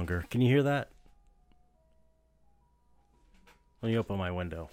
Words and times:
longer. 0.00 0.24
Can 0.30 0.40
you 0.40 0.48
hear 0.48 0.62
that? 0.62 0.88
Let 3.82 3.90
me 3.90 3.98
open 3.98 4.16
my 4.16 4.30
window. 4.30 4.70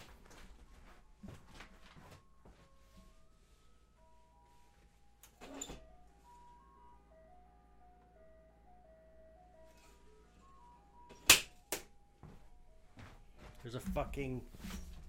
There's 13.61 13.75
a 13.75 13.81
fucking 13.81 14.39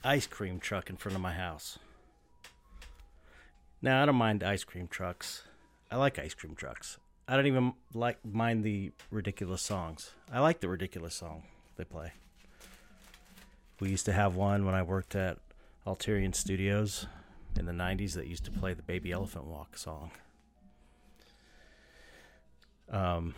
ice 0.03 0.27
cream 0.27 0.59
truck 0.59 0.91
in 0.91 0.97
front 0.97 1.15
of 1.15 1.23
my 1.23 1.33
house. 1.33 1.79
Now, 3.81 4.03
I 4.03 4.07
don't 4.07 4.17
mind 4.17 4.43
ice 4.43 4.65
cream 4.65 4.89
trucks. 4.89 5.45
I 5.93 5.97
like 5.97 6.19
ice 6.19 6.35
cream 6.35 6.57
trucks. 6.57 6.99
I 7.31 7.37
don't 7.37 7.47
even 7.47 7.75
like 7.93 8.25
mind 8.25 8.65
the 8.65 8.91
ridiculous 9.11 9.61
songs. 9.61 10.13
I 10.33 10.41
like 10.41 10.61
the 10.61 10.69
ridiculous 10.69 11.15
song 11.15 11.43
they 11.77 11.85
play. 11.85 12.13
We 13.81 13.91
used 13.91 14.07
to 14.07 14.15
have 14.15 14.35
one 14.35 14.65
when 14.65 14.75
I 14.75 14.83
worked 14.83 15.15
at 15.15 15.37
Alterian 15.87 16.35
Studios 16.35 17.07
in 17.55 17.67
the 17.67 17.73
90s 17.73 18.15
that 18.15 18.27
used 18.27 18.47
to 18.47 18.51
play 18.51 18.73
the 18.73 18.83
Baby 18.83 19.13
Elephant 19.13 19.45
Walk 19.45 19.77
song. 19.77 20.11
Um, 22.91 23.35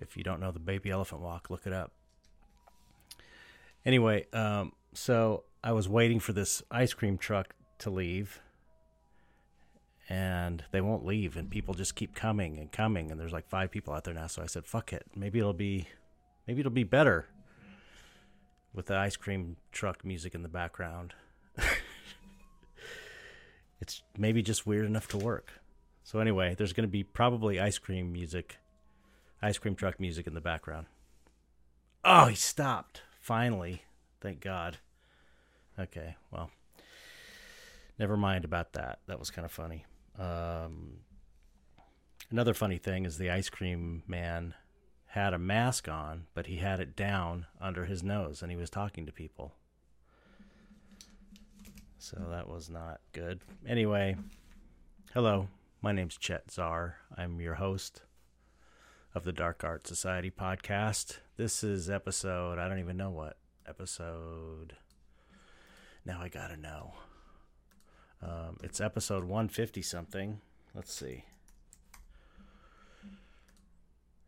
if 0.00 0.16
you 0.16 0.24
don't 0.24 0.40
know 0.40 0.50
the 0.50 0.58
Baby 0.58 0.90
Elephant 0.90 1.20
Walk, 1.20 1.50
look 1.50 1.66
it 1.68 1.72
up. 1.72 1.92
Anyway, 3.86 4.26
um, 4.32 4.72
so 4.92 5.44
I 5.62 5.70
was 5.70 5.88
waiting 5.88 6.18
for 6.18 6.32
this 6.32 6.64
ice 6.68 6.94
cream 6.94 7.16
truck 7.16 7.54
to 7.78 7.90
leave, 7.90 8.40
and 10.10 10.64
they 10.72 10.80
won't 10.80 11.06
leave, 11.06 11.36
and 11.36 11.48
people 11.48 11.72
just 11.72 11.94
keep 11.94 12.16
coming 12.16 12.58
and 12.58 12.72
coming, 12.72 13.12
and 13.12 13.20
there's 13.20 13.32
like 13.32 13.48
five 13.48 13.70
people 13.70 13.94
out 13.94 14.02
there 14.02 14.12
now. 14.12 14.26
So 14.26 14.42
I 14.42 14.46
said, 14.46 14.66
"Fuck 14.66 14.92
it, 14.92 15.06
maybe 15.14 15.38
it'll 15.38 15.52
be, 15.52 15.86
maybe 16.48 16.58
it'll 16.60 16.72
be 16.72 16.82
better 16.82 17.28
with 18.74 18.86
the 18.86 18.96
ice 18.96 19.16
cream 19.16 19.56
truck 19.70 20.04
music 20.04 20.34
in 20.34 20.42
the 20.42 20.48
background." 20.48 21.14
it's 23.80 24.02
maybe 24.18 24.42
just 24.42 24.66
weird 24.66 24.84
enough 24.84 25.06
to 25.08 25.16
work. 25.16 25.52
So 26.02 26.18
anyway, 26.18 26.56
there's 26.58 26.72
going 26.72 26.88
to 26.88 26.92
be 26.92 27.04
probably 27.04 27.60
ice 27.60 27.78
cream 27.78 28.12
music, 28.12 28.58
ice 29.40 29.58
cream 29.58 29.76
truck 29.76 30.00
music 30.00 30.26
in 30.26 30.34
the 30.34 30.40
background. 30.40 30.86
Oh, 32.04 32.26
he 32.26 32.34
stopped. 32.34 33.02
Finally. 33.20 33.84
Thank 34.20 34.40
God. 34.40 34.78
Okay, 35.78 36.16
well, 36.30 36.50
never 37.98 38.16
mind 38.16 38.44
about 38.44 38.72
that. 38.72 38.98
That 39.06 39.18
was 39.18 39.30
kind 39.30 39.46
of 39.46 39.52
funny. 39.52 39.86
Um, 40.20 40.98
another 42.30 42.52
funny 42.52 42.76
thing 42.76 43.06
is 43.06 43.16
the 43.16 43.30
ice 43.30 43.48
cream 43.48 44.02
man 44.06 44.54
had 45.06 45.32
a 45.32 45.38
mask 45.38 45.88
on, 45.88 46.26
but 46.34 46.46
he 46.46 46.56
had 46.56 46.78
it 46.78 46.94
down 46.94 47.46
under 47.60 47.86
his 47.86 48.02
nose 48.02 48.42
and 48.42 48.50
he 48.50 48.56
was 48.56 48.68
talking 48.70 49.06
to 49.06 49.12
people. 49.12 49.54
So 51.98 52.18
that 52.30 52.48
was 52.48 52.68
not 52.68 53.00
good. 53.12 53.40
Anyway, 53.66 54.16
hello. 55.14 55.48
My 55.82 55.92
name's 55.92 56.18
Chet 56.18 56.50
Zar. 56.50 56.96
I'm 57.16 57.40
your 57.40 57.54
host 57.54 58.02
of 59.14 59.24
the 59.24 59.32
Dark 59.32 59.64
Art 59.64 59.86
Society 59.86 60.30
podcast. 60.30 61.18
This 61.36 61.64
is 61.64 61.88
episode, 61.88 62.58
I 62.58 62.68
don't 62.68 62.78
even 62.78 62.96
know 62.98 63.10
what 63.10 63.38
episode. 63.66 64.76
Now 66.04 66.20
I 66.20 66.28
gotta 66.28 66.56
know. 66.56 66.92
Um, 68.22 68.58
it's 68.62 68.80
episode 68.80 69.24
150 69.24 69.82
something. 69.82 70.40
Let's 70.74 70.92
see. 70.92 71.24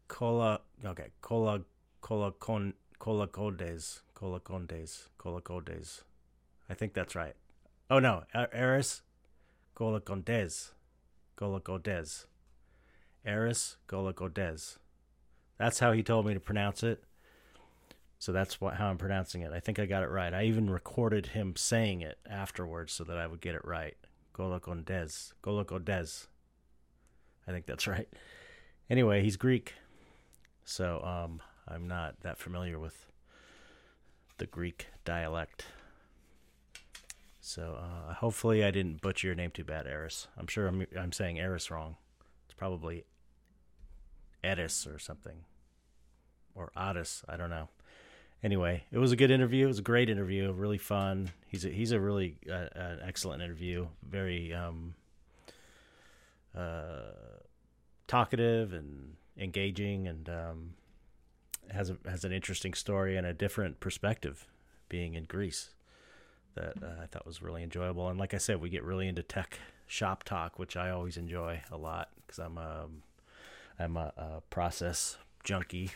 Cola. 0.08 0.60
Okay. 0.84 1.08
Cola. 1.20 1.62
Cola. 2.00 2.32
Con. 2.32 2.74
Cola 2.98 3.26
Condes. 3.26 4.02
Cola 4.14 4.40
Condes. 4.40 5.08
Cola 5.18 5.40
Condes. 5.40 6.02
I 6.68 6.74
think 6.74 6.94
that's 6.94 7.14
right. 7.14 7.34
Oh 7.90 7.98
no. 7.98 8.24
Eris. 8.52 9.02
Cola 9.74 10.00
Condes. 10.00 10.72
Cola 11.36 11.60
Condes. 11.60 12.26
Eris 13.28 13.76
Gola 13.86 14.14
Godez. 14.14 14.78
That's 15.58 15.78
how 15.80 15.92
he 15.92 16.02
told 16.02 16.26
me 16.26 16.34
to 16.34 16.40
pronounce 16.40 16.82
it. 16.82 17.04
So 18.18 18.32
that's 18.32 18.60
what, 18.60 18.74
how 18.74 18.88
I'm 18.88 18.98
pronouncing 18.98 19.42
it. 19.42 19.52
I 19.52 19.60
think 19.60 19.78
I 19.78 19.86
got 19.86 20.02
it 20.02 20.08
right. 20.08 20.34
I 20.34 20.44
even 20.44 20.70
recorded 20.70 21.26
him 21.26 21.54
saying 21.54 22.00
it 22.00 22.18
afterwards 22.28 22.92
so 22.92 23.04
that 23.04 23.18
I 23.18 23.26
would 23.26 23.40
get 23.40 23.54
it 23.54 23.64
right. 23.64 23.96
Golokondez. 24.34 25.34
Golokondez. 25.42 26.26
I 27.46 27.52
think 27.52 27.66
that's 27.66 27.86
right. 27.86 28.08
Anyway, 28.90 29.22
he's 29.22 29.36
Greek. 29.36 29.74
So 30.68 31.02
um, 31.02 31.40
I'm 31.66 31.88
not 31.88 32.20
that 32.20 32.38
familiar 32.38 32.78
with 32.78 33.06
the 34.36 34.46
Greek 34.46 34.88
dialect. 35.04 35.64
So 37.40 37.78
uh, 37.80 38.12
hopefully 38.12 38.62
I 38.62 38.70
didn't 38.70 39.00
butcher 39.00 39.28
your 39.28 39.34
name 39.34 39.50
too 39.50 39.64
bad, 39.64 39.86
Eris. 39.86 40.28
I'm 40.36 40.46
sure 40.46 40.66
I'm, 40.66 40.86
I'm 40.98 41.12
saying 41.12 41.38
Eris 41.38 41.70
wrong. 41.70 41.96
It's 42.44 42.54
probably 42.54 43.04
Edis 44.44 44.86
or 44.86 44.98
something. 44.98 45.44
Or 46.54 46.70
Otis. 46.76 47.24
I 47.26 47.38
don't 47.38 47.50
know 47.50 47.68
anyway, 48.42 48.84
it 48.92 48.98
was 48.98 49.12
a 49.12 49.16
good 49.16 49.30
interview. 49.30 49.64
It 49.64 49.68
was 49.68 49.78
a 49.78 49.82
great 49.82 50.10
interview, 50.10 50.52
really 50.52 50.78
fun. 50.78 51.30
He's 51.46 51.64
a, 51.64 51.68
he's 51.68 51.92
a 51.92 52.00
really 52.00 52.36
uh, 52.50 52.66
an 52.74 53.00
excellent 53.06 53.42
interview. 53.42 53.88
Very 54.02 54.52
um, 54.52 54.94
uh, 56.56 57.12
talkative 58.06 58.72
and 58.72 59.14
engaging, 59.38 60.08
and 60.08 60.28
um, 60.28 60.74
has 61.70 61.90
a, 61.90 61.96
has 62.08 62.24
an 62.24 62.32
interesting 62.32 62.74
story 62.74 63.16
and 63.16 63.26
a 63.26 63.32
different 63.32 63.80
perspective. 63.80 64.46
Being 64.88 65.14
in 65.14 65.24
Greece, 65.24 65.70
that 66.54 66.82
uh, 66.82 67.02
I 67.02 67.06
thought 67.06 67.26
was 67.26 67.42
really 67.42 67.62
enjoyable. 67.62 68.08
And 68.08 68.18
like 68.18 68.32
I 68.32 68.38
said, 68.38 68.58
we 68.58 68.70
get 68.70 68.82
really 68.82 69.06
into 69.06 69.22
tech 69.22 69.58
shop 69.86 70.24
talk, 70.24 70.58
which 70.58 70.76
I 70.76 70.90
always 70.90 71.18
enjoy 71.18 71.60
a 71.70 71.76
lot 71.76 72.08
because 72.26 72.38
I'm 72.38 72.56
a 72.56 72.86
I'm 73.78 73.96
a, 73.96 74.12
a 74.16 74.42
process 74.48 75.18
junkie 75.44 75.90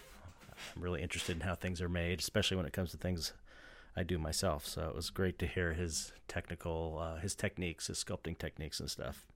I'm 0.77 0.83
really 0.83 1.03
interested 1.03 1.37
in 1.37 1.41
how 1.41 1.55
things 1.55 1.81
are 1.81 1.88
made, 1.88 2.21
especially 2.21 2.56
when 2.56 2.67
it 2.67 2.73
comes 2.73 2.91
to 2.93 2.97
things 2.97 3.33
I 3.97 4.03
do 4.03 4.19
myself. 4.19 4.67
So 4.67 4.88
it 4.88 4.95
was 4.95 5.11
great 5.11 5.38
to 5.41 5.47
hear 5.47 5.73
his 5.73 6.12
technical, 6.29 6.99
uh, 7.00 7.21
his 7.21 7.35
techniques, 7.35 7.88
his 7.88 8.03
sculpting 8.03 8.38
techniques 8.38 8.81
and 8.81 8.91
stuff. 8.91 9.27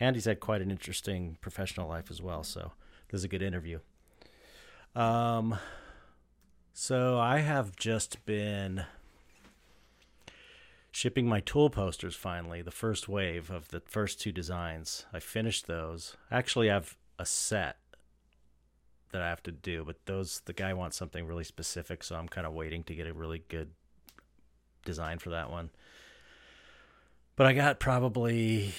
And 0.00 0.16
he's 0.16 0.26
had 0.26 0.40
quite 0.40 0.62
an 0.62 0.70
interesting 0.70 1.36
professional 1.40 1.88
life 1.88 2.10
as 2.10 2.22
well. 2.22 2.42
So 2.42 2.72
this 3.10 3.20
is 3.20 3.24
a 3.24 3.28
good 3.28 3.42
interview. 3.42 3.78
Um, 4.94 5.58
so 6.72 7.18
I 7.18 7.38
have 7.40 7.76
just 7.76 8.24
been 8.26 8.84
shipping 10.90 11.28
my 11.28 11.40
tool 11.40 11.70
posters 11.70 12.16
finally, 12.16 12.62
the 12.62 12.70
first 12.70 13.08
wave 13.08 13.50
of 13.50 13.68
the 13.68 13.80
first 13.86 14.20
two 14.20 14.32
designs. 14.32 15.06
I 15.12 15.20
finished 15.20 15.66
those. 15.66 16.16
Actually, 16.30 16.70
I 16.70 16.74
have 16.74 16.96
a 17.18 17.26
set 17.26 17.76
that 19.12 19.22
I 19.22 19.28
have 19.28 19.42
to 19.44 19.52
do, 19.52 19.84
but 19.84 19.96
those 20.06 20.42
the 20.44 20.52
guy 20.52 20.74
wants 20.74 20.96
something 20.96 21.26
really 21.26 21.44
specific, 21.44 22.02
so 22.04 22.16
I'm 22.16 22.28
kind 22.28 22.46
of 22.46 22.52
waiting 22.52 22.82
to 22.84 22.94
get 22.94 23.06
a 23.06 23.12
really 23.14 23.42
good 23.48 23.70
design 24.84 25.18
for 25.18 25.30
that 25.30 25.50
one. 25.50 25.70
But 27.36 27.46
I 27.46 27.52
got 27.52 27.78
probably 27.78 28.74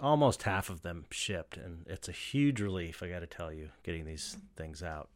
almost 0.00 0.42
half 0.44 0.70
of 0.70 0.82
them 0.82 1.04
shipped, 1.10 1.56
and 1.56 1.86
it's 1.86 2.08
a 2.08 2.12
huge 2.12 2.60
relief. 2.60 3.02
I 3.02 3.08
got 3.08 3.20
to 3.20 3.26
tell 3.26 3.52
you, 3.52 3.70
getting 3.82 4.04
these 4.04 4.36
things 4.56 4.82
out. 4.82 5.08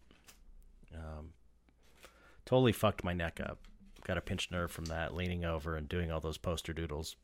Um, 0.94 1.30
totally 2.46 2.72
fucked 2.72 3.04
my 3.04 3.12
neck 3.12 3.40
up. 3.42 3.58
Got 4.04 4.18
a 4.18 4.22
pinched 4.22 4.50
nerve 4.50 4.70
from 4.70 4.86
that, 4.86 5.14
leaning 5.14 5.44
over 5.44 5.76
and 5.76 5.88
doing 5.88 6.10
all 6.10 6.20
those 6.20 6.38
poster 6.38 6.72
doodles. 6.72 7.16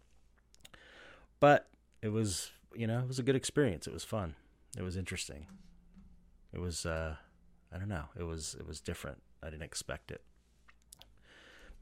But 1.40 1.68
it 2.02 2.08
was, 2.08 2.50
you 2.74 2.86
know, 2.86 3.00
it 3.00 3.08
was 3.08 3.18
a 3.18 3.22
good 3.22 3.36
experience. 3.36 3.86
It 3.86 3.92
was 3.92 4.04
fun. 4.04 4.34
It 4.76 4.82
was 4.82 4.96
interesting. 4.96 5.46
It 6.52 6.60
was 6.60 6.86
uh, 6.86 7.16
I 7.72 7.78
don't 7.78 7.88
know. 7.88 8.04
It 8.18 8.24
was 8.24 8.56
it 8.58 8.66
was 8.66 8.80
different. 8.80 9.22
I 9.42 9.50
didn't 9.50 9.62
expect 9.62 10.10
it. 10.10 10.22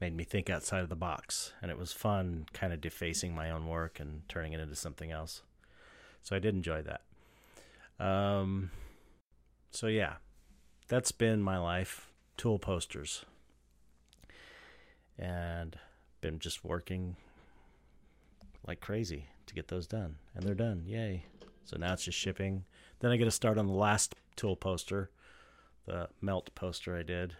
Made 0.01 0.15
me 0.15 0.25
think 0.25 0.49
outside 0.49 0.83
of 0.83 0.89
the 0.89 0.95
box, 0.95 1.53
and 1.61 1.71
it 1.71 1.77
was 1.77 1.93
fun, 1.93 2.47
kind 2.51 2.73
of 2.73 2.81
defacing 2.81 3.33
my 3.33 3.49
own 3.49 3.67
work 3.67 3.99
and 3.99 4.27
turning 4.27 4.51
it 4.51 4.59
into 4.59 4.75
something 4.75 5.11
else. 5.11 5.41
So 6.25 6.35
I 6.35 6.39
did 6.39 6.55
enjoy 6.55 6.81
that. 6.81 8.03
Um, 8.03 8.71
so 9.69 9.85
yeah, 9.85 10.15
that's 10.87 11.11
been 11.11 11.39
my 11.39 11.59
life. 11.59 12.11
Tool 12.35 12.57
posters, 12.57 13.23
and 15.19 15.77
been 16.21 16.39
just 16.39 16.65
working 16.65 17.15
like 18.67 18.81
crazy 18.81 19.27
to 19.45 19.53
get 19.53 19.67
those 19.67 19.85
done, 19.85 20.15
and 20.33 20.43
they're 20.43 20.55
done. 20.55 20.83
Yay! 20.87 21.25
So 21.63 21.77
now 21.77 21.93
it's 21.93 22.03
just 22.03 22.17
shipping. 22.17 22.65
Then 22.99 23.11
I 23.11 23.17
get 23.17 23.25
to 23.25 23.31
start 23.31 23.59
on 23.59 23.67
the 23.67 23.73
last 23.73 24.15
tool 24.35 24.55
poster, 24.55 25.11
the 25.85 26.09
melt 26.21 26.49
poster 26.55 26.97
I 26.97 27.03
did, 27.03 27.35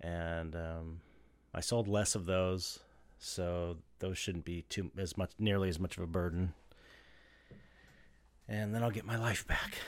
and 0.00 0.56
um, 0.56 1.00
I 1.54 1.60
sold 1.60 1.86
less 1.86 2.16
of 2.16 2.26
those, 2.26 2.80
so 3.20 3.76
those 4.00 4.18
shouldn't 4.18 4.44
be 4.44 4.62
too 4.62 4.90
as 4.98 5.16
much 5.16 5.30
nearly 5.38 5.68
as 5.68 5.78
much 5.78 5.96
of 5.96 6.02
a 6.02 6.08
burden. 6.08 6.52
And 8.48 8.74
then 8.74 8.82
I'll 8.82 8.90
get 8.90 9.06
my 9.06 9.16
life 9.16 9.46
back. 9.46 9.78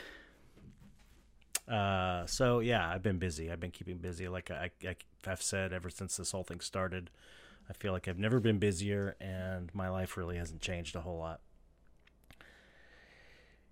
Uh, 1.69 2.25
so 2.26 2.61
yeah, 2.61 2.88
I've 2.88 3.03
been 3.03 3.19
busy. 3.19 3.50
I've 3.50 3.61
been 3.61 3.70
keeping 3.70 3.99
busy. 3.99 4.29
Like 4.29 4.50
I, 4.50 4.70
I, 4.85 4.97
I've 5.26 5.43
said 5.43 5.73
ever 5.73 5.91
since 5.91 6.17
this 6.17 6.31
whole 6.31 6.44
thing 6.44 6.61
started, 6.61 7.11
I 7.69 7.73
feel 7.73 7.93
like 7.93 8.06
I've 8.06 8.19
never 8.19 8.38
been 8.38 8.58
busier, 8.58 9.17
and 9.20 9.75
my 9.75 9.88
life 9.88 10.17
really 10.17 10.37
hasn't 10.37 10.61
changed 10.61 10.94
a 10.94 11.00
whole 11.00 11.19
lot. 11.19 11.41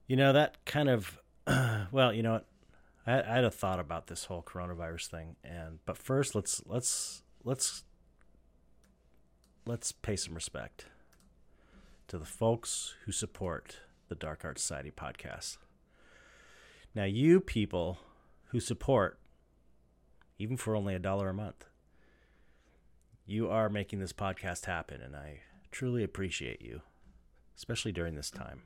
You 0.06 0.16
know 0.16 0.32
that 0.32 0.64
kind 0.64 0.88
of, 0.88 1.18
well, 1.92 2.12
you 2.12 2.22
know 2.22 2.32
what, 2.32 2.46
I, 3.06 3.22
I 3.22 3.34
had 3.36 3.44
a 3.44 3.50
thought 3.50 3.78
about 3.78 4.08
this 4.08 4.24
whole 4.24 4.42
coronavirus 4.42 5.06
thing, 5.06 5.36
and 5.44 5.78
but 5.86 5.96
first 5.96 6.34
let's 6.34 6.62
let's 6.66 7.22
let's 7.44 7.84
let's 9.66 9.92
pay 9.92 10.16
some 10.16 10.34
respect 10.34 10.86
to 12.08 12.18
the 12.18 12.24
folks 12.24 12.94
who 13.04 13.12
support 13.12 13.78
the 14.08 14.14
Dark 14.14 14.44
Art 14.44 14.58
Society 14.58 14.90
podcast. 14.90 15.58
Now, 16.94 17.04
you 17.04 17.40
people 17.40 17.98
who 18.46 18.60
support, 18.60 19.18
even 20.38 20.56
for 20.56 20.76
only 20.76 20.94
a 20.94 20.98
dollar 20.98 21.28
a 21.28 21.34
month, 21.34 21.64
you 23.26 23.48
are 23.48 23.68
making 23.68 24.00
this 24.00 24.12
podcast 24.12 24.66
happen, 24.66 25.00
and 25.00 25.16
I 25.16 25.40
truly 25.70 26.04
appreciate 26.04 26.62
you, 26.62 26.82
especially 27.56 27.92
during 27.92 28.14
this 28.14 28.30
time, 28.30 28.62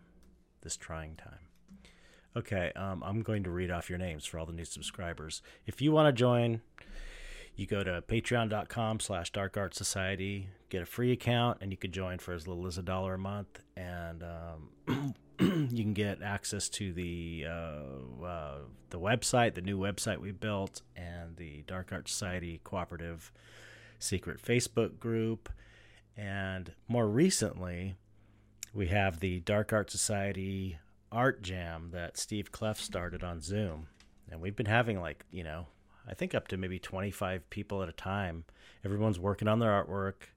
this 0.62 0.76
trying 0.76 1.16
time. 1.16 1.46
Okay, 2.36 2.72
um, 2.76 3.02
I'm 3.02 3.22
going 3.22 3.44
to 3.44 3.50
read 3.50 3.70
off 3.70 3.88
your 3.88 3.98
names 3.98 4.26
for 4.26 4.38
all 4.38 4.46
the 4.46 4.52
new 4.52 4.64
subscribers. 4.64 5.40
If 5.66 5.80
you 5.80 5.92
want 5.92 6.08
to 6.08 6.12
join, 6.12 6.60
you 7.56 7.66
go 7.66 7.82
to 7.82 8.02
patreon.com 8.06 9.00
slash 9.00 9.32
dark 9.32 9.56
art 9.56 9.74
society 9.74 10.48
get 10.68 10.82
a 10.82 10.86
free 10.86 11.12
account 11.12 11.58
and 11.60 11.70
you 11.70 11.76
can 11.76 11.90
join 11.90 12.18
for 12.18 12.32
as 12.32 12.46
little 12.46 12.66
as 12.66 12.78
a 12.78 12.82
dollar 12.82 13.14
a 13.14 13.18
month 13.18 13.60
and 13.76 14.22
um, 14.22 15.14
you 15.70 15.82
can 15.82 15.94
get 15.94 16.22
access 16.22 16.68
to 16.68 16.92
the 16.92 17.46
uh, 17.48 18.24
uh, 18.24 18.58
the 18.90 18.98
website 18.98 19.54
the 19.54 19.60
new 19.60 19.78
website 19.78 20.18
we 20.18 20.32
built 20.32 20.82
and 20.96 21.36
the 21.36 21.62
dark 21.66 21.92
art 21.92 22.08
society 22.08 22.60
cooperative 22.64 23.32
secret 23.98 24.40
facebook 24.42 24.98
group 24.98 25.48
and 26.16 26.72
more 26.88 27.08
recently 27.08 27.96
we 28.74 28.88
have 28.88 29.20
the 29.20 29.40
dark 29.40 29.72
art 29.72 29.90
society 29.90 30.78
art 31.12 31.42
jam 31.42 31.90
that 31.92 32.16
steve 32.16 32.50
clef 32.52 32.80
started 32.80 33.22
on 33.22 33.40
zoom 33.40 33.86
and 34.30 34.40
we've 34.40 34.56
been 34.56 34.66
having 34.66 35.00
like 35.00 35.24
you 35.30 35.44
know 35.44 35.66
I 36.08 36.14
think 36.14 36.34
up 36.34 36.48
to 36.48 36.56
maybe 36.56 36.78
25 36.78 37.50
people 37.50 37.82
at 37.82 37.88
a 37.88 37.92
time. 37.92 38.44
Everyone's 38.84 39.18
working 39.18 39.46
on 39.46 39.58
their 39.58 39.70
artwork. 39.70 40.30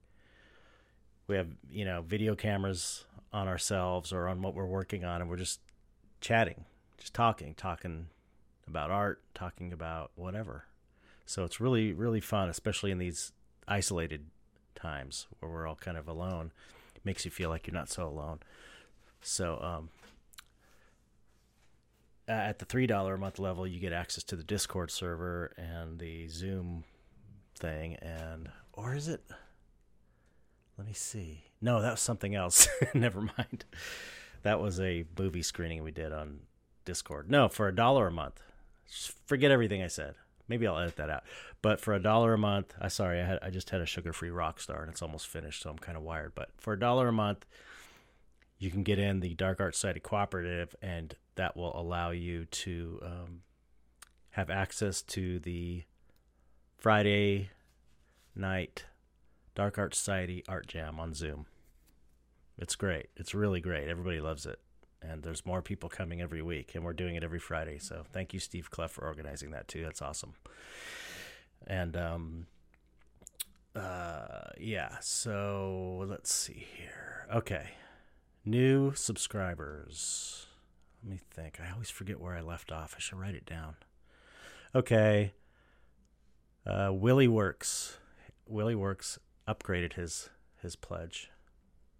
We 1.27 1.37
have, 1.37 1.47
you 1.69 1.85
know, 1.85 2.01
video 2.01 2.35
cameras 2.35 3.05
on 3.33 3.47
ourselves 3.47 4.11
or 4.11 4.27
on 4.27 4.41
what 4.41 4.53
we're 4.53 4.65
working 4.65 5.05
on, 5.05 5.21
and 5.21 5.29
we're 5.29 5.37
just 5.37 5.59
chatting, 6.19 6.65
just 6.97 7.13
talking, 7.13 7.53
talking 7.55 8.07
about 8.67 8.91
art, 8.91 9.21
talking 9.33 9.71
about 9.73 10.11
whatever. 10.15 10.65
So 11.25 11.45
it's 11.45 11.61
really, 11.61 11.93
really 11.93 12.19
fun, 12.19 12.49
especially 12.49 12.91
in 12.91 12.97
these 12.97 13.31
isolated 13.67 14.25
times 14.75 15.27
where 15.39 15.51
we're 15.51 15.67
all 15.67 15.75
kind 15.75 15.97
of 15.97 16.07
alone. 16.07 16.51
It 16.95 17.05
makes 17.05 17.25
you 17.25 17.31
feel 17.31 17.49
like 17.49 17.67
you're 17.67 17.73
not 17.73 17.89
so 17.89 18.07
alone. 18.07 18.39
So, 19.21 19.59
um, 19.61 19.89
at 22.27 22.59
the 22.59 22.65
three 22.65 22.87
dollar 22.87 23.15
a 23.15 23.17
month 23.17 23.39
level, 23.39 23.67
you 23.67 23.79
get 23.79 23.93
access 23.93 24.23
to 24.25 24.35
the 24.35 24.43
Discord 24.43 24.91
server 24.91 25.53
and 25.57 25.99
the 25.99 26.27
Zoom 26.27 26.83
thing, 27.57 27.95
and 27.95 28.49
or 28.73 28.95
is 28.95 29.07
it? 29.07 29.23
Let 30.77 30.87
me 30.87 30.93
see. 30.93 31.50
No, 31.61 31.81
that 31.81 31.91
was 31.91 31.99
something 32.01 32.35
else. 32.35 32.67
Never 32.93 33.21
mind. 33.21 33.65
That 34.43 34.59
was 34.59 34.79
a 34.79 35.05
movie 35.17 35.43
screening 35.43 35.83
we 35.83 35.91
did 35.91 36.11
on 36.11 36.39
Discord. 36.85 37.29
No, 37.29 37.47
for 37.47 37.67
a 37.67 37.75
dollar 37.75 38.07
a 38.07 38.11
month. 38.11 38.41
Just 38.89 39.13
forget 39.25 39.51
everything 39.51 39.83
I 39.83 39.87
said. 39.87 40.15
Maybe 40.47 40.67
I'll 40.67 40.79
edit 40.79 40.97
that 40.97 41.09
out. 41.09 41.23
But 41.61 41.79
for 41.79 41.93
a 41.93 42.01
dollar 42.01 42.33
a 42.33 42.37
month, 42.37 42.73
I 42.81 42.87
sorry, 42.87 43.21
I 43.21 43.25
had 43.25 43.39
I 43.41 43.51
just 43.51 43.69
had 43.69 43.81
a 43.81 43.85
sugar 43.85 44.11
free 44.11 44.31
rock 44.31 44.59
star 44.59 44.81
and 44.81 44.91
it's 44.91 45.01
almost 45.01 45.27
finished, 45.27 45.61
so 45.61 45.69
I'm 45.69 45.77
kind 45.77 45.97
of 45.97 46.03
wired. 46.03 46.33
But 46.33 46.49
for 46.57 46.73
a 46.73 46.79
dollar 46.79 47.09
a 47.09 47.13
month, 47.13 47.45
you 48.57 48.71
can 48.71 48.83
get 48.83 48.99
in 48.99 49.19
the 49.19 49.35
Dark 49.35 49.61
Art 49.61 49.75
Society 49.75 49.99
Cooperative, 49.99 50.75
and 50.81 51.15
that 51.35 51.55
will 51.55 51.79
allow 51.79 52.09
you 52.11 52.45
to 52.45 52.99
um, 53.03 53.41
have 54.31 54.49
access 54.49 55.01
to 55.03 55.39
the 55.39 55.83
Friday 56.77 57.51
night 58.35 58.85
Dark 59.55 59.77
Art 59.77 59.95
Society 59.95 60.43
Art 60.47 60.67
Jam 60.67 60.99
on 60.99 61.13
Zoom. 61.13 61.45
It's 62.57 62.75
great. 62.75 63.07
It's 63.15 63.33
really 63.33 63.61
great. 63.61 63.87
Everybody 63.87 64.21
loves 64.21 64.45
it. 64.45 64.59
And 65.01 65.23
there's 65.23 65.45
more 65.45 65.63
people 65.63 65.89
coming 65.89 66.21
every 66.21 66.43
week, 66.43 66.75
and 66.75 66.83
we're 66.83 66.93
doing 66.93 67.15
it 67.15 67.23
every 67.23 67.39
Friday. 67.39 67.79
So 67.79 68.03
thank 68.13 68.33
you, 68.33 68.39
Steve 68.39 68.69
Clef, 68.69 68.91
for 68.91 69.05
organizing 69.05 69.49
that 69.51 69.67
too. 69.67 69.81
That's 69.81 70.01
awesome. 70.01 70.33
And 71.65 71.97
um, 71.97 72.45
uh, 73.75 74.51
yeah. 74.59 74.97
So 75.01 76.05
let's 76.07 76.31
see 76.31 76.67
here. 76.77 77.27
Okay 77.33 77.71
New 78.43 78.93
subscribers. 78.95 80.47
Let 81.03 81.11
me 81.11 81.19
think. 81.29 81.59
I 81.61 81.71
always 81.71 81.91
forget 81.91 82.19
where 82.19 82.35
I 82.35 82.41
left 82.41 82.71
off. 82.71 82.95
I 82.97 82.99
should 82.99 83.19
write 83.19 83.35
it 83.35 83.45
down. 83.45 83.75
Okay. 84.73 85.33
Uh, 86.65 86.89
Willie 86.91 87.27
Works. 87.27 87.99
Willie 88.47 88.75
Works 88.75 89.19
upgraded 89.53 89.93
his 89.93 90.29
his 90.61 90.75
pledge. 90.75 91.29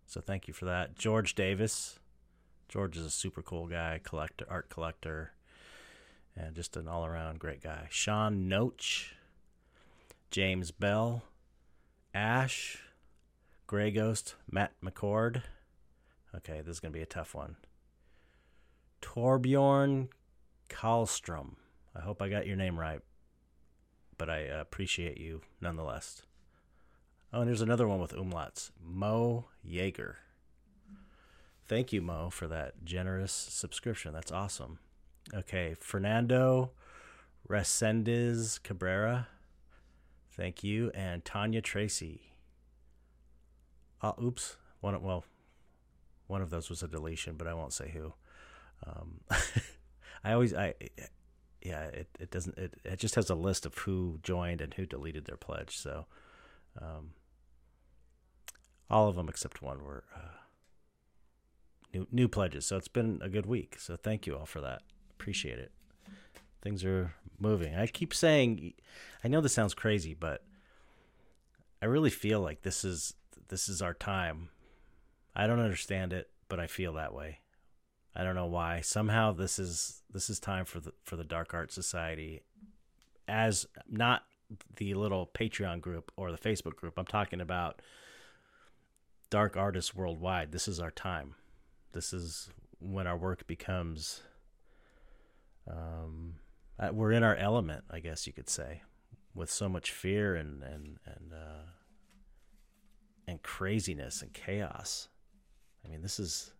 So 0.05 0.21
thank 0.21 0.47
you 0.47 0.53
for 0.53 0.65
that. 0.65 0.97
George 0.97 1.35
Davis. 1.35 1.97
George 2.67 2.95
is 2.95 3.05
a 3.05 3.11
super 3.11 3.41
cool 3.41 3.67
guy, 3.67 3.99
collector, 4.01 4.45
art 4.49 4.69
collector, 4.69 5.33
and 6.37 6.55
just 6.55 6.77
an 6.77 6.87
all 6.87 7.05
around 7.05 7.39
great 7.39 7.61
guy. 7.61 7.87
Sean 7.89 8.49
Noach, 8.49 9.07
James 10.29 10.71
Bell, 10.71 11.23
Ash, 12.13 12.77
Grey 13.67 13.91
Ghost, 13.91 14.35
Matt 14.49 14.71
McCord, 14.81 15.43
Okay, 16.35 16.61
this 16.61 16.75
is 16.75 16.79
to 16.79 16.89
be 16.89 17.01
a 17.01 17.05
tough 17.05 17.35
one. 17.35 17.57
Torbjorn 19.01 20.07
Karlstrom. 20.69 21.55
I 21.93 21.99
hope 22.01 22.21
I 22.21 22.29
got 22.29 22.47
your 22.47 22.55
name 22.55 22.79
right, 22.79 23.01
but 24.17 24.29
I 24.29 24.39
appreciate 24.39 25.17
you 25.17 25.41
nonetheless. 25.59 26.21
Oh, 27.33 27.41
and 27.41 27.47
there's 27.47 27.61
another 27.61 27.87
one 27.87 27.99
with 27.99 28.13
umlauts. 28.13 28.71
Mo 28.83 29.45
Yeager. 29.65 30.15
Thank 31.67 31.93
you, 31.93 32.01
Mo, 32.01 32.29
for 32.29 32.47
that 32.47 32.83
generous 32.83 33.31
subscription. 33.31 34.11
That's 34.13 34.31
awesome. 34.31 34.79
Okay, 35.33 35.75
Fernando 35.79 36.71
Resendez 37.49 38.61
Cabrera. 38.61 39.27
Thank 40.31 40.63
you. 40.63 40.91
And 40.93 41.23
Tanya 41.23 41.61
Tracy. 41.61 42.33
Oh, 44.03 44.15
oops. 44.21 44.57
One, 44.81 44.95
of, 44.95 45.01
well, 45.01 45.23
one 46.27 46.41
of 46.41 46.49
those 46.49 46.69
was 46.69 46.83
a 46.83 46.87
deletion, 46.87 47.35
but 47.37 47.47
I 47.47 47.53
won't 47.53 47.71
say 47.71 47.89
who. 47.89 48.13
Um, 48.85 49.21
I 50.23 50.33
always 50.33 50.53
I 50.53 50.73
yeah 51.61 51.83
it, 51.83 52.07
it 52.19 52.31
doesn't 52.31 52.57
it, 52.57 52.73
it 52.83 52.99
just 52.99 53.15
has 53.15 53.29
a 53.29 53.35
list 53.35 53.65
of 53.65 53.77
who 53.77 54.19
joined 54.23 54.61
and 54.61 54.73
who 54.73 54.85
deleted 54.85 55.25
their 55.25 55.37
pledge. 55.37 55.77
So 55.77 56.05
um, 56.81 57.11
all 58.91 59.07
of 59.07 59.15
them 59.15 59.29
except 59.29 59.61
one 59.61 59.83
were 59.83 60.03
uh, 60.15 60.19
new 61.93 62.07
new 62.11 62.27
pledges. 62.27 62.65
So 62.65 62.77
it's 62.77 62.87
been 62.87 63.19
a 63.23 63.29
good 63.29 63.45
week. 63.45 63.77
So 63.79 63.95
thank 63.95 64.27
you 64.27 64.37
all 64.37 64.45
for 64.45 64.61
that. 64.61 64.83
Appreciate 65.11 65.57
it. 65.57 65.71
Things 66.61 66.85
are 66.85 67.15
moving. 67.39 67.75
I 67.75 67.87
keep 67.87 68.13
saying 68.13 68.73
I 69.23 69.27
know 69.27 69.41
this 69.41 69.53
sounds 69.53 69.73
crazy, 69.73 70.13
but 70.13 70.43
I 71.81 71.85
really 71.87 72.11
feel 72.11 72.41
like 72.41 72.61
this 72.61 72.85
is 72.85 73.15
this 73.47 73.67
is 73.67 73.81
our 73.81 73.95
time 73.95 74.49
I 75.35 75.47
don't 75.47 75.59
understand 75.59 76.13
it, 76.13 76.29
but 76.49 76.59
I 76.59 76.67
feel 76.67 76.93
that 76.93 77.13
way. 77.13 77.39
I 78.15 78.23
don't 78.23 78.35
know 78.35 78.47
why. 78.47 78.81
Somehow 78.81 79.31
this 79.31 79.57
is 79.57 80.01
this 80.11 80.29
is 80.29 80.39
time 80.39 80.65
for 80.65 80.79
the 80.79 80.93
for 81.03 81.15
the 81.15 81.23
Dark 81.23 81.53
Art 81.53 81.71
Society 81.71 82.41
as 83.27 83.65
not 83.89 84.23
the 84.75 84.93
little 84.93 85.29
Patreon 85.33 85.79
group 85.79 86.11
or 86.17 86.31
the 86.31 86.37
Facebook 86.37 86.75
group. 86.75 86.97
I'm 86.97 87.05
talking 87.05 87.39
about 87.39 87.81
dark 89.31 89.57
artists 89.57 89.95
worldwide. 89.95 90.51
This 90.51 90.67
is 90.67 90.79
our 90.79 90.91
time. 90.91 91.33
This 91.93 92.13
is 92.13 92.49
when 92.79 93.07
our 93.07 93.17
work 93.17 93.47
becomes 93.47 94.21
um 95.67 96.35
uh, 96.79 96.89
we're 96.91 97.11
in 97.11 97.23
our 97.23 97.35
element, 97.35 97.83
I 97.91 97.99
guess 97.99 98.25
you 98.25 98.33
could 98.33 98.49
say, 98.49 98.81
with 99.33 99.49
so 99.49 99.67
much 99.67 99.91
fear 99.91 100.35
and 100.35 100.61
and 100.61 100.99
and 101.05 101.33
uh 101.33 101.63
and 103.27 103.41
craziness 103.41 104.21
and 104.21 104.33
chaos. 104.33 105.07
I 105.83 105.89
mean, 105.89 106.01
this 106.03 106.19
is 106.19 106.53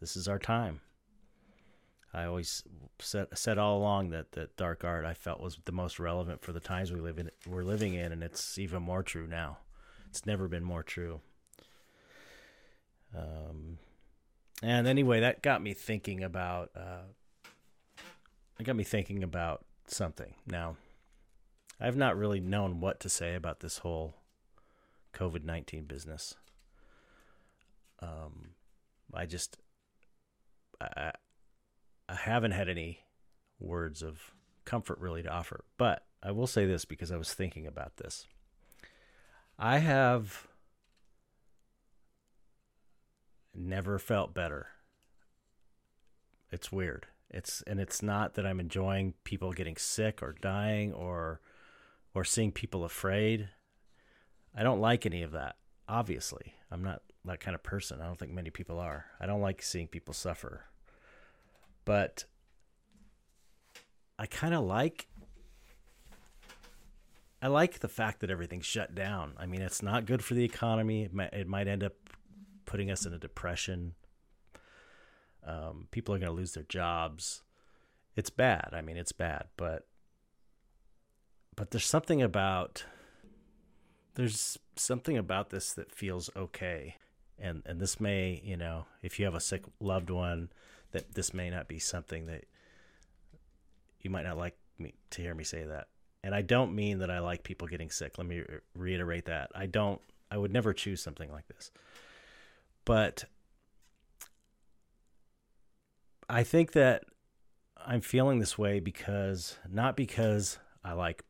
this 0.00 0.16
is 0.16 0.28
our 0.28 0.38
time. 0.38 0.80
I 2.12 2.26
always 2.26 2.62
said 3.00 3.26
said 3.34 3.58
all 3.58 3.78
along 3.78 4.10
that 4.10 4.32
that 4.32 4.56
dark 4.56 4.84
art 4.84 5.04
I 5.04 5.14
felt 5.14 5.40
was 5.40 5.58
the 5.64 5.72
most 5.72 5.98
relevant 5.98 6.42
for 6.42 6.52
the 6.52 6.60
times 6.60 6.92
we 6.92 7.00
live 7.00 7.18
in 7.18 7.30
we're 7.46 7.64
living 7.64 7.94
in, 7.94 8.12
and 8.12 8.22
it's 8.22 8.56
even 8.58 8.82
more 8.82 9.02
true 9.02 9.26
now. 9.26 9.58
It's 10.08 10.26
never 10.26 10.46
been 10.46 10.62
more 10.62 10.84
true. 10.84 11.20
Um, 13.16 13.78
and 14.62 14.86
anyway, 14.86 15.20
that 15.20 15.42
got 15.42 15.62
me 15.62 15.74
thinking 15.74 16.24
about. 16.24 16.70
Uh, 16.76 17.02
it 18.58 18.64
got 18.64 18.76
me 18.76 18.84
thinking 18.84 19.22
about 19.22 19.64
something. 19.86 20.34
Now, 20.46 20.76
I've 21.80 21.96
not 21.96 22.16
really 22.16 22.40
known 22.40 22.80
what 22.80 23.00
to 23.00 23.08
say 23.08 23.34
about 23.34 23.60
this 23.60 23.78
whole 23.78 24.14
COVID 25.12 25.44
nineteen 25.44 25.84
business. 25.84 26.34
Um, 28.00 28.50
I 29.12 29.26
just, 29.26 29.58
I, 30.80 31.12
I 32.08 32.14
haven't 32.14 32.50
had 32.50 32.68
any 32.68 33.00
words 33.58 34.02
of 34.02 34.32
comfort 34.64 34.98
really 34.98 35.22
to 35.22 35.30
offer. 35.30 35.64
But 35.78 36.04
I 36.22 36.32
will 36.32 36.46
say 36.46 36.66
this 36.66 36.84
because 36.84 37.10
I 37.10 37.16
was 37.16 37.32
thinking 37.32 37.66
about 37.66 37.96
this. 37.96 38.26
I 39.58 39.78
have 39.78 40.48
never 43.54 43.98
felt 43.98 44.34
better. 44.34 44.68
It's 46.50 46.70
weird. 46.70 47.06
It's 47.30 47.62
and 47.66 47.80
it's 47.80 48.02
not 48.02 48.34
that 48.34 48.46
I'm 48.46 48.60
enjoying 48.60 49.14
people 49.24 49.52
getting 49.52 49.76
sick 49.76 50.22
or 50.22 50.34
dying 50.40 50.92
or 50.92 51.40
or 52.14 52.24
seeing 52.24 52.52
people 52.52 52.84
afraid. 52.84 53.48
I 54.56 54.62
don't 54.62 54.80
like 54.80 55.04
any 55.04 55.22
of 55.22 55.32
that. 55.32 55.56
Obviously, 55.88 56.54
I'm 56.70 56.82
not 56.82 57.02
that 57.24 57.40
kind 57.40 57.54
of 57.54 57.62
person. 57.62 58.00
I 58.00 58.06
don't 58.06 58.18
think 58.18 58.32
many 58.32 58.50
people 58.50 58.78
are. 58.78 59.06
I 59.20 59.26
don't 59.26 59.40
like 59.40 59.62
seeing 59.62 59.88
people 59.88 60.14
suffer. 60.14 60.66
But 61.84 62.24
I 64.18 64.26
kind 64.26 64.54
of 64.54 64.64
like 64.64 65.08
I 67.42 67.48
like 67.48 67.80
the 67.80 67.88
fact 67.88 68.20
that 68.20 68.30
everything's 68.30 68.64
shut 68.64 68.94
down. 68.94 69.34
I 69.36 69.44
mean, 69.44 69.60
it's 69.60 69.82
not 69.82 70.06
good 70.06 70.24
for 70.24 70.32
the 70.32 70.44
economy. 70.44 71.02
It 71.02 71.12
might, 71.12 71.34
it 71.34 71.46
might 71.46 71.68
end 71.68 71.84
up 71.84 71.92
putting 72.66 72.90
us 72.90 73.06
in 73.06 73.12
a 73.12 73.18
depression. 73.18 73.94
Um, 75.46 75.88
people 75.90 76.14
are 76.14 76.18
going 76.18 76.30
to 76.30 76.36
lose 76.36 76.54
their 76.54 76.64
jobs. 76.64 77.42
It's 78.16 78.30
bad. 78.30 78.70
I 78.72 78.80
mean, 78.80 78.96
it's 78.96 79.12
bad, 79.12 79.46
but 79.56 79.86
but 81.56 81.70
there's 81.70 81.86
something 81.86 82.22
about 82.22 82.84
there's 84.14 84.58
something 84.76 85.16
about 85.16 85.50
this 85.50 85.72
that 85.74 85.92
feels 85.92 86.30
okay. 86.36 86.96
And 87.38 87.62
and 87.66 87.80
this 87.80 88.00
may, 88.00 88.40
you 88.44 88.56
know, 88.56 88.86
if 89.02 89.18
you 89.18 89.24
have 89.24 89.34
a 89.34 89.40
sick 89.40 89.64
loved 89.80 90.10
one, 90.10 90.50
that 90.92 91.14
this 91.14 91.34
may 91.34 91.50
not 91.50 91.68
be 91.68 91.78
something 91.78 92.26
that 92.26 92.44
you 94.00 94.10
might 94.10 94.24
not 94.24 94.38
like 94.38 94.56
me 94.78 94.94
to 95.10 95.22
hear 95.22 95.34
me 95.34 95.44
say 95.44 95.64
that. 95.64 95.88
And 96.22 96.34
I 96.34 96.42
don't 96.42 96.74
mean 96.74 97.00
that 97.00 97.10
I 97.10 97.18
like 97.18 97.42
people 97.42 97.68
getting 97.68 97.90
sick. 97.90 98.16
Let 98.16 98.26
me 98.26 98.42
reiterate 98.74 99.26
that. 99.26 99.50
I 99.54 99.66
don't 99.66 100.00
I 100.30 100.36
would 100.36 100.52
never 100.52 100.72
choose 100.72 101.02
something 101.02 101.30
like 101.30 101.48
this. 101.48 101.70
But 102.84 103.24
I 106.28 106.42
think 106.42 106.72
that 106.72 107.04
I'm 107.86 108.00
feeling 108.00 108.38
this 108.38 108.58
way 108.58 108.80
because 108.80 109.58
not 109.70 109.96
because 109.96 110.58
I 110.84 110.92
like 110.92 111.24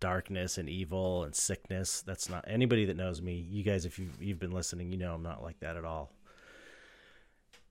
darkness 0.00 0.58
and 0.58 0.68
evil 0.68 1.24
and 1.24 1.34
sickness. 1.34 2.02
That's 2.02 2.28
not 2.28 2.44
anybody 2.46 2.84
that 2.86 2.96
knows 2.96 3.20
me. 3.20 3.34
You 3.34 3.62
guys, 3.62 3.84
if 3.84 3.98
you've, 3.98 4.22
you've 4.22 4.38
been 4.38 4.52
listening, 4.52 4.90
you 4.90 4.98
know 4.98 5.14
I'm 5.14 5.22
not 5.22 5.42
like 5.42 5.60
that 5.60 5.76
at 5.76 5.84
all. 5.84 6.12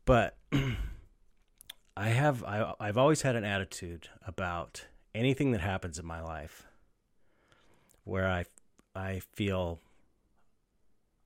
But 0.06 0.38
I 1.98 2.10
have 2.10 2.44
I, 2.44 2.74
I've 2.80 2.98
always 2.98 3.22
had 3.24 3.36
an 3.36 3.44
attitude 3.44 4.10
about 4.26 4.86
anything 5.16 5.52
that 5.52 5.62
happens 5.62 5.98
in 6.00 6.06
my 6.06 6.22
life 6.22 6.66
where 8.04 8.28
I 8.28 8.46
I 8.96 9.22
feel 9.34 9.80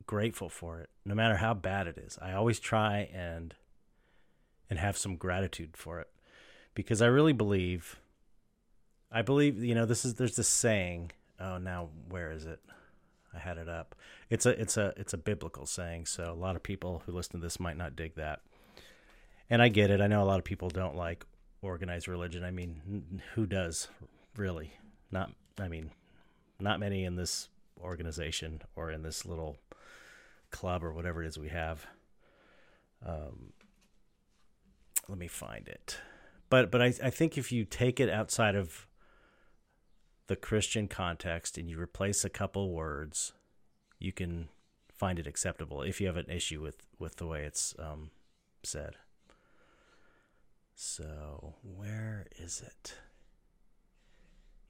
grateful 0.06 0.50
for 0.50 0.80
it, 0.80 0.90
no 1.06 1.16
matter 1.16 1.38
how 1.38 1.54
bad 1.54 1.88
it 1.88 1.98
is. 1.98 2.18
I 2.22 2.34
always 2.34 2.60
try 2.60 3.10
and 3.14 3.56
and 4.70 4.80
have 4.80 4.98
some 4.98 5.18
gratitude 5.18 5.76
for 5.76 6.00
it 6.00 6.08
because 6.74 7.02
I 7.02 7.08
really 7.08 7.34
believe 7.34 8.00
I 9.12 9.22
believe 9.22 9.62
you 9.64 9.76
know 9.76 9.86
this 9.86 10.06
is 10.06 10.16
there's 10.16 10.38
this 10.38 10.48
saying 10.48 11.12
oh 11.40 11.58
now 11.58 11.90
where 12.08 12.32
is 12.32 12.46
it 12.46 12.62
I 13.34 13.40
had 13.40 13.58
it 13.58 13.68
up 13.68 13.96
it's 14.30 14.46
a 14.46 14.52
it's 14.52 14.78
a 14.78 14.94
it's 14.96 15.14
a 15.14 15.18
biblical 15.18 15.66
saying 15.66 16.06
so 16.06 16.32
a 16.32 16.34
lot 16.34 16.56
of 16.56 16.64
people 16.64 17.04
who 17.06 17.12
listen 17.12 17.34
to 17.34 17.46
this 17.46 17.60
might 17.60 17.76
not 17.76 17.98
dig 17.98 18.16
that 18.16 18.40
and 19.52 19.62
I 19.62 19.68
get 19.68 19.92
it. 19.92 20.00
I 20.00 20.08
know 20.08 20.24
a 20.24 20.26
lot 20.26 20.40
of 20.40 20.46
people 20.46 20.70
don't 20.70 20.96
like 20.96 21.26
organized 21.62 22.08
religion. 22.08 22.44
I 22.44 22.52
mean, 22.52 23.22
who 23.36 23.46
does 23.46 23.90
really? 24.38 24.72
Not, 25.12 25.32
I 25.60 25.68
mean, 25.68 25.92
not 26.58 26.80
many 26.80 27.04
in 27.04 27.18
this 27.18 27.50
organization 27.84 28.62
or 28.78 28.92
in 28.92 29.04
this 29.04 29.26
little 29.26 29.58
club 30.52 30.84
or 30.84 30.94
whatever 30.94 31.24
it 31.24 31.28
is 31.28 31.38
we 31.38 31.50
have. 31.50 31.86
Um, 33.06 33.54
let 35.08 35.18
me 35.18 35.28
find 35.28 35.68
it. 35.68 35.98
But 36.50 36.72
but 36.72 36.82
I 36.82 36.94
I 37.04 37.10
think 37.10 37.38
if 37.38 37.52
you 37.52 37.66
take 37.66 38.00
it 38.00 38.10
outside 38.10 38.56
of 38.56 38.88
the 40.28 40.36
Christian 40.36 40.88
context 40.88 41.58
and 41.58 41.70
you 41.70 41.80
replace 41.80 42.24
a 42.24 42.30
couple 42.30 42.72
words, 42.72 43.34
you 44.00 44.12
can 44.12 44.50
find 44.94 45.18
it 45.18 45.28
acceptable 45.28 45.82
if 45.82 46.00
you 46.00 46.08
have 46.08 46.18
an 46.18 46.30
issue 46.30 46.62
with 46.62 46.88
with 47.00 47.16
the 47.16 47.26
way 47.26 47.44
it's 47.44 47.74
um, 47.80 48.12
said. 48.64 48.98
So, 50.76 51.56
where 51.62 52.28
is 52.40 52.62
it? 52.66 52.96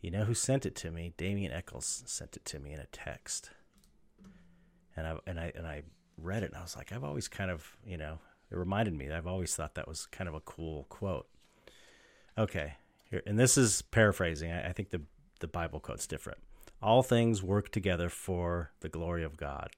You 0.01 0.09
know 0.11 0.23
who 0.23 0.33
sent 0.33 0.65
it 0.65 0.75
to 0.77 0.91
me? 0.91 1.13
Damien 1.15 1.51
Eccles 1.51 2.03
sent 2.05 2.35
it 2.35 2.43
to 2.45 2.59
me 2.59 2.73
in 2.73 2.79
a 2.79 2.87
text. 2.87 3.51
And 5.01 5.07
I 5.07 5.17
and 5.25 5.39
I 5.39 5.51
and 5.55 5.65
I 5.65 5.81
read 6.17 6.43
it 6.43 6.51
and 6.51 6.55
I 6.55 6.61
was 6.61 6.77
like, 6.77 6.91
I've 6.91 7.03
always 7.03 7.27
kind 7.27 7.49
of, 7.49 7.65
you 7.83 7.97
know, 7.97 8.19
it 8.51 8.57
reminded 8.57 8.93
me. 8.93 9.11
I've 9.11 9.25
always 9.25 9.55
thought 9.55 9.75
that 9.75 9.87
was 9.87 10.05
kind 10.05 10.27
of 10.27 10.35
a 10.35 10.41
cool 10.41 10.85
quote. 10.89 11.27
Okay. 12.37 12.73
Here 13.09 13.23
and 13.25 13.39
this 13.39 13.57
is 13.57 13.81
paraphrasing. 13.81 14.51
I, 14.51 14.69
I 14.69 14.73
think 14.73 14.91
the 14.91 15.01
the 15.39 15.47
Bible 15.47 15.79
quote's 15.79 16.05
different. 16.05 16.37
All 16.83 17.01
things 17.01 17.41
work 17.41 17.71
together 17.71 18.09
for 18.09 18.71
the 18.81 18.89
glory 18.89 19.23
of 19.23 19.37
God. 19.37 19.71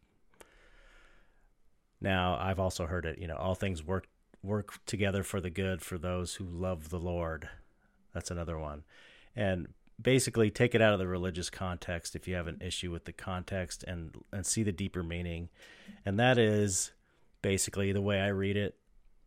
Now, 2.02 2.38
I've 2.38 2.60
also 2.60 2.86
heard 2.86 3.06
it, 3.06 3.18
you 3.18 3.28
know, 3.28 3.38
all 3.38 3.56
things 3.56 3.82
work 3.82 4.08
work 4.42 4.74
together 4.86 5.24
for 5.24 5.40
the 5.40 5.50
good 5.50 5.82
for 5.82 5.98
those 5.98 6.36
who 6.36 6.44
love 6.44 6.90
the 6.90 7.00
Lord. 7.00 7.48
That's 8.14 8.30
another 8.30 8.60
one. 8.60 8.84
And 9.38 9.70
basically 10.04 10.52
take 10.52 10.76
it 10.76 10.82
out 10.82 10.94
of 10.94 11.00
the 11.00 11.08
religious 11.08 11.50
context 11.50 12.16
if 12.16 12.28
you 12.28 12.36
have 12.36 12.48
an 12.48 12.60
issue 12.62 12.92
with 12.92 13.06
the 13.06 13.14
context 13.14 13.84
and 13.84 14.16
and 14.32 14.46
see 14.46 14.64
the 14.64 14.72
deeper 14.72 15.02
meaning. 15.04 15.50
And 16.06 16.20
that 16.20 16.38
is 16.38 16.92
basically 17.42 17.92
the 17.92 18.02
way 18.02 18.20
I 18.20 18.28
read 18.28 18.58
it 18.58 18.76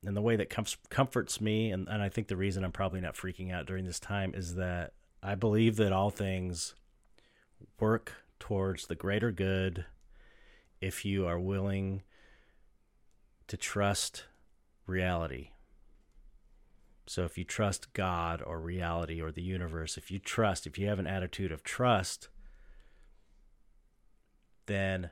and 0.05 0.17
the 0.17 0.23
way 0.23 0.37
that 0.37 0.51
com- 0.51 0.65
comforts 0.89 1.41
me 1.41 1.71
and, 1.71 1.89
and 1.89 2.03
I 2.03 2.09
think 2.09 2.29
the 2.29 2.37
reason 2.37 2.65
I'm 2.65 2.73
probably 2.73 3.01
not 3.01 3.15
freaking 3.15 3.53
out 3.53 3.67
during 3.67 3.85
this 3.85 4.01
time 4.01 4.33
is 4.35 4.55
that 4.55 4.93
I 5.23 5.35
believe 5.35 5.77
that 5.77 5.93
all 5.93 6.11
things 6.11 6.75
work 7.81 8.13
towards 8.39 8.87
the 8.87 8.95
greater 8.95 9.33
good 9.33 9.87
if 10.81 11.05
you 11.05 11.27
are 11.27 11.41
willing 11.41 12.03
to 13.49 13.57
trust 13.57 14.25
reality. 14.87 15.51
So 17.07 17.25
if 17.25 17.39
you 17.39 17.45
trust 17.45 17.93
God 17.93 18.43
or 18.45 18.61
reality 18.61 19.21
or 19.21 19.31
the 19.31 19.43
universe, 19.43 19.97
if 19.97 20.11
you 20.11 20.19
trust, 20.19 20.67
if 20.67 20.77
you 20.77 20.89
have 20.89 20.99
an 20.99 21.07
attitude 21.07 21.53
of 21.53 21.63
trust, 21.63 22.29
then 24.67 25.11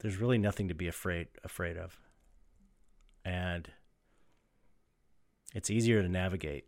there's 0.00 0.18
really 0.18 0.36
nothing 0.36 0.68
to 0.68 0.74
be 0.74 0.86
afraid 0.86 1.28
afraid 1.42 1.78
of. 1.78 1.98
And 3.24 3.70
it's 5.54 5.70
easier 5.70 6.02
to 6.02 6.08
navigate 6.08 6.66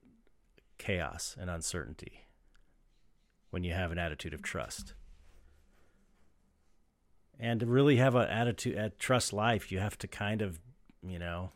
chaos 0.79 1.37
and 1.39 1.51
uncertainty 1.51 2.25
when 3.51 3.63
you 3.63 3.75
have 3.75 3.93
an 3.93 3.99
attitude 3.99 4.33
of 4.33 4.43
trust. 4.43 4.95
And 7.39 7.61
to 7.61 7.67
really 7.67 7.97
have 7.97 8.15
an 8.15 8.29
attitude 8.29 8.77
at 8.77 8.99
trust 8.99 9.35
life, 9.35 9.71
you 9.71 9.81
have 9.81 9.99
to 9.99 10.09
kind 10.09 10.41
of, 10.41 10.59
you 11.07 11.19
know, 11.19 11.53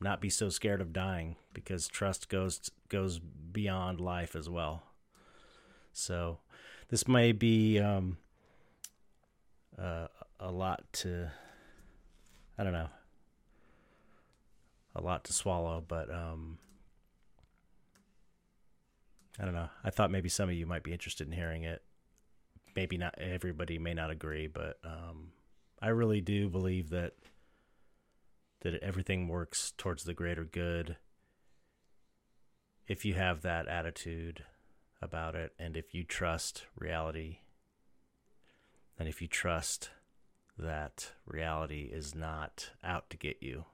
not 0.00 0.20
be 0.20 0.30
so 0.30 0.48
scared 0.48 0.80
of 0.80 0.92
dying 0.92 1.36
because 1.52 1.88
trust 1.88 2.28
goes 2.28 2.70
goes 2.88 3.18
beyond 3.18 4.00
life 4.00 4.36
as 4.36 4.48
well. 4.48 4.84
So 5.92 6.38
this 6.88 7.08
may 7.08 7.32
be 7.32 7.78
um, 7.78 8.18
uh, 9.80 10.08
a 10.38 10.50
lot 10.50 10.84
to 10.92 11.30
I 12.58 12.64
don't 12.64 12.72
know 12.72 12.88
a 14.98 15.00
lot 15.02 15.24
to 15.24 15.32
swallow, 15.32 15.82
but 15.86 16.12
um, 16.12 16.58
I 19.38 19.44
don't 19.44 19.54
know. 19.54 19.68
I 19.84 19.90
thought 19.90 20.10
maybe 20.10 20.28
some 20.28 20.48
of 20.48 20.54
you 20.54 20.66
might 20.66 20.82
be 20.82 20.92
interested 20.92 21.26
in 21.26 21.32
hearing 21.32 21.62
it. 21.62 21.82
Maybe 22.74 22.98
not 22.98 23.14
everybody 23.18 23.78
may 23.78 23.94
not 23.94 24.10
agree, 24.10 24.46
but 24.48 24.78
um, 24.84 25.32
I 25.80 25.88
really 25.88 26.20
do 26.20 26.48
believe 26.48 26.90
that 26.90 27.14
that 28.60 28.74
everything 28.82 29.28
works 29.28 29.72
towards 29.76 30.04
the 30.04 30.14
greater 30.14 30.44
good 30.44 30.96
if 32.86 33.04
you 33.04 33.14
have 33.14 33.42
that 33.42 33.68
attitude 33.68 34.44
about 35.00 35.34
it 35.34 35.52
and 35.58 35.76
if 35.76 35.94
you 35.94 36.02
trust 36.02 36.64
reality 36.76 37.38
and 38.98 39.08
if 39.08 39.22
you 39.22 39.28
trust 39.28 39.90
that 40.58 41.12
reality 41.24 41.88
is 41.92 42.14
not 42.14 42.70
out 42.82 43.08
to 43.10 43.16
get 43.16 43.36
you. 43.40 43.64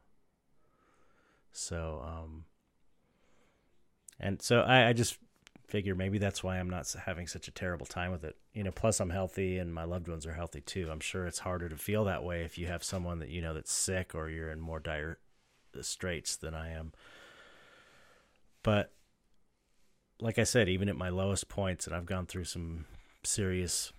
So 1.52 2.04
um 2.04 2.44
and 4.20 4.42
so 4.42 4.60
I, 4.60 4.88
I 4.88 4.92
just 4.92 5.18
figure 5.74 5.96
maybe 5.96 6.18
that's 6.18 6.44
why 6.44 6.60
I'm 6.60 6.70
not 6.70 6.94
having 7.04 7.26
such 7.26 7.48
a 7.48 7.50
terrible 7.50 7.84
time 7.84 8.12
with 8.12 8.22
it. 8.22 8.36
You 8.52 8.62
know, 8.62 8.70
plus 8.70 9.00
I'm 9.00 9.10
healthy 9.10 9.58
and 9.58 9.74
my 9.74 9.82
loved 9.82 10.06
ones 10.06 10.24
are 10.24 10.32
healthy 10.32 10.60
too. 10.60 10.88
I'm 10.88 11.00
sure 11.00 11.26
it's 11.26 11.40
harder 11.40 11.68
to 11.68 11.76
feel 11.76 12.04
that 12.04 12.22
way 12.22 12.44
if 12.44 12.56
you 12.56 12.68
have 12.68 12.84
someone 12.84 13.18
that 13.18 13.28
you 13.28 13.42
know 13.42 13.52
that's 13.52 13.72
sick 13.72 14.14
or 14.14 14.28
you're 14.30 14.52
in 14.52 14.60
more 14.60 14.78
dire 14.78 15.18
uh, 15.76 15.82
straits 15.82 16.36
than 16.36 16.54
I 16.54 16.70
am. 16.70 16.92
But 18.62 18.92
like 20.20 20.38
I 20.38 20.44
said, 20.44 20.68
even 20.68 20.88
at 20.88 20.94
my 20.94 21.08
lowest 21.08 21.48
points, 21.48 21.88
and 21.88 21.96
I've 21.96 22.06
gone 22.06 22.26
through 22.26 22.44
some 22.44 22.84
serious 23.24 23.92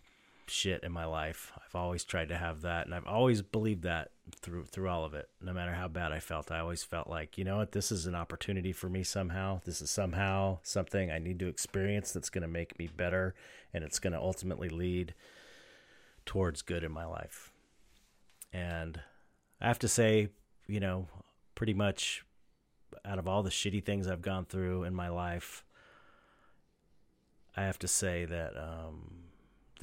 shit 0.48 0.84
in 0.84 0.92
my 0.92 1.06
life. 1.06 1.52
I've 1.56 1.75
always 1.75 2.04
tried 2.04 2.30
to 2.30 2.38
have 2.38 2.62
that, 2.62 2.86
and 2.86 2.94
I've 2.96 3.08
always 3.08 3.42
believed 3.42 3.84
that 3.84 4.12
through 4.42 4.66
through 4.66 4.90
all 4.90 5.06
of 5.06 5.14
it. 5.14 5.30
No 5.42 5.54
matter 5.54 5.74
how 5.74 5.88
bad 5.88 6.12
I 6.12 6.20
felt, 6.20 6.52
I 6.52 6.60
always 6.60 6.84
felt 6.84 7.08
like, 7.08 7.38
you 7.38 7.44
know 7.44 7.58
what, 7.58 7.72
this 7.72 7.92
is 7.92 8.06
an 8.06 8.16
opportunity 8.16 8.72
for 8.72 8.90
me 8.90 9.04
somehow. 9.04 9.62
This 9.66 9.82
is 9.82 9.90
somehow 9.90 10.60
something 10.64 11.12
I 11.12 11.20
need 11.20 11.40
to 11.40 11.48
experience 11.48 12.12
that's 12.12 12.30
going 12.30 12.44
to 12.44 12.48
make 12.48 12.78
me 12.80 12.88
better, 12.88 13.36
and 13.74 13.84
it's 13.84 14.00
going 14.00 14.14
to 14.14 14.20
ultimately 14.20 14.70
lead 14.70 15.14
towards 16.25 16.62
good 16.62 16.84
in 16.84 16.92
my 16.92 17.06
life. 17.06 17.52
And 18.52 19.02
I 19.62 19.68
have 19.68 19.80
to 19.80 19.88
say, 19.88 20.30
you 20.68 20.80
know, 20.80 21.08
pretty 21.56 21.74
much 21.74 22.24
out 23.04 23.20
of 23.20 23.28
all 23.28 23.44
the 23.44 23.50
shitty 23.50 23.84
things 23.84 24.08
I've 24.08 24.22
gone 24.22 24.46
through 24.46 24.84
in 24.84 24.96
my 24.96 25.10
life, 25.10 25.64
I 27.56 27.64
have 27.64 27.80
to 27.80 27.88
say 27.88 28.25
that 28.25 28.54
um, 28.58 29.25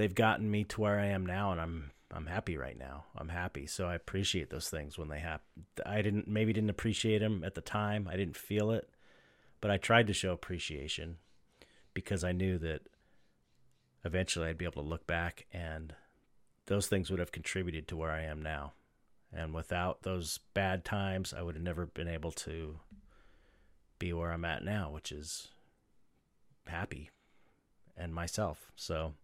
they've 0.03 0.15
gotten 0.17 0.51
me 0.51 0.65
to 0.65 0.81
where 0.81 0.99
I 0.99 1.07
am 1.07 1.25
now, 1.25 1.53
and 1.53 1.61
I'm 1.61 1.91
I'm 2.13 2.27
happy 2.27 2.57
right 2.57 2.77
now. 2.77 3.05
I'm 3.17 3.29
happy, 3.29 3.67
so 3.67 3.87
I 3.87 3.95
appreciate 3.95 4.51
those 4.51 4.69
things 4.69 4.99
when 4.99 5.09
they 5.09 5.21
happen. 5.21 5.47
I 5.87 6.03
didn't 6.03 6.27
maybe 6.27 6.53
didn't 6.53 6.71
appreciate 6.71 7.21
them 7.21 7.45
at 7.45 7.55
the 7.55 7.61
time. 7.61 8.09
I 8.11 8.17
didn't 8.17 8.37
feel 8.37 8.73
it, 8.73 8.91
but 9.61 9.71
I 9.71 9.77
tried 9.77 10.09
to 10.09 10.13
show 10.13 10.33
appreciation 10.33 11.19
because 11.95 12.25
I 12.25 12.33
knew 12.33 12.59
that 12.59 12.81
eventually 14.05 14.49
I'd 14.49 14.59
be 14.59 14.65
able 14.65 14.83
to 14.83 14.89
look 14.89 15.07
back 15.07 15.47
and 15.53 15.95
those 16.67 16.89
things 16.89 17.09
would 17.09 17.21
have 17.21 17.31
contributed 17.31 17.87
to 17.89 17.97
where 17.97 18.11
I 18.11 18.23
am 18.23 18.43
now. 18.43 18.73
And 19.33 19.55
without 19.55 20.03
those 20.03 20.41
bad 20.53 20.85
times, 20.85 21.33
I 21.33 21.43
would 21.43 21.55
have 21.55 21.63
never 21.63 21.87
been 21.87 22.09
able 22.09 22.33
to 22.33 22.81
be 24.01 24.13
where 24.13 24.33
I'm 24.33 24.45
at 24.45 24.65
now, 24.65 24.91
which 24.91 25.13
is 25.13 25.49
happy 26.67 27.11
and 27.97 28.13
myself. 28.13 28.73
So 28.75 29.15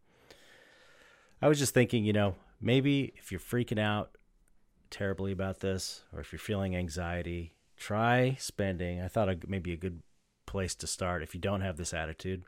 I 1.40 1.48
was 1.48 1.58
just 1.58 1.74
thinking, 1.74 2.04
you 2.04 2.12
know, 2.12 2.34
maybe 2.60 3.12
if 3.16 3.30
you're 3.30 3.40
freaking 3.40 3.78
out 3.78 4.16
terribly 4.90 5.32
about 5.32 5.60
this 5.60 6.04
or 6.12 6.20
if 6.20 6.32
you're 6.32 6.38
feeling 6.38 6.74
anxiety, 6.74 7.54
try 7.76 8.36
spending. 8.40 9.00
I 9.00 9.08
thought 9.08 9.48
maybe 9.48 9.72
a 9.72 9.76
good 9.76 10.02
place 10.46 10.74
to 10.76 10.86
start 10.86 11.22
if 11.22 11.34
you 11.34 11.40
don't 11.40 11.60
have 11.60 11.76
this 11.76 11.94
attitude. 11.94 12.44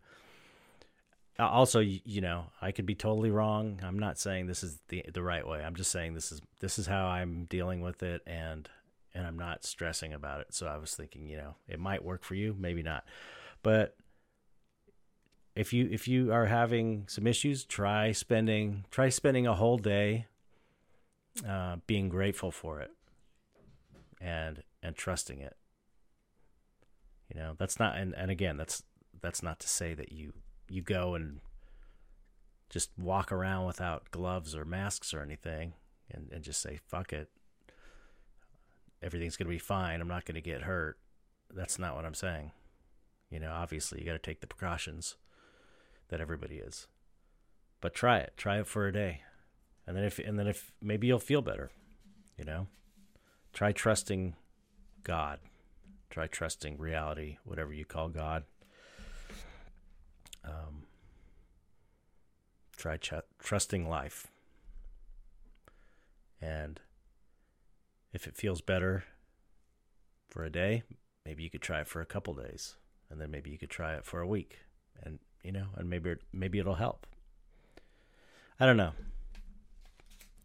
Also, 1.38 1.81
you 1.81 2.20
know, 2.20 2.46
I 2.61 2.72
could 2.72 2.85
be 2.85 2.94
totally 2.94 3.31
wrong. 3.31 3.81
I'm 3.83 3.98
not 3.98 4.18
saying 4.18 4.46
this 4.46 4.62
is 4.62 4.79
the 4.88 5.05
the 5.12 5.22
right 5.22 5.46
way. 5.46 5.62
I'm 5.64 5.74
just 5.74 5.90
saying 5.90 6.12
this 6.12 6.33
is 6.33 6.42
this 6.59 6.79
is 6.79 6.87
how 6.87 7.07
I'm 7.07 7.44
dealing 7.44 7.81
with 7.81 8.03
it 8.03 8.22
and 8.26 8.68
and 9.14 9.26
I'm 9.26 9.38
not 9.38 9.64
stressing 9.64 10.12
about 10.12 10.40
it. 10.40 10.53
So 10.53 10.66
I 10.66 10.76
was 10.76 10.94
thinking, 10.94 11.26
you 11.29 11.38
know, 11.38 11.55
it 11.66 11.81
might 11.81 12.05
work 12.05 12.24
for 12.24 12.35
you, 12.35 12.55
maybe 12.59 12.83
not. 12.83 13.05
But 13.62 13.96
if 15.61 15.75
you 15.75 15.87
if 15.92 16.09
you 16.09 16.33
are 16.33 16.46
having 16.46 17.05
some 17.07 17.27
issues, 17.27 17.64
try 17.64 18.12
spending 18.12 18.87
try 18.90 19.11
spending 19.11 19.46
a 19.46 19.55
whole 19.55 19.77
day 19.77 20.25
uh, 21.46 21.77
being 21.87 22.09
grateful 22.09 22.51
for 22.51 22.81
it 22.81 22.90
and 24.23 24.62
and 24.83 24.96
trusting 24.96 25.38
it. 25.40 25.57
You 27.29 27.38
know, 27.38 27.57
that's 27.59 27.79
not 27.79 27.99
and, 27.99 28.14
and 28.14 28.31
again, 28.31 28.57
that's 28.57 28.83
that's 29.20 29.42
not 29.42 29.61
to 29.61 29.68
say 29.68 29.92
that 29.92 30.12
you 30.12 30.33
you 30.70 30.81
go 30.81 31.14
and 31.14 31.40
just 32.70 32.90
walk 32.96 33.31
around 33.31 33.66
without 33.66 34.11
gloves 34.11 34.55
or 34.55 34.64
masks 34.64 35.12
or 35.12 35.20
anything 35.20 35.75
and, 36.11 36.31
and 36.33 36.42
just 36.42 36.62
say, 36.62 36.79
fuck 36.88 37.12
it. 37.12 37.29
Everything's 39.03 39.37
going 39.37 39.49
to 39.49 39.55
be 39.55 39.59
fine. 39.59 40.01
I'm 40.01 40.09
not 40.09 40.25
going 40.25 40.37
to 40.37 40.40
get 40.40 40.62
hurt. 40.62 40.96
That's 41.53 41.79
not 41.79 41.96
what 41.96 42.07
I'm 42.07 42.14
saying. 42.14 42.53
You 43.29 43.40
know, 43.40 43.51
obviously, 43.53 44.01
you 44.01 44.07
got 44.07 44.12
to 44.12 44.18
take 44.18 44.40
the 44.40 44.46
precautions 44.46 45.16
that 46.11 46.20
everybody 46.20 46.57
is. 46.57 46.87
But 47.81 47.94
try 47.94 48.18
it. 48.18 48.35
Try 48.37 48.59
it 48.59 48.66
for 48.66 48.87
a 48.87 48.92
day. 48.92 49.23
And 49.87 49.96
then 49.96 50.05
if 50.05 50.18
and 50.18 50.38
then 50.38 50.46
if 50.46 50.73
maybe 50.81 51.07
you'll 51.07 51.18
feel 51.18 51.42
better, 51.42 51.70
you 52.38 52.44
know? 52.44 52.66
Try 53.53 53.73
trusting 53.73 54.37
God. 55.03 55.40
Try 56.11 56.27
trusting 56.27 56.79
reality, 56.79 57.38
whatever 57.44 57.73
you 57.73 57.85
call 57.85 58.09
God. 58.09 58.44
Um, 60.44 60.85
try 62.77 62.96
ch- 62.96 63.12
trusting 63.38 63.88
life. 63.88 64.27
And 66.40 66.81
if 68.12 68.27
it 68.27 68.37
feels 68.37 68.61
better 68.61 69.05
for 70.29 70.44
a 70.44 70.51
day, 70.51 70.83
maybe 71.25 71.42
you 71.42 71.51
could 71.51 71.62
try 71.62 71.81
it 71.81 71.88
for 71.88 72.01
a 72.01 72.07
couple 72.07 72.35
days. 72.35 72.77
And 73.11 73.20
then 73.20 73.31
maybe 73.31 73.51
you 73.51 73.59
could 73.59 73.70
try 73.70 73.94
it 73.94 74.05
for 74.05 74.20
a 74.20 74.27
week. 74.27 74.59
And 75.03 75.18
you 75.42 75.53
know, 75.53 75.66
and 75.76 75.88
maybe 75.88 76.16
maybe 76.33 76.59
it'll 76.59 76.74
help. 76.74 77.07
I 78.59 78.66
don't 78.66 78.76
know. 78.76 78.92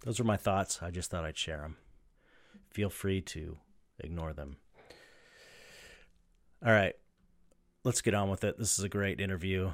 Those 0.04 0.20
are 0.20 0.26
my 0.26 0.38
thoughts. 0.38 0.80
I 0.82 0.92
just 0.92 1.10
thought 1.10 1.26
I'd 1.26 1.38
share 1.38 1.62
them. 1.62 1.78
Feel 2.70 2.90
free 2.90 3.22
to 3.22 3.58
ignore 4.00 4.34
them. 4.34 4.58
All 6.66 6.72
right, 6.72 6.94
let's 7.84 8.02
get 8.02 8.14
on 8.14 8.30
with 8.30 8.44
it. 8.44 8.58
This 8.58 8.78
is 8.78 8.84
a 8.84 8.90
great 8.90 9.20
interview. 9.20 9.72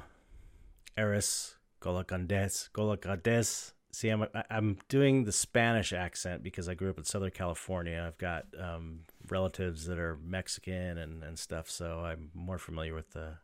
Eris 0.96 1.56
Golacandes, 1.80 2.70
Golacandes. 2.70 3.72
See, 3.92 4.08
I'm 4.08 4.26
I'm 4.50 4.78
doing 4.88 5.24
the 5.24 5.32
Spanish 5.32 5.92
accent 5.92 6.42
because 6.42 6.68
I 6.68 6.74
grew 6.74 6.90
up 6.90 6.98
in 6.98 7.04
Southern 7.04 7.30
California. 7.30 8.02
I've 8.06 8.18
got 8.18 8.46
um, 8.58 9.00
relatives 9.28 9.86
that 9.86 9.98
are 9.98 10.18
Mexican 10.24 10.96
and, 10.98 11.22
and 11.22 11.38
stuff, 11.38 11.68
so 11.68 12.00
I'm 12.00 12.30
more 12.34 12.58
familiar 12.58 12.94
with 12.94 13.12
the 13.12 13.36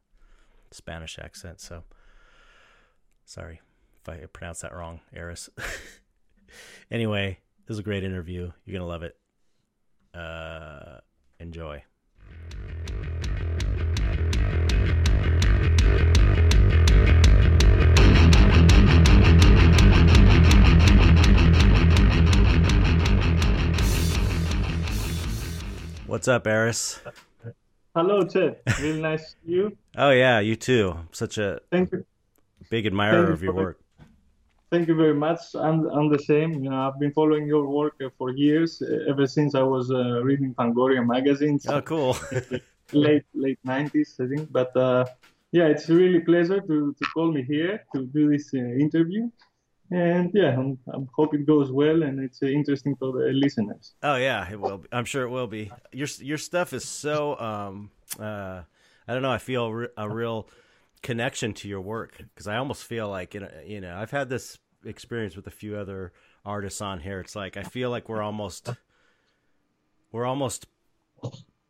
Spanish 0.70 1.18
accent. 1.18 1.60
So 1.60 1.84
sorry 3.24 3.60
if 4.02 4.08
I 4.08 4.26
pronounce 4.26 4.60
that 4.60 4.74
wrong, 4.74 5.00
Eris. 5.12 5.48
anyway, 6.90 7.38
this 7.66 7.74
is 7.74 7.78
a 7.78 7.82
great 7.82 8.04
interview. 8.04 8.50
You're 8.64 8.78
gonna 8.78 8.88
love 8.88 9.02
it. 9.02 9.16
Uh, 10.14 10.98
enjoy. 11.38 11.82
What's 26.06 26.26
up, 26.26 26.46
Eris? 26.46 27.00
Hello, 27.98 28.22
Ted. 28.22 28.60
Really 28.80 29.02
nice 29.02 29.34
to 29.44 29.50
you. 29.50 29.76
Oh 29.96 30.10
yeah, 30.10 30.38
you 30.38 30.54
too. 30.54 30.94
Such 31.10 31.36
a 31.36 31.58
thank 31.72 31.90
you. 31.90 32.04
Big 32.70 32.86
admirer 32.86 33.32
of 33.32 33.42
your 33.42 33.52
work. 33.52 33.80
Thank 34.70 34.86
you 34.86 34.94
very 34.94 35.14
much. 35.14 35.40
I'm 35.56 35.78
I'm 35.88 36.08
the 36.08 36.20
same. 36.20 36.62
You 36.62 36.70
know, 36.70 36.80
I've 36.86 37.00
been 37.00 37.10
following 37.10 37.48
your 37.48 37.66
work 37.66 37.94
uh, 38.00 38.10
for 38.16 38.30
years, 38.30 38.80
uh, 38.80 39.10
ever 39.10 39.26
since 39.26 39.56
I 39.56 39.64
was 39.64 39.90
uh, 39.90 40.22
reading 40.22 40.54
Fangoria 40.54 41.04
magazines. 41.04 41.66
Oh, 41.66 41.80
cool. 41.80 42.16
late 42.92 43.26
late 43.34 43.58
nineties, 43.64 44.14
I 44.20 44.28
think. 44.28 44.52
But 44.52 44.76
uh, 44.76 45.04
yeah, 45.50 45.66
it's 45.66 45.88
really 45.88 46.20
pleasure 46.20 46.60
to 46.60 46.94
to 46.98 47.04
call 47.12 47.32
me 47.32 47.42
here 47.42 47.82
to 47.96 48.06
do 48.06 48.30
this 48.30 48.54
uh, 48.54 48.58
interview 48.58 49.28
and 49.90 50.30
yeah, 50.34 50.58
I'm, 50.58 50.78
I'm 50.92 51.08
hope 51.14 51.34
it 51.34 51.46
goes 51.46 51.70
well 51.70 52.02
and 52.02 52.20
it's 52.20 52.42
uh, 52.42 52.46
interesting 52.46 52.94
for 52.96 53.12
the 53.12 53.32
listeners. 53.32 53.94
Oh 54.02 54.16
yeah, 54.16 54.50
it 54.50 54.60
will. 54.60 54.78
Be. 54.78 54.88
I'm 54.92 55.04
sure 55.04 55.22
it 55.22 55.30
will 55.30 55.46
be. 55.46 55.70
Your 55.92 56.08
your 56.20 56.38
stuff 56.38 56.72
is 56.72 56.84
so 56.84 57.38
um 57.38 57.90
uh 58.18 58.62
I 59.06 59.14
don't 59.14 59.22
know. 59.22 59.32
I 59.32 59.38
feel 59.38 59.86
a 59.96 60.08
real 60.08 60.48
connection 61.02 61.54
to 61.54 61.68
your 61.68 61.80
work 61.80 62.18
because 62.18 62.46
I 62.46 62.56
almost 62.56 62.84
feel 62.84 63.08
like 63.08 63.34
you 63.34 63.40
know, 63.40 63.50
you 63.64 63.80
know 63.80 63.96
I've 63.96 64.10
had 64.10 64.28
this 64.28 64.58
experience 64.84 65.36
with 65.36 65.46
a 65.46 65.50
few 65.50 65.76
other 65.76 66.12
artists 66.44 66.80
on 66.80 67.00
here. 67.00 67.20
It's 67.20 67.36
like 67.36 67.56
I 67.56 67.62
feel 67.62 67.90
like 67.90 68.08
we're 68.08 68.22
almost 68.22 68.70
we're 70.12 70.26
almost 70.26 70.66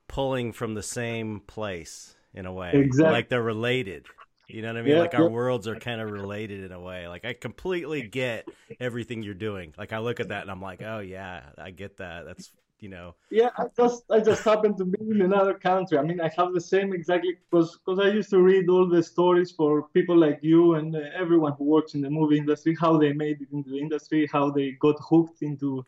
pulling 0.09 0.53
from 0.53 0.75
the 0.75 0.83
same 0.83 1.41
place 1.41 2.17
in 2.35 2.47
a 2.47 2.53
way. 2.53 2.73
Exactly. 2.73 3.13
Like 3.13 3.29
they're 3.29 3.43
related. 3.43 4.07
You 4.49 4.63
know 4.63 4.69
what 4.69 4.79
I 4.79 4.83
mean? 4.83 4.93
Yeah, 4.93 5.01
like 5.01 5.15
our 5.15 5.25
yeah. 5.25 5.29
worlds 5.29 5.69
are 5.69 5.77
kind 5.77 6.01
of 6.01 6.11
related 6.11 6.65
in 6.65 6.73
a 6.73 6.81
way. 6.81 7.07
Like 7.07 7.27
I 7.27 7.35
completely 7.35 8.03
get 8.03 8.49
everything 8.81 9.23
you're 9.23 9.35
doing. 9.35 9.75
Like 9.77 9.93
I 9.93 9.99
look 9.99 10.21
at 10.21 10.29
that 10.29 10.43
and 10.43 10.51
I'm 10.51 10.63
like, 10.63 10.83
oh 10.83 11.01
yeah, 11.01 11.43
I 11.59 11.71
get 11.71 11.99
that. 11.99 12.25
That's 12.25 12.51
you 12.81 12.89
know, 12.89 13.15
Yeah, 13.31 13.51
I 13.59 13.65
just 13.77 14.05
I 14.11 14.21
just 14.21 14.45
happened 14.45 14.79
to 14.79 14.85
be 14.85 14.99
in 15.11 15.23
another 15.23 15.55
country. 15.55 15.99
I 15.99 16.03
mean, 16.03 16.21
I 16.21 16.31
have 16.37 16.55
the 16.55 16.61
same 16.61 16.93
exactly 16.93 17.35
because 17.51 17.77
because 17.77 17.99
I 17.99 18.09
used 18.09 18.31
to 18.31 18.41
read 18.41 18.69
all 18.69 18.89
the 18.89 19.03
stories 19.03 19.51
for 19.51 19.89
people 19.89 20.17
like 20.17 20.39
you 20.43 20.75
and 20.75 20.95
uh, 20.95 21.01
everyone 21.15 21.55
who 21.59 21.65
works 21.65 21.95
in 21.95 22.01
the 22.01 22.11
movie 22.11 22.39
industry, 22.39 22.77
how 22.81 22.97
they 22.97 23.13
made 23.13 23.41
it 23.41 23.49
into 23.53 23.71
the 23.71 23.79
industry, 23.79 24.29
how 24.33 24.51
they 24.51 24.73
got 24.81 24.97
hooked 25.01 25.43
into 25.43 25.85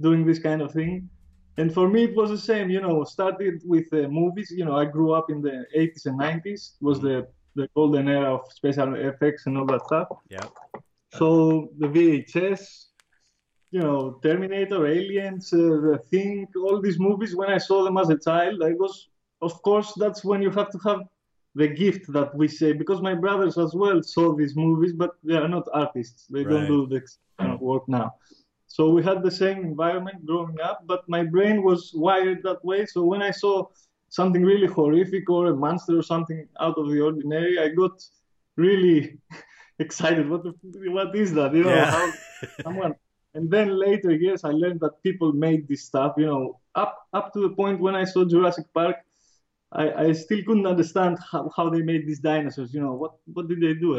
doing 0.00 0.26
this 0.26 0.38
kind 0.38 0.60
of 0.60 0.72
thing. 0.72 1.08
And 1.56 1.72
for 1.72 1.88
me, 1.88 2.04
it 2.04 2.16
was 2.16 2.30
the 2.30 2.38
same. 2.52 2.68
You 2.70 2.80
know, 2.80 3.04
started 3.04 3.62
with 3.64 3.92
uh, 3.92 4.08
movies. 4.08 4.50
You 4.50 4.64
know, 4.66 4.76
I 4.76 4.84
grew 4.84 5.12
up 5.12 5.30
in 5.30 5.40
the 5.40 5.64
80s 5.76 6.06
and 6.06 6.20
90s. 6.20 6.74
It 6.76 6.82
was 6.82 7.00
the 7.00 7.26
the 7.54 7.68
golden 7.74 8.08
era 8.08 8.34
of 8.34 8.52
special 8.52 8.94
effects 8.96 9.46
and 9.46 9.56
all 9.58 9.66
that 9.66 9.84
stuff. 9.86 10.08
yeah, 10.28 10.46
So 11.12 11.68
the 11.78 11.88
VHS, 11.88 12.86
you 13.70 13.80
know, 13.80 14.18
Terminator, 14.22 14.86
Aliens, 14.86 15.52
uh, 15.52 15.58
The 15.58 15.98
Thing, 16.10 16.46
all 16.56 16.80
these 16.80 16.98
movies. 16.98 17.34
When 17.36 17.50
I 17.50 17.58
saw 17.58 17.84
them 17.84 17.96
as 17.98 18.10
a 18.10 18.18
child, 18.18 18.62
I 18.62 18.72
was, 18.72 19.08
of 19.42 19.60
course, 19.62 19.92
that's 19.96 20.24
when 20.24 20.42
you 20.42 20.50
have 20.50 20.70
to 20.70 20.78
have 20.86 21.00
the 21.54 21.68
gift 21.68 22.12
that 22.12 22.34
we 22.36 22.48
say 22.48 22.72
because 22.72 23.00
my 23.00 23.14
brothers 23.14 23.56
as 23.58 23.74
well 23.74 24.02
saw 24.02 24.34
these 24.34 24.56
movies, 24.56 24.92
but 24.92 25.12
they 25.22 25.36
are 25.36 25.48
not 25.48 25.66
artists. 25.72 26.26
They 26.28 26.44
Right. 26.44 26.50
don't 26.50 26.66
do 26.66 26.86
this 26.86 27.18
kind 27.38 27.52
of 27.52 27.60
work 27.60 27.88
now. 27.88 28.14
So 28.66 28.90
we 28.90 29.02
had 29.02 29.22
the 29.22 29.30
same 29.30 29.58
environment 29.64 30.26
growing 30.26 30.58
up, 30.60 30.80
but 30.86 31.08
my 31.08 31.22
brain 31.24 31.62
was 31.62 31.92
wired 31.94 32.42
that 32.42 32.64
way. 32.64 32.86
So 32.86 33.04
when 33.04 33.22
I 33.22 33.30
saw 33.30 33.66
something 34.20 34.42
really 34.52 34.68
horrific 34.78 35.24
or 35.36 35.42
a 35.48 35.56
monster 35.66 35.94
or 36.00 36.04
something 36.12 36.40
out 36.64 36.76
of 36.80 36.86
the 36.90 37.00
ordinary, 37.08 37.54
I 37.64 37.68
got 37.82 37.94
really 38.56 38.98
excited. 39.84 40.24
What 40.32 40.42
the, 40.44 40.52
what 40.96 41.14
is 41.22 41.30
that? 41.38 41.50
You 41.54 41.64
know, 41.64 41.74
Yeah. 41.78 41.90
how 41.96 42.06
someone. 42.66 42.94
And 43.36 43.50
then 43.54 43.68
later 43.86 44.10
years, 44.24 44.44
I 44.44 44.52
learned 44.62 44.80
that 44.84 45.02
people 45.06 45.32
made 45.46 45.62
this 45.66 45.82
stuff. 45.90 46.12
You 46.20 46.26
know, 46.30 46.44
up 46.82 46.92
up 47.18 47.26
to 47.34 47.40
the 47.46 47.52
point 47.60 47.80
when 47.86 47.96
I 48.02 48.04
saw 48.12 48.20
Jurassic 48.34 48.66
Park, 48.78 48.96
I, 49.82 49.84
I 50.04 50.12
still 50.24 50.40
couldn't 50.46 50.68
understand 50.74 51.18
how, 51.30 51.42
how 51.56 51.66
they 51.68 51.82
made 51.82 52.02
these 52.06 52.20
dinosaurs. 52.20 52.72
You 52.74 52.82
know, 52.84 52.94
what 53.02 53.12
what 53.34 53.48
did 53.50 53.60
they 53.66 53.74
do? 53.86 53.90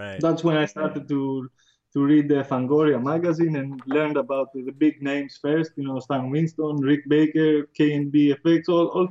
right. 0.00 0.20
That's 0.24 0.44
when 0.46 0.56
I 0.64 0.66
started 0.66 1.08
to 1.12 1.50
to 1.94 1.98
read 2.10 2.28
the 2.28 2.40
Fangoria 2.50 2.98
magazine 3.12 3.54
and 3.60 3.68
learned 3.96 4.16
about 4.24 4.46
the, 4.52 4.60
the 4.68 4.76
big 4.84 5.02
names 5.10 5.32
first. 5.46 5.72
You 5.78 5.84
know, 5.88 5.98
Stan 6.06 6.30
Winston, 6.30 6.76
Rick 6.90 7.02
Baker, 7.08 7.52
K 7.76 7.78
and 7.98 8.06
B 8.14 8.32
FX, 8.44 8.68
all 8.68 8.86
all 8.96 9.08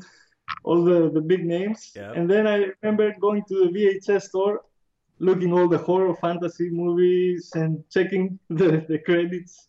all 0.63 0.83
the, 0.83 1.09
the 1.11 1.21
big 1.21 1.45
names. 1.45 1.91
Yeah. 1.95 2.11
And 2.13 2.29
then 2.29 2.47
I 2.47 2.65
remember 2.81 3.13
going 3.19 3.43
to 3.49 3.55
the 3.65 3.69
VHS 3.75 4.23
store, 4.23 4.61
looking 5.19 5.51
all 5.53 5.67
the 5.67 5.77
horror 5.77 6.15
fantasy 6.15 6.69
movies 6.69 7.51
and 7.55 7.83
checking 7.89 8.39
the, 8.49 8.85
the 8.87 8.99
credits, 8.99 9.67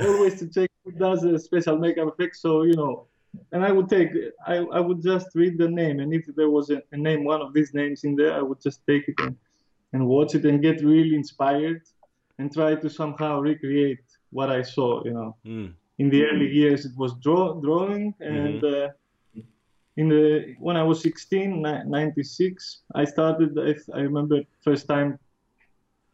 always 0.00 0.38
to 0.40 0.48
check 0.48 0.70
who 0.84 0.92
does 0.92 1.22
the 1.22 1.38
special 1.38 1.78
makeup 1.78 2.08
effects. 2.12 2.40
So 2.42 2.62
you 2.62 2.74
know. 2.74 3.06
And 3.52 3.62
I 3.62 3.70
would 3.70 3.90
take, 3.90 4.08
I, 4.46 4.56
I 4.56 4.80
would 4.80 5.02
just 5.02 5.28
read 5.34 5.58
the 5.58 5.68
name, 5.68 6.00
and 6.00 6.14
if 6.14 6.24
there 6.34 6.48
was 6.48 6.70
a, 6.70 6.80
a 6.92 6.96
name, 6.96 7.24
one 7.24 7.42
of 7.42 7.52
these 7.52 7.74
names 7.74 8.02
in 8.04 8.16
there, 8.16 8.32
I 8.32 8.40
would 8.40 8.60
just 8.60 8.80
take 8.86 9.06
it 9.06 9.14
and, 9.20 9.36
and 9.92 10.06
watch 10.06 10.34
it 10.34 10.46
and 10.46 10.62
get 10.62 10.82
really 10.82 11.14
inspired 11.14 11.82
and 12.38 12.50
try 12.50 12.74
to 12.74 12.88
somehow 12.88 13.40
recreate 13.40 14.00
what 14.30 14.48
I 14.50 14.62
saw. 14.62 15.04
You 15.04 15.12
know, 15.12 15.36
Mm. 15.46 15.74
in 15.98 16.08
the 16.08 16.24
early 16.24 16.48
years 16.48 16.86
it 16.86 16.96
was 16.96 17.12
draw, 17.22 17.52
drawing, 17.60 18.14
and 18.20 18.64
uh, 18.64 18.88
in 19.98 20.08
the 20.08 20.54
when 20.60 20.76
I 20.76 20.84
was 20.84 21.02
16, 21.02 21.60
96, 21.60 22.82
I 22.94 23.04
started. 23.04 23.50
I, 23.58 23.74
I 23.98 24.00
remember 24.02 24.42
first 24.62 24.86
time 24.86 25.18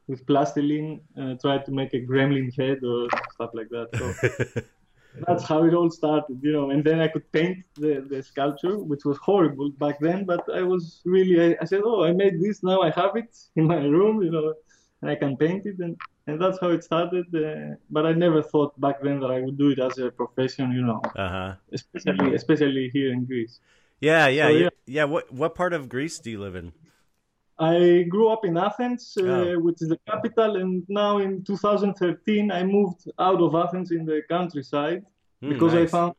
with 0.08 0.24
plastiline, 0.26 1.00
uh, 1.20 1.34
tried 1.40 1.64
to 1.66 1.72
make 1.72 1.92
a 1.92 2.00
gremlin 2.00 2.48
head 2.58 2.82
or 2.82 3.08
stuff 3.34 3.50
like 3.52 3.68
that. 3.76 3.88
So 3.98 4.62
that's 5.26 5.44
how 5.44 5.64
it 5.64 5.74
all 5.74 5.90
started, 5.90 6.38
you 6.42 6.52
know. 6.52 6.70
And 6.70 6.82
then 6.82 7.00
I 7.00 7.08
could 7.08 7.30
paint 7.32 7.58
the, 7.74 8.06
the 8.08 8.22
sculpture, 8.22 8.78
which 8.78 9.04
was 9.04 9.18
horrible 9.18 9.70
back 9.70 10.00
then, 10.00 10.24
but 10.24 10.42
I 10.52 10.62
was 10.62 11.02
really, 11.04 11.36
I, 11.46 11.56
I 11.60 11.64
said, 11.66 11.82
oh, 11.84 12.04
I 12.04 12.12
made 12.12 12.40
this, 12.40 12.62
now 12.62 12.80
I 12.80 12.90
have 12.90 13.16
it 13.16 13.36
in 13.56 13.66
my 13.66 13.82
room, 13.84 14.22
you 14.22 14.30
know, 14.30 14.54
and 15.04 15.10
I 15.10 15.16
can 15.16 15.36
paint 15.36 15.66
it. 15.66 15.78
And, 15.78 15.96
and 16.26 16.40
that's 16.40 16.58
how 16.58 16.70
it 16.70 16.82
started. 16.82 17.26
Uh, 17.34 17.76
but 17.90 18.06
I 18.06 18.12
never 18.12 18.42
thought 18.42 18.78
back 18.80 19.02
then 19.02 19.20
that 19.20 19.30
I 19.30 19.40
would 19.40 19.58
do 19.58 19.68
it 19.70 19.78
as 19.78 19.98
a 19.98 20.10
profession, 20.10 20.72
you 20.72 20.82
know, 20.82 21.00
Uh 21.14 21.28
huh. 21.36 21.54
especially, 21.72 22.34
especially 22.34 22.88
here 22.96 23.12
in 23.12 23.24
Greece. 23.26 23.60
Yeah, 24.00 24.26
yeah, 24.28 24.48
So, 24.48 24.56
yeah, 24.56 24.68
yeah. 24.86 25.04
What 25.04 25.32
what 25.32 25.54
part 25.54 25.72
of 25.72 25.88
Greece 25.88 26.18
do 26.24 26.30
you 26.30 26.40
live 26.40 26.56
in? 26.56 26.72
I 27.58 28.04
grew 28.08 28.28
up 28.34 28.44
in 28.44 28.56
Athens, 28.56 29.16
uh, 29.16 29.22
Oh. 29.22 29.58
which 29.66 29.80
is 29.82 29.88
the 29.88 29.98
capital, 30.10 30.56
and 30.56 30.82
now 30.88 31.18
in 31.18 31.44
2013 31.44 32.50
I 32.50 32.64
moved 32.64 33.02
out 33.18 33.40
of 33.40 33.54
Athens 33.54 33.92
in 33.92 34.04
the 34.04 34.22
countryside. 34.28 35.04
Mm, 35.42 35.50
because 35.52 35.74
I 35.74 35.86
found 35.86 36.14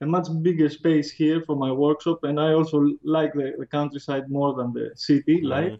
a 0.00 0.06
much 0.06 0.28
bigger 0.42 0.68
space 0.68 1.10
here 1.10 1.40
for 1.46 1.56
my 1.56 1.70
workshop, 1.72 2.24
and 2.24 2.38
I 2.40 2.52
also 2.58 2.78
like 3.02 3.32
the, 3.32 3.54
the 3.58 3.66
countryside 3.66 4.24
more 4.38 4.54
than 4.58 4.72
the 4.72 4.90
city 4.96 5.40
life. 5.42 5.78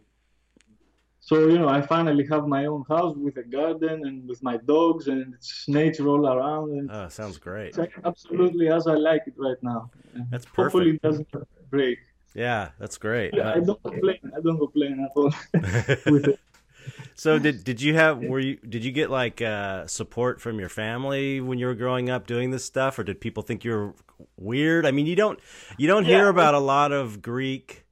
So 1.20 1.48
you 1.48 1.58
know, 1.58 1.68
I 1.68 1.82
finally 1.82 2.26
have 2.30 2.46
my 2.46 2.66
own 2.66 2.84
house 2.88 3.14
with 3.16 3.36
a 3.36 3.42
garden 3.42 4.06
and 4.06 4.26
with 4.28 4.42
my 4.42 4.56
dogs, 4.56 5.08
and 5.08 5.34
it's 5.34 5.68
nature 5.68 6.08
all 6.08 6.26
around, 6.26 6.70
and 6.72 6.90
Oh, 6.90 7.08
sounds 7.08 7.38
great. 7.38 7.76
like 7.76 7.92
absolutely 8.04 8.68
as 8.68 8.86
I 8.86 8.94
like 8.94 9.22
it 9.26 9.34
right 9.36 9.62
now. 9.62 9.90
That's 10.30 10.46
Hopefully, 10.56 10.90
it 10.90 11.02
doesn't 11.02 11.28
break. 11.70 11.98
Yeah, 12.34 12.70
that's 12.78 12.96
great. 12.96 13.34
Yeah, 13.34 13.52
I 13.52 13.60
don't 13.60 13.82
complain. 13.82 14.18
I 14.36 14.40
don't 14.40 14.58
complain 14.58 15.04
at 15.04 15.10
all 15.14 15.32
with 16.12 16.28
it. 16.28 16.40
so 17.14 17.38
did 17.38 17.64
did 17.64 17.82
you 17.82 17.94
have 17.94 18.18
were 18.18 18.40
you 18.40 18.56
did 18.56 18.82
you 18.84 18.90
get 18.92 19.10
like 19.10 19.42
uh, 19.42 19.86
support 19.86 20.40
from 20.40 20.58
your 20.58 20.68
family 20.70 21.40
when 21.40 21.58
you 21.58 21.66
were 21.66 21.74
growing 21.74 22.08
up 22.08 22.26
doing 22.26 22.50
this 22.50 22.64
stuff, 22.64 22.98
or 22.98 23.04
did 23.04 23.20
people 23.20 23.42
think 23.42 23.64
you 23.64 23.72
were 23.72 23.94
weird? 24.38 24.86
I 24.86 24.90
mean, 24.90 25.06
you 25.06 25.16
don't 25.16 25.38
you 25.76 25.86
don't 25.86 26.04
hear 26.06 26.28
about 26.28 26.54
a 26.54 26.58
lot 26.60 26.92
of 26.92 27.20
Greek 27.20 27.84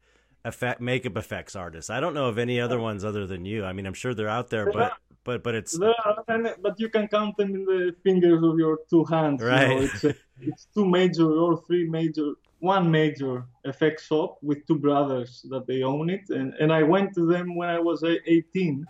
effect 0.45 0.81
makeup 0.81 1.17
effects 1.17 1.57
artists. 1.57 1.91
I 1.91 2.01
don't 2.01 2.15
know 2.15 2.27
of 2.27 2.39
any 2.39 2.61
other 2.61 2.79
ones 2.79 3.05
other 3.05 3.27
than 3.27 3.45
you. 3.45 3.65
I 3.65 3.73
mean, 3.73 3.87
I'm 3.87 3.95
sure 3.95 4.15
they're 4.15 4.29
out 4.29 4.51
there, 4.51 4.71
but 4.73 4.93
but 5.25 5.43
but 5.43 5.55
it's 5.55 5.77
but 5.79 6.75
you 6.79 6.89
can 6.89 7.09
count 7.09 7.37
them 7.37 7.55
in 7.55 7.65
the 7.65 7.95
fingers 8.03 8.43
of 8.43 8.59
your 8.59 8.79
two 8.89 9.05
hands. 9.05 9.43
you 9.43 9.49
know. 9.49 9.55
Right. 9.55 9.83
It's, 9.83 10.05
a, 10.11 10.15
it's 10.41 10.69
two 10.75 10.87
major 10.87 11.31
or 11.31 11.63
three 11.67 11.89
major, 11.89 12.33
one 12.61 12.91
major 12.91 13.45
effects 13.65 14.07
shop 14.07 14.39
with 14.43 14.67
two 14.67 14.79
brothers 14.79 15.45
that 15.51 15.67
they 15.67 15.83
own 15.83 16.11
it. 16.11 16.31
And, 16.31 16.55
and 16.55 16.73
I 16.73 16.83
went 16.83 17.15
to 17.15 17.27
them 17.27 17.57
when 17.57 17.69
I 17.69 17.79
was 17.79 18.03
uh, 18.03 18.15
18, 18.27 18.87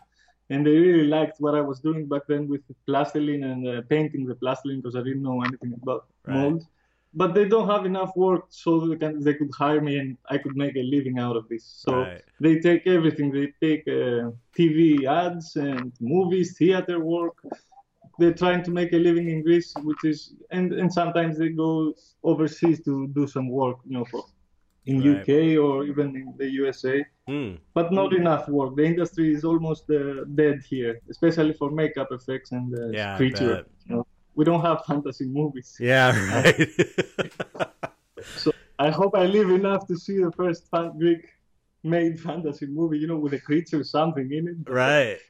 and 0.51 0.67
they 0.67 0.77
really 0.77 1.07
liked 1.07 1.41
what 1.41 1.55
I 1.55 1.61
was 1.61 1.81
doing 1.81 2.07
back 2.07 2.23
then 2.29 2.49
with 2.49 2.61
plastiline 2.89 3.45
and 3.51 3.67
uh, 3.67 3.83
painting 3.89 4.27
the 4.27 4.35
plastiline 4.35 4.83
because 4.83 4.97
I 4.97 5.03
didn't 5.03 5.23
know 5.23 5.43
anything 5.43 5.75
about 5.83 6.07
Right. 6.27 6.35
mold. 6.37 6.67
But 7.15 7.35
they 7.35 7.47
don't 7.49 7.69
have 7.69 7.87
enough 7.87 8.13
work 8.17 8.45
so 8.51 8.81
they 8.87 8.97
can 8.97 9.21
they 9.21 9.35
could 9.35 9.51
hire 9.59 9.81
me 9.81 9.99
and 9.99 10.17
I 10.31 10.39
could 10.39 10.57
make 10.57 10.77
a 10.77 10.83
living 10.83 11.19
out 11.19 11.37
of 11.37 11.49
this. 11.49 11.65
So 11.65 11.93
Right. 11.93 12.23
they 12.41 12.61
take 12.61 12.87
everything. 12.87 13.33
They 13.33 13.49
take 13.67 13.87
uh, 13.89 14.31
TV 14.55 15.07
ads 15.07 15.57
and 15.57 15.93
movies, 16.01 16.57
theater 16.59 17.01
work. 17.01 17.37
They're 18.19 18.35
trying 18.35 18.63
to 18.65 18.71
make 18.71 18.93
a 18.93 18.97
living 18.97 19.29
in 19.31 19.43
Greece, 19.43 19.75
which 19.85 20.05
is, 20.05 20.35
and, 20.51 20.73
and 20.73 20.93
sometimes 20.93 21.39
they 21.39 21.51
go 21.51 21.95
overseas 22.23 22.83
to 22.85 23.09
do 23.09 23.27
some 23.27 23.49
work, 23.49 23.79
you 23.85 23.93
know, 23.93 24.05
for 24.05 24.25
in 24.87 25.01
Right. 25.01 25.23
UK 25.23 25.57
or 25.57 25.85
even 25.85 26.15
in 26.17 26.35
the 26.39 26.49
USA, 26.61 27.05
Hmm. 27.27 27.57
but 27.75 27.93
not 27.93 28.13
enough 28.15 28.49
work. 28.49 28.77
The 28.77 28.85
industry 28.85 29.33
is 29.35 29.45
almost 29.45 29.91
uh, 29.91 30.25
dead 30.35 30.61
here, 30.69 31.01
especially 31.11 31.53
for 31.55 31.71
makeup 31.71 32.09
effects 32.11 32.53
and 32.53 32.75
uh, 32.75 32.95
Yeah, 32.95 33.17
creature. 33.17 33.63
You 33.87 33.97
know, 33.97 34.07
we 34.39 34.47
don't 34.47 34.63
have 34.63 34.87
fantasy 34.87 35.27
movies. 35.27 35.73
Yeah, 35.79 36.13
right. 36.45 36.71
So 38.35 38.53
I 38.79 38.91
hope 38.91 39.15
I 39.17 39.27
live 39.27 39.51
enough 39.51 39.87
to 39.89 39.97
see 39.97 40.19
the 40.19 40.33
first 40.33 40.71
Greek-made 40.99 42.21
fantasy 42.21 42.67
movie, 42.67 42.99
you 42.99 43.07
know, 43.07 43.19
with 43.19 43.33
a 43.35 43.41
creature 43.41 43.81
or 43.81 43.85
something 43.85 44.33
in 44.33 44.49
it. 44.49 44.57
But, 44.85 44.97
right. 44.97 45.21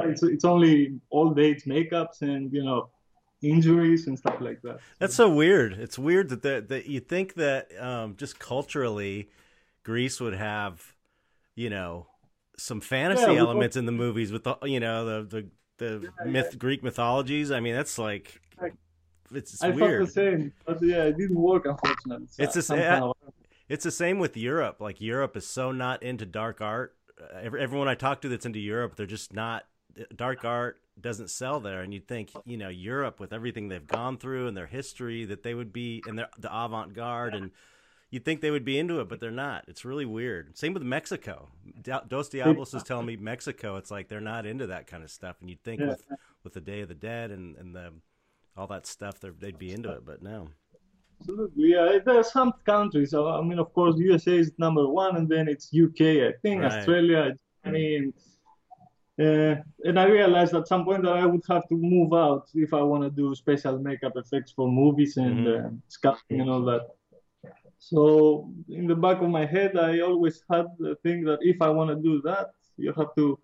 It's 0.00 0.22
it's 0.24 0.44
only 0.44 1.00
old 1.10 1.38
age 1.38 1.64
makeups 1.66 2.22
and 2.22 2.52
you 2.52 2.64
know 2.64 2.90
injuries 3.42 4.08
and 4.08 4.18
stuff 4.18 4.40
like 4.40 4.60
that. 4.62 4.80
That's 4.98 5.14
so 5.14 5.28
weird. 5.32 5.74
It's 5.74 5.98
weird 5.98 6.28
that 6.30 6.42
that, 6.42 6.68
that 6.68 6.86
you 6.86 7.00
think 7.00 7.34
that 7.34 7.70
um, 7.80 8.16
just 8.16 8.38
culturally, 8.38 9.30
Greece 9.84 10.20
would 10.20 10.34
have, 10.34 10.94
you 11.56 11.70
know, 11.70 12.08
some 12.58 12.80
fantasy 12.80 13.36
Yeah, 13.36 13.38
elements 13.38 13.76
in 13.76 13.86
the 13.86 13.92
movies 13.92 14.32
with 14.32 14.44
the 14.44 14.56
you 14.64 14.80
know 14.80 15.06
the 15.06 15.24
the 15.28 15.50
the 15.78 16.08
Yeah, 16.24 16.24
myth 16.24 16.58
Greek 16.58 16.82
mythologies. 16.84 17.50
I 17.52 17.60
mean, 17.60 17.74
that's 17.74 17.98
Like, 17.98 18.40
it's, 19.32 19.54
it's 19.54 19.62
I 19.62 19.70
weird. 19.70 20.06
the 20.06 20.10
same, 20.10 20.52
but 20.66 20.82
yeah, 20.82 21.04
it 21.04 21.16
didn't 21.16 21.38
work 21.38 21.66
unfortunately. 21.66 22.26
It's 22.38 22.54
the 22.54 22.62
sa- 22.62 22.74
somehow. 22.74 23.12
It's 23.68 23.84
the 23.84 23.90
same 23.90 24.18
with 24.18 24.36
Europe. 24.36 24.80
Like 24.80 25.00
Europe 25.00 25.36
is 25.36 25.46
so 25.46 25.72
not 25.72 26.02
into 26.02 26.26
dark 26.26 26.60
art. 26.60 26.94
Uh, 27.20 27.38
every, 27.42 27.62
everyone 27.62 27.88
I 27.88 27.94
talk 27.94 28.20
to 28.22 28.28
that's 28.28 28.46
into 28.46 28.58
Europe, 28.58 28.96
they're 28.96 29.06
just 29.06 29.32
not. 29.32 29.64
Dark 30.14 30.44
art 30.44 30.80
doesn't 31.00 31.30
sell 31.30 31.60
there, 31.60 31.80
and 31.80 31.94
you'd 31.94 32.08
think 32.08 32.32
you 32.44 32.56
know 32.56 32.68
Europe 32.68 33.20
with 33.20 33.32
everything 33.32 33.68
they've 33.68 33.86
gone 33.86 34.18
through 34.18 34.48
and 34.48 34.56
their 34.56 34.66
history 34.66 35.24
that 35.24 35.42
they 35.42 35.54
would 35.54 35.72
be 35.72 36.02
and 36.06 36.18
their 36.18 36.28
the 36.38 36.54
avant 36.54 36.94
garde 36.94 37.34
and 37.34 37.50
you'd 38.14 38.24
think 38.24 38.40
they 38.40 38.50
would 38.52 38.64
be 38.64 38.78
into 38.78 39.00
it, 39.00 39.08
but 39.08 39.18
they're 39.18 39.32
not. 39.32 39.64
It's 39.66 39.84
really 39.84 40.04
weird. 40.04 40.56
Same 40.56 40.72
with 40.72 40.84
Mexico. 40.84 41.48
Dos 41.82 42.28
Diablos 42.28 42.72
is 42.72 42.84
telling 42.84 43.06
me 43.06 43.16
Mexico. 43.16 43.76
It's 43.76 43.90
like 43.90 44.08
they're 44.08 44.20
not 44.20 44.46
into 44.46 44.68
that 44.68 44.86
kind 44.86 45.02
of 45.02 45.10
stuff, 45.10 45.36
and 45.40 45.50
you'd 45.50 45.64
think 45.64 45.80
yeah. 45.80 45.88
with 45.88 46.04
with 46.44 46.52
the 46.54 46.60
Day 46.60 46.80
of 46.80 46.88
the 46.88 46.94
Dead 46.94 47.32
and 47.32 47.56
and 47.56 47.74
the 47.74 47.92
all 48.56 48.66
that 48.68 48.86
stuff, 48.86 49.20
they'd 49.20 49.58
be 49.58 49.72
into 49.72 49.90
it, 49.90 50.04
but 50.04 50.22
no. 50.22 50.48
Absolutely, 51.20 51.70
yeah. 51.72 51.98
There 52.04 52.18
are 52.18 52.24
some 52.24 52.52
countries. 52.64 53.14
I 53.14 53.40
mean, 53.40 53.58
of 53.58 53.72
course, 53.72 53.96
USA 53.98 54.36
is 54.36 54.52
number 54.58 54.86
one, 54.86 55.16
and 55.16 55.28
then 55.28 55.48
it's 55.48 55.70
UK, 55.72 56.00
I 56.28 56.32
think, 56.42 56.62
right. 56.62 56.72
Australia, 56.72 57.34
Germany, 57.64 57.96
and 57.96 58.14
uh, 59.16 59.54
and 59.84 59.98
I 59.98 60.06
realized 60.06 60.54
at 60.54 60.66
some 60.66 60.84
point 60.84 61.04
that 61.04 61.16
I 61.16 61.24
would 61.24 61.44
have 61.48 61.68
to 61.68 61.76
move 61.76 62.12
out 62.12 62.48
if 62.54 62.74
I 62.74 62.82
want 62.82 63.04
to 63.04 63.10
do 63.10 63.32
special 63.36 63.78
makeup 63.78 64.14
effects 64.16 64.50
for 64.50 64.68
movies 64.68 65.16
and 65.16 65.46
mm-hmm. 65.46 65.66
uh, 65.66 65.70
sculpting 65.88 66.40
and 66.40 66.50
all 66.50 66.64
that. 66.64 66.88
So 67.78 68.50
in 68.68 68.88
the 68.88 68.96
back 68.96 69.22
of 69.22 69.28
my 69.28 69.46
head, 69.46 69.76
I 69.76 70.00
always 70.00 70.42
had 70.50 70.66
the 70.78 70.96
thing 71.04 71.22
that 71.24 71.38
if 71.42 71.62
I 71.62 71.68
want 71.68 71.90
to 71.90 71.96
do 71.96 72.22
that, 72.22 72.50
you 72.76 72.92
have 72.94 73.14
to 73.16 73.38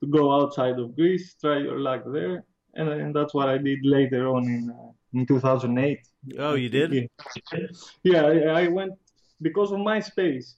to 0.00 0.06
go 0.08 0.32
outside 0.32 0.78
of 0.78 0.96
Greece, 0.96 1.36
try 1.40 1.58
your 1.58 1.78
luck 1.78 2.02
there, 2.06 2.44
and, 2.74 2.88
and 2.88 3.14
that's 3.14 3.34
what 3.34 3.48
I 3.48 3.58
did 3.58 3.80
later 3.82 4.28
on 4.28 4.44
in 4.44 4.70
uh, 4.70 4.92
in 5.14 5.26
2008. 5.26 6.00
Oh, 6.38 6.54
you 6.54 6.68
did? 6.68 7.08
Yeah, 8.02 8.22
I, 8.24 8.64
I 8.64 8.68
went 8.68 8.94
because 9.40 9.72
of 9.72 9.78
MySpace. 9.78 10.54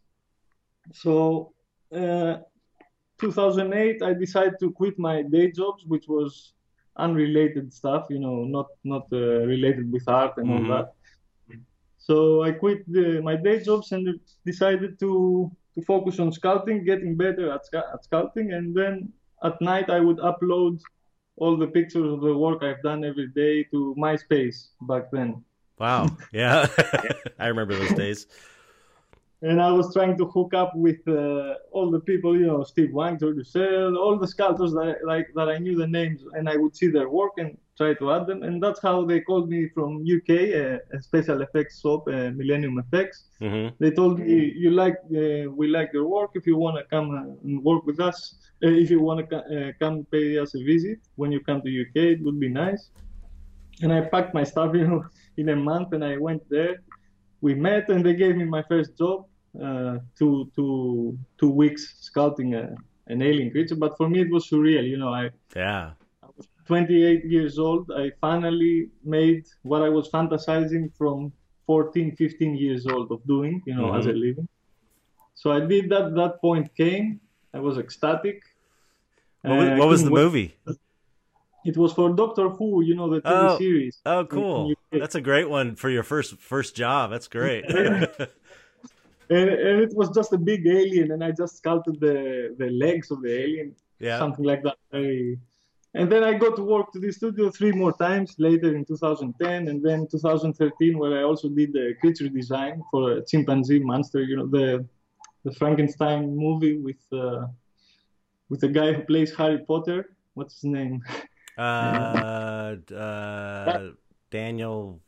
So. 0.93 1.53
Uh, 1.95 2.39
2008, 3.21 4.03
I 4.03 4.13
decided 4.15 4.55
to 4.61 4.71
quit 4.73 4.99
my 4.99 5.23
day 5.23 5.51
jobs, 5.51 5.85
which 5.87 6.09
was 6.09 6.53
unrelated 6.97 7.73
stuff, 7.73 8.07
you 8.11 8.19
know, 8.19 8.45
not 8.45 8.69
not 8.85 9.07
uh, 9.13 9.47
related 9.47 9.91
with 9.93 10.07
art 10.09 10.35
and 10.37 10.49
mm-hmm. 10.49 10.71
all 10.71 10.77
that. 10.77 10.93
So 11.99 12.43
I 12.43 12.53
quit 12.53 12.81
the, 12.93 13.23
my 13.23 13.37
day 13.37 13.63
jobs 13.63 13.93
and 13.93 14.21
decided 14.45 14.99
to 15.01 15.51
to 15.75 15.83
focus 15.83 16.21
on 16.21 16.31
sculpting, 16.31 16.85
getting 16.85 17.17
better 17.17 17.51
at, 17.51 17.63
at 17.75 18.01
sculpting, 18.09 18.55
and 18.55 18.75
then 18.75 19.13
at 19.43 19.61
night 19.61 19.91
I 19.91 20.01
would 20.01 20.19
upload 20.19 20.81
all 21.37 21.57
the 21.57 21.67
pictures 21.67 22.13
of 22.13 22.21
the 22.21 22.37
work 22.37 22.63
I've 22.63 22.83
done 22.83 23.05
every 23.05 23.29
day 23.29 23.65
to 23.65 23.95
MySpace 23.99 24.69
back 24.83 25.11
then. 25.11 25.43
Wow. 25.79 26.17
Yeah. 26.33 26.67
I 27.39 27.47
remember 27.49 27.75
those 27.75 27.93
days 27.93 28.27
and 29.45 29.61
I 29.61 29.71
was 29.71 29.93
trying 29.93 30.17
to 30.19 30.25
hook 30.25 30.55
up 30.55 30.75
with 30.75 31.07
uh, 31.07 31.55
all 31.71 31.91
the 31.91 32.01
people, 32.01 32.35
you 32.35 32.47
know, 32.47 32.65
Steve 32.65 32.93
Wang, 32.95 33.19
George 33.19 33.37
all 33.57 34.19
the 34.19 34.27
sculptors 34.27 34.73
that 34.73 34.97
I, 34.97 35.07
like 35.07 35.29
that 35.35 35.51
I 35.51 35.59
knew 35.59 35.77
the 35.77 35.87
names, 35.87 36.23
and 36.33 36.49
I 36.49 36.57
would 36.57 36.75
see 36.75 36.89
their 36.89 37.11
work 37.11 37.33
and 37.37 37.59
try 37.77 37.95
to 37.95 38.13
add 38.13 38.27
them, 38.27 38.43
and 38.43 38.63
that's 38.63 38.81
how 38.81 39.05
they 39.05 39.21
called 39.21 39.49
me 39.49 39.69
from 39.75 40.05
UK, 40.17 40.31
uh, 40.31 40.97
a 40.97 41.03
special 41.03 41.43
effects 41.43 41.81
shop, 41.81 42.07
uh, 42.09 42.31
Millennium 42.41 42.79
Effects. 42.79 43.25
Mm-hmm. 43.41 43.75
They 43.79 43.91
told 43.91 44.19
me, 44.19 44.53
"You 44.57 44.71
like, 44.71 44.97
uh, 45.23 45.51
we 45.51 45.69
like 45.69 45.91
your 45.93 46.07
work. 46.07 46.31
If 46.35 46.47
you 46.47 46.57
want 46.57 46.77
to 46.79 46.85
come 46.95 47.09
and 47.45 47.63
work 47.63 47.85
with 47.87 48.01
us, 48.01 48.37
uh, 48.63 48.69
if 48.83 48.91
you 48.91 49.01
want 49.01 49.29
to 49.29 49.37
uh, 49.37 49.73
come 49.81 50.07
pay 50.11 50.39
us 50.39 50.55
a 50.55 50.63
visit 50.65 50.99
when 51.17 51.33
you 51.33 51.41
come 51.41 51.61
to 51.63 51.71
UK, 51.85 51.97
it 52.15 52.23
would 52.25 52.39
be 52.39 52.49
nice." 52.49 52.91
And 53.83 53.93
I 53.93 54.01
packed 54.03 54.35
my 54.35 54.45
stuff, 54.45 54.75
you 54.81 54.87
know, 54.87 55.05
in 55.37 55.49
a 55.49 55.57
month, 55.57 55.93
and 55.95 56.05
I 56.05 56.17
went 56.17 56.43
there. 56.49 56.77
We 57.41 57.55
met, 57.55 57.89
and 57.89 58.05
they 58.07 58.15
gave 58.15 58.37
me 58.37 58.45
my 58.45 58.63
first 58.63 58.97
job 58.97 59.27
uh, 59.63 59.99
two 60.19 60.51
two 60.57 61.19
two 61.39 61.51
weeks 61.51 61.83
sculpting 62.09 62.55
a, 62.55 62.75
an 63.13 63.23
alien 63.23 63.51
creature. 63.51 63.77
But 63.77 63.97
for 63.97 64.09
me, 64.09 64.21
it 64.21 64.31
was 64.31 64.49
surreal. 64.49 64.89
You 64.89 64.99
know, 64.99 65.13
I 65.13 65.31
yeah. 65.55 65.93
I 66.65 66.73
was 66.73 66.85
28 66.85 67.25
years 67.25 67.59
old. 67.59 67.91
I 67.91 68.11
finally 68.21 68.89
made 69.05 69.45
what 69.63 69.83
I 69.83 69.89
was 69.89 70.09
fantasizing 70.11 70.93
from 70.97 71.33
14, 71.67 72.17
15 72.17 72.57
years 72.57 72.87
old 72.87 73.11
of 73.11 73.25
doing. 73.27 73.63
You 73.67 73.75
know, 73.75 73.87
mm-hmm. 73.87 73.99
as 73.99 74.07
a 74.07 74.13
living. 74.13 74.49
So 75.35 75.53
I 75.53 75.61
did 75.61 75.91
that. 75.91 76.15
That 76.15 76.41
point 76.41 76.75
came. 76.77 77.21
I 77.53 77.61
was 77.61 77.79
ecstatic. 77.79 78.43
What 79.43 79.59
was, 79.59 79.79
what 79.79 79.89
was 79.89 80.05
the 80.05 80.11
movie? 80.11 80.57
It 81.65 81.77
was 81.77 81.93
for 81.93 82.11
Doctor 82.15 82.49
Who, 82.49 82.83
you 82.83 82.95
know, 82.95 83.09
the 83.11 83.21
TV 83.21 83.51
oh, 83.51 83.59
series. 83.59 84.01
Oh, 84.05 84.25
cool! 84.25 84.75
That's 84.93 85.15
a 85.15 85.21
great 85.21 85.49
one 85.49 85.77
for 85.77 85.91
your 85.91 86.03
first 86.03 86.37
first 86.39 86.77
job. 86.77 87.11
That's 87.11 87.29
great. 87.29 87.65
and, 87.71 88.29
and 89.31 89.81
it 89.81 89.95
was 89.95 90.11
just 90.11 90.33
a 90.33 90.39
big 90.39 90.67
alien, 90.67 91.13
and 91.13 91.25
I 91.25 91.31
just 91.31 91.57
sculpted 91.59 92.01
the 92.01 92.55
the 92.59 92.71
legs 92.71 93.11
of 93.11 93.23
the 93.23 93.33
alien, 93.33 93.75
yeah. 93.99 94.19
something 94.19 94.45
like 94.45 94.63
that. 94.63 94.77
I, 94.93 95.37
and 95.95 96.11
then 96.11 96.25
I 96.25 96.35
got 96.35 96.57
to 96.57 96.63
work 96.63 96.93
to 96.93 96.99
the 96.99 97.11
studio 97.13 97.51
three 97.51 97.73
more 97.73 97.93
times 97.93 98.35
later 98.39 98.75
in 98.75 98.85
2010, 98.85 99.69
and 99.69 99.83
then 99.83 100.07
2013, 100.11 100.99
where 100.99 101.19
I 101.19 101.23
also 101.23 101.49
did 101.49 101.73
the 101.73 101.95
creature 102.01 102.29
design 102.29 102.83
for 102.91 103.13
a 103.13 103.25
chimpanzee 103.25 103.81
monster. 103.81 104.23
You 104.23 104.37
know, 104.39 104.47
the 104.47 104.87
the 105.45 105.53
Frankenstein 105.53 106.37
movie 106.37 106.79
with 106.79 107.03
uh, 107.13 107.47
with 108.49 108.61
the 108.61 108.69
guy 108.69 108.93
who 108.93 109.03
plays 109.03 109.35
Harry 109.37 109.59
Potter. 109.59 110.17
What's 110.35 110.61
his 110.61 110.65
name? 110.65 111.03
Uh, 111.57 112.77
uh, 112.95 113.91
Daniel. 114.31 115.01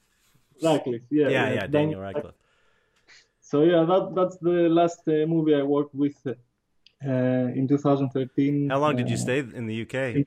Radcliffe. 0.63 1.03
Yeah, 1.11 1.29
yeah, 1.29 1.53
yeah, 1.53 1.67
Daniel 1.67 2.01
Radcliffe 2.01 2.35
so 3.47 3.63
yeah, 3.63 3.85
that 3.85 4.13
that's 4.15 4.37
the 4.39 4.69
last 4.69 5.07
uh, 5.07 5.25
movie 5.35 5.55
I 5.55 5.63
worked 5.63 5.95
with 5.95 6.17
uh, 6.27 7.55
in 7.59 7.69
2013. 7.69 8.71
How 8.71 8.81
long 8.81 8.97
did 8.97 9.09
you 9.09 9.15
uh, 9.15 9.19
stay 9.19 9.39
in 9.39 9.67
the 9.67 9.83
UK? 9.83 10.27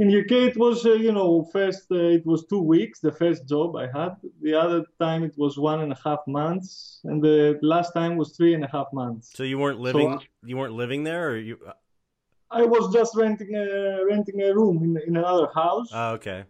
In, 0.00 0.08
UK, 0.08 0.32
it 0.50 0.56
was 0.56 0.86
uh, 0.86 0.94
you 0.94 1.12
know 1.12 1.44
first 1.52 1.84
uh, 1.92 2.16
it 2.18 2.24
was 2.24 2.46
two 2.46 2.62
weeks. 2.62 3.00
The 3.00 3.12
first 3.12 3.46
job 3.46 3.76
I 3.76 3.86
had. 3.98 4.16
The 4.40 4.54
other 4.54 4.84
time 4.98 5.24
it 5.24 5.34
was 5.36 5.58
one 5.58 5.80
and 5.80 5.92
a 5.92 5.98
half 6.02 6.20
months, 6.26 7.00
and 7.04 7.22
the 7.22 7.58
last 7.60 7.92
time 7.92 8.16
was 8.16 8.34
three 8.36 8.54
and 8.54 8.64
a 8.64 8.70
half 8.76 8.88
months. 8.94 9.30
So 9.34 9.42
you 9.42 9.58
weren't 9.58 9.78
living 9.78 10.18
so, 10.18 10.26
you 10.42 10.56
weren't 10.56 10.74
living 10.74 11.04
there, 11.04 11.30
or 11.30 11.36
you? 11.36 11.58
I 12.50 12.62
was 12.64 12.92
just 12.92 13.14
renting 13.14 13.54
a 13.54 14.04
renting 14.06 14.40
a 14.42 14.54
room 14.54 14.82
in 14.82 14.92
in 15.06 15.16
another 15.16 15.48
house. 15.54 15.90
Oh, 15.92 16.12
okay. 16.12 16.44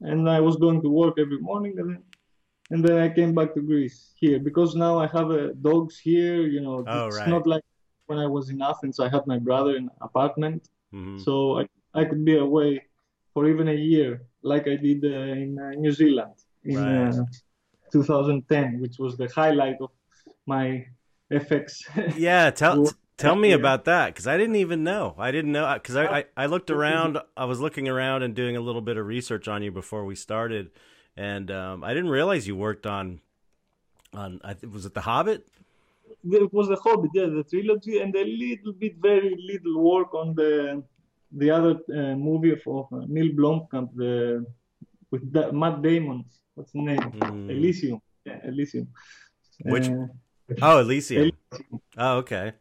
And 0.00 0.28
I 0.28 0.40
was 0.40 0.56
going 0.56 0.80
to 0.82 0.88
work 0.88 1.14
every 1.18 1.40
morning, 1.40 1.74
and 1.80 1.90
then 1.90 2.02
and 2.70 2.84
then 2.84 2.98
I 2.98 3.08
came 3.08 3.34
back 3.34 3.54
to 3.54 3.60
Greece 3.60 4.12
here 4.14 4.38
because 4.38 4.74
now 4.74 4.98
I 4.98 5.06
have 5.08 5.30
uh, 5.30 5.48
dogs 5.60 5.98
here. 5.98 6.42
You 6.46 6.60
know, 6.60 6.84
oh, 6.86 7.06
it's 7.06 7.18
right. 7.18 7.28
not 7.28 7.46
like 7.46 7.64
when 8.06 8.18
I 8.18 8.26
was 8.26 8.50
in 8.50 8.62
Athens. 8.62 9.00
I 9.00 9.08
had 9.08 9.26
my 9.26 9.38
brother 9.38 9.76
in 9.76 9.84
an 9.84 9.98
apartment, 10.00 10.68
mm-hmm. 10.94 11.18
so 11.18 11.58
I 11.60 11.66
I 11.94 12.04
could 12.04 12.24
be 12.24 12.36
away 12.36 12.84
for 13.34 13.48
even 13.48 13.68
a 13.68 13.74
year, 13.74 14.22
like 14.42 14.66
I 14.68 14.76
did 14.76 15.04
uh, 15.04 15.08
in 15.08 15.58
uh, 15.58 15.70
New 15.70 15.92
Zealand 15.92 16.34
in 16.64 16.76
right. 16.76 17.14
Uh, 17.14 17.24
2010, 17.92 18.80
which 18.80 18.98
was 18.98 19.16
the 19.16 19.28
highlight 19.28 19.76
of 19.80 19.90
my 20.46 20.86
FX. 21.30 21.82
Yeah, 22.16 22.50
tell 22.50 22.88
tell 23.18 23.36
me 23.36 23.52
about 23.52 23.84
that 23.84 24.06
because 24.06 24.26
I 24.26 24.36
didn't 24.38 24.56
even 24.56 24.82
know. 24.82 25.14
I 25.18 25.30
didn't 25.30 25.52
know 25.52 25.70
because 25.74 25.96
I, 25.96 26.06
I 26.18 26.24
I 26.36 26.46
looked 26.46 26.70
around. 26.70 27.18
I 27.36 27.44
was 27.44 27.60
looking 27.60 27.88
around 27.88 28.22
and 28.22 28.34
doing 28.34 28.56
a 28.56 28.60
little 28.60 28.80
bit 28.80 28.96
of 28.96 29.06
research 29.06 29.46
on 29.46 29.62
you 29.62 29.70
before 29.70 30.04
we 30.04 30.14
started 30.14 30.70
and 31.16 31.50
um, 31.50 31.84
I 31.84 31.94
didn't 31.94 32.10
realize 32.10 32.46
you 32.46 32.56
worked 32.56 32.86
on 32.86 33.20
on 34.14 34.40
I 34.44 34.56
was 34.70 34.86
it 34.86 34.94
The 34.94 35.02
Hobbit? 35.02 35.46
It 36.30 36.52
was 36.52 36.68
The 36.68 36.76
Hobbit, 36.76 37.10
yeah, 37.14 37.26
the 37.26 37.44
trilogy, 37.44 37.98
and 38.00 38.14
a 38.14 38.24
little 38.24 38.72
bit, 38.72 38.96
very 38.96 39.34
little 39.38 39.80
work 39.80 40.14
on 40.14 40.34
the 40.34 40.82
the 41.36 41.50
other 41.50 41.74
uh, 41.94 42.14
movie 42.16 42.52
of, 42.52 42.60
of 42.66 42.86
uh, 42.92 43.04
Neil 43.08 43.32
Blomkamp, 43.34 43.88
the 43.94 44.44
with 45.10 45.32
the, 45.32 45.52
Matt 45.52 45.82
Damon. 45.82 46.24
What's 46.54 46.72
the 46.72 46.80
name? 46.80 46.98
Mm. 46.98 47.50
Elysium. 47.50 48.00
Yeah, 48.24 48.40
Elysium. 48.44 48.88
Which? 49.64 49.88
Uh, 49.88 50.06
oh, 50.60 50.78
Elysium. 50.80 51.22
Elysium. 51.22 51.80
Oh, 51.96 52.16
okay. 52.18 52.52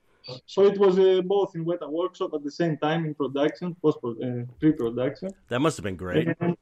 So 0.45 0.65
it 0.65 0.77
was 0.77 0.99
uh, 0.99 1.21
both 1.25 1.55
in 1.55 1.65
wet 1.65 1.81
Weta 1.81 1.89
Workshop 1.89 2.31
at 2.33 2.43
the 2.43 2.51
same 2.51 2.77
time 2.77 3.05
in 3.05 3.15
production, 3.15 3.75
post 3.81 3.97
uh, 4.03 4.43
pre-production. 4.59 5.29
That 5.49 5.59
must 5.59 5.77
have 5.77 5.83
been 5.83 5.95
great. 5.95 6.27
And, 6.39 6.55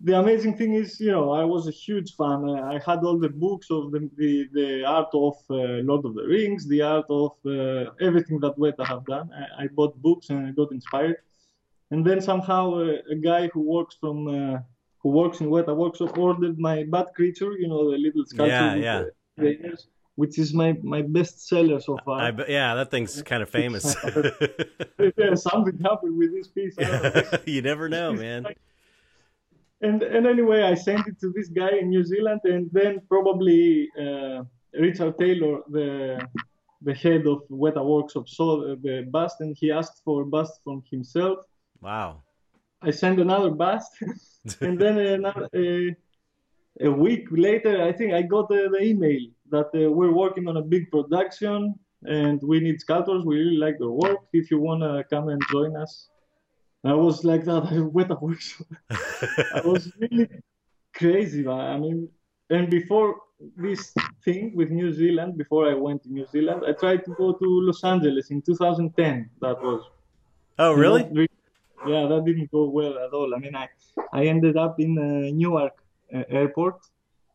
the 0.00 0.18
amazing 0.18 0.56
thing 0.56 0.74
is, 0.74 1.00
you 1.00 1.10
know, 1.10 1.30
I 1.32 1.44
was 1.44 1.68
a 1.68 1.70
huge 1.70 2.14
fan. 2.16 2.48
I 2.50 2.78
had 2.84 3.02
all 3.02 3.18
the 3.18 3.30
books 3.30 3.70
of 3.70 3.92
the 3.92 4.10
the, 4.16 4.48
the 4.52 4.84
art 4.84 5.08
of 5.14 5.36
uh, 5.50 5.80
Lord 5.88 6.04
of 6.04 6.14
the 6.14 6.24
Rings, 6.24 6.68
the 6.68 6.82
art 6.82 7.06
of 7.08 7.32
uh, 7.46 7.90
everything 8.00 8.38
that 8.40 8.56
Weta 8.58 8.86
have 8.86 9.04
done. 9.06 9.30
I, 9.32 9.64
I, 9.64 9.66
bought 9.68 10.00
books 10.02 10.28
and 10.30 10.46
I 10.46 10.50
got 10.50 10.70
inspired. 10.72 11.16
And 11.90 12.04
then 12.04 12.20
somehow 12.20 12.74
uh, 12.74 12.98
a 13.10 13.14
guy 13.16 13.48
who 13.48 13.60
works 13.60 13.96
from 13.98 14.28
uh, 14.28 14.58
who 14.98 15.10
works 15.10 15.40
in 15.40 15.46
Weta 15.46 15.74
Workshop 15.74 16.18
ordered 16.18 16.58
my 16.58 16.84
Bat 16.84 17.14
Creature, 17.14 17.52
you 17.52 17.68
know, 17.68 17.90
the 17.90 17.96
little 17.96 18.24
sculpture 18.26 18.76
yeah, 18.78 19.04
yeah. 19.38 19.44
Ears, 19.44 19.86
which 20.16 20.38
is 20.38 20.52
my 20.52 20.76
my 20.82 21.00
best 21.00 21.48
seller 21.48 21.80
so 21.80 21.96
far. 22.04 22.20
I, 22.20 22.32
yeah, 22.48 22.74
that 22.74 22.90
thing's 22.90 23.22
kind 23.22 23.42
of 23.42 23.48
famous. 23.48 23.96
yeah, 25.16 25.34
something 25.34 25.78
happened 25.78 26.18
with 26.18 26.32
this 26.34 26.48
piece. 26.48 26.76
you 27.46 27.62
never 27.62 27.88
know, 27.88 28.12
man 28.12 28.46
and 29.80 30.02
and 30.02 30.26
anyway, 30.26 30.62
I 30.62 30.74
sent 30.74 31.06
it 31.06 31.20
to 31.20 31.32
this 31.34 31.48
guy 31.48 31.70
in 31.80 31.90
New 31.90 32.04
Zealand, 32.04 32.40
and 32.44 32.70
then 32.72 33.00
probably 33.08 33.90
uh, 34.00 34.42
Richard 34.72 35.18
Taylor, 35.18 35.60
the 35.70 36.20
the 36.82 36.94
head 36.94 37.26
of 37.26 37.42
Weta 37.50 37.84
Workshop, 37.84 38.28
saw 38.28 38.74
the 38.76 39.06
bust, 39.10 39.36
and 39.40 39.56
he 39.58 39.70
asked 39.70 40.02
for 40.04 40.22
a 40.22 40.26
bust 40.26 40.60
from 40.64 40.82
himself. 40.90 41.38
Wow! 41.80 42.22
I 42.82 42.90
sent 42.90 43.20
another 43.20 43.50
bust, 43.50 43.92
and 44.60 44.78
then 44.78 44.98
another, 44.98 45.48
uh, 45.54 45.92
a 46.80 46.90
week 46.90 47.26
later, 47.30 47.82
I 47.82 47.92
think 47.92 48.12
I 48.12 48.22
got 48.22 48.44
uh, 48.50 48.68
the 48.70 48.80
email 48.82 49.20
that 49.50 49.68
uh, 49.74 49.90
we're 49.90 50.12
working 50.12 50.48
on 50.48 50.56
a 50.56 50.62
big 50.62 50.90
production 50.90 51.74
and 52.04 52.40
we 52.42 52.60
need 52.60 52.80
sculptors. 52.80 53.24
We 53.24 53.36
really 53.38 53.56
like 53.56 53.78
their 53.78 53.90
work. 53.90 54.18
If 54.32 54.50
you 54.50 54.60
want 54.60 54.82
to 54.82 55.04
come 55.08 55.28
and 55.28 55.40
join 55.50 55.76
us. 55.76 56.08
I 56.88 56.94
was 56.94 57.24
like 57.24 57.44
that. 57.44 57.64
I 57.72 57.80
went 57.80 58.10
a 58.10 58.14
workshop. 58.14 58.66
I 58.90 59.62
was 59.64 59.92
really 60.00 60.28
crazy, 60.94 61.42
man. 61.42 61.60
I 61.60 61.78
mean, 61.78 62.08
and 62.50 62.70
before 62.70 63.16
this 63.56 63.94
thing 64.24 64.54
with 64.54 64.70
New 64.70 64.92
Zealand, 64.92 65.36
before 65.36 65.68
I 65.70 65.74
went 65.74 66.02
to 66.04 66.12
New 66.12 66.26
Zealand, 66.26 66.62
I 66.66 66.72
tried 66.72 67.04
to 67.04 67.14
go 67.14 67.32
to 67.32 67.46
Los 67.66 67.84
Angeles 67.84 68.30
in 68.30 68.42
2010. 68.42 69.30
That 69.40 69.62
was. 69.62 69.82
Oh, 70.58 70.72
really? 70.72 71.28
yeah, 71.86 72.06
that 72.06 72.22
didn't 72.24 72.50
go 72.50 72.64
well 72.64 72.98
at 72.98 73.12
all. 73.12 73.34
I 73.34 73.38
mean, 73.38 73.54
I, 73.54 73.68
I 74.12 74.26
ended 74.26 74.56
up 74.56 74.80
in 74.80 74.98
uh, 74.98 75.30
Newark 75.34 75.74
uh, 76.14 76.22
airport. 76.28 76.76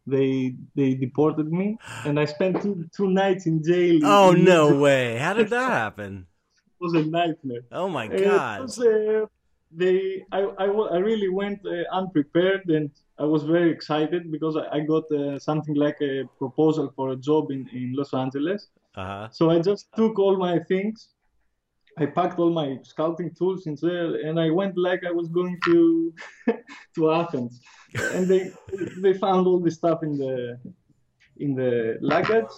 They 0.08 0.56
they 0.76 0.96
deported 0.96 1.52
me, 1.52 1.78
and 2.06 2.20
I 2.20 2.26
spent 2.26 2.60
two 2.64 2.90
two 2.96 3.08
nights 3.08 3.46
in 3.46 3.64
jail. 3.64 4.00
Oh 4.04 4.32
in, 4.32 4.44
no 4.44 4.76
way! 4.76 5.18
How 5.18 5.34
did 5.34 5.50
that 5.52 5.70
happen? 5.84 6.26
It 6.56 6.84
was 6.84 6.94
a 6.96 7.04
nightmare. 7.06 7.62
Oh 7.72 7.88
my 7.88 8.08
god! 8.08 8.62
Was, 8.62 8.80
uh, 8.80 9.28
they 9.74 10.24
I, 10.32 10.42
I, 10.60 10.66
I 10.66 10.98
really 10.98 11.30
went 11.30 11.60
uh, 11.66 11.84
unprepared 11.92 12.70
and 12.70 12.90
I 13.18 13.26
was 13.26 13.44
very 13.44 13.72
excited 13.72 14.32
because 14.32 14.58
I, 14.58 14.78
I 14.78 14.80
got 14.82 15.12
uh, 15.12 15.40
something 15.40 15.76
like 15.76 15.98
a 16.02 16.26
proposal 16.38 16.92
for 16.96 17.12
a 17.12 17.16
job 17.16 17.52
in, 17.52 17.70
in 17.72 17.94
Los 17.94 18.14
Angeles. 18.14 18.70
Uh-huh. 18.96 19.30
So 19.32 19.50
I 19.50 19.60
just 19.60 19.88
took 19.96 20.20
all 20.20 20.38
my 20.38 20.60
things 20.60 21.10
I 21.98 22.06
packed 22.06 22.40
all 22.40 22.52
my 22.52 22.80
sculpting 22.84 23.38
tools 23.38 23.68
in 23.68 23.78
there, 23.82 24.16
and 24.28 24.40
I 24.40 24.50
went 24.50 24.78
like 24.78 25.04
I 25.06 25.12
was 25.12 25.28
going 25.28 25.60
to 25.66 26.14
to 26.96 27.12
Athens. 27.12 27.62
And 28.14 28.28
they 28.28 28.52
they 29.02 29.14
found 29.14 29.48
all 29.48 29.60
the 29.60 29.72
stuff 29.72 30.04
in 30.04 30.18
the 30.18 30.60
in 31.38 31.56
the 31.56 31.98
luggage, 32.02 32.56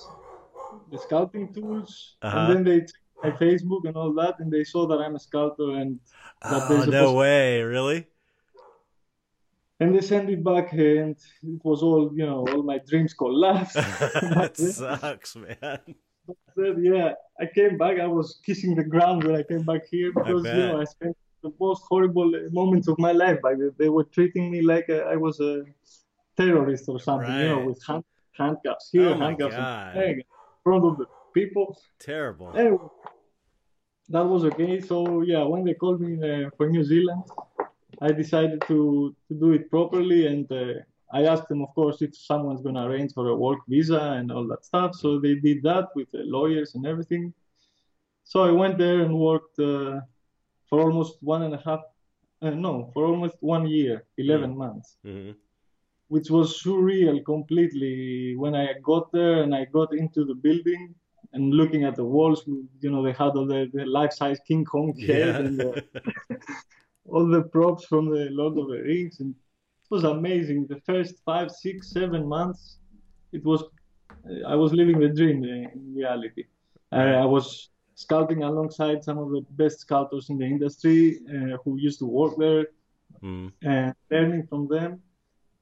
the 0.91 0.97
sculpting 0.97 1.53
tools, 1.53 2.15
uh-huh. 2.21 2.37
and 2.37 2.49
then 2.49 2.63
they 2.63 2.85
my 3.23 3.31
Facebook 3.31 3.87
and 3.87 3.95
all 3.95 4.13
that, 4.13 4.39
and 4.39 4.51
they 4.51 4.63
saw 4.63 4.87
that 4.87 4.99
I'm 4.99 5.15
a 5.15 5.19
scouter 5.19 5.71
and 5.71 5.99
that 6.41 6.69
oh, 6.69 6.85
no 6.85 7.13
way, 7.13 7.61
really? 7.61 8.07
And 9.79 9.95
they 9.95 10.01
sent 10.01 10.29
it 10.29 10.43
back, 10.43 10.71
and 10.73 11.15
it 11.43 11.61
was 11.63 11.81
all 11.81 12.11
you 12.15 12.25
know, 12.25 12.45
all 12.49 12.63
my 12.63 12.79
dreams 12.87 13.13
collapsed. 13.13 13.75
that 13.75 14.53
sucks, 14.55 15.35
man 15.35 15.79
yeah, 16.57 17.13
I 17.39 17.45
came 17.45 17.77
back. 17.77 17.99
I 17.99 18.07
was 18.07 18.39
kissing 18.45 18.75
the 18.75 18.83
ground 18.83 19.23
when 19.23 19.35
I 19.35 19.43
came 19.43 19.63
back 19.63 19.81
here 19.89 20.11
because 20.11 20.45
you 20.45 20.53
know 20.53 20.81
I 20.81 20.85
spent 20.85 21.17
the 21.41 21.51
most 21.59 21.83
horrible 21.87 22.31
moments 22.51 22.87
of 22.87 22.97
my 22.99 23.11
life. 23.11 23.39
Like 23.43 23.57
they 23.77 23.89
were 23.89 24.05
treating 24.05 24.51
me 24.51 24.61
like 24.61 24.89
a, 24.89 25.03
I 25.03 25.15
was 25.15 25.39
a 25.39 25.63
terrorist 26.37 26.85
or 26.87 26.99
something, 26.99 27.29
right. 27.29 27.41
you 27.41 27.49
know, 27.49 27.65
with 27.65 27.83
hand, 27.85 28.03
handcuffs 28.33 28.89
here, 28.91 29.09
oh 29.09 29.17
handcuffs 29.17 29.55
in 29.95 30.23
front 30.63 30.85
of 30.85 30.97
the 30.97 31.05
people. 31.33 31.77
Terrible. 31.99 32.55
Anyway, 32.55 32.87
that 34.09 34.25
was 34.25 34.43
okay. 34.45 34.81
So 34.81 35.21
yeah, 35.21 35.43
when 35.43 35.63
they 35.63 35.73
called 35.73 36.01
me 36.01 36.13
uh, 36.21 36.49
for 36.57 36.69
New 36.69 36.83
Zealand, 36.83 37.23
I 38.01 38.11
decided 38.11 38.61
to 38.67 39.15
to 39.27 39.33
do 39.33 39.51
it 39.53 39.69
properly 39.69 40.27
and. 40.27 40.51
Uh, 40.51 40.81
I 41.13 41.25
asked 41.25 41.47
them, 41.47 41.61
of 41.61 41.69
course, 41.75 42.01
if 42.01 42.17
someone's 42.17 42.63
going 42.63 42.73
to 42.73 42.85
arrange 42.85 43.13
for 43.13 43.27
a 43.29 43.35
work 43.35 43.59
visa 43.67 44.01
and 44.17 44.31
all 44.31 44.47
that 44.47 44.65
stuff. 44.65 44.95
So 44.95 45.19
they 45.19 45.35
did 45.35 45.61
that 45.61 45.89
with 45.95 46.09
the 46.11 46.23
lawyers 46.23 46.73
and 46.73 46.87
everything. 46.87 47.31
So 48.23 48.41
I 48.43 48.49
went 48.49 48.79
there 48.79 49.01
and 49.01 49.13
worked 49.15 49.59
uh, 49.59 49.99
for 50.67 50.81
almost 50.81 51.21
one 51.21 51.43
and 51.43 51.53
a 51.53 51.61
half, 51.63 51.81
uh, 52.41 52.49
no, 52.49 52.89
for 52.93 53.05
almost 53.05 53.35
one 53.41 53.67
year, 53.67 54.05
11 54.17 54.49
mm-hmm. 54.49 54.57
months, 54.57 54.97
mm-hmm. 55.05 55.33
which 56.07 56.31
was 56.31 56.59
surreal 56.63 57.23
completely. 57.23 58.35
When 58.35 58.55
I 58.55 58.73
got 58.81 59.11
there 59.11 59.43
and 59.43 59.53
I 59.53 59.65
got 59.65 59.93
into 59.93 60.25
the 60.25 60.33
building 60.33 60.95
and 61.33 61.53
looking 61.53 61.83
at 61.83 61.95
the 61.95 62.03
walls, 62.03 62.43
you 62.47 62.91
know, 62.91 63.03
they 63.03 63.11
had 63.11 63.31
all 63.35 63.45
the, 63.45 63.69
the 63.73 63.85
life-size 63.85 64.39
King 64.47 64.63
Kong 64.63 64.93
head 64.99 65.27
yeah. 65.27 65.37
and 65.37 65.59
the, 65.59 65.83
all 67.09 67.27
the 67.27 67.43
props 67.43 67.85
from 67.85 68.09
the 68.09 68.27
Lord 68.31 68.57
of 68.57 68.67
the 68.67 68.81
Rings. 68.81 69.19
And 69.19 69.33
it 69.33 69.89
was 69.89 70.03
amazing. 70.03 70.67
The 70.67 70.79
first 70.81 71.15
five, 71.25 71.51
six, 71.51 71.91
seven 71.91 72.27
months, 72.27 72.77
it 73.31 73.43
was 73.43 73.63
I 74.47 74.55
was 74.55 74.73
living 74.73 74.99
the 74.99 75.09
dream 75.09 75.43
in 75.43 75.93
reality. 75.95 76.45
Uh, 76.91 77.23
I 77.23 77.25
was 77.25 77.69
scouting 77.95 78.43
alongside 78.43 79.03
some 79.03 79.17
of 79.17 79.29
the 79.31 79.41
best 79.51 79.79
scouters 79.79 80.29
in 80.29 80.37
the 80.37 80.45
industry 80.45 81.19
uh, 81.29 81.57
who 81.63 81.77
used 81.77 81.99
to 81.99 82.05
work 82.05 82.33
there 82.37 82.67
mm. 83.21 83.51
and 83.63 83.93
learning 84.09 84.47
from 84.47 84.67
them. 84.67 85.01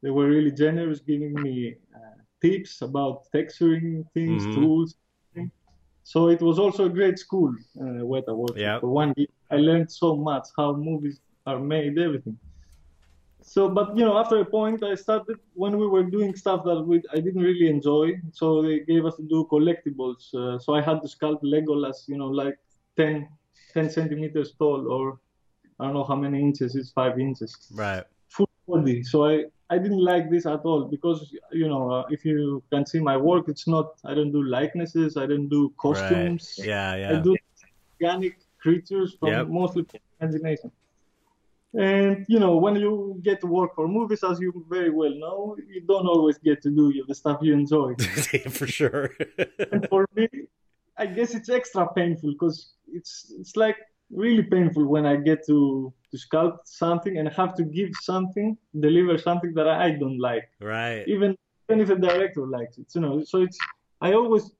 They 0.01 0.09
were 0.09 0.27
really 0.27 0.51
generous, 0.51 0.99
giving 0.99 1.33
me 1.33 1.75
uh, 1.95 2.21
tips 2.41 2.81
about 2.81 3.23
texturing 3.33 4.05
things, 4.13 4.43
mm-hmm. 4.43 4.61
tools. 4.61 4.95
So 6.03 6.29
it 6.29 6.41
was 6.41 6.59
also 6.59 6.85
a 6.85 6.89
great 6.89 7.19
school, 7.19 7.53
uh, 7.79 8.03
Weta 8.03 8.35
Workshop. 8.35 8.57
Yep. 8.57 8.81
For 8.81 8.89
one 8.89 9.13
year, 9.15 9.27
I 9.49 9.57
learned 9.57 9.91
so 9.91 10.15
much 10.15 10.47
how 10.57 10.73
movies 10.73 11.19
are 11.45 11.59
made, 11.59 11.97
everything 11.97 12.37
so 13.43 13.67
but 13.67 13.95
you 13.97 14.05
know 14.05 14.17
after 14.17 14.39
a 14.39 14.45
point 14.45 14.83
i 14.83 14.93
started 14.93 15.37
when 15.53 15.77
we 15.77 15.87
were 15.87 16.03
doing 16.03 16.35
stuff 16.35 16.63
that 16.63 16.81
we 16.81 17.01
i 17.11 17.19
didn't 17.19 17.41
really 17.41 17.67
enjoy 17.67 18.11
so 18.31 18.61
they 18.61 18.79
gave 18.81 19.05
us 19.05 19.15
to 19.15 19.23
do 19.23 19.47
collectibles 19.51 20.33
uh, 20.35 20.59
so 20.59 20.75
i 20.75 20.81
had 20.81 21.01
to 21.01 21.07
sculpt 21.07 21.41
legolas 21.43 22.07
you 22.07 22.17
know 22.17 22.27
like 22.27 22.57
10 22.97 23.27
10 23.73 23.89
centimeters 23.89 24.53
tall 24.59 24.87
or 24.87 25.19
i 25.79 25.85
don't 25.85 25.93
know 25.93 26.03
how 26.03 26.15
many 26.15 26.39
inches 26.39 26.75
it's 26.75 26.91
five 26.91 27.19
inches 27.19 27.55
right 27.73 28.03
body 28.71 29.03
so 29.03 29.25
i 29.25 29.43
i 29.69 29.77
didn't 29.77 30.03
like 30.11 30.29
this 30.29 30.45
at 30.45 30.61
all 30.69 30.83
because 30.95 31.19
you 31.51 31.67
know 31.67 31.83
uh, 31.91 32.03
if 32.15 32.25
you 32.25 32.63
can 32.71 32.85
see 32.85 32.99
my 32.99 33.17
work 33.29 33.45
it's 33.53 33.67
not 33.67 33.87
i 34.05 34.13
don't 34.13 34.31
do 34.31 34.43
likenesses 34.57 35.17
i 35.17 35.25
don't 35.25 35.49
do 35.49 35.61
costumes 35.85 36.55
right. 36.59 36.67
yeah 36.67 36.95
yeah 36.95 37.17
i 37.17 37.21
do 37.21 37.35
organic 37.93 38.35
creatures 38.59 39.15
from 39.19 39.29
yep. 39.29 39.47
mostly 39.47 39.85
imagination 40.19 40.71
and 41.73 42.25
you 42.27 42.37
know, 42.37 42.57
when 42.57 42.75
you 42.75 43.19
get 43.23 43.39
to 43.41 43.47
work 43.47 43.75
for 43.75 43.87
movies, 43.87 44.23
as 44.23 44.39
you 44.41 44.65
very 44.69 44.89
well 44.89 45.13
know, 45.15 45.55
you 45.69 45.81
don't 45.81 46.05
always 46.05 46.37
get 46.37 46.61
to 46.63 46.69
do 46.69 46.91
the 47.07 47.15
stuff 47.15 47.39
you 47.41 47.53
enjoy. 47.53 47.95
for 48.49 48.67
sure. 48.67 49.11
and 49.71 49.87
for 49.87 50.05
me, 50.15 50.27
I 50.97 51.05
guess 51.05 51.33
it's 51.33 51.49
extra 51.49 51.87
painful 51.93 52.33
because 52.33 52.73
it's 52.91 53.33
it's 53.39 53.55
like 53.55 53.77
really 54.13 54.43
painful 54.43 54.85
when 54.85 55.05
I 55.05 55.15
get 55.15 55.45
to 55.47 55.93
to 56.11 56.17
sculpt 56.17 56.65
something 56.65 57.17
and 57.17 57.29
have 57.29 57.55
to 57.55 57.63
give 57.63 57.89
something, 58.01 58.57
deliver 58.79 59.17
something 59.17 59.53
that 59.53 59.67
I 59.67 59.91
don't 59.91 60.19
like. 60.19 60.49
Right. 60.59 61.03
Even 61.07 61.37
even 61.69 61.81
if 61.81 61.87
the 61.87 61.95
director 61.95 62.45
likes 62.45 62.77
it, 62.77 62.87
you 62.93 63.01
know. 63.01 63.23
So 63.23 63.41
it's 63.41 63.57
I 64.01 64.13
always 64.13 64.51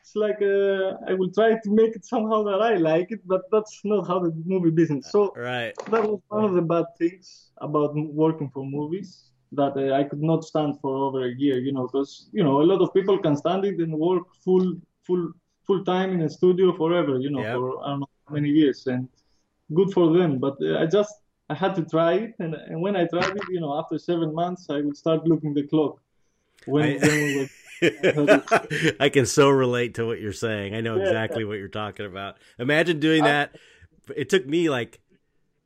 it's 0.00 0.16
like 0.16 0.40
uh, 0.40 1.10
I 1.10 1.14
will 1.14 1.30
try 1.30 1.50
to 1.64 1.70
make 1.70 1.94
it 1.94 2.04
somehow 2.04 2.42
that 2.44 2.62
I 2.62 2.76
like 2.76 3.10
it, 3.10 3.20
but 3.26 3.42
that's 3.52 3.80
not 3.84 4.06
how 4.06 4.20
the 4.20 4.32
movie 4.46 4.70
business. 4.70 5.10
So 5.10 5.34
right. 5.36 5.74
that 5.90 6.02
was 6.02 6.20
one 6.28 6.44
of 6.44 6.54
the 6.54 6.62
bad 6.62 6.86
things 6.98 7.50
about 7.58 7.94
working 7.94 8.48
for 8.48 8.64
movies 8.64 9.30
that 9.52 9.76
uh, 9.76 9.94
I 9.94 10.04
could 10.04 10.22
not 10.22 10.44
stand 10.44 10.80
for 10.80 10.94
over 10.96 11.26
a 11.26 11.34
year. 11.34 11.58
You 11.58 11.72
know, 11.72 11.86
because 11.88 12.30
you 12.32 12.42
know 12.42 12.62
a 12.62 12.66
lot 12.72 12.80
of 12.80 12.94
people 12.94 13.18
can 13.18 13.36
stand 13.36 13.64
it 13.66 13.78
and 13.80 13.92
work 13.92 14.24
full 14.44 14.76
full 15.06 15.32
full 15.66 15.84
time 15.84 16.12
in 16.12 16.22
a 16.22 16.30
studio 16.30 16.74
forever. 16.74 17.18
You 17.18 17.30
know, 17.30 17.42
yep. 17.42 17.56
for 17.56 17.84
I 17.84 17.88
don't 17.90 18.00
know 18.00 18.07
many 18.30 18.48
years, 18.48 18.86
and 18.86 19.08
good 19.74 19.92
for 19.92 20.12
them. 20.16 20.38
But 20.38 20.56
uh, 20.62 20.78
I 20.78 20.86
just 20.86 21.14
I 21.50 21.54
had 21.54 21.74
to 21.76 21.82
try 21.82 22.12
it, 22.14 22.34
and, 22.38 22.54
and 22.54 22.80
when 22.80 22.96
I 22.96 23.06
tried 23.06 23.36
it, 23.36 23.42
you 23.50 23.60
know, 23.60 23.78
after 23.78 23.98
seven 23.98 24.34
months, 24.34 24.66
I 24.70 24.80
would 24.80 24.96
start 24.96 25.26
looking 25.26 25.54
the 25.54 25.66
clock 25.66 26.00
when, 26.66 26.98
I... 27.02 27.08
when 27.08 27.48
I 29.00 29.08
can 29.08 29.26
so 29.26 29.48
relate 29.48 29.94
to 29.94 30.06
what 30.06 30.20
you're 30.20 30.32
saying. 30.32 30.74
I 30.74 30.80
know 30.80 30.98
exactly 30.98 31.44
what 31.44 31.58
you're 31.58 31.68
talking 31.68 32.06
about. 32.06 32.36
Imagine 32.58 33.00
doing 33.00 33.24
that. 33.24 33.56
It 34.16 34.28
took 34.28 34.46
me 34.46 34.68
like 34.68 35.00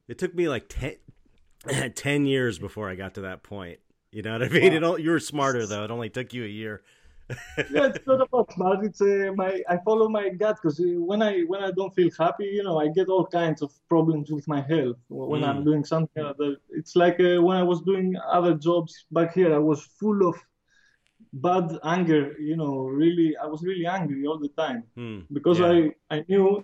it 0.08 0.18
took 0.18 0.34
me 0.34 0.48
like 0.48 0.68
10, 0.68 1.92
10 1.94 2.26
years 2.26 2.58
before 2.58 2.88
I 2.88 2.94
got 2.94 3.14
to 3.14 3.22
that 3.22 3.42
point. 3.42 3.78
You 4.10 4.22
know 4.22 4.32
what 4.32 4.42
I 4.42 4.48
mean? 4.48 4.82
Wow. 4.82 4.94
It, 4.94 5.02
you 5.02 5.10
were 5.10 5.20
smarter 5.20 5.66
though. 5.66 5.84
It 5.84 5.90
only 5.90 6.10
took 6.10 6.32
you 6.32 6.44
a 6.44 6.48
year. 6.48 6.82
Yeah, 7.70 7.87
it's 7.87 8.07
not 8.07 8.20
about 8.20 8.53
smart. 8.53 8.85
It's 8.85 9.01
uh, 9.01 9.33
my 9.37 9.62
I 9.68 9.78
follow 9.85 10.09
my 10.09 10.28
gut 10.30 10.57
because 10.61 10.78
uh, 10.80 11.01
when 11.11 11.22
I 11.22 11.41
when 11.43 11.62
I 11.62 11.70
don't 11.70 11.95
feel 11.95 12.11
happy, 12.18 12.47
you 12.47 12.62
know, 12.62 12.78
I 12.78 12.89
get 12.89 13.09
all 13.09 13.26
kinds 13.26 13.62
of 13.62 13.70
problems 13.89 14.30
with 14.30 14.47
my 14.49 14.61
health 14.61 14.97
when 15.09 15.43
mm. 15.43 15.49
I'm 15.49 15.64
doing 15.64 15.85
something. 15.85 16.24
Other. 16.24 16.57
It's 16.70 16.95
like 16.97 17.18
uh, 17.20 17.41
when 17.43 17.57
I 17.57 17.62
was 17.62 17.80
doing 17.83 18.14
other 18.30 18.55
jobs 18.55 19.07
back 19.11 19.35
here, 19.35 19.55
I 19.55 19.59
was 19.59 19.83
full 20.01 20.28
of 20.28 20.37
bad 21.33 21.78
anger 21.85 22.37
you 22.39 22.57
know 22.57 22.80
really 22.80 23.35
i 23.43 23.47
was 23.47 23.62
really 23.62 23.87
angry 23.87 24.26
all 24.26 24.39
the 24.39 24.49
time 24.51 24.85
hmm. 24.95 25.20
because 25.33 25.59
yeah. 25.61 25.89
i 26.11 26.16
i 26.16 26.24
knew 26.28 26.62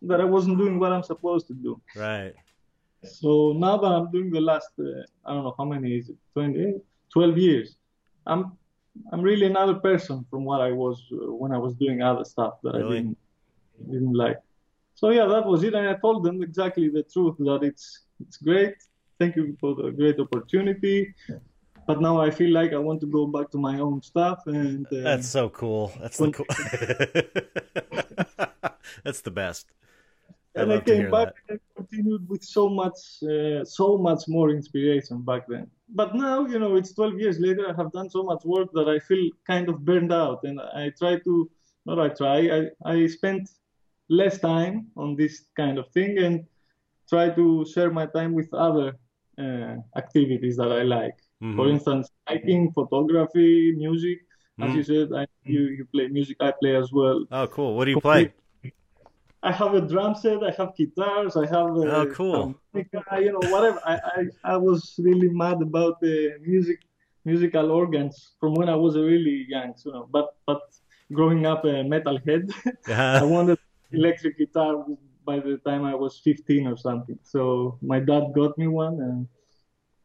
that 0.00 0.20
i 0.20 0.24
wasn't 0.24 0.56
doing 0.56 0.78
what 0.78 0.90
i'm 0.90 1.02
supposed 1.02 1.46
to 1.46 1.52
do 1.54 1.80
right 1.96 2.32
so 3.04 3.52
now 3.56 3.76
that 3.76 3.88
i'm 3.88 4.10
doing 4.10 4.30
the 4.30 4.40
last 4.40 4.70
uh, 4.78 5.02
i 5.26 5.34
don't 5.34 5.44
know 5.44 5.54
how 5.58 5.64
many 5.64 5.98
is 5.98 6.08
it 6.08 6.16
20 6.32 6.80
12 7.12 7.36
years 7.36 7.76
i'm 8.26 8.52
i'm 9.12 9.22
really 9.22 9.46
another 9.46 9.74
person 9.74 10.24
from 10.30 10.44
what 10.44 10.60
i 10.60 10.70
was 10.70 11.02
uh, 11.12 11.32
when 11.32 11.52
i 11.52 11.58
was 11.58 11.74
doing 11.74 12.02
other 12.02 12.24
stuff 12.24 12.54
that 12.62 12.74
really? 12.74 12.86
i 12.86 13.00
didn't 13.00 13.18
didn't 13.92 14.14
like 14.14 14.38
so 14.94 15.10
yeah 15.10 15.26
that 15.26 15.44
was 15.46 15.62
it 15.62 15.74
and 15.74 15.88
i 15.88 15.94
told 15.94 16.24
them 16.24 16.42
exactly 16.42 16.88
the 16.88 17.02
truth 17.02 17.36
that 17.38 17.60
it's 17.62 18.04
it's 18.20 18.36
great 18.36 18.74
thank 19.18 19.36
you 19.36 19.56
for 19.60 19.74
the 19.74 19.90
great 19.90 20.18
opportunity 20.18 21.14
but 21.90 22.00
now 22.00 22.20
I 22.20 22.30
feel 22.30 22.52
like 22.52 22.72
I 22.72 22.78
want 22.78 23.00
to 23.00 23.06
go 23.06 23.26
back 23.26 23.50
to 23.50 23.58
my 23.58 23.80
own 23.80 24.00
stuff. 24.02 24.46
And 24.46 24.86
uh, 24.86 25.00
that's 25.02 25.28
so 25.28 25.48
cool. 25.48 25.92
That's 26.00 26.18
the 26.18 26.30
cool. 26.30 26.46
that's 29.04 29.22
the 29.22 29.30
best. 29.32 29.66
I 30.56 30.62
and 30.62 30.72
I 30.72 30.80
came 30.80 31.10
back 31.10 31.28
that. 31.28 31.50
and 31.50 31.60
continued 31.76 32.28
with 32.28 32.42
so 32.42 32.68
much, 32.68 32.98
uh, 33.22 33.64
so 33.64 33.96
much 33.96 34.22
more 34.26 34.50
inspiration 34.50 35.22
back 35.22 35.42
then. 35.48 35.68
But 35.88 36.14
now, 36.14 36.46
you 36.46 36.58
know, 36.58 36.76
it's 36.76 36.92
12 36.92 37.20
years 37.20 37.38
later. 37.38 37.68
I 37.68 37.74
have 37.80 37.92
done 37.92 38.10
so 38.10 38.22
much 38.24 38.42
work 38.44 38.68
that 38.74 38.88
I 38.88 38.98
feel 38.98 39.30
kind 39.46 39.68
of 39.68 39.84
burned 39.84 40.12
out, 40.12 40.40
and 40.44 40.60
I 40.60 40.90
try 40.98 41.18
to, 41.20 41.50
not 41.86 41.98
I 42.00 42.08
try, 42.08 42.38
I 42.58 42.60
I 42.84 43.06
spent 43.06 43.48
less 44.08 44.38
time 44.38 44.88
on 44.96 45.14
this 45.14 45.46
kind 45.56 45.78
of 45.78 45.88
thing 45.92 46.18
and 46.18 46.44
try 47.08 47.30
to 47.30 47.64
share 47.72 47.90
my 47.90 48.06
time 48.06 48.34
with 48.34 48.52
other 48.52 48.98
uh, 49.38 49.76
activities 49.96 50.56
that 50.56 50.72
I 50.72 50.82
like. 50.82 51.16
Mm-hmm. 51.42 51.56
For 51.56 51.68
instance, 51.68 52.10
hiking, 52.26 52.72
photography, 52.72 53.72
music. 53.76 54.18
Mm-hmm. 54.58 54.62
As 54.64 54.76
you 54.76 54.82
said, 54.82 55.08
I, 55.16 55.26
you 55.44 55.60
you 55.78 55.84
play 55.94 56.08
music. 56.08 56.36
I 56.40 56.52
play 56.60 56.74
as 56.76 56.92
well. 56.92 57.24
Oh, 57.30 57.46
cool! 57.46 57.76
What 57.76 57.84
do 57.86 57.92
you 57.92 58.00
play? 58.00 58.32
I 59.42 59.52
have 59.52 59.74
a 59.74 59.80
drum 59.80 60.14
set. 60.14 60.42
I 60.42 60.52
have 60.58 60.76
guitars. 60.76 61.36
I 61.36 61.46
have. 61.46 61.68
A, 61.76 61.96
oh, 61.96 62.06
cool! 62.12 62.54
you 62.74 63.32
know, 63.32 63.48
whatever. 63.50 63.80
I, 63.86 63.94
I 63.94 64.24
I 64.44 64.56
was 64.56 64.94
really 64.98 65.30
mad 65.30 65.62
about 65.62 66.00
the 66.00 66.34
music, 66.42 66.80
musical 67.24 67.70
organs 67.70 68.32
from 68.38 68.54
when 68.54 68.68
I 68.68 68.76
was 68.76 68.96
really 68.96 69.46
young. 69.48 69.74
You 69.84 69.92
know, 69.92 70.08
but 70.10 70.36
but 70.46 70.60
growing 71.12 71.46
up 71.46 71.64
a 71.64 71.84
metalhead, 71.94 72.50
uh-huh. 72.66 73.20
I 73.20 73.22
wanted 73.22 73.58
electric 73.92 74.38
guitar 74.38 74.84
by 75.24 75.38
the 75.38 75.56
time 75.58 75.84
I 75.84 75.94
was 75.94 76.18
15 76.18 76.66
or 76.66 76.76
something. 76.76 77.18
So 77.22 77.78
my 77.82 78.00
dad 78.00 78.32
got 78.34 78.56
me 78.58 78.66
one 78.66 79.00
and 79.00 79.28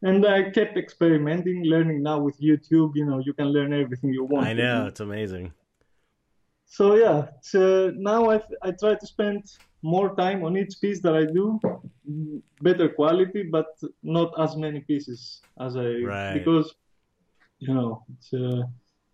and 0.02 0.26
I 0.26 0.50
kept 0.50 0.76
experimenting, 0.76 1.64
learning 1.64 2.02
now 2.02 2.18
with 2.20 2.40
YouTube. 2.40 2.92
You 2.94 3.06
know, 3.06 3.18
you 3.18 3.32
can 3.32 3.48
learn 3.48 3.72
everything 3.72 4.12
you 4.12 4.24
want. 4.24 4.46
I 4.46 4.52
know 4.52 4.86
it's 4.86 5.00
amazing. 5.00 5.52
So 6.66 6.96
yeah, 6.96 7.28
so 7.40 7.92
now 7.96 8.30
I 8.30 8.40
I 8.62 8.72
try 8.72 8.94
to 8.94 9.06
spend 9.06 9.44
more 9.82 10.14
time 10.16 10.44
on 10.44 10.56
each 10.56 10.80
piece 10.80 11.00
that 11.02 11.14
I 11.14 11.24
do, 11.24 11.60
better 12.60 12.88
quality, 12.88 13.44
but 13.44 13.68
not 14.02 14.32
as 14.38 14.56
many 14.56 14.80
pieces 14.80 15.42
as 15.60 15.76
I 15.76 15.88
right. 16.02 16.34
because 16.34 16.74
you 17.58 17.72
know 17.72 18.04
uh, 18.34 18.62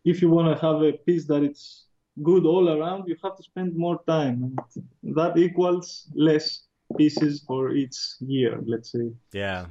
if 0.04 0.22
you 0.22 0.30
want 0.30 0.48
to 0.48 0.66
have 0.66 0.82
a 0.82 0.92
piece 0.92 1.26
that 1.26 1.42
it's 1.42 1.86
good 2.22 2.44
all 2.44 2.68
around, 2.68 3.06
you 3.06 3.16
have 3.22 3.36
to 3.36 3.42
spend 3.42 3.76
more 3.76 4.00
time, 4.06 4.42
and 4.42 5.16
that 5.16 5.36
equals 5.36 6.08
less 6.14 6.64
pieces 6.96 7.42
for 7.46 7.72
each 7.72 7.96
year, 8.20 8.60
let's 8.66 8.92
say. 8.92 9.12
Yeah. 9.32 9.66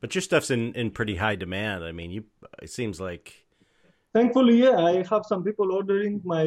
But 0.00 0.14
your 0.14 0.22
stuff's 0.22 0.50
in, 0.50 0.72
in 0.74 0.90
pretty 0.90 1.16
high 1.16 1.34
demand. 1.34 1.84
I 1.84 1.92
mean, 1.92 2.10
you 2.10 2.24
it 2.62 2.70
seems 2.70 3.00
like. 3.00 3.47
Thankfully, 4.18 4.56
yeah, 4.66 4.78
I 4.92 5.04
have 5.12 5.24
some 5.32 5.42
people 5.44 5.68
ordering 5.78 6.20
my 6.24 6.46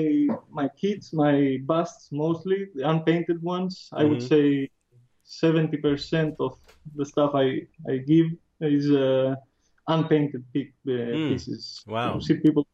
my 0.59 0.67
kits, 0.81 1.13
my 1.13 1.35
busts 1.71 2.11
mostly, 2.11 2.59
the 2.75 2.83
unpainted 2.93 3.41
ones. 3.41 3.73
Mm-hmm. 3.77 3.99
I 3.99 4.03
would 4.09 4.23
mm-hmm. 4.23 4.35
say 4.35 4.69
seventy 5.23 5.77
percent 5.77 6.35
of 6.45 6.51
the 6.97 7.05
stuff 7.05 7.31
I 7.33 7.47
I 7.91 7.95
give 8.11 8.27
is 8.59 8.91
uh, 8.91 9.35
unpainted 9.87 10.43
uh, 10.53 10.59
mm. 10.89 11.29
pieces. 11.29 11.61
Wow! 11.87 12.19
See 12.19 12.37
people, 12.45 12.67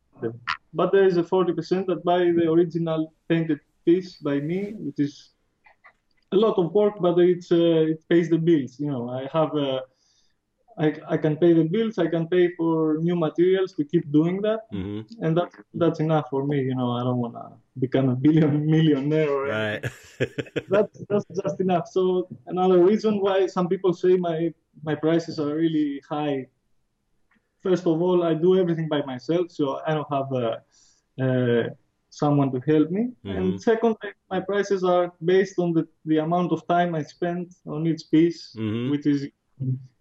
but 0.73 0.91
there 0.93 1.05
is 1.11 1.17
a 1.17 1.25
forty 1.33 1.53
percent 1.53 1.85
that 1.89 2.03
buy 2.03 2.21
the 2.39 2.45
original 2.55 3.13
painted 3.29 3.59
piece 3.85 4.11
by 4.29 4.39
me, 4.49 4.59
which 4.85 4.99
is 5.07 5.13
a 6.31 6.37
lot 6.45 6.55
of 6.57 6.73
work, 6.73 6.95
but 7.05 7.15
it's 7.19 7.51
uh, 7.51 7.93
it 7.93 8.01
pays 8.09 8.27
the 8.35 8.41
bills. 8.49 8.79
You 8.79 8.89
know, 8.93 9.03
I 9.19 9.21
have 9.37 9.51
a 9.67 9.69
I, 10.79 10.95
I 11.09 11.17
can 11.17 11.37
pay 11.37 11.53
the 11.53 11.63
bills. 11.63 11.97
I 11.97 12.07
can 12.07 12.27
pay 12.27 12.53
for 12.55 12.97
new 13.01 13.15
materials 13.15 13.73
to 13.73 13.83
keep 13.83 14.11
doing 14.11 14.41
that, 14.41 14.71
mm-hmm. 14.71 15.01
and 15.23 15.35
that 15.35 15.49
that's 15.73 15.99
enough 15.99 16.25
for 16.29 16.45
me. 16.45 16.61
You 16.61 16.75
know, 16.75 16.91
I 16.91 17.03
don't 17.03 17.17
want 17.17 17.33
to 17.33 17.51
become 17.79 18.09
a 18.09 18.15
billion 18.15 18.65
millionaire. 18.75 19.35
right. 19.35 19.83
that's 20.69 21.03
that's 21.09 21.25
just 21.41 21.59
enough. 21.59 21.87
So 21.87 22.27
another 22.45 22.83
reason 22.83 23.19
why 23.19 23.47
some 23.47 23.67
people 23.67 23.91
say 23.93 24.17
my 24.17 24.53
my 24.83 24.93
prices 24.93 25.39
are 25.39 25.55
really 25.55 26.01
high. 26.07 26.47
First 27.63 27.87
of 27.87 27.99
all, 27.99 28.23
I 28.23 28.35
do 28.35 28.59
everything 28.59 28.87
by 28.87 29.01
myself, 29.01 29.51
so 29.51 29.81
I 29.85 29.95
don't 29.95 30.11
have 30.13 30.31
a, 30.31 30.61
uh, 31.19 31.69
someone 32.11 32.51
to 32.51 32.59
help 32.71 32.91
me. 32.91 33.09
Mm-hmm. 33.25 33.37
And 33.37 33.61
second, 33.61 33.95
my 34.29 34.39
prices 34.39 34.83
are 34.83 35.11
based 35.25 35.57
on 35.57 35.73
the, 35.73 35.87
the 36.05 36.19
amount 36.19 36.51
of 36.51 36.67
time 36.67 36.93
I 36.93 37.01
spend 37.01 37.55
on 37.65 37.87
each 37.87 38.03
piece, 38.11 38.55
mm-hmm. 38.55 38.91
which 38.91 39.07
is 39.07 39.27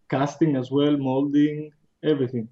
casting 0.09 0.57
as 0.57 0.71
well, 0.71 0.97
molding, 0.97 1.71
everything, 2.03 2.49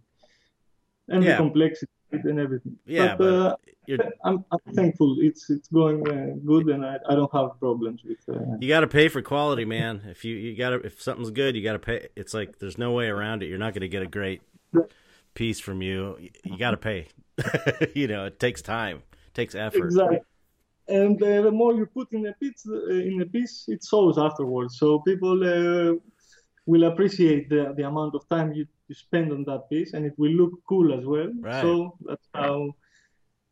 and 1.09 1.23
yeah. 1.23 1.33
the 1.33 1.37
complexity 1.37 1.93
and 2.13 2.39
everything. 2.39 2.77
Yeah, 2.87 3.17
but, 3.17 3.59
but 3.87 4.01
uh, 4.01 4.11
I'm, 4.25 4.45
I'm 4.51 4.75
thankful. 4.75 5.17
It's 5.21 5.51
it's 5.51 5.69
going 5.69 6.07
uh, 6.09 6.37
good, 6.45 6.69
and 6.69 6.85
I, 6.85 6.97
I 7.09 7.15
don't 7.15 7.33
have 7.33 7.59
problems 7.59 8.03
with. 8.05 8.19
Uh, 8.29 8.57
you 8.61 8.69
got 8.69 8.81
to 8.81 8.87
pay 8.87 9.09
for 9.09 9.23
quality, 9.23 9.65
man. 9.65 10.03
If 10.07 10.25
you 10.25 10.37
you 10.37 10.57
got 10.57 10.71
to 10.71 10.77
if 10.77 11.03
something's 11.03 11.31
good, 11.31 11.57
you 11.57 11.63
got 11.63 11.75
to 11.75 11.79
pay. 11.79 12.09
It's 12.17 12.35
like 12.35 12.59
there's 12.59 12.79
no 12.79 12.93
way 12.93 13.07
around 13.07 13.43
it. 13.43 13.47
You're 13.47 13.59
not 13.59 13.75
going 13.75 13.83
to 13.83 13.89
get 13.89 14.03
a 14.03 14.07
great 14.07 14.43
piece 15.35 15.61
from 15.61 15.83
you. 15.83 16.17
You 16.45 16.59
got 16.59 16.73
to 16.73 16.77
pay. 16.77 17.09
you 17.95 18.07
know, 18.07 18.27
it 18.27 18.39
takes 18.39 18.63
time, 18.63 19.03
it 19.27 19.35
takes 19.35 19.55
effort. 19.55 19.87
Exactly. 19.87 20.21
And 20.87 21.21
uh, 21.23 21.43
the 21.43 21.51
more 21.51 21.75
you 21.75 21.87
put 21.87 22.13
in 22.13 22.27
a 22.27 22.33
piece, 22.35 22.67
uh, 22.69 22.89
in 22.89 23.21
a 23.23 23.27
piece, 23.27 23.65
it 23.69 23.83
shows 23.89 24.19
afterwards. 24.19 24.79
So 24.79 24.99
people 25.01 25.43
uh, 25.43 25.95
will 26.67 26.85
appreciate 26.85 27.49
the, 27.49 27.75
the 27.77 27.83
amount 27.83 28.15
of 28.15 28.29
time 28.29 28.53
you, 28.53 28.67
you 28.89 28.95
spend 28.95 29.33
on 29.33 29.45
that 29.45 29.69
piece 29.71 29.93
and 29.93 30.07
it 30.07 30.15
will 30.17 30.33
look 30.33 30.53
cool 30.69 30.93
as 30.99 31.05
well. 31.05 31.31
Right. 31.41 31.63
So 31.63 31.97
that's 32.07 32.29
how. 32.35 32.75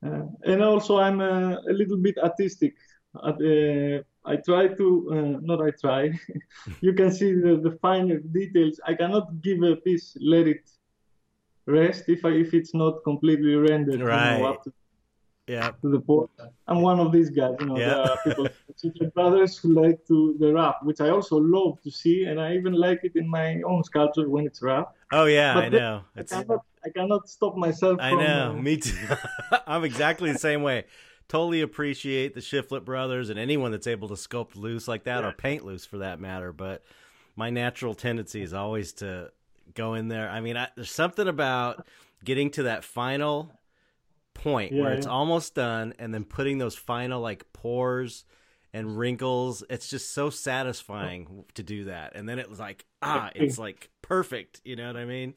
Uh, 0.04 0.22
and 0.44 0.62
also, 0.62 0.98
I'm 0.98 1.20
uh, 1.20 1.56
a 1.68 1.72
little 1.72 1.96
bit 1.96 2.18
artistic. 2.18 2.74
Uh, 3.14 4.00
I 4.24 4.36
try 4.36 4.68
to, 4.68 5.08
uh, 5.12 5.40
not 5.42 5.60
I 5.60 5.70
try, 5.70 6.18
you 6.80 6.92
can 6.92 7.12
see 7.12 7.34
the, 7.34 7.60
the 7.62 7.78
finer 7.82 8.18
details. 8.18 8.80
I 8.86 8.94
cannot 8.94 9.42
give 9.42 9.62
a 9.62 9.76
piece, 9.76 10.16
let 10.20 10.48
it 10.48 10.68
rest 11.66 12.04
if 12.08 12.24
I, 12.24 12.30
if 12.30 12.54
it's 12.54 12.74
not 12.74 13.04
completely 13.04 13.54
rendered 13.54 14.00
right. 14.00 14.38
you 14.38 14.42
know, 14.42 14.58
yeah. 15.52 15.70
to 15.82 15.88
the 15.90 16.00
port. 16.00 16.30
I'm 16.66 16.80
one 16.80 16.98
of 17.00 17.12
these 17.12 17.30
guys. 17.30 17.54
You 17.60 17.66
know, 17.66 17.78
yeah. 17.78 18.14
people, 18.24 19.10
brothers 19.14 19.56
who 19.58 19.72
like 19.72 20.06
to 20.08 20.36
the 20.38 20.52
rough, 20.52 20.76
which 20.82 21.00
I 21.00 21.10
also 21.10 21.36
love 21.36 21.80
to 21.82 21.90
see, 21.90 22.24
and 22.24 22.40
I 22.40 22.54
even 22.54 22.72
like 22.72 23.00
it 23.02 23.16
in 23.16 23.28
my 23.28 23.60
own 23.62 23.84
sculpture 23.84 24.28
when 24.28 24.46
it's 24.46 24.62
rough. 24.62 24.88
Oh 25.12 25.26
yeah, 25.26 25.54
but 25.54 25.64
I 25.64 25.68
know. 25.68 26.02
I 26.16 26.22
cannot, 26.22 26.64
I 26.84 26.88
cannot 26.90 27.28
stop 27.28 27.56
myself. 27.56 27.98
I 28.00 28.10
from, 28.10 28.20
know. 28.20 28.50
Uh... 28.50 28.62
Me 28.62 28.76
too. 28.78 28.96
I'm 29.66 29.84
exactly 29.84 30.32
the 30.32 30.38
same 30.38 30.62
way. 30.62 30.84
Totally 31.28 31.62
appreciate 31.62 32.34
the 32.34 32.40
Shiflett 32.40 32.84
brothers 32.84 33.30
and 33.30 33.38
anyone 33.38 33.70
that's 33.72 33.86
able 33.86 34.08
to 34.08 34.14
sculpt 34.14 34.56
loose 34.56 34.86
like 34.88 35.04
that 35.04 35.22
yeah. 35.22 35.28
or 35.28 35.32
paint 35.32 35.64
loose 35.64 35.86
for 35.86 35.98
that 35.98 36.20
matter. 36.20 36.52
But 36.52 36.82
my 37.36 37.48
natural 37.48 37.94
tendency 37.94 38.42
is 38.42 38.52
always 38.52 38.92
to 38.94 39.30
go 39.74 39.94
in 39.94 40.08
there. 40.08 40.28
I 40.28 40.40
mean, 40.40 40.56
I, 40.56 40.68
there's 40.74 40.90
something 40.90 41.28
about 41.28 41.86
getting 42.24 42.50
to 42.50 42.64
that 42.64 42.84
final 42.84 43.50
point 44.34 44.72
yeah, 44.72 44.82
where 44.82 44.92
it's 44.92 45.06
almost 45.06 45.54
done 45.54 45.94
and 45.98 46.12
then 46.12 46.24
putting 46.24 46.58
those 46.58 46.74
final 46.74 47.20
like 47.20 47.52
pores 47.52 48.24
and 48.72 48.98
wrinkles 48.98 49.62
it's 49.68 49.88
just 49.88 50.12
so 50.14 50.30
satisfying 50.30 51.44
to 51.54 51.62
do 51.62 51.84
that. 51.84 52.14
And 52.14 52.28
then 52.28 52.38
it 52.38 52.48
was 52.48 52.58
like 52.58 52.84
ah 53.02 53.30
it's 53.34 53.58
like 53.58 53.90
perfect. 54.02 54.60
You 54.64 54.76
know 54.76 54.86
what 54.86 54.96
i 54.96 55.04
mean 55.04 55.34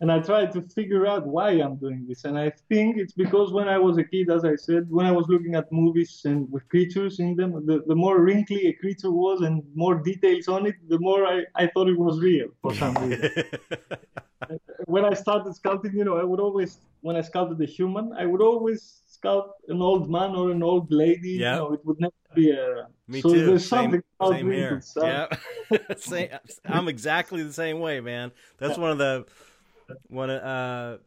and 0.00 0.12
i 0.12 0.18
tried 0.18 0.52
to 0.52 0.60
figure 0.62 1.06
out 1.06 1.26
why 1.26 1.50
i'm 1.50 1.76
doing 1.76 2.04
this 2.08 2.24
and 2.24 2.38
i 2.38 2.50
think 2.68 2.96
it's 2.98 3.12
because 3.12 3.52
when 3.52 3.68
i 3.68 3.78
was 3.78 3.96
a 3.98 4.04
kid 4.04 4.30
as 4.30 4.44
i 4.44 4.54
said 4.54 4.88
when 4.90 5.06
i 5.06 5.12
was 5.12 5.26
looking 5.28 5.54
at 5.54 5.70
movies 5.72 6.22
and 6.24 6.50
with 6.50 6.68
creatures 6.68 7.18
in 7.20 7.34
them 7.36 7.64
the, 7.66 7.82
the 7.86 7.94
more 7.94 8.20
wrinkly 8.20 8.66
a 8.66 8.72
creature 8.74 9.10
was 9.10 9.40
and 9.40 9.62
more 9.74 9.96
details 9.96 10.48
on 10.48 10.66
it 10.66 10.74
the 10.88 10.98
more 10.98 11.26
i, 11.26 11.42
I 11.54 11.66
thought 11.68 11.88
it 11.88 11.98
was 11.98 12.20
real 12.20 12.48
for 12.62 12.74
some 12.74 12.94
reason 13.08 13.32
when 14.86 15.04
I 15.04 15.14
started 15.14 15.52
sculpting, 15.52 15.94
you 15.94 16.04
know, 16.04 16.16
I 16.16 16.24
would 16.24 16.40
always, 16.40 16.78
when 17.00 17.16
I 17.16 17.20
sculpted 17.20 17.60
a 17.60 17.70
human, 17.70 18.12
I 18.12 18.26
would 18.26 18.40
always 18.40 19.02
sculpt 19.10 19.50
an 19.68 19.80
old 19.80 20.10
man 20.10 20.34
or 20.34 20.50
an 20.50 20.62
old 20.62 20.90
lady. 20.90 21.30
Yeah. 21.30 21.54
You 21.54 21.58
know, 21.60 21.72
it 21.74 21.80
would 21.84 22.00
never 22.00 22.12
be 22.34 22.50
a. 22.50 22.88
Me 23.08 23.20
so 23.20 23.30
too. 23.30 23.46
There's 23.46 23.68
same, 23.68 24.02
something 24.20 24.38
same 24.38 24.50
here. 24.50 24.82
Yeah. 24.96 25.26
same, 25.96 26.28
I'm 26.64 26.88
exactly 26.88 27.42
the 27.42 27.52
same 27.52 27.80
way, 27.80 28.00
man. 28.00 28.32
That's 28.58 28.78
one 28.78 28.90
of 28.90 28.98
the 28.98 29.26
one 30.08 30.30
of 30.30 30.42
uh 30.42 30.98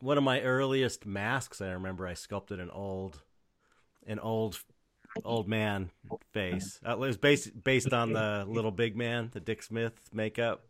one 0.00 0.18
of 0.18 0.24
my 0.24 0.40
earliest 0.40 1.06
masks. 1.06 1.60
I 1.60 1.70
remember 1.70 2.06
I 2.06 2.14
sculpted 2.14 2.60
an 2.60 2.70
old 2.70 3.22
an 4.06 4.18
old 4.18 4.58
old 5.24 5.48
man 5.48 5.90
face. 6.32 6.80
Uh, 6.86 6.92
it 6.92 6.98
was 6.98 7.16
based 7.16 7.62
based 7.62 7.92
on 7.92 8.12
the 8.12 8.44
little 8.48 8.70
big 8.70 8.96
man, 8.96 9.30
the 9.32 9.40
Dick 9.40 9.62
Smith 9.62 9.94
makeup. 10.12 10.64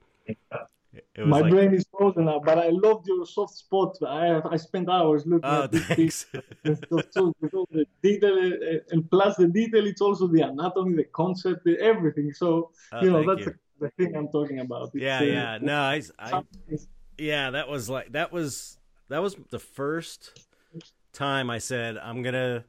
My 1.16 1.40
like... 1.40 1.50
brain 1.50 1.74
is 1.74 1.86
frozen 1.90 2.26
now, 2.26 2.38
but 2.38 2.58
I 2.58 2.68
loved 2.68 3.06
your 3.06 3.24
soft 3.24 3.54
spot. 3.54 3.96
I 4.06 4.40
I 4.50 4.56
spent 4.56 4.90
hours 4.90 5.24
looking 5.24 5.48
oh, 5.48 5.62
at 5.64 5.72
this 5.72 5.86
piece. 5.94 6.26
so, 7.10 7.32
the 7.42 7.86
detail, 8.02 8.36
uh, 8.36 8.78
and 8.90 9.10
plus 9.10 9.36
the 9.36 9.48
detail, 9.48 9.86
it's 9.86 10.02
also 10.02 10.26
the 10.26 10.42
anatomy, 10.42 10.96
the 10.96 11.04
concept, 11.04 11.64
the, 11.64 11.78
everything. 11.80 12.32
So 12.32 12.72
oh, 12.92 13.02
you 13.02 13.10
know 13.10 13.24
that's 13.24 13.46
you. 13.46 13.54
the 13.80 13.90
thing 13.96 14.14
I'm 14.14 14.28
talking 14.28 14.60
about. 14.60 14.90
It's, 14.92 15.02
yeah, 15.02 15.20
uh, 15.20 15.22
yeah. 15.22 15.58
No, 15.62 15.80
I, 15.80 16.02
I 16.18 16.42
Yeah, 17.22 17.50
that 17.50 17.68
was 17.68 17.88
like 17.88 18.12
that 18.12 18.32
was 18.32 18.78
that 19.08 19.22
was 19.22 19.36
the 19.50 19.60
first 19.60 20.44
time 21.12 21.50
I 21.50 21.58
said 21.58 21.96
I'm 21.96 22.22
gonna 22.22 22.64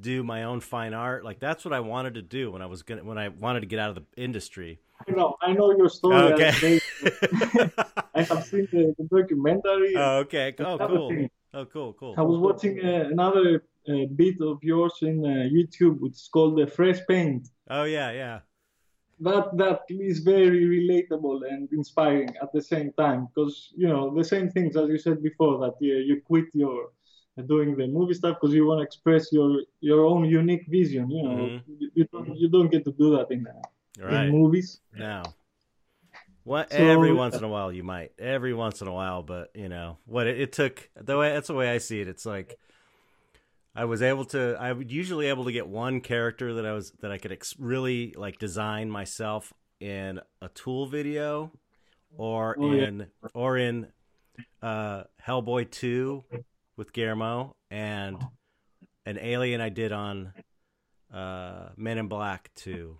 do 0.00 0.22
my 0.22 0.44
own 0.44 0.60
fine 0.60 0.94
art. 0.94 1.24
Like 1.24 1.40
that's 1.40 1.64
what 1.64 1.74
I 1.74 1.80
wanted 1.80 2.14
to 2.14 2.22
do 2.22 2.52
when 2.52 2.62
I 2.62 2.66
was 2.66 2.84
gonna 2.84 3.02
when 3.02 3.18
I 3.18 3.26
wanted 3.28 3.60
to 3.60 3.66
get 3.66 3.80
out 3.80 3.90
of 3.90 3.96
the 3.96 4.22
industry. 4.22 4.78
I 5.08 5.10
know, 5.10 5.36
I 5.42 5.52
know 5.52 5.76
your 5.76 5.88
story. 5.88 6.32
Okay. 6.32 6.80
I 8.14 8.22
have 8.22 8.44
seen 8.50 8.68
the, 8.70 8.94
the 8.98 9.08
documentary. 9.10 9.96
Oh, 9.96 10.18
okay. 10.18 10.54
Oh, 10.60 10.78
cool. 10.78 11.08
thing, 11.10 11.30
Oh, 11.54 11.64
cool, 11.64 11.92
cool. 11.94 12.14
I 12.18 12.22
was 12.22 12.38
watching 12.38 12.78
uh, 12.84 13.08
another 13.10 13.64
uh, 13.88 14.06
bit 14.14 14.40
of 14.40 14.58
yours 14.62 14.94
in 15.02 15.24
uh, 15.24 15.48
YouTube, 15.50 15.98
which 16.00 16.12
is 16.12 16.28
called 16.32 16.58
the 16.58 16.66
Fresh 16.66 16.98
Paint. 17.08 17.48
Oh, 17.70 17.84
yeah, 17.84 18.10
yeah. 18.10 18.40
That 19.20 19.56
that 19.56 19.80
is 19.88 20.20
very 20.20 20.62
relatable 20.78 21.40
and 21.50 21.68
inspiring 21.72 22.30
at 22.40 22.52
the 22.52 22.62
same 22.62 22.92
time, 22.92 23.26
because 23.26 23.72
you 23.76 23.88
know 23.88 24.14
the 24.14 24.22
same 24.24 24.48
things 24.50 24.76
as 24.76 24.88
you 24.88 24.98
said 24.98 25.22
before 25.22 25.58
that 25.62 25.74
you, 25.80 25.94
you 25.96 26.20
quit 26.24 26.46
your 26.54 26.90
doing 27.46 27.76
the 27.76 27.86
movie 27.86 28.14
stuff 28.14 28.36
because 28.40 28.54
you 28.54 28.66
want 28.66 28.78
to 28.80 28.84
express 28.84 29.32
your 29.32 29.62
your 29.80 30.04
own 30.04 30.24
unique 30.24 30.66
vision. 30.68 31.10
You 31.10 31.22
know, 31.22 31.36
Mhm. 31.36 31.62
you, 31.80 31.90
you 31.94 32.04
don't 32.12 32.36
you 32.42 32.48
don't 32.48 32.70
get 32.70 32.84
to 32.84 32.92
do 32.92 33.16
that 33.16 33.28
in, 33.30 33.46
uh, 33.46 33.52
Right. 34.00 34.26
in 34.26 34.32
movies. 34.32 34.80
No. 34.96 35.22
What 36.44 36.72
So- 36.72 36.78
every 36.78 37.12
once 37.12 37.36
in 37.36 37.44
a 37.44 37.48
while 37.48 37.72
you 37.72 37.82
might. 37.84 38.12
Every 38.18 38.54
once 38.54 38.80
in 38.82 38.88
a 38.88 38.92
while, 38.92 39.22
but 39.22 39.50
you 39.54 39.68
know, 39.68 39.98
what 40.06 40.26
it, 40.26 40.40
it 40.40 40.52
took 40.52 40.88
the 40.96 41.16
way 41.18 41.30
that's 41.34 41.48
the 41.48 41.54
way 41.54 41.68
I 41.70 41.78
see 41.78 42.00
it. 42.00 42.08
It's 42.08 42.24
like 42.24 42.56
I 43.74 43.84
was 43.84 44.02
able 44.02 44.24
to 44.26 44.56
I 44.58 44.72
would 44.72 44.90
usually 44.90 45.26
able 45.28 45.44
to 45.44 45.52
get 45.52 45.68
one 45.68 46.00
character 46.00 46.54
that 46.54 46.66
I 46.66 46.72
was 46.72 46.92
that 47.00 47.12
I 47.12 47.18
could 47.18 47.32
ex- 47.32 47.54
really 47.58 48.12
like 48.16 48.38
design 48.38 48.90
myself 48.90 49.52
in 49.80 50.20
a 50.42 50.48
tool 50.48 50.86
video 50.86 51.52
or 52.16 52.56
Oh, 52.58 52.72
yeah. 52.72 52.84
in 52.86 53.06
or 53.34 53.56
in 53.56 53.86
uh 54.62 55.04
Hellboy 55.24 55.70
2 55.70 56.24
with 56.76 56.92
Guillermo 56.92 57.54
and 57.70 58.24
an 59.06 59.18
alien 59.18 59.60
I 59.60 59.68
did 59.68 59.92
on 59.92 60.32
uh 61.12 61.68
Men 61.76 61.98
in 61.98 62.08
Black 62.08 62.50
2. 62.56 62.96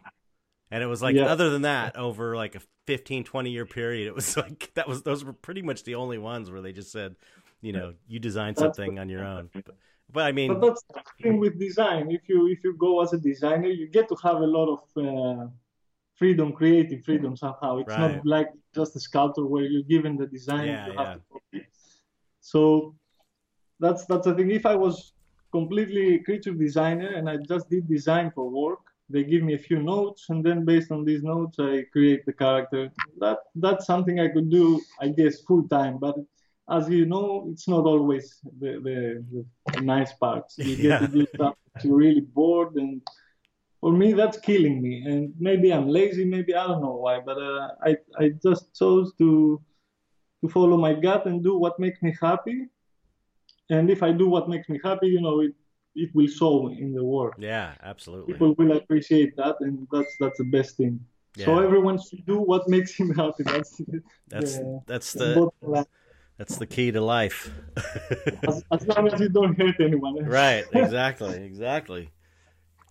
And 0.71 0.83
it 0.83 0.87
was 0.87 1.03
like 1.03 1.16
Yeah. 1.16 1.27
other 1.27 1.51
than 1.51 1.62
that 1.62 1.97
over 1.97 2.37
like 2.37 2.55
a 2.55 2.61
15 2.87 3.25
20 3.25 3.51
year 3.51 3.66
period 3.66 4.07
it 4.07 4.14
was 4.14 4.37
like 4.37 4.71
that 4.75 4.87
was 4.89 5.03
those 5.03 5.25
were 5.25 5.33
pretty 5.33 5.62
much 5.62 5.83
the 5.85 5.97
only 5.97 6.19
ones 6.19 6.51
where 6.51 6.61
they 6.61 6.73
just 6.73 6.93
said, 6.93 7.16
you 7.61 7.73
know, 7.73 7.95
you 8.07 8.21
design 8.21 8.55
something 8.55 8.99
on 9.01 9.09
your 9.09 9.25
own. 9.25 9.51
But, 9.53 9.75
but 10.12 10.24
I 10.24 10.32
mean 10.32 10.48
But 10.48 10.61
that's 10.61 10.82
the 10.94 11.02
thing 11.22 11.38
with 11.38 11.59
design. 11.59 12.11
If 12.11 12.28
you 12.28 12.48
if 12.48 12.64
you 12.64 12.72
go 12.76 13.02
as 13.02 13.12
a 13.12 13.18
designer, 13.18 13.68
you 13.68 13.86
get 13.88 14.09
to 14.09 14.16
have 14.26 14.36
a 14.36 14.50
lot 14.59 14.68
of 14.76 14.80
uh, 15.06 15.46
freedom, 16.18 16.52
creative 16.52 17.04
freedom 17.04 17.36
somehow. 17.36 17.78
It's 17.78 17.96
Right. 17.96 18.16
not 18.16 18.26
like 18.26 18.48
just 18.74 18.96
a 18.96 19.00
sculptor 19.00 19.44
where 19.46 19.64
you're 19.64 19.88
given 19.94 20.16
the 20.16 20.26
design. 20.26 20.68
Yeah, 20.68 20.86
you 20.86 20.92
yeah. 20.92 21.04
have 21.04 21.14
to 21.18 21.22
copy. 21.32 21.66
So 22.40 22.94
that's 23.80 24.04
that's 24.06 24.26
the 24.26 24.34
thing. 24.34 24.50
If 24.50 24.66
I 24.66 24.74
was 24.74 25.12
completely 25.52 26.18
creature 26.20 26.52
designer 26.52 27.11
and 27.16 27.28
I 27.28 27.36
just 27.52 27.70
did 27.70 27.88
design 27.88 28.30
for 28.34 28.50
work, 28.50 28.80
they 29.11 29.24
give 29.24 29.42
me 29.42 29.54
a 29.54 29.59
few 29.68 29.82
notes, 29.82 30.26
and 30.30 30.44
then 30.44 30.64
based 30.64 30.90
on 30.90 31.04
these 31.04 31.22
notes, 31.22 31.59
I 31.59 31.84
create 31.92 32.26
the 32.26 32.32
character. 32.32 32.90
That 33.20 33.38
that's 33.54 33.86
something 33.86 34.20
I 34.20 34.28
could 34.28 34.50
do, 34.50 34.80
I 35.00 35.09
guess, 35.09 35.40
full 35.42 35.64
time. 35.68 35.98
But 35.98 36.16
as 36.71 36.89
you 36.89 37.07
know, 37.07 37.49
it's 37.53 37.66
not 37.69 37.85
always 37.85 38.39
the 38.61 38.73
the, 38.87 39.25
the 39.73 39.81
nice 39.81 40.12
parts. 40.14 40.59
You 40.59 40.77
Yeah. 40.77 40.99
get 40.99 41.12
to 41.12 41.19
do 41.19 41.27
stuff 41.35 41.55
you're 41.83 41.97
really 41.97 42.21
bored, 42.21 42.75
and 42.75 43.01
for 43.81 43.93
me, 43.93 44.12
that's 44.12 44.39
killing 44.39 44.83
me. 44.83 45.03
And 45.07 45.33
maybe 45.39 45.73
I'm 45.73 45.89
lazy, 45.89 46.25
maybe 46.25 46.55
I 46.55 46.66
don't 46.66 46.83
know 46.83 46.97
why, 46.97 47.21
but 47.21 47.39
uh, 47.39 47.69
I 47.89 47.97
I 48.19 48.31
just 48.43 48.75
chose 48.77 49.12
to 49.19 49.61
to 50.43 50.49
follow 50.49 50.77
my 50.77 50.95
gut 50.95 51.27
and 51.27 51.43
do 51.43 51.57
what 51.59 51.79
makes 51.79 52.01
me 52.03 52.14
happy. 52.21 52.66
And 53.71 53.91
if 53.91 54.03
I 54.03 54.12
do 54.12 54.29
what 54.29 54.49
makes 54.49 54.69
me 54.69 54.79
happy, 54.83 55.09
you 55.09 55.21
know, 55.21 55.41
it 55.41 55.55
it 55.95 56.11
will 56.14 56.29
show 56.29 56.69
in 56.69 56.93
the 56.95 57.05
work. 57.05 57.35
yeah, 57.39 57.75
absolutely. 57.83 58.33
People 58.33 58.55
will 58.59 58.77
appreciate 58.77 59.37
that, 59.37 59.57
and 59.61 59.87
that's 59.93 60.14
that's 60.21 60.39
the 60.39 60.45
best 60.45 60.77
thing. 60.77 61.01
Yeah. 61.37 61.47
So 61.47 61.59
everyone 61.61 61.99
should 62.01 62.25
do 62.27 62.39
what 62.41 62.69
makes 62.69 62.95
him 62.95 63.14
happy. 63.14 63.45
That's 63.53 63.81
That's 64.29 64.59
the, 64.59 64.83
that's 64.87 65.12
the 65.12 65.51
the. 65.62 65.87
That's 66.39 66.57
the 66.57 66.66
key 66.66 66.91
to 66.93 67.01
life. 67.01 67.51
As, 68.47 68.62
as 68.72 68.86
long 68.86 69.09
as 69.12 69.20
you 69.20 69.28
don't 69.28 69.59
hurt 69.61 69.74
anyone. 69.80 70.24
right, 70.24 70.64
exactly, 70.72 71.45
exactly. 71.45 72.11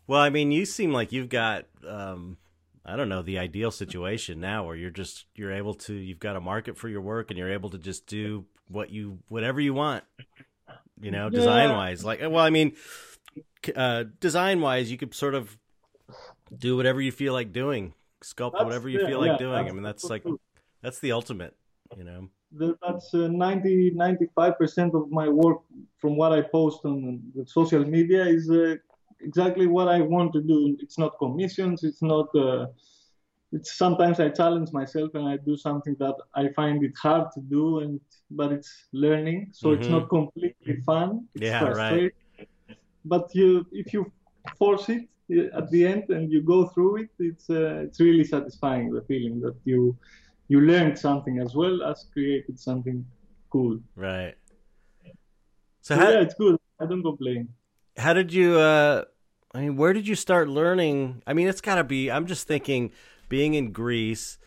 Well, 0.05 0.21
I 0.21 0.29
mean, 0.29 0.51
you 0.51 0.65
seem 0.65 0.91
like 0.93 1.11
you've 1.11 1.29
got 1.29 1.65
um 1.87 2.37
I 2.85 2.95
don't 2.95 3.09
know, 3.09 3.21
the 3.21 3.39
ideal 3.39 3.71
situation 3.71 4.39
now 4.39 4.65
where 4.65 4.75
you're 4.75 4.89
just 4.91 5.25
you're 5.35 5.51
able 5.51 5.73
to 5.73 5.93
you've 5.93 6.19
got 6.19 6.35
a 6.35 6.41
market 6.41 6.77
for 6.77 6.87
your 6.87 7.01
work 7.01 7.31
and 7.31 7.37
you're 7.37 7.51
able 7.51 7.69
to 7.71 7.77
just 7.77 8.05
do 8.07 8.45
what 8.69 8.89
you 8.89 9.19
whatever 9.27 9.59
you 9.59 9.73
want. 9.73 10.03
You 11.01 11.11
know, 11.11 11.25
Yeah. 11.25 11.39
design 11.39 11.69
wise. 11.71 12.03
Like 12.05 12.21
well, 12.21 12.37
I 12.39 12.49
mean, 12.49 12.73
uh 13.75 14.05
design 14.19 14.61
wise, 14.61 14.91
you 14.91 14.97
could 14.97 15.13
sort 15.13 15.35
of 15.35 15.57
do 16.57 16.77
whatever 16.77 17.01
you 17.01 17.11
feel 17.11 17.33
like 17.33 17.51
doing. 17.51 17.93
Sculpt 18.23 18.53
That's- 18.53 18.65
whatever 18.65 18.89
you 18.89 19.01
yeah, 19.01 19.07
feel 19.07 19.19
like 19.19 19.31
yeah, 19.31 19.37
doing. 19.37 19.67
I 19.67 19.71
mean, 19.71 19.83
that's 19.83 20.05
like 20.05 20.23
that's 20.81 20.99
the 20.99 21.11
ultimate, 21.11 21.55
you 21.97 22.03
know. 22.05 22.29
That's 22.51 23.13
uh, 23.13 23.27
90 23.27 23.91
95% 23.93 24.95
of 24.95 25.09
my 25.11 25.27
work 25.27 25.59
from 25.99 26.15
what 26.15 26.31
I 26.31 26.41
post 26.41 26.79
on 26.85 27.21
the 27.35 27.45
social 27.45 27.83
media 27.83 28.25
is 28.25 28.49
uh, 28.49 28.75
exactly 29.21 29.67
what 29.67 29.87
I 29.89 30.01
want 30.01 30.33
to 30.33 30.41
do. 30.41 30.77
It's 30.79 30.97
not 30.97 31.17
commissions, 31.19 31.83
it's 31.83 32.01
not 32.01 32.27
uh, 32.35 32.67
it's 33.51 33.77
sometimes 33.77 34.19
I 34.19 34.29
challenge 34.29 34.71
myself 34.73 35.11
and 35.15 35.27
I 35.27 35.37
do 35.37 35.57
something 35.57 35.95
that 35.99 36.15
I 36.35 36.49
find 36.55 36.83
it 36.83 36.93
hard 37.01 37.27
to 37.35 37.41
do 37.41 37.79
and 37.79 37.99
but 38.31 38.51
it's 38.53 38.87
learning. 38.93 39.49
So 39.53 39.71
it's 39.71 39.89
Mhm. 39.89 39.89
not 39.89 40.09
completely 40.09 40.77
fun. 40.85 41.27
It's 41.35 41.55
Yeah, 41.55 41.69
right. 41.69 42.11
But 43.05 43.29
you 43.33 43.65
if 43.71 43.93
you 43.93 44.11
force 44.57 44.89
it 44.89 45.07
at 45.53 45.69
the 45.71 45.85
end 45.85 46.05
and 46.09 46.31
you 46.31 46.41
go 46.41 46.67
through 46.67 47.03
it, 47.03 47.09
it's 47.19 47.49
uh, 47.49 47.83
it's 47.85 47.99
really 47.99 48.23
satisfying 48.23 48.91
the 48.91 49.01
feeling 49.03 49.39
that 49.41 49.55
you 49.65 49.97
you 50.47 50.61
learned 50.61 50.97
something 50.97 51.39
as 51.39 51.55
well 51.55 51.83
as 51.83 52.05
created 52.13 52.59
something 52.59 53.05
cool. 53.51 53.79
Right. 53.95 54.35
So 55.03 55.11
So 55.81 55.95
how 55.95 56.09
yeah, 56.09 56.21
it's 56.21 56.33
good. 56.35 56.57
I 56.79 56.85
don't 56.85 57.01
complain. 57.03 57.49
how 57.97 58.13
did 58.13 58.31
you 58.31 58.59
uh 58.59 59.03
i 59.55 59.61
mean 59.61 59.75
where 59.77 59.91
did 59.93 60.07
you 60.07 60.13
start 60.15 60.47
learning 60.47 61.23
i 61.25 61.33
mean 61.33 61.47
it's 61.47 61.61
got 61.61 61.75
to 61.75 61.83
be 61.83 62.11
i'm 62.11 62.27
just 62.27 62.45
thinking 62.47 62.91
being 63.29 63.55
in 63.55 63.71
greece 63.71 64.37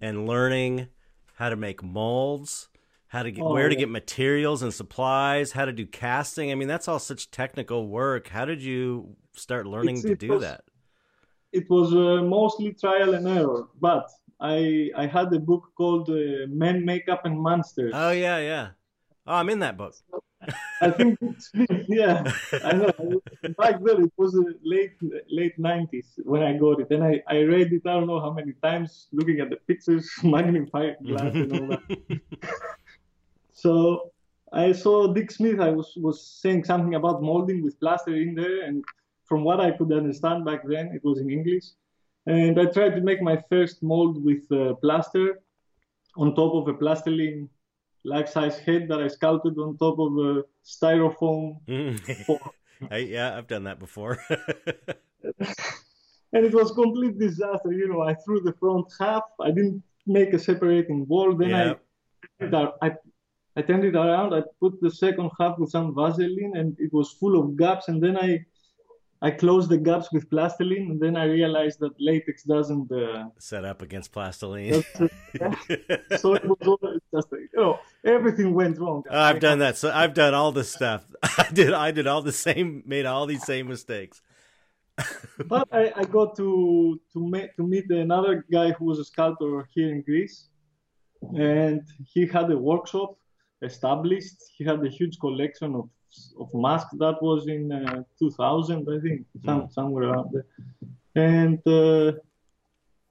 and 0.00 0.26
learning 0.28 0.86
how 1.34 1.48
to 1.48 1.56
make 1.56 1.82
molds 1.82 2.68
how 3.08 3.24
to 3.24 3.32
get 3.32 3.42
Oh, 3.42 3.52
where 3.52 3.68
to 3.68 3.74
get 3.74 3.88
materials 3.88 4.62
and 4.62 4.72
supplies 4.72 5.50
how 5.58 5.64
to 5.64 5.72
do 5.72 5.84
casting 5.86 6.52
i 6.52 6.54
mean 6.54 6.68
that's 6.68 6.86
all 6.86 7.00
such 7.00 7.32
technical 7.32 7.88
work 7.88 8.28
how 8.28 8.44
did 8.44 8.62
you 8.62 9.16
start 9.32 9.66
learning 9.66 9.96
It's- 9.98 10.10
to 10.12 10.26
do 10.26 10.32
was- 10.34 10.42
that 10.42 10.62
It 11.60 11.66
was 11.68 11.88
uh, 11.92 12.22
mostly 12.22 12.68
trial 12.82 13.10
and 13.18 13.26
error, 13.26 13.62
but 13.86 14.06
I 14.40 14.90
I 14.96 15.06
had 15.06 15.32
a 15.32 15.38
book 15.38 15.64
called 15.76 16.08
uh, 16.08 16.46
Men, 16.48 16.84
Makeup, 16.84 17.24
and 17.24 17.38
Monsters. 17.38 17.92
oh 17.94 18.10
yeah 18.10 18.38
yeah 18.38 18.68
oh 19.26 19.34
i'm 19.34 19.48
in 19.50 19.58
that 19.60 19.76
book 19.76 19.94
I 20.80 20.90
think 20.90 21.18
it's, 21.20 21.50
yeah, 21.88 22.24
I 22.64 22.72
know. 22.72 23.20
Back 23.58 23.82
then 23.84 24.04
it 24.04 24.12
was 24.16 24.34
uh, 24.34 24.42
late 24.62 24.96
late 25.28 25.58
nineties 25.58 26.18
when 26.24 26.42
I 26.42 26.56
got 26.56 26.80
it, 26.80 26.90
and 26.90 27.04
I, 27.04 27.22
I 27.28 27.40
read 27.42 27.72
it. 27.72 27.82
I 27.86 27.92
don't 27.94 28.06
know 28.06 28.20
how 28.20 28.32
many 28.32 28.52
times, 28.62 29.08
looking 29.12 29.40
at 29.40 29.50
the 29.50 29.56
pictures, 29.56 30.10
magnifying 30.22 30.96
glass, 31.04 31.34
and 31.34 31.52
all 31.52 31.68
that. 31.68 31.82
So 33.52 34.10
I 34.52 34.72
saw 34.72 35.12
Dick 35.12 35.30
Smith. 35.30 35.60
I 35.60 35.68
was 35.68 35.92
was 35.96 36.26
saying 36.26 36.64
something 36.64 36.94
about 36.94 37.20
molding 37.20 37.62
with 37.62 37.78
plaster 37.78 38.14
in 38.14 38.34
there, 38.34 38.62
and 38.62 38.82
from 39.28 39.44
what 39.44 39.60
I 39.60 39.70
could 39.72 39.92
understand 39.92 40.46
back 40.46 40.62
then, 40.66 40.92
it 40.94 41.04
was 41.04 41.20
in 41.20 41.30
English. 41.30 41.66
And 42.26 42.60
I 42.60 42.66
tried 42.66 42.94
to 42.96 43.00
make 43.00 43.22
my 43.22 43.42
first 43.48 43.82
mold 43.82 44.22
with 44.24 44.50
uh, 44.52 44.74
plaster 44.74 45.40
on 46.16 46.34
top 46.34 46.54
of 46.54 46.68
a 46.68 46.74
plastiline 46.74 47.48
life-size 48.04 48.58
head 48.58 48.88
that 48.88 49.00
I 49.00 49.08
sculpted 49.08 49.58
on 49.58 49.76
top 49.76 49.98
of 49.98 50.12
a 50.18 50.44
styrofoam 50.64 51.60
fork. 52.24 52.54
I, 52.90 52.96
yeah 52.96 53.36
i've 53.36 53.46
done 53.46 53.64
that 53.64 53.78
before 53.78 54.24
and 56.32 56.44
it 56.44 56.54
was 56.54 56.72
complete 56.72 57.18
disaster. 57.18 57.72
You 57.72 57.88
know, 57.88 58.02
I 58.02 58.14
threw 58.14 58.40
the 58.40 58.52
front 58.54 58.92
half. 58.98 59.24
I 59.40 59.50
didn't 59.50 59.82
make 60.06 60.32
a 60.32 60.38
separating 60.38 61.06
wall. 61.06 61.34
Then 61.36 61.50
Yeah. 61.50 62.68
I, 62.80 62.86
I, 62.86 62.94
I 63.56 63.62
turned 63.62 63.84
it 63.84 63.96
around. 63.96 64.34
I 64.34 64.42
put 64.60 64.80
the 64.80 64.90
second 64.90 65.30
half 65.38 65.58
with 65.58 65.70
some 65.70 65.94
Vaseline, 65.94 66.52
and 66.56 66.76
it 66.78 66.92
was 66.92 67.12
full 67.12 67.38
of 67.38 67.56
gaps. 67.56 67.88
And 67.88 68.02
then 68.02 68.16
I, 68.16 68.44
I 69.22 69.30
closed 69.30 69.68
the 69.68 69.76
gaps 69.76 70.10
with 70.12 70.30
plastiline. 70.30 70.90
And 70.90 71.00
then 71.00 71.16
I 71.16 71.24
realized 71.24 71.80
that 71.80 71.92
latex 71.98 72.42
doesn't. 72.44 72.90
Uh, 72.90 73.24
set 73.38 73.64
up 73.64 73.82
against 73.82 74.12
plastiline 74.12 74.84
so 76.18 76.34
it 76.34 76.44
was 76.44 76.58
all 76.66 76.78
just 77.14 77.28
you 77.32 77.48
know 77.54 77.78
everything 78.04 78.54
went 78.54 78.78
wrong. 78.78 79.02
Oh, 79.10 79.18
I've 79.18 79.40
done 79.40 79.58
that. 79.58 79.76
So 79.76 79.90
I've 79.92 80.14
done 80.14 80.34
all 80.34 80.52
this 80.52 80.72
stuff. 80.72 81.04
I 81.22 81.46
did. 81.52 81.72
I 81.72 81.90
did 81.90 82.06
all 82.06 82.22
the 82.22 82.32
same. 82.32 82.82
Made 82.86 83.06
all 83.06 83.26
these 83.26 83.44
same 83.44 83.68
mistakes. 83.68 84.22
But 85.46 85.68
I, 85.72 85.92
I 85.96 86.04
got 86.04 86.36
to 86.36 87.00
to 87.12 87.30
meet 87.30 87.56
to 87.56 87.66
meet 87.66 87.90
another 87.90 88.44
guy 88.52 88.72
who 88.72 88.84
was 88.84 88.98
a 88.98 89.04
sculptor 89.04 89.66
here 89.74 89.90
in 89.90 90.02
Greece, 90.02 90.48
and 91.22 91.82
he 92.12 92.26
had 92.26 92.50
a 92.50 92.58
workshop 92.58 93.16
established. 93.62 94.36
He 94.56 94.64
had 94.64 94.84
a 94.84 94.88
huge 94.88 95.18
collection 95.18 95.74
of 95.74 95.88
of 96.38 96.48
masks. 96.54 96.94
That 96.98 97.22
was 97.22 97.46
in 97.46 97.72
uh, 97.72 98.02
2000, 98.18 98.88
I 98.88 99.00
think, 99.00 99.26
some, 99.44 99.62
mm. 99.62 99.72
somewhere 99.72 100.04
around 100.10 100.30
there. 100.32 100.46
And 101.14 101.66
uh, 101.66 102.18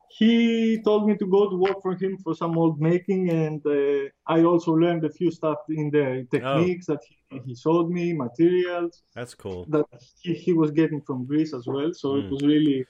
he 0.09 0.81
told 0.83 1.07
me 1.07 1.15
to 1.17 1.25
go 1.25 1.49
to 1.49 1.55
work 1.55 1.81
for 1.81 1.95
him 1.95 2.17
for 2.17 2.33
some 2.35 2.53
mold 2.55 2.81
making, 2.81 3.29
and 3.29 3.65
uh, 3.65 4.09
I 4.27 4.43
also 4.43 4.71
learned 4.71 5.05
a 5.05 5.09
few 5.09 5.31
stuff 5.31 5.59
in 5.69 5.91
the 5.91 6.27
techniques 6.31 6.89
oh. 6.89 6.93
that 6.93 7.01
he, 7.07 7.39
he, 7.45 7.55
showed 7.55 7.89
me, 7.89 8.13
materials. 8.13 9.03
That's 9.13 9.35
cool. 9.35 9.65
That 9.69 9.85
he, 10.19 10.33
he 10.33 10.53
was 10.53 10.71
getting 10.71 11.01
from 11.01 11.25
Greece 11.25 11.53
as 11.53 11.67
well, 11.67 11.93
so 11.93 12.07
mm. 12.13 12.25
it 12.25 12.31
was 12.31 12.41
really 12.41 12.85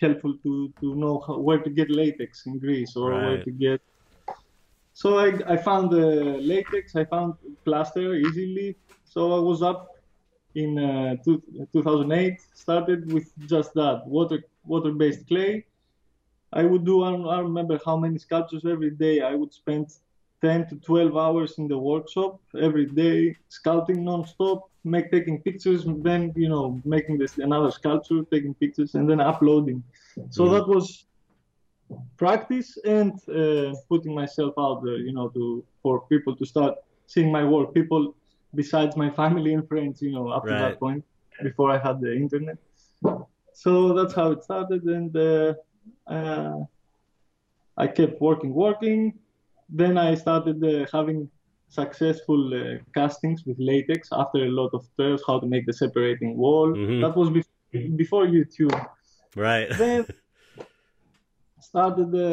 helpful 0.00 0.34
to 0.42 0.72
to 0.80 0.94
know 0.94 1.22
how, 1.26 1.38
where 1.38 1.58
to 1.58 1.70
get 1.70 1.90
latex 1.90 2.46
in 2.46 2.58
Greece 2.58 2.96
or 2.96 3.10
right. 3.10 3.24
where 3.24 3.44
to 3.44 3.50
get. 3.50 3.80
So 4.92 5.18
I 5.18 5.28
I 5.54 5.56
found 5.56 5.90
the 5.90 6.38
latex, 6.52 6.94
I 6.94 7.04
found 7.04 7.34
plaster 7.64 8.14
easily. 8.14 8.76
So 9.14 9.20
I 9.38 9.40
was 9.40 9.60
up 9.62 9.80
in 10.54 10.78
uh, 10.78 11.16
two, 11.24 11.42
2008. 11.72 12.38
Started 12.54 13.12
with 13.12 13.26
just 13.46 13.74
that 13.74 14.06
water 14.06 14.42
water-based 14.64 15.26
clay 15.26 15.64
I 16.52 16.64
would 16.64 16.84
do, 16.84 17.04
I 17.04 17.10
don't, 17.10 17.28
I 17.28 17.36
don't 17.36 17.44
remember 17.44 17.78
how 17.84 17.96
many 17.96 18.18
sculptures 18.18 18.64
every 18.64 18.90
day. 18.90 19.20
I 19.20 19.34
would 19.34 19.52
spend 19.52 19.92
10 20.42 20.68
to 20.68 20.76
12 20.76 21.16
hours 21.16 21.58
in 21.58 21.68
the 21.68 21.78
workshop 21.78 22.40
every 22.60 22.86
day, 22.86 23.36
sculpting 23.50 23.98
non-stop, 23.98 24.68
make 24.82 25.10
taking 25.10 25.40
pictures, 25.42 25.84
then 25.86 26.32
you 26.34 26.48
know 26.48 26.80
making 26.84 27.18
this 27.18 27.36
another 27.38 27.70
sculpture, 27.70 28.22
taking 28.30 28.54
pictures, 28.54 28.94
and 28.94 29.08
then 29.08 29.20
uploading. 29.20 29.82
So 30.30 30.44
mm. 30.44 30.52
that 30.52 30.66
was 30.66 31.04
practice 32.16 32.78
and 32.84 33.12
uh, 33.28 33.74
putting 33.88 34.14
myself 34.14 34.54
out 34.58 34.82
there, 34.82 34.96
you 34.96 35.12
know, 35.12 35.28
to 35.28 35.62
for 35.82 36.00
people 36.08 36.34
to 36.34 36.46
start 36.46 36.78
seeing 37.06 37.30
my 37.30 37.44
work. 37.44 37.74
People 37.74 38.14
besides 38.54 38.96
my 38.96 39.10
family 39.10 39.54
and 39.54 39.66
friends, 39.68 40.02
you 40.02 40.12
know, 40.12 40.28
up 40.28 40.44
right. 40.44 40.56
to 40.56 40.62
that 40.62 40.80
point 40.80 41.04
before 41.42 41.70
I 41.70 41.78
had 41.78 42.00
the 42.00 42.14
internet. 42.14 42.58
So 43.52 43.94
that's 43.94 44.14
how 44.14 44.32
it 44.32 44.42
started, 44.44 44.82
and. 44.84 45.16
Uh, 45.16 45.54
uh, 46.06 46.58
I 47.76 47.86
kept 47.86 48.20
working, 48.20 48.52
working. 48.52 49.14
Then 49.68 49.96
I 49.96 50.14
started 50.14 50.62
uh, 50.62 50.86
having 50.92 51.30
successful 51.68 52.40
uh, 52.52 52.78
castings 52.94 53.46
with 53.46 53.56
latex 53.58 54.08
after 54.12 54.38
a 54.44 54.50
lot 54.50 54.70
of 54.74 54.86
trials, 54.96 55.22
how 55.26 55.38
to 55.40 55.46
make 55.46 55.66
the 55.66 55.72
separating 55.72 56.36
wall. 56.36 56.68
Mm-hmm. 56.72 57.00
That 57.00 57.16
was 57.16 57.30
before, 57.30 57.96
before 57.96 58.26
YouTube. 58.26 58.74
Right. 59.36 59.68
Then 59.78 60.06
started 61.70 62.10
the 62.18 62.30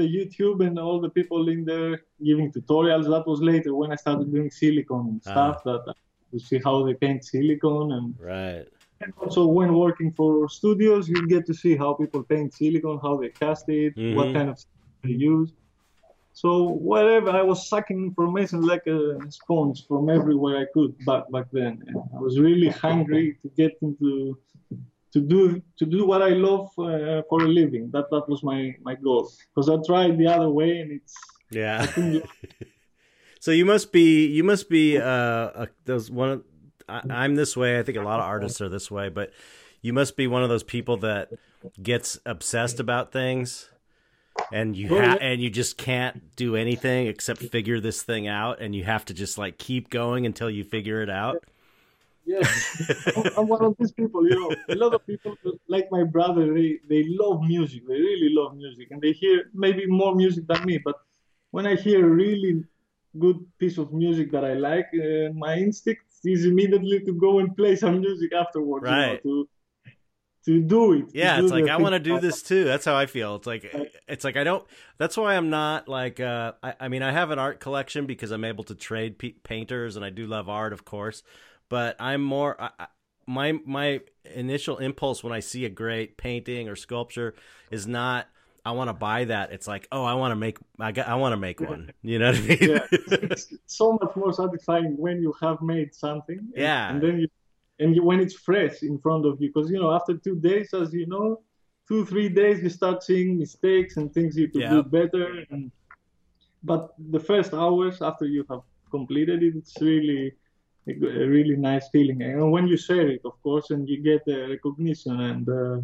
the 0.00 0.06
YouTube 0.16 0.58
and 0.66 0.74
all 0.84 0.98
the 1.06 1.12
people 1.18 1.42
in 1.54 1.60
there 1.70 1.94
giving 2.28 2.48
tutorials. 2.56 3.06
That 3.14 3.26
was 3.32 3.40
later 3.52 3.72
when 3.80 3.90
I 3.94 3.98
started 4.04 4.26
doing 4.36 4.50
silicone 4.50 5.20
ah. 5.26 5.30
stuff 5.32 5.56
that 5.68 5.94
to 6.32 6.38
see 6.48 6.60
how 6.66 6.76
they 6.86 6.94
paint 6.94 7.20
silicone 7.24 7.92
and 7.96 8.06
right. 8.18 8.66
And 9.02 9.12
also, 9.22 9.42
when 9.58 9.70
working 9.86 10.10
for 10.12 10.48
studios, 10.48 11.08
you 11.08 11.26
get 11.34 11.44
to 11.50 11.54
see 11.62 11.74
how 11.82 11.90
people 12.02 12.22
paint 12.22 12.54
silicone, 12.54 13.00
how 13.06 13.14
they 13.16 13.30
cast 13.30 13.68
it, 13.68 13.96
mm-hmm. 13.96 14.16
what 14.16 14.32
kind 14.36 14.48
of 14.48 14.56
they 15.02 15.10
use. 15.32 15.50
So 16.34 16.50
whatever, 16.90 17.30
I 17.30 17.42
was 17.42 17.68
sucking 17.68 18.00
information 18.10 18.62
like 18.72 18.86
a 18.86 19.18
sponge 19.28 19.86
from 19.88 20.08
everywhere 20.08 20.56
I 20.64 20.66
could 20.74 20.92
back 21.04 21.24
back 21.34 21.46
then. 21.58 21.82
And 21.86 21.96
I 22.16 22.20
was 22.26 22.34
really 22.46 22.70
hungry 22.86 23.26
to 23.42 23.48
get 23.60 23.72
into 23.86 24.38
to 25.12 25.20
do 25.20 25.62
to 25.78 25.86
do 25.86 26.06
what 26.06 26.22
I 26.22 26.30
love 26.30 26.70
uh, 26.78 27.22
for 27.28 27.42
a 27.42 27.48
living. 27.48 27.90
That 27.92 28.10
that 28.10 28.28
was 28.28 28.42
my 28.42 28.74
my 28.82 28.94
goal. 28.94 29.30
Because 29.54 29.68
I 29.68 29.76
tried 29.86 30.18
the 30.18 30.26
other 30.26 30.50
way, 30.50 30.80
and 30.80 30.92
it's 30.92 31.14
yeah. 31.50 31.86
so 33.40 33.50
you 33.50 33.64
must 33.64 33.92
be 33.92 34.26
you 34.26 34.44
must 34.44 34.68
be 34.68 34.98
uh, 34.98 35.64
a, 35.64 35.68
those 35.84 36.10
one 36.10 36.42
I, 36.88 37.24
am 37.24 37.34
this 37.34 37.56
way. 37.56 37.78
I 37.78 37.82
think 37.82 37.98
a 37.98 38.02
lot 38.02 38.20
of 38.20 38.26
artists 38.26 38.60
are 38.60 38.68
this 38.68 38.90
way, 38.90 39.08
but 39.08 39.32
you 39.80 39.92
must 39.92 40.16
be 40.16 40.26
one 40.26 40.42
of 40.42 40.48
those 40.48 40.62
people 40.62 40.98
that 40.98 41.30
gets 41.82 42.18
obsessed 42.26 42.80
about 42.80 43.12
things 43.12 43.68
and 44.52 44.76
you 44.76 44.88
ha- 44.88 45.18
and 45.20 45.40
you 45.40 45.50
just 45.50 45.76
can't 45.76 46.34
do 46.36 46.56
anything 46.56 47.06
except 47.06 47.42
figure 47.42 47.80
this 47.80 48.02
thing 48.02 48.26
out 48.26 48.60
and 48.60 48.74
you 48.74 48.84
have 48.84 49.04
to 49.04 49.14
just 49.14 49.38
like 49.38 49.58
keep 49.58 49.90
going 49.90 50.26
until 50.26 50.50
you 50.50 50.64
figure 50.64 51.02
it 51.02 51.10
out 51.10 51.44
yeah 52.24 52.40
i'm 53.36 53.48
one 53.48 53.64
of 53.64 53.74
these 53.78 53.92
people 53.92 54.28
you 54.28 54.38
know 54.38 54.50
a 54.68 54.76
lot 54.76 54.94
of 54.94 55.04
people 55.06 55.34
like 55.68 55.88
my 55.90 56.04
brother 56.04 56.54
they 56.54 56.78
they 56.88 57.04
love 57.08 57.42
music 57.42 57.82
they 57.88 57.94
really 57.94 58.30
love 58.32 58.56
music 58.56 58.88
and 58.90 59.00
they 59.02 59.12
hear 59.12 59.50
maybe 59.54 59.86
more 59.86 60.14
music 60.14 60.46
than 60.46 60.64
me 60.64 60.78
but 60.78 60.96
when 61.50 61.66
i 61.66 61.74
hear 61.74 62.06
a 62.06 62.10
really 62.10 62.64
good 63.18 63.38
piece 63.58 63.76
of 63.78 63.92
music 63.92 64.30
that 64.30 64.44
i 64.44 64.54
like 64.54 64.88
uh, 64.94 65.32
my 65.34 65.56
instinct 65.56 66.02
is 66.24 66.44
immediately 66.44 67.00
to 67.00 67.12
go 67.12 67.38
and 67.40 67.56
play 67.56 67.76
some 67.76 68.00
music 68.00 68.32
afterwards. 68.32 68.84
Right. 68.84 69.20
You 69.24 69.30
know, 69.30 69.44
to, 69.44 69.48
to 70.44 70.60
do 70.60 70.92
it. 70.94 71.04
Yeah, 71.12 71.40
it's 71.40 71.52
like 71.52 71.68
I 71.68 71.76
want 71.76 71.92
to 71.94 72.00
do 72.00 72.18
this 72.18 72.42
too. 72.42 72.64
That's 72.64 72.84
how 72.84 72.96
I 72.96 73.06
feel. 73.06 73.36
It's 73.36 73.46
like 73.46 73.72
it's 74.08 74.24
like 74.24 74.36
I 74.36 74.44
don't. 74.44 74.66
That's 74.98 75.16
why 75.16 75.36
I'm 75.36 75.50
not 75.50 75.88
like. 75.88 76.18
Uh, 76.18 76.52
I, 76.62 76.74
I 76.80 76.88
mean, 76.88 77.02
I 77.02 77.12
have 77.12 77.30
an 77.30 77.38
art 77.38 77.60
collection 77.60 78.06
because 78.06 78.32
I'm 78.32 78.44
able 78.44 78.64
to 78.64 78.74
trade 78.74 79.22
painters, 79.44 79.94
and 79.94 80.04
I 80.04 80.10
do 80.10 80.26
love 80.26 80.48
art, 80.48 80.72
of 80.72 80.84
course. 80.84 81.22
But 81.72 81.96
I'm 81.98 82.22
more. 82.22 82.60
I, 82.60 82.86
my 83.26 83.52
my 83.64 84.00
initial 84.34 84.76
impulse 84.76 85.24
when 85.24 85.32
I 85.32 85.40
see 85.40 85.64
a 85.64 85.70
great 85.70 86.18
painting 86.18 86.68
or 86.68 86.76
sculpture 86.76 87.34
is 87.70 87.86
not 87.86 88.26
I 88.62 88.72
want 88.72 88.88
to 88.90 88.94
buy 88.94 89.24
that. 89.24 89.52
It's 89.52 89.66
like, 89.66 89.88
oh, 89.90 90.04
I 90.04 90.14
want 90.14 90.32
to 90.32 90.36
make, 90.36 90.58
I 90.78 90.92
got, 90.92 91.08
I 91.08 91.16
want 91.16 91.32
to 91.32 91.36
make 91.36 91.60
one. 91.60 91.90
You 92.02 92.18
know 92.18 92.30
what 92.30 92.36
I 92.36 92.40
mean? 92.40 92.58
yeah, 92.60 92.86
it's, 92.92 93.46
so 93.66 93.98
much 94.00 94.14
more 94.14 94.32
satisfying 94.32 94.96
when 94.98 95.22
you 95.22 95.32
have 95.40 95.62
made 95.62 95.94
something. 95.94 96.38
And, 96.38 96.52
yeah, 96.54 96.90
and 96.90 97.02
then 97.02 97.20
you, 97.20 97.28
and 97.80 97.96
you, 97.96 98.04
when 98.04 98.20
it's 98.20 98.34
fresh 98.34 98.82
in 98.82 98.98
front 98.98 99.24
of 99.26 99.40
you, 99.40 99.50
because 99.52 99.70
you 99.70 99.80
know, 99.80 99.92
after 99.92 100.16
two 100.16 100.36
days, 100.36 100.74
as 100.74 100.92
you 100.92 101.06
know, 101.06 101.40
two 101.88 102.04
three 102.04 102.28
days, 102.28 102.62
you 102.62 102.68
start 102.68 103.02
seeing 103.02 103.38
mistakes 103.38 103.96
and 103.96 104.12
things 104.12 104.36
you 104.36 104.48
could 104.48 104.62
yeah. 104.62 104.70
do 104.70 104.82
better. 104.82 105.44
And 105.50 105.72
but 106.62 106.94
the 107.16 107.20
first 107.30 107.54
hours 107.54 108.02
after 108.02 108.26
you 108.26 108.44
have 108.50 108.60
completed 108.90 109.42
it, 109.42 109.54
it's 109.56 109.80
really 109.80 110.34
a, 110.88 110.92
a 110.92 111.26
really 111.28 111.56
nice 111.56 111.88
feeling. 111.88 112.22
And 112.22 112.50
when 112.50 112.66
you 112.66 112.76
share 112.76 113.08
it, 113.08 113.20
of 113.24 113.40
course, 113.42 113.70
and 113.70 113.88
you 113.88 114.02
get 114.02 114.24
the 114.24 114.48
recognition 114.48 115.20
and 115.20 115.48
uh, 115.48 115.80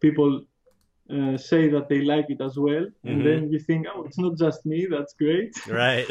people 0.00 0.44
uh, 1.10 1.36
say 1.36 1.68
that 1.68 1.88
they 1.88 2.00
like 2.00 2.26
it 2.30 2.40
as 2.40 2.56
well, 2.58 2.86
mm-hmm. 2.86 3.08
and 3.08 3.26
then 3.26 3.52
you 3.52 3.58
think, 3.58 3.86
oh, 3.94 4.04
it's 4.04 4.18
not 4.18 4.38
just 4.38 4.64
me. 4.64 4.86
That's 4.90 5.14
great. 5.14 5.54
Right. 5.68 6.06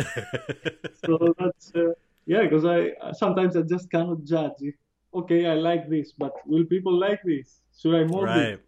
so 1.05 1.33
that's 1.39 1.71
uh, 1.75 1.93
yeah, 2.25 2.43
because 2.43 2.65
I 2.65 2.91
sometimes 3.13 3.57
I 3.57 3.63
just 3.63 3.89
cannot 3.89 4.23
judge 4.23 4.57
if 4.61 4.75
okay, 5.13 5.45
I 5.47 5.55
like 5.55 5.89
this, 5.89 6.11
but 6.11 6.33
will 6.45 6.65
people 6.65 6.93
like 6.97 7.21
this? 7.23 7.59
Should 7.79 7.95
I 7.95 8.03
mold 8.05 8.25
right. 8.25 8.53
it? 8.53 8.65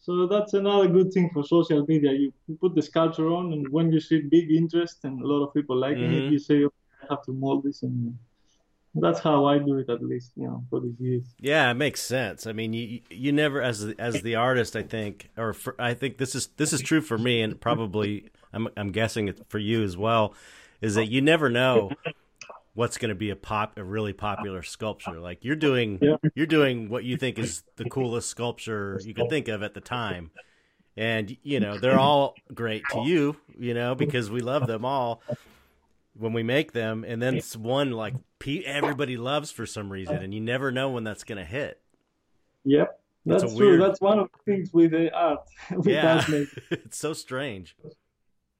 So 0.00 0.26
that's 0.26 0.54
another 0.54 0.88
good 0.88 1.12
thing 1.12 1.30
for 1.32 1.42
social 1.44 1.84
media. 1.86 2.12
You, 2.12 2.32
you 2.46 2.56
put 2.56 2.74
the 2.74 2.82
sculpture 2.82 3.28
on, 3.28 3.52
and 3.52 3.68
when 3.68 3.92
you 3.92 4.00
see 4.00 4.20
big 4.20 4.50
interest 4.50 4.98
and 5.04 5.20
a 5.20 5.26
lot 5.26 5.44
of 5.44 5.52
people 5.52 5.76
liking 5.76 6.10
mm-hmm. 6.10 6.26
it, 6.28 6.32
you 6.32 6.38
say, 6.38 6.64
okay, 6.64 6.74
I 7.02 7.06
have 7.14 7.24
to 7.24 7.32
mold 7.32 7.64
this 7.64 7.82
and 7.82 8.16
that's 8.94 9.20
how 9.20 9.46
I 9.46 9.58
do 9.58 9.78
it 9.78 9.88
at 9.88 10.02
least, 10.02 10.32
you 10.36 10.46
know, 10.46 10.64
for 10.70 10.80
these 10.80 10.98
years. 10.98 11.24
Yeah, 11.38 11.70
it 11.70 11.74
makes 11.74 12.00
sense. 12.00 12.46
I 12.46 12.52
mean, 12.52 12.72
you 12.72 13.00
you 13.10 13.32
never 13.32 13.62
as 13.62 13.84
as 13.98 14.22
the 14.22 14.34
artist, 14.36 14.76
I 14.76 14.82
think, 14.82 15.30
or 15.36 15.52
for, 15.52 15.74
I 15.78 15.94
think 15.94 16.18
this 16.18 16.34
is 16.34 16.48
this 16.56 16.72
is 16.72 16.80
true 16.80 17.00
for 17.00 17.18
me, 17.18 17.42
and 17.42 17.60
probably 17.60 18.30
I'm 18.52 18.68
I'm 18.76 18.90
guessing 18.90 19.28
it 19.28 19.40
for 19.48 19.58
you 19.58 19.82
as 19.82 19.96
well, 19.96 20.34
is 20.80 20.94
that 20.94 21.06
you 21.06 21.20
never 21.20 21.48
know 21.50 21.90
what's 22.74 22.96
going 22.96 23.08
to 23.08 23.14
be 23.14 23.30
a 23.30 23.36
pop 23.36 23.76
a 23.76 23.84
really 23.84 24.12
popular 24.12 24.62
sculpture. 24.62 25.20
Like 25.20 25.44
you're 25.44 25.56
doing 25.56 25.98
yeah. 26.00 26.16
you're 26.34 26.46
doing 26.46 26.88
what 26.88 27.04
you 27.04 27.16
think 27.16 27.38
is 27.38 27.62
the 27.76 27.84
coolest 27.84 28.28
sculpture 28.28 29.00
you 29.04 29.14
could 29.14 29.28
think 29.28 29.48
of 29.48 29.62
at 29.62 29.74
the 29.74 29.80
time. 29.80 30.30
And 30.96 31.36
you 31.42 31.60
know, 31.60 31.78
they're 31.78 31.98
all 31.98 32.34
great 32.52 32.82
to 32.92 33.02
you, 33.02 33.36
you 33.58 33.74
know, 33.74 33.94
because 33.94 34.30
we 34.30 34.40
love 34.40 34.66
them 34.66 34.84
all 34.84 35.22
when 36.18 36.32
we 36.32 36.42
make 36.42 36.72
them, 36.72 37.04
and 37.06 37.22
then 37.22 37.36
it's 37.36 37.56
one 37.56 37.92
like 37.92 38.14
everybody 38.66 39.16
loves 39.16 39.50
for 39.50 39.66
some 39.66 39.90
reason, 39.90 40.16
and 40.16 40.34
you 40.34 40.40
never 40.40 40.70
know 40.72 40.90
when 40.90 41.04
that's 41.04 41.24
going 41.24 41.38
to 41.38 41.44
hit. 41.44 41.80
Yep, 42.64 43.00
that's, 43.24 43.42
that's 43.42 43.54
true. 43.54 43.68
Weird... 43.68 43.82
That's 43.82 44.00
one 44.00 44.18
of 44.18 44.28
the 44.32 44.52
things 44.52 44.72
with 44.72 44.90
the 44.90 45.14
art. 45.14 45.46
with 45.70 45.86
yeah, 45.86 46.24
it's 46.70 46.98
so 46.98 47.12
strange. 47.12 47.76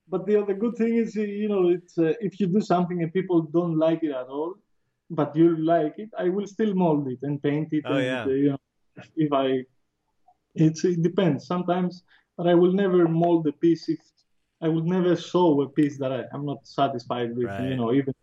But 0.08 0.26
the 0.26 0.40
other 0.40 0.54
good 0.54 0.76
thing 0.76 0.94
is, 0.94 1.14
you 1.14 1.48
know, 1.48 1.68
it's 1.68 1.98
uh, 1.98 2.14
if 2.20 2.40
you 2.40 2.46
do 2.46 2.60
something 2.60 3.02
and 3.02 3.12
people 3.12 3.42
don't 3.42 3.76
like 3.76 4.02
it 4.02 4.12
at 4.12 4.26
all, 4.26 4.54
but 5.10 5.34
you 5.36 5.56
like 5.56 5.94
it, 5.98 6.10
I 6.18 6.28
will 6.28 6.46
still 6.46 6.74
mold 6.74 7.08
it 7.08 7.18
and 7.22 7.42
paint 7.42 7.68
it. 7.72 7.84
Oh 7.86 7.94
and, 7.94 8.04
yeah. 8.04 8.22
Uh, 8.22 8.28
you 8.28 8.50
know, 8.50 8.58
if 9.16 9.32
I, 9.32 9.64
it's 10.54 10.84
it 10.84 11.02
depends. 11.02 11.46
Sometimes, 11.46 12.04
but 12.36 12.46
I 12.46 12.54
will 12.54 12.72
never 12.72 13.06
mold 13.08 13.44
the 13.44 13.52
piece 13.52 13.88
if 13.88 13.98
I 14.60 14.68
would 14.68 14.84
never 14.84 15.16
show 15.16 15.60
a 15.62 15.68
piece 15.68 15.98
that 15.98 16.12
I, 16.12 16.24
am 16.34 16.44
not 16.44 16.66
satisfied 16.66 17.36
with, 17.36 17.46
right. 17.46 17.68
you 17.68 17.76
know, 17.76 17.92
even. 17.92 18.14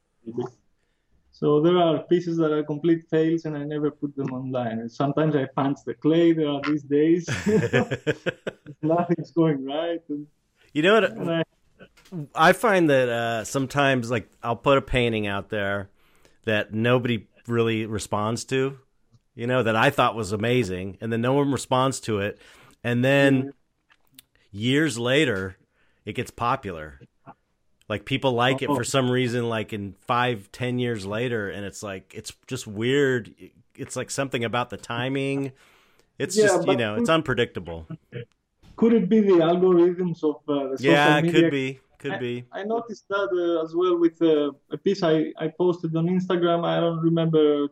So 1.32 1.62
there 1.62 1.78
are 1.78 2.00
pieces 2.04 2.38
that 2.38 2.52
are 2.52 2.64
complete 2.64 3.04
fails, 3.10 3.46
and 3.46 3.58
I 3.58 3.64
never 3.64 3.92
put 3.92 4.16
them 4.16 4.32
online. 4.34 4.80
And 4.80 4.92
sometimes 4.92 5.36
I 5.36 5.46
punch 5.46 5.80
the 5.86 5.94
clay. 5.94 6.34
There 6.34 6.48
are 6.48 6.62
these 6.62 6.84
days 6.84 7.28
nothing's 8.82 9.32
going 9.32 9.66
right. 9.66 10.02
And, 10.10 10.28
you 10.74 10.82
know 10.82 10.94
what? 10.94 11.30
I, 11.30 11.44
I 12.34 12.54
find 12.54 12.90
that 12.90 13.10
uh, 13.10 13.44
sometimes, 13.44 14.10
like, 14.10 14.30
I'll 14.44 14.56
put 14.56 14.78
a 14.78 14.82
painting 14.82 15.28
out 15.28 15.50
there 15.50 15.90
that 16.46 16.74
nobody 16.74 17.28
really 17.48 17.86
responds 17.86 18.46
to, 18.46 18.78
you 19.36 19.48
know, 19.48 19.64
that 19.64 19.76
I 19.76 19.90
thought 19.90 20.16
was 20.16 20.32
amazing, 20.32 20.98
and 21.02 21.12
then 21.12 21.22
no 21.22 21.34
one 21.34 21.52
responds 21.52 22.00
to 22.02 22.20
it, 22.20 22.40
and 22.84 23.04
then 23.04 23.52
years 24.52 24.98
later, 24.98 25.58
it 26.06 26.14
gets 26.14 26.32
popular. 26.32 27.02
Like 27.90 28.06
people 28.06 28.34
like 28.34 28.62
it 28.64 28.74
for 28.74 28.84
some 28.84 29.12
reason, 29.12 29.50
like 29.50 29.74
in 29.74 29.96
five, 30.08 30.52
ten 30.52 30.80
years 30.80 31.06
later, 31.06 31.50
and 31.50 31.66
it's 31.66 31.84
like 31.84 32.14
it's 32.16 32.34
just 32.48 32.68
weird. 32.68 33.34
It's 33.76 33.96
like 33.96 34.12
something 34.12 34.44
about 34.44 34.72
the 34.72 34.78
timing. 34.78 35.52
It's 36.20 36.38
Yeah, 36.38 36.42
just 36.42 36.66
you 36.66 36.78
know, 36.78 36.96
it's 36.98 37.10
unpredictable. 37.10 37.88
Could 38.78 38.94
it 38.94 39.10
be 39.10 39.22
the 39.22 39.40
algorithms 39.52 40.24
of 40.24 40.38
uh, 40.48 40.70
the 40.72 40.78
social 40.78 40.84
Yeah, 40.84 41.18
it 41.18 41.28
media? 41.28 41.50
could 41.50 41.50
be, 41.50 41.80
could 42.00 42.20
be. 42.20 42.46
I 42.52 42.64
noticed 42.64 43.08
that 43.10 43.30
uh, 43.34 43.64
as 43.64 43.76
well 43.76 43.98
with 43.98 44.22
uh, 44.22 44.52
a 44.72 44.78
piece 44.78 45.04
I, 45.04 45.34
I 45.38 45.48
posted 45.50 45.96
on 45.96 46.08
Instagram. 46.08 46.66
I 46.66 46.80
don't 46.80 47.00
remember 47.00 47.68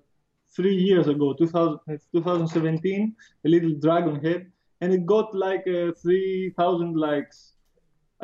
three 0.55 0.75
years 0.75 1.07
ago, 1.07 1.33
2000, 1.33 1.79
2017, 2.13 3.15
a 3.45 3.49
little 3.49 3.73
dragon 3.79 4.17
head, 4.23 4.51
and 4.81 4.93
it 4.93 5.05
got 5.05 5.33
like 5.35 5.65
uh, 5.67 5.91
3,000 6.01 6.95
likes. 6.95 7.52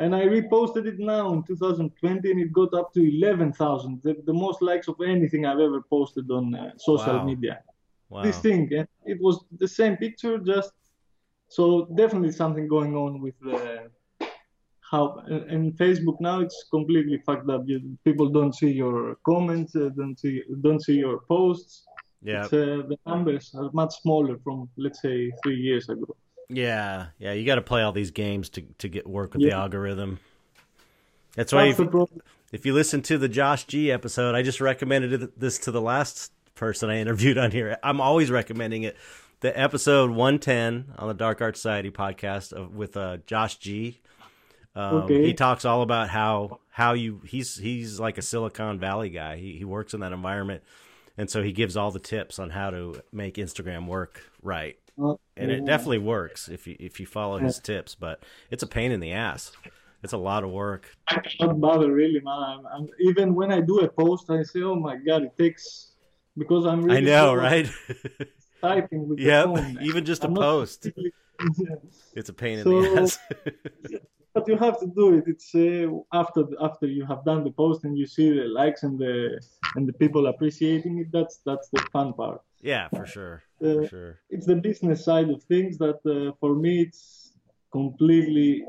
And 0.00 0.14
I 0.16 0.22
reposted 0.22 0.86
it 0.86 0.98
now 0.98 1.32
in 1.34 1.42
2020, 1.42 2.30
and 2.30 2.40
it 2.40 2.52
got 2.52 2.72
up 2.74 2.92
to 2.94 3.00
11,000, 3.00 4.00
the, 4.02 4.16
the 4.24 4.32
most 4.32 4.62
likes 4.62 4.88
of 4.88 4.96
anything 5.06 5.44
I've 5.44 5.60
ever 5.60 5.82
posted 5.82 6.30
on 6.30 6.54
uh, 6.54 6.72
social 6.78 7.18
Wow. 7.18 7.24
media. 7.24 7.62
Wow. 8.08 8.22
This 8.22 8.38
thing, 8.40 8.60
and 8.72 8.88
it 9.04 9.18
was 9.20 9.44
the 9.58 9.68
same 9.68 9.96
picture, 9.98 10.38
just 10.38 10.72
so 11.48 11.64
definitely 11.94 12.32
something 12.32 12.66
going 12.66 12.96
on 12.96 13.20
with 13.20 13.34
the 13.40 13.90
how 14.90 15.04
in 15.28 15.72
Facebook 15.74 16.20
now 16.20 16.40
it's 16.40 16.64
completely 16.70 17.18
fucked 17.26 17.48
up. 17.48 17.62
You, 17.66 17.96
people 18.04 18.28
don't 18.28 18.54
see 18.54 18.72
your 18.72 19.16
comments, 19.24 19.76
uh, 19.76 19.90
don't 19.96 20.18
see 20.18 20.42
don't 20.62 20.82
see 20.82 20.96
your 21.06 21.18
posts. 21.28 21.84
Yeah, 22.22 22.44
uh, 22.44 22.82
the 22.90 22.98
numbers 23.06 23.54
are 23.54 23.70
much 23.72 23.92
smaller 24.02 24.36
from 24.44 24.68
let's 24.76 25.00
say 25.00 25.30
three 25.42 25.60
years 25.68 25.88
ago. 25.88 26.16
Yeah, 26.50 27.06
yeah. 27.18 27.32
You 27.32 27.46
got 27.46 27.56
to 27.56 27.62
play 27.62 27.82
all 27.82 27.92
these 27.92 28.10
games 28.10 28.48
to 28.50 28.62
to 28.78 28.88
get 28.88 29.06
work 29.06 29.34
with 29.34 29.42
the 29.42 29.52
algorithm. 29.52 30.18
That's 31.34 31.52
why 31.52 31.72
That's 31.72 31.80
if, 31.80 32.22
if 32.52 32.66
you 32.66 32.74
listen 32.74 33.02
to 33.02 33.18
the 33.18 33.28
Josh 33.28 33.64
G 33.64 33.92
episode, 33.92 34.34
I 34.34 34.42
just 34.42 34.60
recommended 34.60 35.32
this 35.36 35.58
to 35.60 35.70
the 35.70 35.80
last 35.80 36.32
person 36.54 36.90
I 36.90 36.98
interviewed 36.98 37.38
on 37.38 37.50
here. 37.50 37.78
I'm 37.82 38.00
always 38.00 38.30
recommending 38.30 38.82
it. 38.82 38.96
The 39.40 39.58
episode 39.58 40.10
110 40.10 40.96
on 40.98 41.08
the 41.08 41.14
Dark 41.14 41.40
Art 41.40 41.56
Society 41.56 41.90
podcast 41.90 42.52
of, 42.52 42.74
with 42.74 42.96
uh, 42.96 43.18
Josh 43.26 43.56
G. 43.56 44.00
Um, 44.74 44.96
Okay. 44.96 45.24
He 45.24 45.34
talks 45.34 45.64
all 45.64 45.82
about 45.82 46.10
how 46.10 46.60
how 46.70 46.92
you 46.92 47.22
he's 47.24 47.56
he's 47.56 47.98
like 47.98 48.18
a 48.18 48.22
Silicon 48.22 48.78
Valley 48.78 49.10
guy. 49.10 49.36
He 49.36 49.56
he 49.56 49.64
works 49.64 49.94
in 49.94 50.00
that 50.00 50.12
environment, 50.12 50.62
and 51.16 51.30
so 51.30 51.42
he 51.42 51.52
gives 51.52 51.76
all 51.76 51.90
the 51.90 51.98
tips 52.00 52.38
on 52.38 52.50
how 52.50 52.70
to 52.70 53.02
make 53.12 53.36
Instagram 53.36 53.86
work 53.86 54.22
right. 54.42 54.78
Uh, 55.02 55.14
And 55.36 55.50
it 55.50 55.64
definitely 55.64 55.98
works 55.98 56.48
if 56.48 56.66
you 56.66 56.76
if 56.78 57.00
you 57.00 57.06
follow 57.06 57.38
his 57.38 57.58
tips, 57.58 57.94
but 57.94 58.22
it's 58.50 58.62
a 58.62 58.66
pain 58.66 58.92
in 58.92 59.00
the 59.00 59.12
ass. 59.12 59.52
It's 60.02 60.14
a 60.14 60.18
lot 60.18 60.44
of 60.44 60.50
work. 60.50 60.96
I 61.08 61.20
cannot 61.20 61.60
bother 61.60 61.92
really, 61.92 62.20
man. 62.20 62.38
I'm, 62.42 62.66
I'm, 62.66 62.88
even 63.00 63.34
when 63.34 63.52
I 63.52 63.60
do 63.60 63.80
a 63.80 63.88
post, 63.88 64.30
I 64.30 64.42
say, 64.42 64.62
"Oh 64.62 64.74
my 64.74 64.96
god, 64.96 65.22
it 65.24 65.36
takes," 65.36 65.92
because 66.38 66.64
I'm 66.64 66.82
really 66.82 66.98
I 66.98 67.00
know, 67.00 67.34
right? 67.34 67.68
Typing 68.62 69.08
with 69.08 69.18
yep. 69.18 69.44
phone. 69.46 69.78
Even 69.82 70.04
just 70.04 70.24
a 70.24 70.26
I'm 70.28 70.34
not 70.34 70.40
post, 70.42 70.86
really- 70.96 71.12
it's 72.14 72.28
a 72.28 72.32
pain 72.34 72.58
in 72.58 72.64
the 72.68 73.00
ass. 73.00 73.18
but 74.34 74.46
you 74.48 74.56
have 74.56 74.78
to 74.80 74.86
do 74.86 75.14
it. 75.18 75.24
It's 75.26 75.54
uh, 75.54 75.88
after 76.12 76.44
after 76.62 76.86
you 76.86 77.04
have 77.06 77.24
done 77.24 77.44
the 77.44 77.50
post 77.50 77.84
and 77.84 77.96
you 77.98 78.06
see 78.06 78.30
the 78.30 78.44
likes 78.46 78.82
and 78.82 78.98
the 78.98 79.40
and 79.76 79.86
the 79.88 79.92
people 79.92 80.26
appreciating 80.26 80.98
it. 80.98 81.08
That's 81.12 81.40
that's 81.44 81.68
the 81.70 81.82
fun 81.92 82.12
part. 82.14 82.40
yeah, 82.60 82.88
for 82.88 83.06
sure. 83.06 83.42
Uh, 83.62 83.74
For 83.82 83.88
sure. 83.88 84.18
It's 84.30 84.46
the 84.46 84.56
business 84.56 85.04
side 85.04 85.28
of 85.28 85.42
things 85.44 85.76
that 85.78 85.98
uh, 86.06 86.32
for 86.40 86.54
me 86.54 86.82
it's 86.86 87.32
completely 87.72 88.64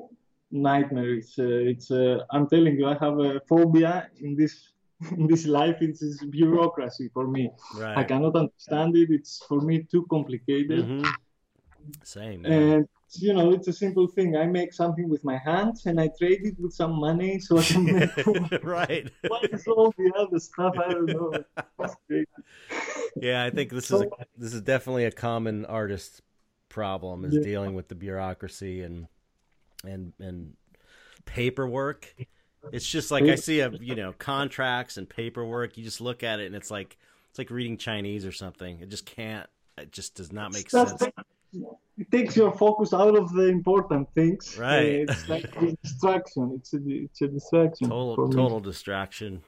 nightmare. 0.51 1.13
It's 1.15 1.37
uh, 1.39 1.71
it's 1.73 1.91
uh, 1.91 2.25
I'm 2.31 2.47
telling 2.47 2.75
you, 2.79 2.87
I 2.87 2.97
have 3.05 3.17
a 3.19 3.39
phobia 3.47 4.09
in 4.19 4.35
this 4.35 4.69
in 5.17 5.27
this 5.27 5.45
life. 5.45 5.77
It's, 5.81 6.01
it's 6.01 6.23
bureaucracy 6.25 7.09
for 7.13 7.27
me. 7.27 7.49
right. 7.77 7.97
I 7.97 8.03
cannot 8.03 8.35
understand 8.35 8.95
it. 8.97 9.09
It's 9.11 9.43
for 9.47 9.61
me 9.61 9.83
too 9.91 10.05
complicated. 10.09 10.85
hmm 10.85 11.03
Same. 12.03 12.41
man. 12.43 12.51
And 12.51 12.87
you 13.19 13.33
know, 13.33 13.51
it's 13.51 13.67
a 13.67 13.73
simple 13.73 14.07
thing. 14.07 14.35
I 14.35 14.45
make 14.45 14.73
something 14.73 15.09
with 15.09 15.23
my 15.23 15.37
hands 15.37 15.85
and 15.85 15.99
I 15.99 16.09
trade 16.17 16.41
it 16.43 16.55
with 16.59 16.73
some 16.73 16.93
money 16.99 17.39
so 17.45 17.57
I 17.57 17.63
can 17.63 17.83
make 17.85 18.63
right. 18.63 19.09
What 19.27 19.51
is 19.51 19.67
all 19.67 19.93
the 19.97 20.11
other 20.17 20.39
stuff? 20.39 20.75
I 20.77 20.91
don't 20.93 21.05
know. 21.07 21.43
Yeah, 23.17 23.43
I 23.43 23.49
think 23.49 23.71
this 23.71 23.91
is 23.91 24.01
a, 24.01 24.07
this 24.37 24.53
is 24.53 24.61
definitely 24.61 25.03
a 25.05 25.11
common 25.11 25.65
artist 25.65 26.21
problem 26.69 27.25
is 27.25 27.35
Yeah. 27.35 27.41
dealing 27.41 27.73
with 27.75 27.89
the 27.89 27.95
bureaucracy 27.95 28.81
and 28.81 29.07
and 29.83 30.13
and 30.19 30.55
paperwork. 31.25 32.15
It's 32.71 32.87
just 32.87 33.11
like 33.11 33.23
I 33.25 33.35
see 33.35 33.59
a 33.59 33.69
you 33.69 33.95
know 33.95 34.13
contracts 34.13 34.95
and 34.97 35.09
paperwork. 35.09 35.77
You 35.77 35.83
just 35.83 35.99
look 35.99 36.23
at 36.23 36.39
it 36.39 36.45
and 36.45 36.55
it's 36.55 36.71
like 36.71 36.97
it's 37.29 37.39
like 37.39 37.49
reading 37.49 37.77
Chinese 37.77 38.25
or 38.25 38.31
something. 38.31 38.79
It 38.79 38.89
just 38.89 39.05
can't. 39.05 39.49
It 39.77 39.91
just 39.91 40.15
does 40.15 40.31
not 40.31 40.53
make 40.53 40.69
sense. 40.69 41.03
It 42.01 42.11
takes 42.11 42.35
your 42.35 42.51
focus 42.51 42.93
out 42.93 43.15
of 43.15 43.31
the 43.33 43.47
important 43.47 44.07
things. 44.15 44.57
Right. 44.57 45.07
Uh, 45.07 45.11
It's 45.13 45.29
like 45.29 45.55
a 45.57 45.77
distraction. 45.83 46.51
It's 46.57 46.73
a, 46.73 46.79
it's 46.87 47.21
a 47.21 47.27
distraction. 47.27 47.89
Total 47.89 48.27
total 48.29 48.59
distraction. 48.59 49.41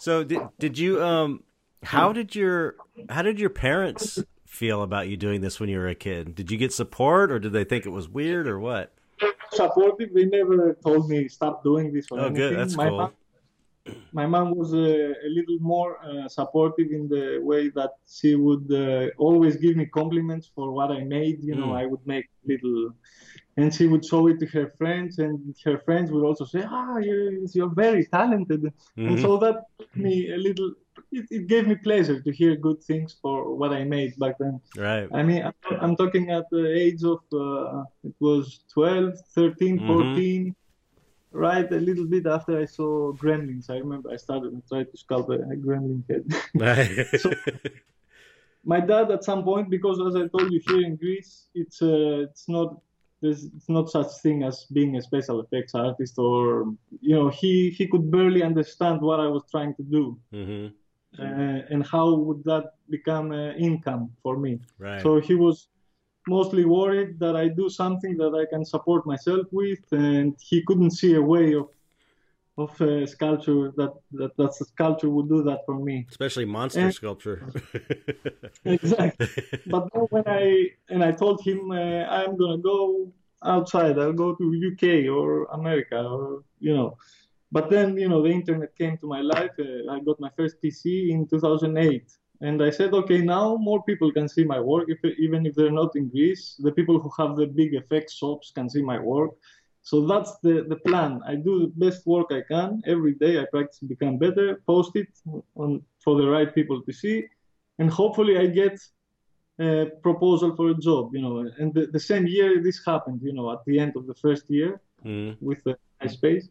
So 0.00 0.24
did 0.24 0.40
did 0.58 0.78
you 0.78 1.02
um 1.02 1.42
how 1.82 2.12
did 2.12 2.34
your 2.34 2.76
how 3.08 3.22
did 3.22 3.38
your 3.38 3.50
parents 3.50 4.22
feel 4.46 4.82
about 4.82 5.08
you 5.08 5.16
doing 5.16 5.40
this 5.40 5.60
when 5.60 5.68
you 5.68 5.78
were 5.78 5.88
a 5.88 5.94
kid? 5.94 6.34
Did 6.34 6.50
you 6.50 6.58
get 6.58 6.72
support 6.72 7.30
or 7.30 7.38
did 7.38 7.52
they 7.52 7.64
think 7.64 7.86
it 7.86 7.90
was 7.90 8.08
weird 8.08 8.48
or 8.48 8.58
what? 8.58 8.92
supportive. 9.52 10.10
They 10.14 10.26
never 10.26 10.74
told 10.84 11.08
me 11.08 11.28
stop 11.28 11.62
doing 11.64 11.92
this 11.92 12.06
or 12.10 12.18
Oh, 12.20 12.24
anything. 12.26 12.34
good. 12.50 12.58
That's 12.58 12.76
my 12.76 12.88
cool. 12.88 12.98
Mom, 12.98 13.12
my 14.12 14.26
mom 14.26 14.48
was 14.60 14.72
uh, 14.74 14.78
a 15.28 15.30
little 15.38 15.58
more 15.60 15.90
uh, 16.04 16.28
supportive 16.28 16.88
in 16.98 17.08
the 17.08 17.26
way 17.50 17.68
that 17.78 17.92
she 18.16 18.30
would 18.44 18.66
uh, 18.72 19.08
always 19.18 19.54
give 19.56 19.74
me 19.76 19.86
compliments 19.86 20.46
for 20.54 20.66
what 20.72 20.90
I 20.98 21.00
made. 21.04 21.36
You 21.48 21.54
know, 21.60 21.70
Mm. 21.72 21.80
I 21.82 21.84
would 21.90 22.04
make 22.14 22.26
little, 22.52 22.80
and 23.58 23.66
she 23.76 23.86
would 23.90 24.04
show 24.10 24.22
it 24.30 24.38
to 24.40 24.46
her 24.56 24.66
friends, 24.78 25.18
and 25.24 25.38
her 25.66 25.78
friends 25.86 26.06
would 26.12 26.24
also 26.28 26.44
say, 26.54 26.62
"Ah, 26.80 26.96
you're, 27.06 27.32
you're 27.56 27.74
very 27.86 28.04
talented." 28.18 28.62
And 29.08 29.16
Mhm. 29.16 29.22
so 29.24 29.30
that 29.44 29.56
gave 29.78 29.94
me 30.08 30.14
a 30.36 30.38
little. 30.46 30.70
It, 31.18 31.26
it 31.36 31.44
gave 31.52 31.64
me 31.70 31.76
pleasure 31.88 32.18
to 32.26 32.30
hear 32.40 32.52
good 32.66 32.80
things 32.88 33.10
for 33.22 33.36
what 33.60 33.70
I 33.80 33.82
made 33.96 34.12
back 34.22 34.34
then. 34.42 34.56
Right. 34.88 35.08
I 35.18 35.22
mean, 35.28 35.40
I'm- 35.48 35.78
I'm 35.84 35.94
talking 36.02 36.24
at 36.38 36.46
the 36.56 36.64
age 36.84 37.02
of, 37.12 37.20
uh, 37.44 37.84
it 38.08 38.16
was 38.28 38.44
12, 38.74 39.12
13, 39.34 39.76
Mhm. 39.78 39.86
14, 39.90 40.54
right? 41.32 41.70
A 41.72 41.76
little 41.80 42.06
bit 42.06 42.26
after 42.26 42.58
I 42.58 42.64
saw 42.64 43.12
Gremlins. 43.12 43.70
I 43.70 43.76
remember 43.76 44.10
I 44.10 44.16
started 44.16 44.52
and 44.52 44.62
tried 44.66 44.90
to 44.92 44.96
sculpt 44.96 45.34
a, 45.34 45.56
gremlin 45.56 46.02
head. 46.08 46.24
So- 47.20 47.32
My 48.64 48.80
dad, 48.80 49.10
at 49.10 49.24
some 49.24 49.44
point, 49.44 49.70
because 49.70 49.98
as 50.08 50.14
I 50.16 50.26
told 50.28 50.52
you 50.52 50.60
here 50.68 50.82
in 50.88 50.96
Greece, 50.96 51.46
it's 51.54 51.80
uh, 51.80 52.26
it's 52.28 52.48
not 52.48 52.68
there's 53.22 53.44
it's 53.56 53.68
not 53.68 53.88
such 53.88 54.10
thing 54.22 54.42
as 54.42 54.66
being 54.72 54.96
a 54.96 55.02
special 55.02 55.40
effects 55.40 55.74
artist, 55.74 56.18
or 56.18 56.74
you 57.00 57.14
know, 57.16 57.28
he 57.28 57.70
he 57.70 57.86
could 57.86 58.10
barely 58.10 58.42
understand 58.42 59.00
what 59.00 59.20
I 59.20 59.26
was 59.26 59.44
trying 59.50 59.74
to 59.76 59.82
do, 59.82 60.18
hmm 60.32 60.66
uh, 61.18 61.58
and 61.72 61.86
how 61.86 62.14
would 62.14 62.42
that 62.44 62.74
become 62.90 63.32
uh, 63.32 63.52
income 63.68 64.10
for 64.22 64.36
me. 64.36 64.60
Right. 64.78 65.02
So 65.02 65.20
he 65.20 65.34
was 65.34 65.68
mostly 66.28 66.64
worried 66.64 67.18
that 67.20 67.34
I 67.36 67.48
do 67.48 67.68
something 67.68 68.16
that 68.18 68.34
I 68.34 68.44
can 68.52 68.64
support 68.64 69.06
myself 69.06 69.46
with, 69.52 69.80
and 69.92 70.36
he 70.40 70.62
couldn't 70.66 70.92
see 70.92 71.14
a 71.14 71.22
way 71.22 71.54
of 71.54 71.68
of 72.64 72.72
uh, 72.82 73.06
sculpture 73.06 73.70
that, 73.76 73.92
that 74.18 74.36
that 74.36 74.52
sculpture 74.52 75.08
would 75.08 75.28
do 75.28 75.40
that 75.44 75.60
for 75.64 75.76
me. 75.78 76.06
Especially 76.10 76.44
monster 76.44 76.80
And- 76.80 76.94
sculpture. 76.94 77.38
Exactly. 78.64 79.28
But 79.66 79.88
then 79.92 80.02
when 80.10 80.24
I 80.26 80.70
and 80.88 81.02
I 81.04 81.12
told 81.12 81.40
him 81.48 81.70
uh, 81.70 82.02
I'm 82.18 82.36
gonna 82.36 82.58
go 82.58 83.12
outside, 83.44 83.98
I'll 83.98 84.12
go 84.24 84.34
to 84.34 84.44
UK 84.70 84.84
or 85.16 85.44
America 85.58 85.98
or 86.02 86.42
you 86.60 86.74
know. 86.74 86.96
But 87.52 87.70
then 87.70 87.96
you 87.96 88.08
know 88.08 88.20
the 88.22 88.30
internet 88.40 88.76
came 88.76 88.98
to 88.98 89.06
my 89.06 89.20
life. 89.20 89.54
Uh, 89.58 89.90
I 89.94 90.00
got 90.00 90.18
my 90.20 90.30
first 90.36 90.56
PC 90.62 91.10
in 91.10 91.26
2008, 91.28 92.12
and 92.40 92.62
I 92.62 92.70
said, 92.70 92.94
okay, 92.94 93.18
now 93.18 93.56
more 93.56 93.82
people 93.82 94.12
can 94.12 94.28
see 94.28 94.44
my 94.44 94.60
work, 94.60 94.86
if, 94.88 95.04
even 95.18 95.44
if 95.46 95.54
they're 95.54 95.72
not 95.82 95.96
in 95.96 96.08
Greece. 96.08 96.54
The 96.58 96.72
people 96.72 97.00
who 97.00 97.10
have 97.18 97.36
the 97.36 97.46
big 97.46 97.74
effects 97.74 98.14
shops 98.14 98.52
can 98.54 98.70
see 98.70 98.82
my 98.82 98.98
work. 98.98 99.30
So 99.82 100.06
that's 100.06 100.38
the, 100.42 100.64
the 100.68 100.76
plan. 100.76 101.20
I 101.26 101.34
do 101.34 101.60
the 101.60 101.72
best 101.84 102.06
work 102.06 102.26
I 102.30 102.42
can 102.42 102.82
every 102.86 103.14
day. 103.14 103.40
I 103.40 103.46
practice 103.50 103.78
to 103.80 103.86
become 103.86 104.18
better, 104.18 104.60
post 104.66 104.92
it 104.94 105.08
on, 105.56 105.82
for 106.04 106.16
the 106.20 106.28
right 106.28 106.54
people 106.54 106.82
to 106.82 106.92
see, 106.92 107.24
and 107.78 107.90
hopefully 107.90 108.38
I 108.38 108.46
get 108.46 108.78
a 109.58 109.86
proposal 110.02 110.54
for 110.54 110.70
a 110.70 110.74
job. 110.74 111.14
You 111.14 111.22
know, 111.22 111.50
and 111.58 111.72
the, 111.74 111.86
the 111.86 112.00
same 112.00 112.26
year 112.26 112.62
this 112.62 112.84
happened. 112.84 113.20
You 113.22 113.32
know, 113.32 113.50
at 113.50 113.64
the 113.66 113.78
end 113.78 113.96
of 113.96 114.06
the 114.06 114.14
first 114.14 114.48
year 114.50 114.80
Mhm. 115.04 115.36
with 115.40 115.62
the 115.64 115.76
MySpace. 116.02 116.48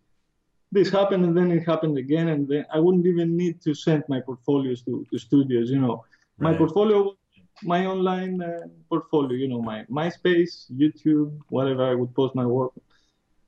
This 0.71 0.89
happened 0.89 1.23
and 1.25 1.35
then 1.37 1.51
it 1.51 1.65
happened 1.65 1.97
again 1.97 2.27
and 2.29 2.47
then 2.47 2.65
I 2.73 2.79
wouldn't 2.79 3.05
even 3.05 3.37
need 3.37 3.61
to 3.61 3.73
send 3.73 4.03
my 4.09 4.19
portfolios 4.19 4.81
to, 4.83 5.05
to 5.11 5.17
studios, 5.17 5.69
you 5.69 5.79
know. 5.79 6.03
My 6.39 6.53
portfolio, 6.53 7.15
my 7.63 7.85
online 7.85 8.41
uh, 8.41 8.67
portfolio, 8.89 9.35
you 9.37 9.47
know, 9.47 9.61
my 9.61 9.85
MySpace, 9.85 10.71
YouTube, 10.71 11.39
whatever 11.49 11.83
I 11.85 11.95
would 11.95 12.13
post 12.13 12.35
my 12.35 12.45
work. 12.45 12.73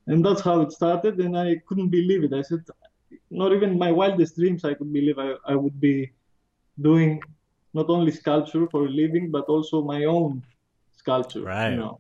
And 0.08 0.26
that's 0.26 0.42
how 0.42 0.62
it 0.62 0.72
started 0.72 1.20
and 1.20 1.38
I 1.38 1.62
couldn't 1.68 1.90
believe 1.90 2.24
it. 2.24 2.34
I 2.34 2.42
said, 2.42 2.64
not 3.30 3.54
even 3.54 3.78
my 3.78 3.92
wildest 3.92 4.36
dreams 4.38 4.64
I 4.66 4.74
could 4.74 4.92
believe 4.92 5.20
I, 5.20 5.34
I 5.46 5.56
would 5.56 5.80
be 5.80 6.12
doing 6.82 7.22
not 7.74 7.90
only 7.90 8.12
sculpture 8.12 8.68
for 8.68 8.86
a 8.86 8.90
living, 8.90 9.30
but 9.30 9.46
also 9.46 9.84
my 9.84 10.06
own 10.06 10.42
sculpture, 10.96 11.42
Right. 11.44 11.72
you 11.72 11.78
know. 11.78 12.00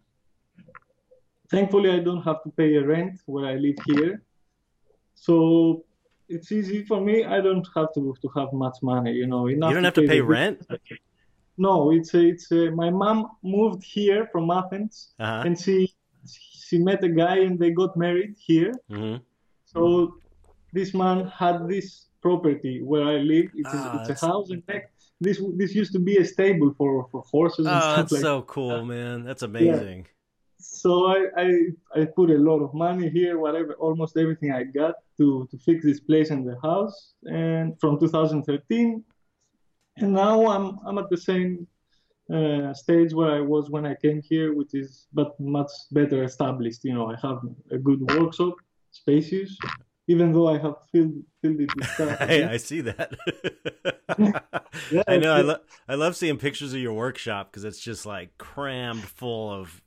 Thankfully, 1.51 1.91
I 1.91 1.99
don't 1.99 2.21
have 2.23 2.41
to 2.43 2.49
pay 2.51 2.75
a 2.75 2.85
rent 2.85 3.21
where 3.25 3.45
I 3.45 3.55
live 3.55 3.75
here. 3.85 4.23
So 5.21 5.83
it's 6.29 6.51
easy 6.51 6.85
for 6.85 6.99
me. 7.01 7.25
I 7.25 7.41
don't 7.41 7.67
have 7.75 7.89
to 7.95 8.15
to 8.21 8.27
have 8.37 8.53
much 8.53 8.77
money, 8.81 9.11
you 9.13 9.27
know. 9.27 9.47
Enough 9.47 9.69
You 9.69 9.75
don't 9.75 9.83
have 9.83 9.93
to 9.95 10.07
pay 10.07 10.21
rent? 10.21 10.65
No, 11.57 11.91
it's 11.91 12.13
it's 12.13 12.49
my 12.83 12.89
mom 12.89 13.17
moved 13.43 13.83
here 13.83 14.21
from 14.31 14.49
Athens, 14.49 15.13
Uh-huh. 15.19 15.43
and 15.45 15.59
she 15.59 15.75
she 16.69 16.77
met 16.89 17.03
a 17.03 17.09
guy 17.09 17.37
and 17.45 17.57
they 17.59 17.71
got 17.71 17.97
married 17.97 18.35
here. 18.49 18.71
hmm 18.89 19.17
So 19.65 19.79
this 20.77 20.93
man 20.93 21.17
had 21.41 21.67
this 21.67 21.87
property 22.21 22.75
where 22.89 23.05
I 23.15 23.17
live. 23.33 23.47
It's, 23.61 23.73
Ah, 23.73 23.91
a, 23.91 23.95
it's 23.97 24.09
a 24.23 24.27
house, 24.27 24.49
in 24.51 24.61
fact. 24.69 24.85
this 25.19 25.37
this 25.61 25.71
used 25.81 25.93
to 25.97 25.99
be 26.09 26.15
a 26.23 26.25
stable 26.25 26.71
for, 26.77 26.91
for 27.11 27.21
horses 27.33 27.65
and 27.67 27.75
Oh, 27.75 27.79
stuff 27.79 27.95
that's 27.97 28.11
like. 28.15 28.21
so 28.21 28.41
cool, 28.43 28.85
man. 28.85 29.15
That's 29.27 29.43
amazing. 29.43 30.07
So 30.81 31.07
I, 31.07 31.19
I 31.37 31.47
I 31.95 32.05
put 32.05 32.29
a 32.29 32.37
lot 32.37 32.59
of 32.61 32.73
money 32.73 33.09
here, 33.09 33.37
whatever, 33.37 33.73
almost 33.73 34.15
everything 34.17 34.51
I 34.53 34.63
got 34.63 34.95
to 35.17 35.47
to 35.51 35.57
fix 35.57 35.83
this 35.83 35.99
place 35.99 36.29
and 36.29 36.47
the 36.47 36.57
house, 36.61 37.13
and 37.25 37.77
from 37.81 37.99
2013, 37.99 39.03
and 39.97 40.13
now 40.13 40.47
I'm 40.47 40.79
I'm 40.85 40.97
at 40.97 41.09
the 41.09 41.17
same 41.17 41.67
uh, 42.33 42.73
stage 42.73 43.13
where 43.13 43.31
I 43.31 43.41
was 43.41 43.69
when 43.69 43.85
I 43.85 43.95
came 43.95 44.21
here, 44.21 44.53
which 44.53 44.73
is 44.73 45.07
but 45.11 45.37
much 45.39 45.71
better 45.91 46.23
established. 46.23 46.85
You 46.85 46.93
know, 46.93 47.11
I 47.11 47.15
have 47.27 47.39
a 47.71 47.77
good 47.77 48.01
workshop, 48.13 48.55
spacious, 48.91 49.57
even 50.07 50.31
though 50.31 50.47
I 50.47 50.57
have 50.59 50.75
filled 50.91 51.15
filled 51.41 51.59
it 51.59 51.75
with 51.75 51.87
stuff. 51.95 52.19
Hey, 52.19 52.43
I 52.43 52.57
see 52.57 52.81
that. 52.81 53.15
Yeah, 54.91 55.03
I 55.07 55.17
know. 55.17 55.33
I, 55.33 55.41
lo- 55.41 55.59
I 55.87 55.95
love 55.95 56.15
seeing 56.15 56.37
pictures 56.37 56.73
of 56.73 56.79
your 56.79 56.93
workshop 56.93 57.51
because 57.51 57.63
it's 57.63 57.79
just 57.79 58.05
like 58.05 58.37
crammed 58.37 59.03
full 59.03 59.51
of 59.51 59.81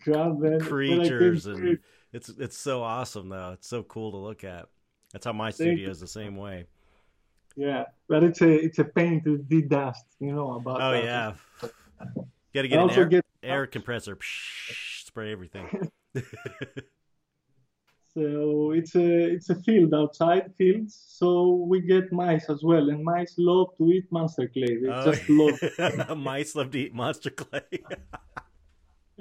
Grand 0.00 0.42
then, 0.42 0.60
when 0.86 1.00
I 1.00 1.04
came 1.04 1.08
creatures, 1.08 1.46
and 1.46 1.78
it's 2.12 2.28
it's 2.28 2.56
so 2.56 2.82
awesome 2.82 3.28
though. 3.28 3.52
It's 3.52 3.68
so 3.68 3.82
cool 3.82 4.10
to 4.12 4.16
look 4.16 4.44
at. 4.44 4.66
That's 5.12 5.24
how 5.26 5.32
my 5.32 5.50
studio 5.50 5.90
is 5.90 6.00
the 6.00 6.06
same 6.06 6.36
way. 6.36 6.66
Yeah, 7.56 7.84
but 8.08 8.22
it's 8.24 8.40
a 8.40 8.50
it's 8.50 8.78
a 8.78 8.84
pain 8.84 9.22
to 9.24 9.38
de-dust, 9.38 10.06
you 10.20 10.32
know 10.32 10.52
about 10.52 10.80
Oh 10.80 10.92
that. 10.92 11.04
yeah, 11.04 11.32
got 12.54 12.62
to 12.62 12.68
I 12.68 12.68
get 12.68 12.80
an 12.80 12.90
air, 12.90 13.06
get 13.06 13.24
air 13.42 13.66
compressor, 13.66 14.16
Psh, 14.16 15.04
spray 15.06 15.32
everything. 15.32 15.66
so 18.14 18.72
it's 18.72 18.94
a 18.94 19.06
it's 19.34 19.50
a 19.50 19.54
field 19.54 19.94
outside 19.94 20.52
fields, 20.56 21.02
so 21.08 21.66
we 21.68 21.80
get 21.80 22.12
mice 22.12 22.48
as 22.48 22.62
well, 22.62 22.88
and 22.90 23.04
mice 23.04 23.34
love 23.38 23.68
to 23.78 23.90
eat 23.90 24.06
monster 24.10 24.48
clay. 24.48 24.76
They 24.80 24.88
Oh, 24.90 25.12
just 25.12 25.28
love. 25.28 26.16
mice 26.16 26.54
love 26.54 26.70
to 26.72 26.78
eat 26.78 26.94
monster 26.94 27.30
clay. 27.30 27.62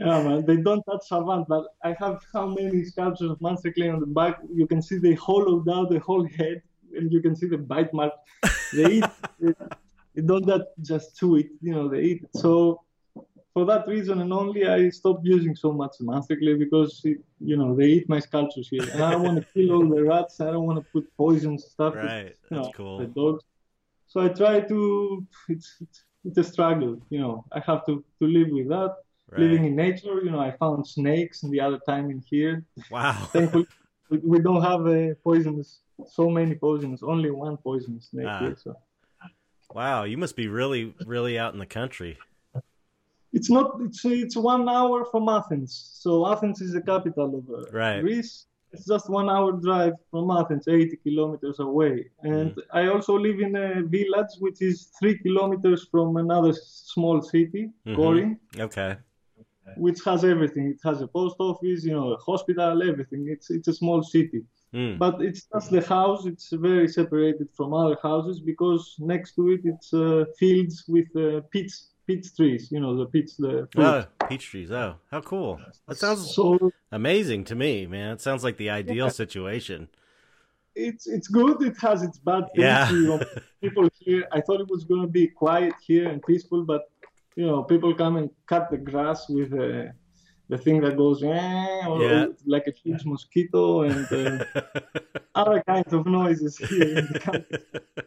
Yeah, 0.05 0.23
man, 0.23 0.45
they 0.45 0.57
don't 0.57 0.83
touch 0.83 1.07
savant, 1.07 1.47
but 1.47 1.65
I 1.83 1.95
have 1.99 2.21
how 2.33 2.47
many 2.47 2.83
sculptures 2.85 3.29
of 3.29 3.39
monster 3.39 3.71
clay 3.71 3.89
on 3.89 3.99
the 3.99 4.07
back? 4.07 4.39
You 4.51 4.65
can 4.65 4.81
see 4.81 4.97
they 4.97 5.13
hollowed 5.13 5.69
out 5.69 5.89
the 5.91 5.99
whole 5.99 6.27
head, 6.27 6.63
and 6.95 7.11
you 7.11 7.21
can 7.21 7.35
see 7.35 7.47
the 7.47 7.57
bite 7.57 7.93
mark. 7.93 8.13
They 8.73 8.85
eat. 8.97 9.05
they, 9.39 9.53
they 10.15 10.21
don't 10.21 10.45
that 10.45 10.67
just 10.81 11.17
chew 11.17 11.35
it, 11.35 11.49
you 11.61 11.73
know. 11.73 11.87
They 11.87 12.01
eat. 12.01 12.23
it. 12.23 12.29
So 12.33 12.81
for 13.53 13.65
that 13.65 13.85
reason 13.87 14.21
and 14.21 14.33
only, 14.33 14.65
I 14.65 14.89
stopped 14.89 15.25
using 15.25 15.55
so 15.55 15.71
much 15.71 15.95
monster 15.99 16.35
clay 16.37 16.55
because 16.55 17.01
it, 17.03 17.19
you 17.39 17.57
know 17.57 17.75
they 17.75 17.87
eat 17.97 18.09
my 18.09 18.19
sculptures 18.19 18.69
here, 18.69 18.87
and 18.91 19.03
I 19.03 19.11
don't 19.11 19.23
want 19.23 19.37
to 19.41 19.45
kill 19.53 19.73
all 19.75 19.87
the 19.87 20.03
rats. 20.03 20.41
I 20.41 20.51
don't 20.51 20.65
want 20.65 20.79
to 20.79 20.85
put 20.93 21.05
poison 21.15 21.59
stuff. 21.59 21.95
right, 21.95 22.35
know, 22.49 22.63
that's 22.63 22.75
cool. 22.75 22.97
The 22.97 23.05
dogs. 23.05 23.43
So 24.07 24.21
I 24.21 24.29
try 24.29 24.61
to. 24.61 25.27
It's 25.49 25.75
it's, 25.81 26.03
it's 26.25 26.37
a 26.37 26.43
struggle, 26.43 26.97
you 27.09 27.19
know. 27.19 27.45
I 27.51 27.59
have 27.59 27.85
to 27.87 28.03
to 28.19 28.25
live 28.25 28.49
with 28.49 28.69
that 28.69 28.95
living 29.39 29.65
in 29.65 29.75
nature. 29.75 30.21
You 30.23 30.31
know, 30.31 30.39
I 30.39 30.51
found 30.51 30.85
snakes 30.87 31.43
and 31.43 31.51
the 31.51 31.61
other 31.61 31.79
time 31.87 32.09
in 32.11 32.23
here. 32.29 32.65
Wow. 32.89 33.13
Thankfully, 33.33 33.67
we, 34.09 34.39
don't 34.39 34.61
have 34.61 34.85
a 34.87 35.15
poisonous, 35.23 35.79
so 36.07 36.29
many 36.29 36.55
poisonous, 36.55 37.01
only 37.03 37.31
one 37.31 37.57
poisonous 37.57 38.09
snake 38.09 38.27
Ah. 38.27 38.39
here. 38.39 38.57
So 38.61 38.75
Wow, 39.73 40.03
you 40.03 40.17
must 40.17 40.35
be 40.35 40.47
really, 40.49 40.93
really 41.05 41.39
out 41.39 41.53
in 41.53 41.59
the 41.59 41.65
country. 41.65 42.17
it's 43.31 43.49
not, 43.49 43.77
it's, 43.79 44.03
it's 44.03 44.35
one 44.35 44.67
hour 44.67 45.05
from 45.05 45.29
Athens. 45.29 45.91
So 45.93 46.27
Athens 46.27 46.59
is 46.59 46.73
the 46.73 46.81
capital 46.81 47.37
of 47.39 47.49
uh, 47.49 47.71
Right. 47.71 48.01
Greece. 48.01 48.47
It's 48.73 48.85
just 48.85 49.09
one 49.09 49.29
hour 49.29 49.51
drive 49.53 49.93
from 50.11 50.29
Athens, 50.31 50.67
80 50.67 50.97
kilometers 50.97 51.59
away. 51.59 52.09
And 52.23 52.51
Mm. 52.55 52.63
I 52.73 52.87
also 52.87 53.17
live 53.17 53.39
in 53.39 53.55
a 53.55 53.83
village 53.83 54.33
which 54.39 54.61
is 54.61 54.91
three 54.99 55.17
kilometers 55.17 55.87
from 55.91 56.17
another 56.17 56.53
small 56.53 57.21
city, 57.21 57.71
Mhm. 57.85 57.95
Corinth. 57.95 58.39
Okay. 58.59 58.97
Which 59.77 59.99
has 60.05 60.23
everything. 60.23 60.67
It 60.67 60.79
has 60.87 61.01
a 61.01 61.07
post 61.07 61.35
office, 61.39 61.83
you 61.85 61.93
know, 61.93 62.13
a 62.13 62.17
hospital, 62.17 62.81
everything. 62.81 63.27
It's 63.29 63.49
it's 63.49 63.67
a 63.67 63.73
small 63.73 64.01
city, 64.03 64.41
Mm. 64.73 64.97
but 64.97 65.21
it's 65.21 65.43
just 65.53 65.69
the 65.69 65.81
house. 65.81 66.25
It's 66.25 66.49
very 66.53 66.87
separated 66.87 67.47
from 67.57 67.73
other 67.73 67.97
houses 68.01 68.39
because 68.39 68.95
next 68.99 69.35
to 69.35 69.51
it 69.51 69.61
it's 69.65 69.93
uh, 69.93 70.23
fields 70.39 70.85
with 70.87 71.09
uh, 71.15 71.41
peach 71.51 71.73
peach 72.07 72.33
trees. 72.37 72.71
You 72.71 72.79
know, 72.79 72.95
the 72.95 73.05
peach 73.05 73.31
the 73.37 73.67
fruit. 73.71 73.83
Oh, 73.85 74.05
peach 74.29 74.45
trees. 74.51 74.71
Oh, 74.71 74.95
how 75.11 75.21
cool. 75.21 75.59
That 75.87 75.97
sounds 75.97 76.33
so 76.33 76.71
amazing 76.91 77.43
to 77.45 77.55
me, 77.55 77.85
man. 77.85 78.13
It 78.13 78.21
sounds 78.21 78.43
like 78.45 78.57
the 78.57 78.69
ideal 78.69 79.09
situation. 79.09 79.89
it's 80.75 81.05
it's 81.05 81.27
good. 81.27 81.61
It 81.61 81.77
has 81.81 82.01
its 82.01 82.17
bad 82.17 82.43
things. 82.55 82.63
Yeah. 82.63 82.89
You 82.91 83.07
know, 83.07 83.19
people 83.61 83.89
here. 83.99 84.23
I 84.31 84.39
thought 84.41 84.61
it 84.61 84.69
was 84.69 84.85
going 84.85 85.01
to 85.01 85.07
be 85.07 85.27
quiet 85.27 85.73
here 85.85 86.07
and 86.09 86.23
peaceful, 86.23 86.63
but 86.63 86.89
you 87.35 87.45
know, 87.45 87.63
people 87.63 87.93
come 87.93 88.17
and 88.17 88.29
cut 88.45 88.69
the 88.69 88.77
grass 88.77 89.29
with 89.29 89.53
uh, 89.53 89.91
the 90.49 90.57
thing 90.57 90.81
that 90.81 90.97
goes 90.97 91.23
eh, 91.23 91.27
Yeah. 91.29 92.27
like 92.45 92.67
a 92.67 92.71
huge 92.71 93.05
mosquito 93.05 93.83
and. 93.83 94.05
Uh, 94.11 94.45
other 95.35 95.63
kinds 95.65 95.93
of 95.93 96.05
noises 96.05 96.57
here 96.57 96.97
in 96.97 97.07
the 97.11 97.19
country. 97.19 97.57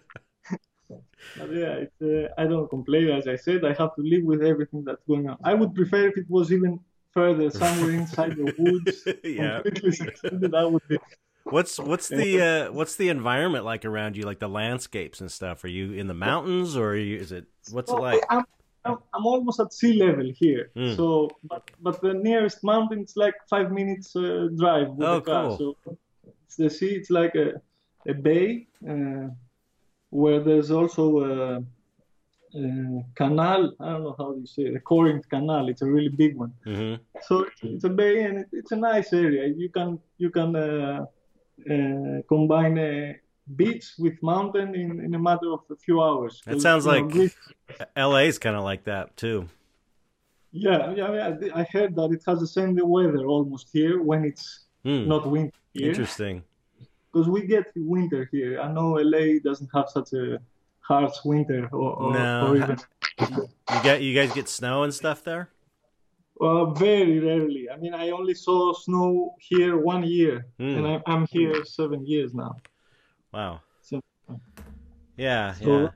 But 1.36 1.52
yeah, 1.52 1.84
it's, 1.84 2.00
uh, 2.00 2.28
I 2.40 2.46
don't 2.46 2.68
complain. 2.68 3.08
As 3.10 3.26
I 3.26 3.34
said, 3.34 3.64
I 3.64 3.70
have 3.70 3.94
to 3.96 4.02
live 4.02 4.22
with 4.24 4.42
everything 4.42 4.84
that's 4.84 5.02
going 5.04 5.28
on. 5.28 5.36
I 5.42 5.52
would 5.54 5.74
prefer 5.74 6.06
if 6.06 6.16
it 6.16 6.26
was 6.28 6.52
even 6.52 6.78
further, 7.12 7.50
somewhere 7.50 7.90
inside 7.90 8.36
the 8.36 8.54
woods, 8.56 9.02
yeah. 9.24 9.60
completely 9.62 9.92
secluded. 9.92 10.52
That 10.52 10.70
would 10.70 10.86
be. 10.86 10.98
What's 11.44 11.78
what's 11.78 12.08
the 12.08 12.40
uh, 12.40 12.72
what's 12.72 12.96
the 12.96 13.08
environment 13.08 13.64
like 13.64 13.84
around 13.84 14.16
you? 14.16 14.24
Like 14.24 14.38
the 14.38 14.48
landscapes 14.48 15.20
and 15.20 15.30
stuff. 15.30 15.64
Are 15.64 15.68
you 15.68 15.92
in 15.92 16.06
the 16.06 16.14
mountains 16.14 16.76
or 16.76 16.90
are 16.90 16.96
you, 16.96 17.18
is 17.18 17.32
it 17.32 17.46
what's 17.70 17.90
it 17.90 17.96
like? 17.96 18.22
I'm, 18.30 18.44
I'm, 18.84 19.26
almost 19.26 19.60
at 19.60 19.72
sea 19.72 19.94
level 19.94 20.30
here. 20.34 20.70
Mm. 20.76 20.96
So, 20.96 21.30
but 21.44 21.62
but 21.80 22.00
the 22.00 22.14
nearest 22.14 22.62
mountain 22.62 23.02
is 23.04 23.16
like 23.16 23.34
five 23.48 23.70
minutes 23.72 24.14
uh, 24.16 24.48
drive 24.56 24.88
with 24.90 25.08
Oh, 25.08 25.16
the 25.16 25.22
car. 25.22 25.44
cool. 25.48 25.58
So 25.58 25.96
it's 26.46 26.56
the 26.56 26.70
sea. 26.70 26.92
It's 27.00 27.10
like 27.10 27.34
a 27.34 27.60
a 28.06 28.14
bay 28.14 28.66
uh, 28.88 29.28
where 30.10 30.40
there's 30.40 30.70
also 30.70 31.04
a, 31.24 31.62
a 32.58 33.04
canal. 33.14 33.72
I 33.80 33.92
don't 33.92 34.04
know 34.04 34.14
how 34.18 34.34
you 34.34 34.46
say 34.46 34.64
it, 34.64 34.76
a 34.76 34.80
Corinth 34.80 35.28
Canal. 35.28 35.68
It's 35.68 35.82
a 35.82 35.86
really 35.86 36.10
big 36.10 36.36
one. 36.36 36.52
hmm 36.64 36.94
So 37.26 37.40
it's, 37.48 37.60
it's 37.62 37.84
a 37.84 37.88
bay 37.88 38.24
and 38.24 38.38
it, 38.38 38.48
it's 38.52 38.72
a 38.72 38.76
nice 38.76 39.12
area. 39.12 39.46
You 39.46 39.68
can 39.70 39.98
you 40.18 40.30
can 40.30 40.54
uh, 40.56 41.06
uh, 41.72 42.16
combine 42.28 42.78
a 42.78 43.16
beach 43.56 43.92
with 43.98 44.22
mountain 44.22 44.74
in, 44.74 45.00
in 45.00 45.14
a 45.14 45.18
matter 45.18 45.52
of 45.52 45.60
a 45.70 45.76
few 45.76 46.02
hours. 46.02 46.42
It 46.46 46.60
sounds 46.60 46.86
like- 46.86 47.12
LA 47.96 48.22
is 48.32 48.38
kind 48.38 48.56
of 48.56 48.64
like 48.64 48.84
that 48.84 49.16
too. 49.16 49.48
Yeah, 50.52 50.92
yeah, 50.94 51.12
yeah. 51.40 51.50
I 51.54 51.64
heard 51.64 51.94
that 51.96 52.10
it 52.12 52.22
has 52.26 52.38
the 52.40 52.46
same 52.46 52.76
weather 52.82 53.26
almost 53.26 53.68
here 53.72 54.00
when 54.02 54.24
it's 54.24 54.60
Hmm. 54.84 55.08
not 55.08 55.26
winter 55.26 55.56
here. 55.72 55.88
Interesting. 55.88 56.42
Because 57.12 57.28
we 57.28 57.46
get 57.46 57.66
winter 57.74 58.28
here. 58.30 58.60
I 58.60 58.70
know 58.72 58.98
LA 58.98 59.38
doesn't 59.42 59.70
have 59.74 59.88
such 59.88 60.12
a 60.12 60.38
harsh 60.80 61.16
winter 61.24 61.68
or, 61.72 61.90
or, 61.94 62.12
No. 62.12 62.48
or 62.48 62.56
even 62.56 62.76
You 63.20 63.82
get 63.82 64.02
you 64.02 64.14
guys 64.14 64.32
get 64.34 64.48
snow 64.48 64.82
and 64.84 64.92
stuff 64.92 65.24
there? 65.24 65.48
well, 66.36 66.72
very 66.72 67.18
rarely. 67.20 67.70
I 67.70 67.76
mean, 67.76 67.94
I 67.94 68.10
only 68.10 68.34
saw 68.34 68.72
snow 68.74 69.34
here 69.38 69.78
one 69.78 70.02
year, 70.04 70.46
Hmm. 70.58 70.74
and 70.76 70.86
I, 70.86 71.02
I'm 71.06 71.26
here 71.28 71.64
seven 71.64 72.04
years 72.06 72.34
now. 72.34 72.54
Wow. 73.34 73.60
So- 73.82 74.00
Yeah, 75.16 75.54
So- 75.54 75.80
yeah. 75.82 75.88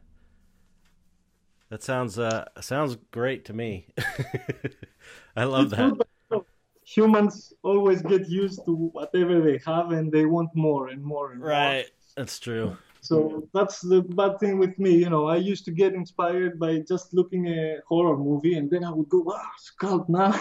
That 1.70 1.82
sounds 1.82 2.18
uh 2.18 2.47
sounds 2.61 2.97
great 3.11 3.45
to 3.45 3.53
me. 3.53 3.89
I 5.36 5.45
love 5.45 5.68
that. 5.70 5.91
good, 5.91 5.99
but, 5.99 6.09
you 6.30 6.36
know, 6.36 6.45
humans 6.82 7.53
always 7.62 8.01
get 8.01 8.26
used 8.26 8.64
to 8.64 8.72
whatever 8.74 9.43
they 9.43 9.61
have 9.66 9.93
and 9.93 10.11
they 10.11 10.24
want 10.24 10.49
more 10.55 10.89
and 10.89 11.03
more 11.05 11.32
and 11.32 11.43
right. 11.43 11.84
more. 11.84 11.84
That's 12.16 12.39
true. 12.41 12.76
So 13.03 13.47
that's 13.53 13.80
the 13.82 14.01
bad 14.03 14.41
thing 14.41 14.59
with 14.59 14.78
me. 14.78 14.93
You 14.97 15.11
know, 15.11 15.26
I 15.28 15.36
used 15.36 15.64
to 15.66 15.70
get 15.70 15.93
inspired 15.95 16.59
by 16.59 16.78
just 16.93 17.12
looking 17.12 17.47
a 17.47 17.76
horror 17.86 18.16
movie 18.16 18.55
and 18.55 18.70
then 18.70 18.82
I 18.82 18.91
would 18.91 19.09
go, 19.11 19.20
wow, 19.20 19.51
Sculpt 19.66 20.09
now. 20.09 20.32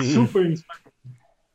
Super 0.00 0.44
inspired. 0.44 0.92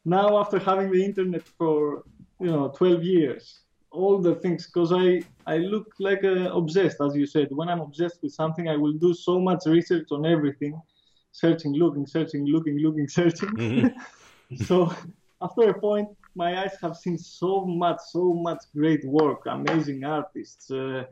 Now, 0.05 0.39
after 0.39 0.57
having 0.57 0.89
the 0.89 1.03
internet 1.03 1.45
for, 1.57 2.03
you 2.39 2.47
know, 2.47 2.69
12 2.69 3.03
years, 3.03 3.59
all 3.91 4.19
the 4.19 4.35
things, 4.35 4.65
because 4.67 4.91
I, 4.93 5.21
I 5.45 5.57
look 5.57 5.87
like 5.99 6.23
a 6.23 6.51
obsessed, 6.51 6.97
as 7.01 7.15
you 7.15 7.25
said. 7.25 7.47
When 7.51 7.69
I'm 7.69 7.79
obsessed 7.81 8.19
with 8.21 8.33
something, 8.33 8.67
I 8.67 8.75
will 8.75 8.93
do 8.93 9.13
so 9.13 9.39
much 9.39 9.61
research 9.65 10.07
on 10.11 10.25
everything, 10.25 10.79
searching, 11.31 11.73
looking, 11.73 12.05
searching, 12.05 12.45
looking, 12.45 12.77
looking, 12.79 13.07
searching. 13.19 13.49
Mm-hmm. 13.49 14.55
so 14.63 14.93
after 15.41 15.69
a 15.69 15.79
point, 15.79 16.09
my 16.35 16.61
eyes 16.61 16.75
have 16.81 16.95
seen 16.95 17.17
so 17.17 17.65
much, 17.65 17.97
so 18.11 18.33
much 18.33 18.63
great 18.75 19.03
work, 19.05 19.41
amazing 19.47 20.03
artists, 20.03 20.69
uh, 20.69 21.03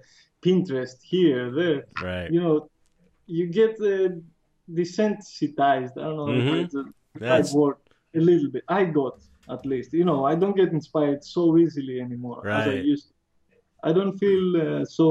Pinterest 0.44 1.02
here, 1.02 1.50
there. 1.52 1.86
Right. 2.04 2.30
You 2.32 2.40
know, 2.42 2.70
you 3.26 3.48
get 3.48 3.72
uh, 3.82 4.10
desensitized. 4.72 5.98
I 5.98 6.04
don't 6.04 6.18
know 6.18 6.26
Mhm. 6.28 6.60
if 6.60 6.66
it's 6.66 6.76
a 6.76 6.86
That's 7.16 7.54
word. 7.54 7.78
A 8.16 8.20
little 8.20 8.50
bit. 8.50 8.64
I 8.68 8.86
got 8.86 9.18
at 9.50 9.66
least. 9.66 9.93
You 9.93 10.06
know, 10.06 10.26
I 10.26 10.36
don't 10.36 10.56
get 10.56 10.70
inspired 10.80 11.24
so 11.24 11.58
easily 11.58 12.00
anymore 12.02 12.39
as 12.58 12.68
I 12.68 12.72
Right. 12.76 12.86
used. 12.86 13.06
To. 13.10 13.14
I 13.89 13.93
don't 13.93 14.18
feel 14.18 14.46
uh, 14.66 14.86
so 14.86 15.08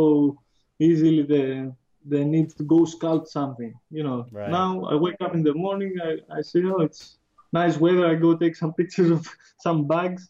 easily 0.78 1.22
the 1.22 1.74
the 2.06 2.22
need 2.22 2.50
to 2.58 2.64
go 2.64 2.80
sculpt 2.84 3.28
something. 3.28 3.72
You 3.90 4.02
know, 4.06 4.26
Right. 4.30 4.50
now 4.50 4.84
I 4.92 4.94
wake 4.94 5.20
up 5.26 5.34
in 5.34 5.42
the 5.42 5.54
morning. 5.54 5.92
I 6.08 6.10
I 6.38 6.40
say, 6.42 6.60
oh, 6.64 6.82
it's 6.88 7.18
nice 7.52 7.76
weather. 7.84 8.06
I 8.06 8.14
go 8.26 8.36
take 8.36 8.56
some 8.56 8.72
pictures 8.80 9.10
of 9.10 9.22
some 9.66 9.86
bags, 9.86 10.22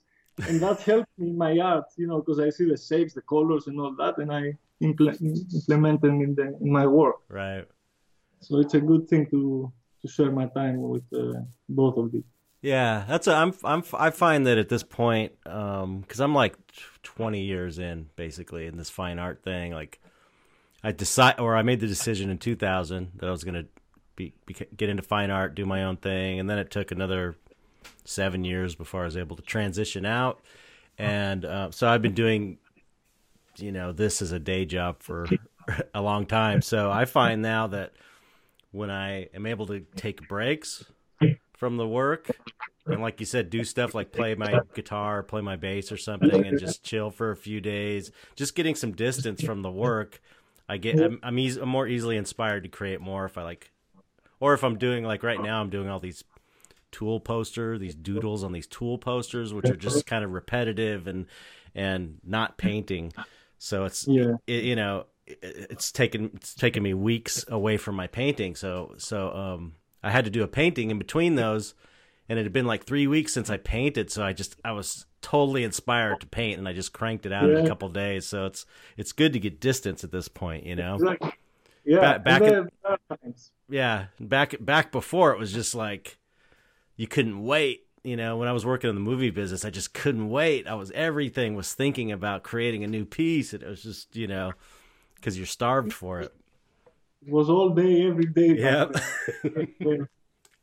and 0.48 0.56
that 0.64 0.78
helps 0.90 1.10
me 1.18 1.30
in 1.30 1.38
my 1.38 1.52
art. 1.58 1.86
You 1.96 2.06
know, 2.08 2.18
because 2.20 2.38
I 2.46 2.50
see 2.56 2.66
the 2.72 2.76
shapes, 2.88 3.12
the 3.14 3.22
colors, 3.34 3.64
and 3.68 3.76
all 3.80 3.94
that, 4.02 4.14
and 4.18 4.30
I 4.40 4.42
impl- 4.82 5.18
implement 5.60 6.00
them 6.02 6.16
in 6.26 6.34
the 6.34 6.46
in 6.64 6.70
my 6.80 6.86
work. 6.86 7.16
right. 7.28 7.66
So 8.40 8.58
it's 8.62 8.74
a 8.74 8.80
good 8.90 9.08
thing 9.08 9.24
to 9.30 9.72
to 10.02 10.06
share 10.14 10.30
my 10.30 10.46
time 10.60 10.76
with 10.94 11.06
uh, 11.12 11.40
both 11.68 11.96
of 11.96 12.12
these. 12.12 12.28
Yeah, 12.64 13.04
that's 13.06 13.26
a, 13.26 13.34
I'm 13.34 13.52
I'm 13.62 13.84
I 13.92 14.08
find 14.08 14.46
that 14.46 14.56
at 14.56 14.70
this 14.70 14.82
point, 14.82 15.32
um, 15.44 16.00
because 16.00 16.18
I'm 16.18 16.34
like 16.34 16.56
20 17.02 17.42
years 17.42 17.78
in 17.78 18.08
basically 18.16 18.66
in 18.66 18.78
this 18.78 18.88
fine 18.88 19.18
art 19.18 19.42
thing. 19.44 19.72
Like, 19.72 20.00
I 20.82 20.92
decide 20.92 21.38
or 21.40 21.56
I 21.56 21.62
made 21.62 21.80
the 21.80 21.86
decision 21.86 22.30
in 22.30 22.38
2000 22.38 23.10
that 23.16 23.28
I 23.28 23.30
was 23.30 23.44
gonna 23.44 23.66
be, 24.16 24.32
be 24.46 24.56
get 24.74 24.88
into 24.88 25.02
fine 25.02 25.30
art, 25.30 25.54
do 25.54 25.66
my 25.66 25.84
own 25.84 25.98
thing, 25.98 26.40
and 26.40 26.48
then 26.48 26.56
it 26.58 26.70
took 26.70 26.90
another 26.90 27.36
seven 28.06 28.44
years 28.44 28.74
before 28.74 29.02
I 29.02 29.04
was 29.04 29.18
able 29.18 29.36
to 29.36 29.42
transition 29.42 30.06
out. 30.06 30.40
And 30.96 31.44
uh, 31.44 31.70
so 31.70 31.86
I've 31.86 32.00
been 32.00 32.14
doing, 32.14 32.56
you 33.58 33.72
know, 33.72 33.92
this 33.92 34.22
as 34.22 34.32
a 34.32 34.38
day 34.38 34.64
job 34.64 35.02
for 35.02 35.26
a 35.94 36.00
long 36.00 36.24
time. 36.24 36.62
So 36.62 36.90
I 36.90 37.04
find 37.04 37.42
now 37.42 37.66
that 37.66 37.92
when 38.70 38.90
I 38.90 39.24
am 39.34 39.44
able 39.44 39.66
to 39.66 39.80
take 39.96 40.26
breaks 40.28 40.82
from 41.56 41.76
the 41.76 41.86
work 41.88 42.40
and 42.90 43.00
like 43.00 43.20
you 43.20 43.26
said 43.26 43.50
do 43.50 43.64
stuff 43.64 43.94
like 43.94 44.12
play 44.12 44.34
my 44.34 44.62
guitar 44.74 45.22
play 45.22 45.40
my 45.40 45.56
bass 45.56 45.90
or 45.90 45.96
something 45.96 46.46
and 46.46 46.58
just 46.58 46.82
chill 46.82 47.10
for 47.10 47.30
a 47.30 47.36
few 47.36 47.60
days. 47.60 48.10
Just 48.36 48.54
getting 48.54 48.74
some 48.74 48.92
distance 48.92 49.40
from 49.42 49.62
the 49.62 49.70
work 49.70 50.20
i 50.68 50.76
get 50.76 50.98
i'm, 51.00 51.18
I'm, 51.22 51.38
I'm 51.38 51.68
more 51.68 51.86
easily 51.86 52.16
inspired 52.16 52.62
to 52.64 52.68
create 52.68 53.00
more 53.00 53.24
if 53.26 53.36
i 53.36 53.42
like 53.42 53.70
or 54.40 54.54
if 54.54 54.64
i'm 54.64 54.78
doing 54.78 55.04
like 55.04 55.22
right 55.22 55.40
now 55.40 55.60
i'm 55.60 55.70
doing 55.70 55.88
all 55.88 56.00
these 56.00 56.24
tool 56.90 57.18
poster 57.20 57.76
these 57.76 57.94
doodles 57.94 58.44
on 58.44 58.52
these 58.52 58.66
tool 58.68 58.98
posters 58.98 59.52
which 59.52 59.68
are 59.68 59.76
just 59.76 60.06
kind 60.06 60.24
of 60.24 60.32
repetitive 60.32 61.06
and 61.06 61.26
and 61.74 62.18
not 62.24 62.56
painting. 62.56 63.12
So 63.58 63.84
it's 63.84 64.06
Yeah. 64.06 64.36
it, 64.46 64.64
you 64.64 64.76
know 64.76 65.06
it, 65.26 65.38
it's 65.42 65.90
taken 65.90 66.30
it's 66.34 66.54
taken 66.54 66.82
me 66.82 66.94
weeks 66.94 67.44
away 67.48 67.76
from 67.76 67.96
my 67.96 68.06
painting. 68.06 68.54
So 68.54 68.94
so 68.98 69.32
um 69.34 69.74
i 70.04 70.10
had 70.10 70.24
to 70.24 70.30
do 70.30 70.42
a 70.42 70.48
painting 70.48 70.90
in 70.90 70.98
between 70.98 71.34
those 71.34 71.74
and 72.28 72.38
it 72.38 72.42
had 72.44 72.52
been 72.52 72.66
like 72.66 72.84
three 72.84 73.06
weeks 73.06 73.32
since 73.32 73.50
i 73.50 73.56
painted 73.56 74.10
so 74.10 74.22
i 74.22 74.32
just 74.32 74.56
i 74.64 74.72
was 74.72 75.06
totally 75.22 75.64
inspired 75.64 76.20
to 76.20 76.26
paint 76.26 76.58
and 76.58 76.68
i 76.68 76.72
just 76.72 76.92
cranked 76.92 77.24
it 77.26 77.32
out 77.32 77.48
in 77.50 77.56
a 77.56 77.62
Yeah. 77.62 77.66
couple 77.68 77.88
days 77.88 78.26
so 78.26 78.46
it's 78.46 78.66
it's 78.96 79.12
good 79.12 79.32
to 79.32 79.40
get 79.40 79.60
distance 79.60 80.04
at 80.04 80.12
this 80.12 80.28
point 80.28 80.64
you 80.66 80.76
know 80.76 80.94
Exactly. 80.96 81.32
Yeah. 81.86 82.14
Ba- 82.14 82.18
back 82.20 82.40
and 82.42 82.46
in- 82.46 82.52
there- 82.52 82.70
there 82.82 82.92
are 83.10 83.16
times. 83.16 83.50
yeah 83.68 84.06
back 84.20 84.54
back 84.60 84.92
before 84.92 85.32
it 85.32 85.38
was 85.38 85.52
just 85.52 85.74
like 85.74 86.18
you 86.96 87.06
couldn't 87.06 87.42
wait 87.42 87.86
you 88.02 88.16
know 88.16 88.36
when 88.36 88.48
i 88.48 88.52
was 88.52 88.66
working 88.66 88.90
in 88.90 88.94
the 88.96 89.00
movie 89.00 89.30
business 89.30 89.64
i 89.64 89.70
just 89.70 89.94
couldn't 89.94 90.28
wait 90.28 90.66
i 90.66 90.74
was 90.74 90.90
everything 90.90 91.54
was 91.54 91.72
thinking 91.72 92.12
about 92.12 92.42
creating 92.42 92.84
a 92.84 92.86
new 92.86 93.04
piece 93.06 93.54
it 93.54 93.62
was 93.66 93.82
just 93.82 94.14
you 94.14 94.26
know 94.26 94.52
because 95.16 95.38
you're 95.38 95.46
starved 95.46 95.92
for 95.92 96.20
it 96.20 96.32
It 97.26 97.32
was 97.32 97.48
all 97.48 97.70
day, 97.70 98.06
every 98.06 98.26
day. 98.26 98.54
Yeah. 98.58 98.86
the, 99.42 100.08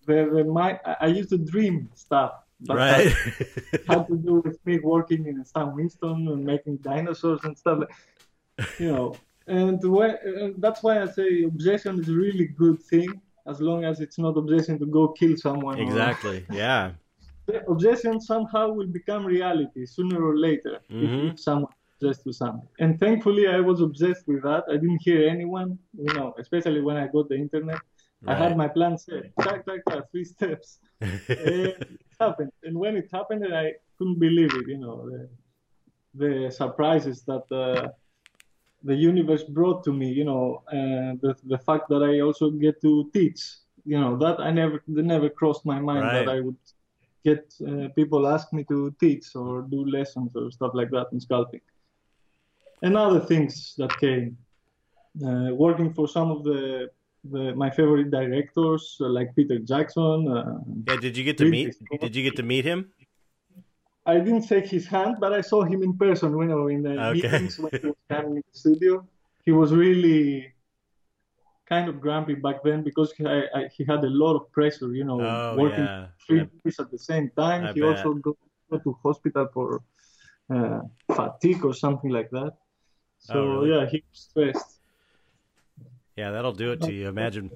the, 0.06 0.16
the, 0.34 0.44
my, 0.46 0.80
I 1.00 1.08
used 1.08 1.30
to 1.30 1.38
dream 1.38 1.90
stuff. 1.96 2.34
But 2.64 2.78
right 2.78 3.08
had 3.88 4.08
to 4.08 4.16
do 4.18 4.36
with 4.46 4.64
me 4.68 4.78
working 4.80 5.26
in 5.26 5.44
Stan 5.46 5.74
Winston 5.76 6.28
and 6.28 6.46
making 6.46 6.78
dinosaurs 6.78 7.40
and 7.44 7.58
stuff. 7.58 7.80
Like, 7.80 8.80
you 8.80 8.92
know, 8.92 9.16
and 9.48 9.80
when, 9.84 10.16
and 10.24 10.62
that's 10.62 10.84
why 10.84 11.02
I 11.02 11.08
say 11.08 11.44
obsession 11.44 12.00
is 12.00 12.10
a 12.10 12.14
really 12.14 12.46
good 12.46 12.80
thing 12.84 13.20
as 13.48 13.60
long 13.60 13.84
as 13.84 14.00
it's 14.00 14.20
not 14.20 14.38
obsession 14.38 14.78
to 14.78 14.86
go 14.86 15.08
kill 15.08 15.36
someone. 15.38 15.80
or- 15.80 15.82
exactly 15.84 16.46
yeah 16.52 16.92
the 17.48 17.66
obsession 17.68 18.22
somehow 18.22 18.70
will 18.70 18.86
become 19.00 19.26
reality 19.26 19.84
sooner 19.88 20.24
or 20.24 20.38
later 20.38 20.78
Mhm. 20.92 21.34
if 21.34 21.40
someone 21.40 21.74
obsessed 22.02 22.26
with 22.26 22.36
something. 22.36 22.68
And 22.80 23.00
thankfully, 23.00 23.48
I 23.48 23.60
was 23.60 23.82
obsessed 23.82 24.28
with 24.28 24.44
that. 24.44 24.64
I 24.70 24.74
didn't 24.74 25.02
hear 25.02 25.28
anyone, 25.28 25.78
you 25.98 26.14
know, 26.14 26.34
especially 26.40 26.82
when 26.82 26.98
I 26.98 27.08
got 27.08 27.30
the 27.30 27.36
internet. 27.36 27.80
I 28.28 28.36
had 28.36 28.56
my 28.56 28.68
plan 28.68 29.00
set, 29.00 29.36
tack, 29.40 29.66
tack, 29.66 29.80
tack, 29.90 30.04
three 30.12 30.26
steps. 30.26 30.78
and 31.02 31.18
it 31.28 32.00
happened. 32.20 32.52
And 32.64 32.78
when 32.78 32.96
it 32.96 33.10
happened, 33.12 33.44
I 33.52 33.74
couldn't 33.98 34.20
believe 34.20 34.54
it, 34.54 34.68
you 34.68 34.78
know, 34.78 35.10
the, 35.10 35.30
the 36.14 36.52
surprises 36.52 37.24
that 37.24 37.46
uh, 37.52 37.90
the 38.84 38.96
universe 38.96 39.44
brought 39.44 39.84
to 39.86 39.92
me, 39.92 40.12
you 40.12 40.24
know, 40.24 40.62
uh, 40.68 41.18
the, 41.24 41.36
the 41.46 41.58
fact 41.58 41.90
that 41.90 42.04
I 42.04 42.20
also 42.20 42.52
get 42.52 42.80
to 42.82 43.10
teach, 43.12 43.42
you 43.86 44.00
know, 44.00 44.16
that 44.18 44.40
I 44.40 44.52
never, 44.52 44.84
that 44.88 45.04
never 45.04 45.30
crossed 45.30 45.66
my 45.66 45.80
mind 45.80 46.04
that 46.04 46.30
I 46.30 46.42
would 46.42 46.58
get 47.24 47.54
uh, 47.68 47.88
people 47.96 48.28
ask 48.28 48.54
me 48.54 48.64
to 48.66 48.96
teach 49.00 49.36
or 49.36 49.64
do 49.64 49.86
lessons 49.86 50.32
or 50.36 50.52
stuff 50.52 50.72
like 50.76 50.92
that 50.92 51.08
in 51.12 51.20
sculpting. 51.20 51.62
And 52.82 52.98
other 52.98 53.20
things 53.20 53.76
that 53.78 53.96
came, 54.00 54.38
uh, 55.26 55.54
working 55.54 55.94
for 55.94 56.08
some 56.08 56.32
of 56.32 56.44
the, 56.44 56.90
the 57.24 57.54
my 57.56 57.70
favorite 57.70 58.10
directors 58.10 58.98
uh, 59.02 59.08
like 59.08 59.36
Peter 59.36 59.60
Jackson. 59.60 60.28
Uh, 60.28 60.60
yeah 60.88 60.98
did 60.98 61.16
you 61.16 61.24
get 61.24 61.38
to 61.38 61.46
meet 61.46 61.76
did 62.00 62.16
you 62.16 62.24
get 62.24 62.36
to 62.36 62.44
meet 62.44 62.66
him 62.66 62.92
I 64.04 64.16
didn't 64.18 64.46
shake 64.48 64.66
his 64.66 64.88
hand, 64.88 65.18
but 65.20 65.32
I 65.32 65.42
saw 65.42 65.64
him 65.64 65.84
in 65.84 65.96
person, 65.96 66.36
you 66.36 66.46
know, 66.46 66.68
in 66.70 66.82
the 66.82 66.90
Okay. 66.90 67.14
meetings 67.14 67.60
when 67.60 67.72
he 67.72 67.88
was 67.88 67.96
coming 68.10 68.38
in 68.38 68.44
the 68.52 68.60
studio. 68.60 69.08
He 69.46 69.52
was 69.52 69.72
really 69.74 70.52
kind 71.70 71.88
of 71.88 72.02
grumpy 72.02 72.34
back 72.34 72.64
then 72.64 72.84
because 72.84 73.14
he, 73.14 73.26
I, 73.26 73.44
I, 73.54 73.70
he 73.76 73.86
had 73.86 74.04
a 74.04 74.10
lot 74.10 74.36
of 74.36 74.52
pressure, 74.52 74.92
you 74.94 75.04
know, 75.04 75.22
oh 75.22 75.56
working 75.56 75.86
yeah 75.86 76.08
three 76.28 76.44
movies 76.54 76.80
at 76.80 76.92
the 76.92 76.98
same 76.98 77.32
time. 77.38 77.66
I 77.66 77.74
he 77.74 77.82
bet. 77.82 77.90
also 77.90 78.14
go, 78.14 78.38
go 78.70 78.78
to 78.78 78.98
hospital 79.04 79.48
for 79.54 79.82
uh, 80.54 80.82
fatigue 81.16 81.64
or 81.66 81.74
something 81.74 82.10
like 82.10 82.30
that. 82.32 82.54
So 83.22 83.34
Oh, 83.36 83.48
really? 83.62 83.70
yeah, 83.72 83.84
was 83.86 84.02
stressed. 84.14 84.80
Yeah, 86.18 86.32
that'll 86.32 86.52
do 86.54 86.72
it 86.72 86.82
to 86.82 86.92
you. 86.92 87.08
Imagine, 87.08 87.52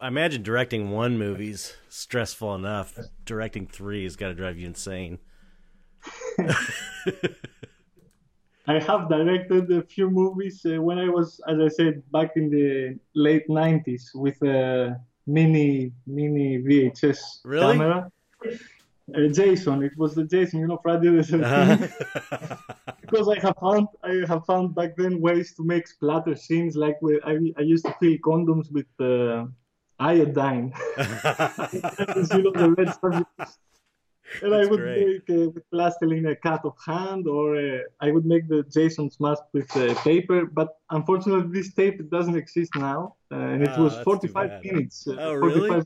I 0.00 0.08
imagine 0.08 0.42
directing 0.42 0.90
one 0.90 1.18
movie's 1.18 1.74
stressful 1.88 2.54
enough. 2.54 2.96
Directing 3.24 3.66
three 3.66 4.04
has 4.04 4.14
got 4.16 4.28
to 4.28 4.34
drive 4.34 4.58
you 4.58 4.66
insane. 4.66 5.18
I 8.66 8.78
have 8.78 9.08
directed 9.08 9.70
a 9.72 9.82
few 9.82 10.10
movies 10.10 10.64
uh, 10.64 10.80
when 10.80 10.98
I 10.98 11.08
was, 11.08 11.40
as 11.48 11.58
I 11.58 11.68
said, 11.68 12.02
back 12.12 12.32
in 12.36 12.50
the 12.50 12.98
late 13.14 13.48
90s 13.48 14.14
with 14.14 14.40
a 14.42 14.96
mini 15.26 15.92
mini 16.06 16.58
VHS 16.58 17.40
Really? 17.44 17.72
camera. 17.78 18.12
Uh, 19.14 19.28
Jason, 19.28 19.82
it 19.82 19.92
was 19.96 20.14
the 20.14 20.24
Jason, 20.24 20.60
you 20.60 20.66
know, 20.66 20.78
Friday 20.82 21.08
the 21.08 21.22
13th. 21.22 21.92
Uh-huh. 22.32 22.56
because 23.00 23.28
I 23.28 23.38
have 23.40 23.56
found 23.60 23.88
I 24.02 24.22
have 24.28 24.44
found 24.46 24.74
back 24.74 24.96
then 24.96 25.20
ways 25.20 25.54
to 25.56 25.64
make 25.64 25.86
splatter 25.88 26.34
scenes, 26.36 26.76
like 26.76 26.96
I, 27.24 27.38
I 27.58 27.62
used 27.62 27.84
to 27.86 27.94
fill 28.00 28.16
condoms 28.18 28.70
with 28.70 28.86
uh, 29.00 29.46
iodine. 29.98 30.72
you 30.98 32.42
know, 32.42 32.52
the 32.62 32.74
red 32.76 32.90
stuff. 32.94 33.56
And 34.42 34.54
I 34.54 34.64
would 34.64 34.78
great. 34.80 35.28
make 35.28 35.30
uh, 35.38 35.50
with 35.50 35.64
plastilin 35.72 36.30
a 36.30 36.36
cut 36.36 36.64
of 36.64 36.76
hand, 36.86 37.26
or 37.26 37.56
uh, 37.56 37.78
I 38.00 38.12
would 38.12 38.24
make 38.24 38.46
the 38.48 38.62
Jason's 38.72 39.18
mask 39.18 39.42
with 39.52 39.74
uh, 39.76 39.92
paper. 40.02 40.46
But 40.46 40.68
unfortunately, 40.90 41.50
this 41.52 41.74
tape 41.74 42.08
doesn't 42.10 42.36
exist 42.36 42.70
now, 42.76 43.16
uh, 43.32 43.34
and 43.52 43.62
it 43.64 43.70
Oh, 43.76 43.84
was 43.84 43.98
45 43.98 44.64
minutes. 44.64 45.08
Uh, 45.08 45.16
Oh, 45.18 45.32
really? 45.32 45.68
45 45.68 45.76
yeah. 45.78 45.82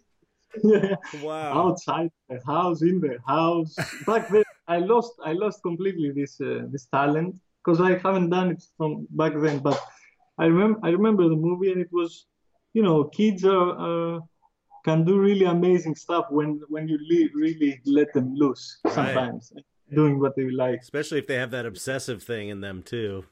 Wow. 1.23 1.71
outside 1.71 2.11
the 2.29 2.41
house, 2.47 2.83
in 2.83 3.01
the 3.01 3.19
house. 3.27 3.75
Back 4.07 4.29
then, 4.29 4.45
I 4.69 4.79
lost 4.79 5.13
I 5.25 5.33
lost 5.33 5.63
completely 5.63 6.11
this 6.11 6.41
uh, 6.41 6.67
this 6.71 6.87
talent 6.87 7.37
because 7.65 7.81
I 7.81 7.99
haven't 7.99 8.31
done 8.31 8.51
it 8.53 8.63
from 8.77 9.07
back 9.11 9.33
then. 9.37 9.59
But 9.59 9.81
I 10.39 10.47
remember 10.47 10.81
I 10.83 10.91
remember 10.91 11.29
the 11.29 11.37
movie, 11.37 11.73
and 11.73 11.81
it 11.81 11.93
was, 11.93 12.27
you 12.73 12.83
know, 12.83 13.05
kids 13.05 13.45
are 13.45 14.17
uh, 14.17 14.21
can 14.85 15.05
do 15.05 15.19
really 15.19 15.47
amazing 15.47 15.95
stuff 15.95 16.27
when 16.31 16.61
when 16.69 16.89
you 16.89 16.99
le- 17.11 17.31
really 17.35 17.81
let 17.85 18.13
them 18.13 18.35
loose. 18.35 18.79
Right. 18.85 18.95
Sometimes 18.95 19.53
doing 19.95 20.19
what 20.19 20.35
they 20.37 20.51
like. 20.51 20.81
Especially 20.81 21.19
if 21.19 21.27
they 21.27 21.37
have 21.37 21.51
that 21.51 21.67
obsessive 21.67 22.23
thing 22.23 22.49
in 22.49 22.61
them 22.61 22.83
too. 22.83 23.25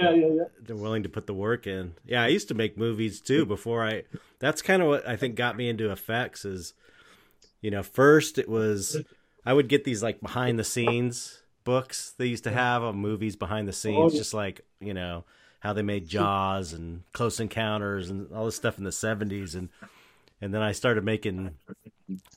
Yeah, 0.00 0.10
yeah, 0.12 0.26
yeah. 0.26 0.44
They're 0.62 0.76
willing 0.76 1.02
to 1.02 1.08
put 1.08 1.26
the 1.26 1.34
work 1.34 1.66
in. 1.66 1.94
Yeah, 2.06 2.22
I 2.22 2.28
used 2.28 2.48
to 2.48 2.54
make 2.54 2.76
movies 2.78 3.20
too 3.20 3.44
before 3.46 3.84
I 3.84 4.04
that's 4.38 4.62
kind 4.62 4.82
of 4.82 4.88
what 4.88 5.08
I 5.08 5.16
think 5.16 5.34
got 5.36 5.56
me 5.56 5.68
into 5.68 5.90
effects 5.90 6.44
is 6.44 6.74
you 7.62 7.70
know, 7.70 7.82
first 7.82 8.38
it 8.38 8.48
was 8.48 8.96
I 9.44 9.52
would 9.52 9.68
get 9.68 9.84
these 9.84 10.02
like 10.02 10.20
behind 10.20 10.58
the 10.58 10.64
scenes 10.64 11.40
books 11.64 12.14
they 12.16 12.26
used 12.26 12.44
to 12.44 12.50
have 12.52 12.82
on 12.84 12.96
movies 12.96 13.34
behind 13.34 13.66
the 13.66 13.72
scenes, 13.72 14.12
Oh. 14.14 14.16
just 14.16 14.32
like, 14.34 14.60
you 14.80 14.94
know, 14.94 15.24
how 15.60 15.72
they 15.72 15.82
made 15.82 16.06
Jaws 16.06 16.72
and 16.72 17.02
Close 17.12 17.40
Encounters 17.40 18.08
and 18.08 18.30
all 18.32 18.44
this 18.44 18.54
stuff 18.56 18.78
in 18.78 18.84
the 18.84 18.92
seventies 18.92 19.54
and 19.54 19.68
and 20.40 20.52
then 20.54 20.60
I 20.62 20.72
started 20.72 21.02
making 21.02 21.54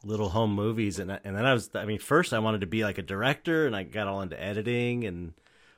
little 0.04 0.30
home 0.30 0.54
movies 0.56 0.98
and 1.00 1.12
and 1.24 1.36
then 1.36 1.46
I 1.46 1.54
was 1.54 1.70
I 1.76 1.86
mean 1.86 2.00
first 2.00 2.34
I 2.34 2.40
wanted 2.40 2.62
to 2.62 2.68
be 2.68 2.84
like 2.84 2.98
a 2.98 3.04
director 3.04 3.68
and 3.68 3.76
I 3.76 3.84
got 3.84 4.08
all 4.08 4.22
into 4.22 4.42
editing 4.42 5.04
and 5.06 5.34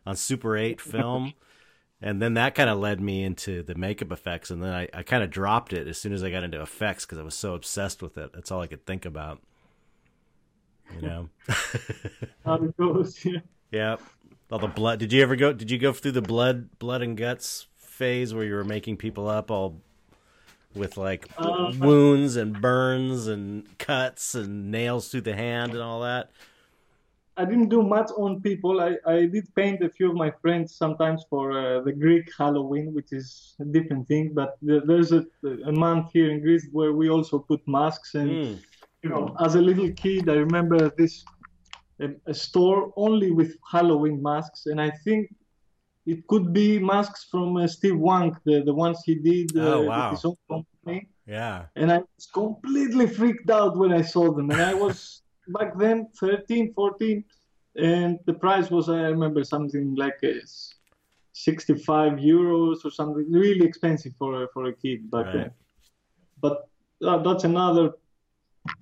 on 0.06 0.16
Super 0.16 0.56
8 0.56 0.80
film 0.80 1.34
and 2.02 2.22
then 2.22 2.34
that 2.34 2.56
kind 2.56 2.70
of 2.70 2.80
led 2.80 3.00
me 3.00 3.24
into 3.24 3.62
the 3.64 3.76
makeup 3.76 4.12
effects 4.12 4.50
and 4.50 4.64
then 4.64 4.74
I, 4.74 4.88
I 4.94 5.04
kind 5.04 5.24
of 5.24 5.30
dropped 5.30 5.72
it 5.74 5.88
as 5.88 5.98
soon 5.98 6.14
as 6.14 6.24
I 6.24 6.32
got 6.32 6.44
into 6.44 6.62
effects 6.62 7.06
because 7.06 7.20
I 7.20 7.24
was 7.24 7.36
so 7.36 7.54
obsessed 7.54 8.02
with 8.02 8.18
it 8.18 8.32
that's 8.34 8.52
all 8.52 8.62
I 8.62 8.68
could 8.68 8.86
think 8.86 9.06
about 9.06 9.40
you 10.96 11.02
know 11.08 11.30
How 12.46 12.56
it 12.56 12.76
goes. 12.78 13.24
Yeah. 13.24 13.40
yeah 13.72 13.96
all 14.52 14.60
the 14.60 14.68
blood 14.68 15.00
did 15.00 15.14
you 15.14 15.22
ever 15.22 15.36
go 15.36 15.54
did 15.54 15.72
you 15.72 15.78
go 15.78 15.94
through 15.94 16.12
the 16.12 16.22
blood 16.22 16.78
blood 16.80 17.02
and 17.02 17.16
guts 17.16 17.68
phase 17.78 18.34
where 18.34 18.44
you 18.44 18.54
were 18.56 18.64
making 18.64 18.98
people 18.98 19.30
up 19.30 19.50
all 19.52 19.80
with 20.74 20.98
like 20.98 21.30
Uh, 21.38 21.72
wounds 21.80 22.36
and 22.36 22.60
burns 22.62 23.28
and 23.28 23.78
cuts 23.78 24.34
and 24.36 24.72
nails 24.72 25.10
through 25.10 25.22
the 25.22 25.36
hand 25.36 25.74
and 25.74 25.82
all 25.82 26.02
that 26.02 26.32
I 27.38 27.46
didn't 27.46 27.70
do 27.70 27.82
much 27.82 28.10
on 28.18 28.42
people. 28.42 28.82
I, 28.82 28.98
I 29.06 29.26
did 29.26 29.46
paint 29.56 29.82
a 29.84 29.90
few 29.90 30.10
of 30.10 30.16
my 30.16 30.32
friends 30.42 30.76
sometimes 30.76 31.24
for 31.30 31.52
uh, 31.52 31.82
the 31.82 31.94
Greek 31.94 32.30
Halloween, 32.38 32.94
which 32.94 33.12
is 33.14 33.56
a 33.60 33.66
different 33.66 34.08
thing. 34.08 34.34
But 34.34 34.58
there's 34.62 35.12
a, 35.14 35.26
a 35.66 35.72
month 35.72 36.12
here 36.14 36.30
in 36.30 36.42
Greece 36.42 36.68
where 36.72 36.94
we 36.94 37.10
also 37.10 37.40
put 37.40 37.62
masks. 37.68 38.16
And, 38.16 38.32
Mm. 38.32 38.60
you 39.04 39.10
know, 39.10 39.36
as 39.40 39.56
a 39.56 39.62
little 39.62 39.90
kid, 39.94 40.30
I 40.30 40.36
remember 40.36 40.90
this 40.98 41.24
a, 42.00 42.10
a 42.28 42.34
store 42.34 42.92
only 42.96 43.32
with 43.32 43.56
Halloween 43.72 44.22
masks. 44.22 44.66
And 44.66 44.80
I 44.82 44.92
think 45.04 45.34
it 46.06 46.28
could 46.28 46.52
be 46.52 46.80
masks 46.80 47.28
from 47.32 47.56
uh, 47.58 47.68
Steve 47.68 47.98
Wang, 47.98 48.36
the, 48.46 48.62
the 48.64 48.74
ones 48.74 49.02
he 49.06 49.16
did 49.16 49.56
uh, 49.58 49.62
Oh, 49.62 49.82
wow. 49.84 50.10
with 50.10 50.18
his 50.18 50.26
own 50.26 50.36
company 50.50 51.08
yeah 51.28 51.66
and 51.76 51.92
I 51.92 52.00
was 52.00 52.26
completely 52.34 53.06
freaked 53.06 53.50
out 53.52 53.78
when 53.78 53.94
I 53.94 54.02
saw 54.02 54.34
them. 54.34 54.50
And 54.50 54.60
I 54.60 54.74
was 54.74 55.21
back 55.48 55.78
then 55.78 56.08
13, 56.20 56.74
14, 56.74 57.24
and 57.76 58.20
the 58.26 58.34
price 58.34 58.70
was, 58.70 58.90
I 58.90 59.02
remember, 59.02 59.44
something 59.44 59.96
like 59.96 60.20
uh, 60.24 60.34
65 61.34 62.14
euros 62.14 62.84
or 62.86 62.92
something, 62.92 63.32
really 63.32 63.66
expensive 63.66 64.14
for 64.18 64.44
a, 64.44 64.48
for 64.54 64.66
a 64.66 64.74
kid 64.74 65.10
back 65.10 65.26
Right. 65.28 65.34
then. 65.34 65.52
But 66.42 66.68
uh, 67.06 67.18
that's 67.20 67.44
another 67.44 67.94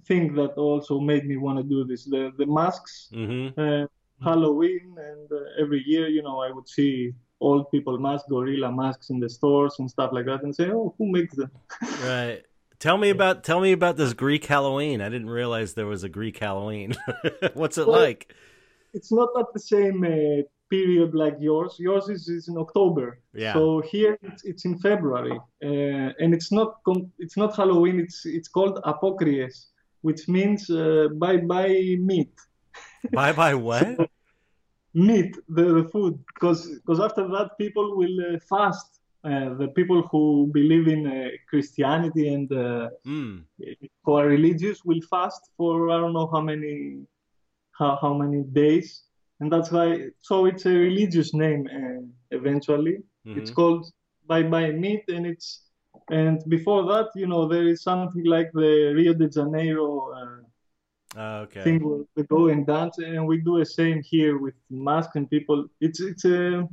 thing 0.06 0.34
that 0.36 0.54
also 0.54 1.00
made 1.00 1.26
me 1.26 1.38
want 1.38 1.58
to 1.58 1.64
do 1.64 1.84
this. 1.86 2.06
The, 2.06 2.32
the 2.38 2.46
masks, 2.46 3.10
mm-hmm 3.14 3.60
uh, 3.60 3.86
Halloween, 4.22 4.98
and 5.00 5.32
uh, 5.32 5.62
every 5.62 5.82
year, 5.86 6.08
you 6.10 6.22
know, 6.22 6.42
I 6.42 6.52
would 6.52 6.68
see 6.68 7.14
old 7.40 7.72
people 7.72 7.98
masks, 7.98 8.28
gorilla 8.30 8.70
masks 8.70 9.10
in 9.12 9.20
the 9.20 9.30
stores 9.30 9.76
and 9.80 9.90
stuff 9.90 10.12
like 10.12 10.26
that, 10.26 10.44
and 10.44 10.54
say, 10.54 10.70
oh, 10.72 10.94
who 10.98 11.10
makes 11.10 11.36
them? 11.36 11.52
Right. 12.04 12.44
Tell 12.80 12.98
me 12.98 13.10
about 13.10 13.44
tell 13.44 13.60
me 13.60 13.74
about 13.74 13.98
this 13.98 14.14
Greek 14.14 14.46
Halloween. 14.46 15.02
I 15.02 15.10
didn't 15.10 15.30
realize 15.30 15.74
there 15.74 15.86
was 15.86 16.04
a 16.04 16.10
Greek 16.10 16.38
Halloween. 16.38 16.96
What's 17.54 17.78
it 17.78 17.88
Well, 17.88 18.00
like? 18.00 18.34
it's 18.94 19.12
not 19.12 19.30
at 19.38 19.48
the 19.54 19.60
same 19.60 20.04
uh, 20.04 20.44
period 20.70 21.14
like 21.14 21.36
yours. 21.40 21.76
Yours 21.78 22.08
is, 22.10 22.30
is 22.30 22.48
in 22.48 22.58
October. 22.58 23.20
Yeah. 23.34 23.54
So 23.54 23.82
here 23.82 24.18
it's, 24.22 24.44
it's 24.46 24.64
in 24.66 24.80
February, 24.80 25.38
uh, 25.64 26.14
and 26.22 26.34
it's 26.34 26.52
not 26.52 26.78
it's 27.18 27.36
not 27.36 27.56
Halloween. 27.56 28.00
It's 28.00 28.26
it's 28.26 28.48
called 28.48 28.80
Apokries, 28.86 29.66
which 30.02 30.28
means 30.30 30.70
uh, 30.70 31.10
bye 31.14 31.38
bye 31.38 31.98
meat. 32.00 32.34
Bye 33.14 33.32
bye 33.34 33.56
what? 33.56 34.10
Meat, 34.94 35.36
the, 35.48 35.64
the 35.84 35.90
food, 35.90 36.18
because 36.34 36.68
because 36.80 37.00
after 37.00 37.28
that 37.28 37.52
people 37.58 37.96
will 37.98 38.36
uh, 38.36 38.40
fast. 38.50 38.99
Uh, 39.24 39.54
the 39.56 39.68
people 39.76 40.02
who 40.12 40.50
believe 40.54 40.88
in 40.88 41.06
uh, 41.08 41.30
Christianity 41.50 42.34
and 42.34 42.52
uh, 42.52 42.90
Mm. 43.06 43.44
who 44.04 44.14
are 44.14 44.28
religious 44.28 44.86
will 44.86 45.02
fast 45.10 45.42
for 45.58 45.90
I 45.90 45.98
don't 45.98 46.14
know 46.14 46.30
how 46.34 46.42
many 46.42 47.06
how, 47.78 47.98
how 48.02 48.14
many 48.14 48.44
days, 48.44 49.04
and 49.40 49.52
that's 49.52 49.72
why. 49.72 49.88
So 50.22 50.46
it's 50.46 50.66
a 50.66 50.76
religious 50.90 51.34
name. 51.34 51.68
Uh, 51.68 52.02
eventually, 52.32 52.98
it's 53.26 53.52
Mhm. 53.52 53.56
called 53.56 53.84
Bye 54.28 54.44
Bye 54.54 54.72
Meat, 54.72 55.04
and 55.10 55.26
it's 55.26 55.50
and 56.12 56.38
before 56.48 56.84
that, 56.92 57.08
you 57.16 57.28
know, 57.28 57.48
there 57.48 57.68
is 57.68 57.82
something 57.84 58.26
like 58.26 58.50
the 58.54 58.94
Rio 58.98 59.14
de 59.14 59.28
Janeiro 59.30 59.90
uh, 60.20 60.40
Oh, 61.18 61.42
okay. 61.44 61.64
thing 61.64 61.80
where 61.84 62.04
we 62.16 62.24
go 62.24 62.48
and 62.48 62.66
dance, 62.66 62.98
and 63.00 63.28
we 63.28 63.38
do 63.42 63.58
the 63.60 63.66
same 63.66 64.02
here 64.04 64.38
with 64.38 64.56
masks 64.70 65.16
and 65.16 65.30
people. 65.30 65.68
It's 65.82 66.00
it's 66.00 66.26
a 66.26 66.68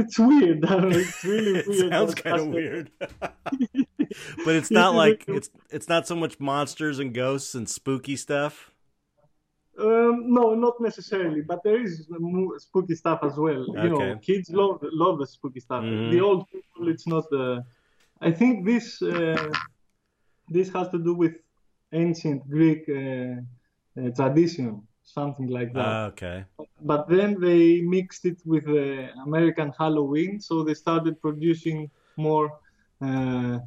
it's 0.00 0.18
weird. 0.18 0.64
It's 0.70 1.24
really 1.24 1.60
it 1.60 1.90
sounds 1.90 2.14
kind 2.14 2.40
of 2.40 2.46
weird. 2.48 2.90
but 4.44 4.54
it's 4.56 4.70
not 4.70 4.94
like 4.94 5.24
it's 5.28 5.50
it's 5.70 5.88
not 5.88 6.06
so 6.06 6.16
much 6.16 6.38
monsters 6.40 6.98
and 6.98 7.14
ghosts 7.14 7.54
and 7.54 7.68
spooky 7.68 8.16
stuff. 8.16 8.70
Um, 9.78 10.32
no, 10.32 10.54
not 10.54 10.80
necessarily, 10.80 11.40
but 11.40 11.62
there 11.64 11.82
is 11.82 12.06
spooky 12.58 12.94
stuff 12.94 13.20
as 13.22 13.36
well. 13.36 13.64
You 13.68 13.90
know, 13.90 14.18
kids 14.18 14.50
love 14.50 14.80
love 14.82 15.18
the 15.18 15.26
spooky 15.26 15.60
stuff. 15.60 15.82
Mhm. 15.82 16.10
The 16.12 16.20
old 16.20 16.48
people, 16.50 16.88
it's 16.88 17.06
not 17.06 17.28
the. 17.30 17.64
I 18.20 18.30
think 18.30 18.66
this 18.66 19.00
uh, 19.02 19.50
this 20.48 20.68
has 20.72 20.88
to 20.90 20.98
do 20.98 21.14
with 21.14 21.36
ancient 21.92 22.48
Greek 22.48 22.84
uh, 22.88 23.40
uh, 23.98 24.10
tradition, 24.14 24.86
something 25.04 25.48
like 25.48 25.72
that. 25.74 25.86
Oh, 25.86 26.04
okay. 26.12 26.44
but 26.80 27.08
then 27.08 27.40
they 27.40 27.80
mixed 27.82 28.24
it 28.24 28.38
with 28.44 28.64
the 28.64 29.10
American 29.26 29.72
Halloween, 29.78 30.40
so 30.40 30.62
they 30.62 30.74
started 30.74 31.20
producing 31.20 31.90
more 32.16 32.58
uh, 33.00 33.58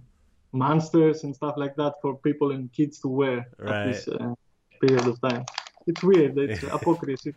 monsters 0.52 1.24
and 1.24 1.36
stuff 1.36 1.56
like 1.58 1.76
that 1.76 1.94
for 2.02 2.18
people 2.20 2.52
and 2.52 2.72
kids 2.72 3.00
to 3.02 3.08
wear 3.08 3.48
right. 3.60 3.72
at 3.76 3.86
this 3.88 4.08
uh, 4.08 4.34
period 4.82 5.06
of 5.08 5.20
time. 5.22 5.44
It's 5.88 6.02
weird. 6.04 6.38
It's 6.38 6.60
hypocrisy. 6.76 7.34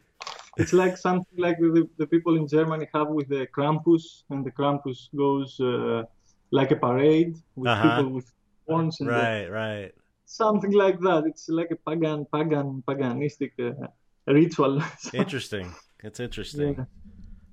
It's 0.57 0.73
like 0.73 0.97
something 0.97 1.39
like 1.39 1.59
the, 1.59 1.89
the 1.99 2.07
people 2.07 2.37
in 2.37 2.49
Germany 2.49 2.89
have 2.95 3.09
with 3.09 3.29
the 3.29 3.47
Krampus, 3.57 4.23
and 4.31 4.45
the 4.45 4.51
Krampus 4.51 5.09
goes 5.17 5.59
uh, 5.61 6.03
like 6.51 6.71
a 6.71 6.77
parade 6.77 7.37
with 7.57 7.69
Uh-huh. 7.69 7.97
people 7.97 8.13
with 8.13 8.33
horns 8.67 9.01
and 9.01 9.09
the- 9.09 9.13
Right, 9.13 9.47
right. 9.49 9.93
Something 10.29 10.73
like 10.73 11.01
that. 11.01 11.25
It's 11.27 11.49
like 11.49 11.71
a 11.71 11.77
pagan, 11.77 12.27
pagan, 12.33 12.83
paganistic 12.87 13.53
uh, 13.59 13.89
ritual. 14.27 14.83
Interesting. 15.15 15.75
It's 16.05 16.21
interesting. 16.21 16.75
Yeah. 16.79 16.85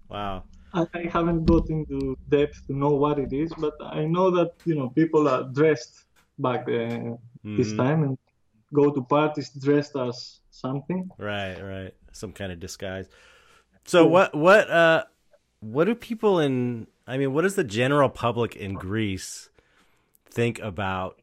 Wow. 0.10 0.44
I, 0.74 0.86
I 0.94 1.10
haven't 1.12 1.46
got 1.46 1.68
into 1.70 2.16
depth 2.30 2.68
to 2.68 2.74
know 2.78 2.90
what 2.90 3.18
it 3.18 3.34
is, 3.34 3.52
but 3.58 3.74
I 3.82 4.06
know 4.06 4.30
that 4.32 4.52
you 4.66 4.76
know 4.76 4.90
people 4.90 5.28
are 5.28 5.44
dressed 5.44 6.06
back 6.38 6.62
uh, 6.68 7.16
this 7.44 7.72
Mhm. 7.74 7.78
time 7.78 8.04
and 8.04 8.18
go 8.74 8.92
to 8.92 9.02
parties 9.02 9.50
dressed 9.50 9.96
as 9.96 10.42
something. 10.52 11.10
Right, 11.18 11.58
right. 11.62 11.94
Some 12.12 12.34
kind 12.34 12.52
of 12.52 12.60
disguise. 12.60 13.08
So 13.86 14.06
what 14.06 14.36
what 14.36 14.70
uh 14.70 15.04
what 15.62 15.86
do 15.86 15.96
people 15.96 16.40
in 16.40 16.88
I 17.08 17.18
mean, 17.18 17.34
what 17.34 17.44
does 17.44 17.56
the 17.56 17.64
general 17.64 18.10
public 18.10 18.56
in 18.56 18.74
Greece 18.74 19.50
think 20.30 20.60
about 20.60 21.22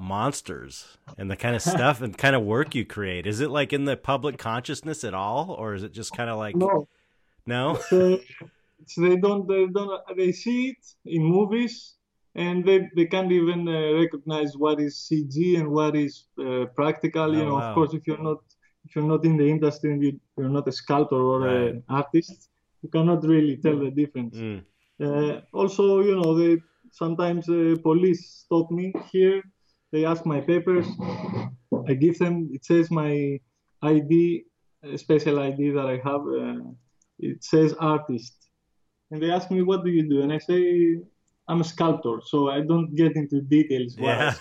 monsters 0.00 0.98
and 1.18 1.30
the 1.30 1.36
kind 1.36 1.54
of 1.56 1.62
stuff 1.62 2.00
and 2.00 2.16
kind 2.16 2.36
of 2.36 2.42
work 2.42 2.74
you 2.74 2.84
create? 2.84 3.26
Is 3.26 3.40
it 3.40 3.50
like 3.50 3.72
in 3.72 3.84
the 3.84 3.96
public 3.96 4.38
consciousness 4.38 5.04
at 5.04 5.14
all 5.14 5.50
or 5.52 5.74
is 5.74 5.82
it 5.82 5.92
just 5.92 6.12
kind 6.16 6.30
of 6.30 6.38
like 6.38 6.56
No, 6.56 6.88
no? 7.46 7.74
so 7.90 8.18
it's, 8.80 8.94
they 8.96 9.16
don't 9.16 9.46
they 9.48 9.66
don't 9.66 10.00
they 10.16 10.32
see 10.32 10.68
it 10.70 10.82
in 11.04 11.22
movies 11.24 11.94
and 12.34 12.64
they 12.64 12.88
they 12.96 13.06
can't 13.06 13.32
even 13.32 13.68
uh, 13.68 13.92
recognize 14.02 14.52
what 14.56 14.80
is 14.80 14.96
CG 15.06 15.56
and 15.58 15.68
what 15.70 15.96
is 15.96 16.26
uh, 16.38 16.66
practical. 16.76 17.34
You 17.34 17.44
Oh, 17.44 17.48
know, 17.48 17.56
wow. 17.58 17.68
of 17.68 17.74
course, 17.74 17.94
if 17.94 18.06
you're 18.06 18.22
not 18.22 18.38
if 18.84 18.94
you're 18.96 19.04
not 19.14 19.24
in 19.24 19.36
the 19.36 19.48
industry 19.48 19.92
and 19.92 20.02
you, 20.02 20.20
you're 20.36 20.48
not 20.48 20.68
a 20.68 20.72
sculptor 20.72 21.16
or 21.16 21.40
Right. 21.46 21.70
an 21.74 21.82
artist, 21.88 22.48
you 22.82 22.88
cannot 22.88 23.24
really 23.24 23.56
tell 23.58 23.78
the 23.78 23.90
difference. 23.90 24.36
Mm, 24.36 24.64
Uh, 25.00 25.40
also, 25.52 26.00
you 26.00 26.16
know, 26.16 26.34
they 26.40 26.58
sometimes 26.90 27.48
uh, 27.48 27.76
police 27.82 28.22
stop 28.44 28.70
me 28.70 28.92
here 29.12 29.42
they 29.92 30.04
ask 30.04 30.24
my 30.26 30.40
papers. 30.40 30.86
I 31.88 31.94
give 31.94 32.18
them. 32.18 32.50
It 32.52 32.64
says 32.64 32.90
my 32.90 33.38
ID, 33.82 34.44
a 34.82 34.98
special 34.98 35.38
ID 35.38 35.70
that 35.70 35.86
I 35.86 35.96
have. 36.08 36.22
Uh, 36.22 36.70
it 37.18 37.44
says 37.44 37.74
artist, 37.74 38.34
and 39.10 39.22
they 39.22 39.30
ask 39.30 39.50
me 39.50 39.62
what 39.62 39.84
do 39.84 39.90
you 39.90 40.08
do, 40.08 40.22
and 40.22 40.32
I 40.32 40.38
say 40.38 40.98
I'm 41.50 41.62
a 41.62 41.64
sculptor, 41.64 42.20
so 42.24 42.48
I 42.48 42.60
don't 42.60 42.94
get 42.94 43.16
into 43.16 43.40
details. 43.40 43.96
Yeah. 43.98 44.34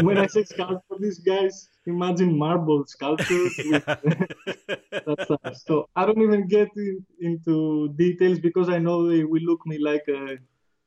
When 0.00 0.18
I 0.18 0.26
say 0.26 0.42
sculptor, 0.42 0.96
these 0.98 1.20
guys 1.20 1.68
imagine 1.86 2.36
marble 2.36 2.84
sculpture. 2.86 3.44
With, 3.70 3.84
that. 3.86 5.62
So 5.64 5.88
I 5.94 6.04
don't 6.04 6.20
even 6.20 6.48
get 6.48 6.68
in, 6.76 7.06
into 7.20 7.94
details 7.96 8.40
because 8.40 8.68
I 8.68 8.78
know 8.78 9.08
they 9.08 9.22
will 9.22 9.42
look 9.42 9.64
me 9.66 9.78
like 9.78 10.02
uh, 10.08 10.34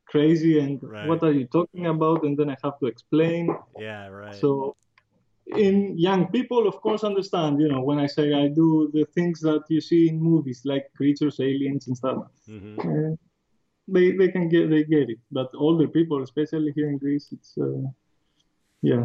crazy 0.06 0.58
and 0.58 0.80
Right. 0.82 1.06
what 1.08 1.22
are 1.22 1.32
you 1.32 1.46
talking 1.46 1.86
about, 1.86 2.24
and 2.24 2.36
then 2.38 2.48
I 2.50 2.56
have 2.64 2.78
to 2.80 2.86
explain. 2.86 3.54
yeah, 3.78 4.06
right. 4.08 4.34
So 4.34 4.74
in 5.46 5.96
young 5.98 6.26
people, 6.28 6.66
of 6.66 6.76
course, 6.80 7.04
understand. 7.04 7.60
You 7.60 7.68
know, 7.68 7.80
when 7.82 7.98
I 7.98 8.06
say 8.06 8.32
I 8.34 8.48
do 8.48 8.90
the 8.92 9.04
things 9.14 9.40
that 9.40 9.62
you 9.68 9.80
see 9.80 10.08
in 10.08 10.20
movies, 10.20 10.62
like 10.64 10.84
creatures, 10.96 11.38
aliens, 11.40 11.86
and 11.88 11.96
stuff. 11.96 12.18
hmm 12.46 12.78
Uh, 12.80 13.14
they 13.88 14.06
they 14.18 14.28
can 14.34 14.48
get 14.48 14.68
they 14.68 14.82
get 14.84 15.06
it, 15.14 15.20
but 15.30 15.48
older 15.54 15.86
people, 15.86 16.22
especially 16.22 16.72
here 16.74 16.88
in 16.90 16.98
Greece, 16.98 17.28
it's 17.36 17.56
uh, 17.56 17.86
yeah, 18.82 19.04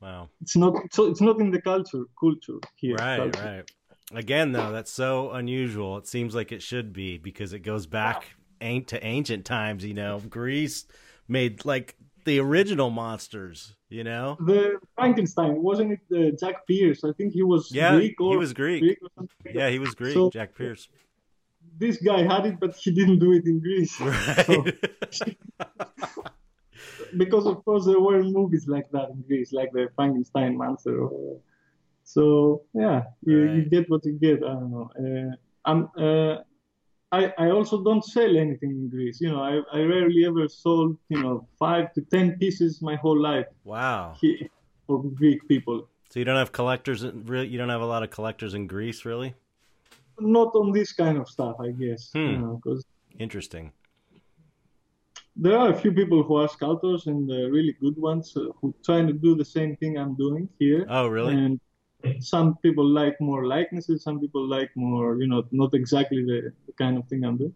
Wow. 0.00 0.28
it's 0.42 0.56
not 0.56 0.74
so 0.92 1.06
it's 1.10 1.20
not 1.20 1.38
in 1.40 1.50
the 1.52 1.62
culture 1.62 2.04
culture 2.18 2.58
here. 2.76 2.96
Right, 2.96 3.18
culture. 3.18 3.40
right. 3.44 3.64
Again, 4.12 4.52
though, 4.52 4.72
that's 4.72 4.90
so 4.90 5.30
unusual. 5.32 5.98
It 5.98 6.06
seems 6.08 6.34
like 6.34 6.50
it 6.50 6.62
should 6.62 6.92
be 6.92 7.18
because 7.18 7.52
it 7.52 7.60
goes 7.60 7.86
back 7.86 8.34
an- 8.60 8.84
to 8.86 9.04
ancient 9.04 9.44
times. 9.44 9.84
You 9.84 9.94
know, 9.94 10.20
Greece 10.28 10.86
made 11.28 11.64
like 11.64 11.96
the 12.24 12.38
original 12.40 12.90
monsters. 12.90 13.74
You 13.90 14.04
know, 14.04 14.36
The 14.44 14.78
Frankenstein 14.96 15.62
wasn't 15.62 15.92
it 15.92 16.00
uh, 16.14 16.36
Jack 16.38 16.66
Pierce? 16.66 17.02
I 17.04 17.12
think 17.12 17.32
he 17.32 17.42
was 17.42 17.72
yeah, 17.72 17.96
Greek 17.96 18.20
or 18.20 18.32
he 18.32 18.36
was 18.36 18.52
Greek. 18.52 18.82
Greek. 18.82 18.98
Yeah, 19.54 19.70
he 19.70 19.78
was 19.78 19.94
Greek. 19.94 20.12
So- 20.14 20.30
Jack 20.30 20.54
Pierce. 20.54 20.88
This 21.78 21.96
guy 21.98 22.22
had 22.22 22.44
it, 22.44 22.58
but 22.60 22.74
he 22.76 22.90
didn't 22.90 23.20
do 23.20 23.32
it 23.32 23.44
in 23.46 23.60
Greece. 23.60 23.98
Right. 24.00 24.74
because 27.16 27.46
of 27.46 27.64
course 27.64 27.86
there 27.86 28.00
were 28.00 28.22
movies 28.22 28.66
like 28.68 28.90
that 28.90 29.10
in 29.10 29.22
Greece, 29.22 29.52
like 29.52 29.72
the 29.72 29.88
Frankenstein 29.94 30.56
monster. 30.56 31.00
Or, 31.04 31.38
so 32.04 32.62
yeah, 32.74 33.04
you, 33.24 33.38
you 33.52 33.62
get 33.64 33.88
what 33.90 34.04
you 34.04 34.12
get. 34.14 34.42
I 34.42 34.52
don't 34.54 34.70
know. 34.70 34.90
Uh, 34.98 35.36
I'm. 35.64 35.88
Uh, 35.96 36.42
I, 37.10 37.32
I 37.38 37.50
also 37.50 37.82
don't 37.82 38.04
sell 38.04 38.36
anything 38.36 38.70
in 38.70 38.88
Greece. 38.90 39.20
You 39.20 39.30
know, 39.30 39.40
I, 39.40 39.60
I 39.72 39.80
rarely 39.82 40.26
ever 40.26 40.46
sold, 40.48 40.98
you 41.08 41.22
know, 41.22 41.46
five 41.58 41.92
to 41.94 42.02
ten 42.02 42.38
pieces 42.38 42.82
my 42.82 42.96
whole 42.96 43.18
life 43.18 43.46
wow. 43.64 44.14
for 44.86 45.02
Greek 45.02 45.46
people. 45.48 45.88
So 46.10 46.18
you 46.18 46.24
don't 46.24 46.36
have 46.36 46.52
collectors. 46.52 47.02
In, 47.04 47.24
really, 47.24 47.48
you 47.48 47.58
don't 47.58 47.70
have 47.70 47.80
a 47.80 47.86
lot 47.86 48.02
of 48.02 48.10
collectors 48.10 48.54
in 48.54 48.66
Greece, 48.66 49.04
really. 49.04 49.34
Not 50.20 50.54
on 50.54 50.72
this 50.72 50.92
kind 50.92 51.16
of 51.16 51.28
stuff, 51.28 51.56
I 51.60 51.70
guess. 51.70 52.10
Hmm. 52.12 52.56
Because 52.56 52.84
Interesting. 53.18 53.72
there 55.34 55.56
are 55.56 55.70
a 55.70 55.74
few 55.74 55.92
people 55.92 56.22
who 56.22 56.36
are 56.36 56.48
sculptors 56.48 57.06
and 57.06 57.30
uh, 57.30 57.48
really 57.48 57.74
good 57.80 57.96
ones 57.96 58.36
uh, 58.36 58.50
who 58.60 58.74
trying 58.84 59.06
to 59.06 59.12
do 59.12 59.34
the 59.34 59.44
same 59.44 59.76
thing 59.76 59.96
I'm 59.96 60.14
doing 60.14 60.48
here. 60.58 60.84
Oh, 60.90 61.06
really? 61.06 61.34
And 61.34 61.60
some 62.20 62.56
people 62.58 62.86
like 62.86 63.20
more 63.20 63.46
likenesses, 63.46 64.02
some 64.02 64.20
people 64.20 64.46
like 64.46 64.70
more, 64.76 65.16
you 65.20 65.26
know, 65.26 65.44
not 65.50 65.74
exactly 65.74 66.24
the, 66.24 66.52
the 66.66 66.72
kind 66.72 66.96
of 66.96 67.06
thing 67.08 67.24
I'm 67.24 67.36
doing. 67.36 67.54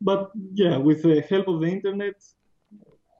But 0.00 0.30
yeah, 0.54 0.76
with 0.76 1.02
the 1.02 1.20
help 1.22 1.48
of 1.48 1.60
the 1.60 1.68
internet, 1.68 2.14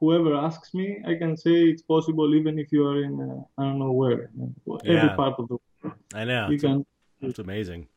whoever 0.01 0.35
asks 0.35 0.75
me, 0.75 1.03
I 1.07 1.15
can 1.15 1.37
say 1.37 1.69
it's 1.71 1.83
possible 1.83 2.35
even 2.35 2.59
if 2.59 2.73
you 2.73 2.87
are 2.87 3.03
in, 3.03 3.21
uh, 3.21 3.61
I 3.61 3.65
don't 3.65 3.79
know 3.79 3.93
where, 3.93 4.31
every 4.85 4.95
Yeah. 4.95 5.17
part 5.17 5.35
of 5.39 5.49
the 5.49 5.57
world. 5.59 5.97
I 6.15 6.25
know. 6.25 6.49
You 6.49 6.55
It's, 6.55 6.63
can, 6.63 6.87
it's 7.21 7.39
amazing. 7.39 7.89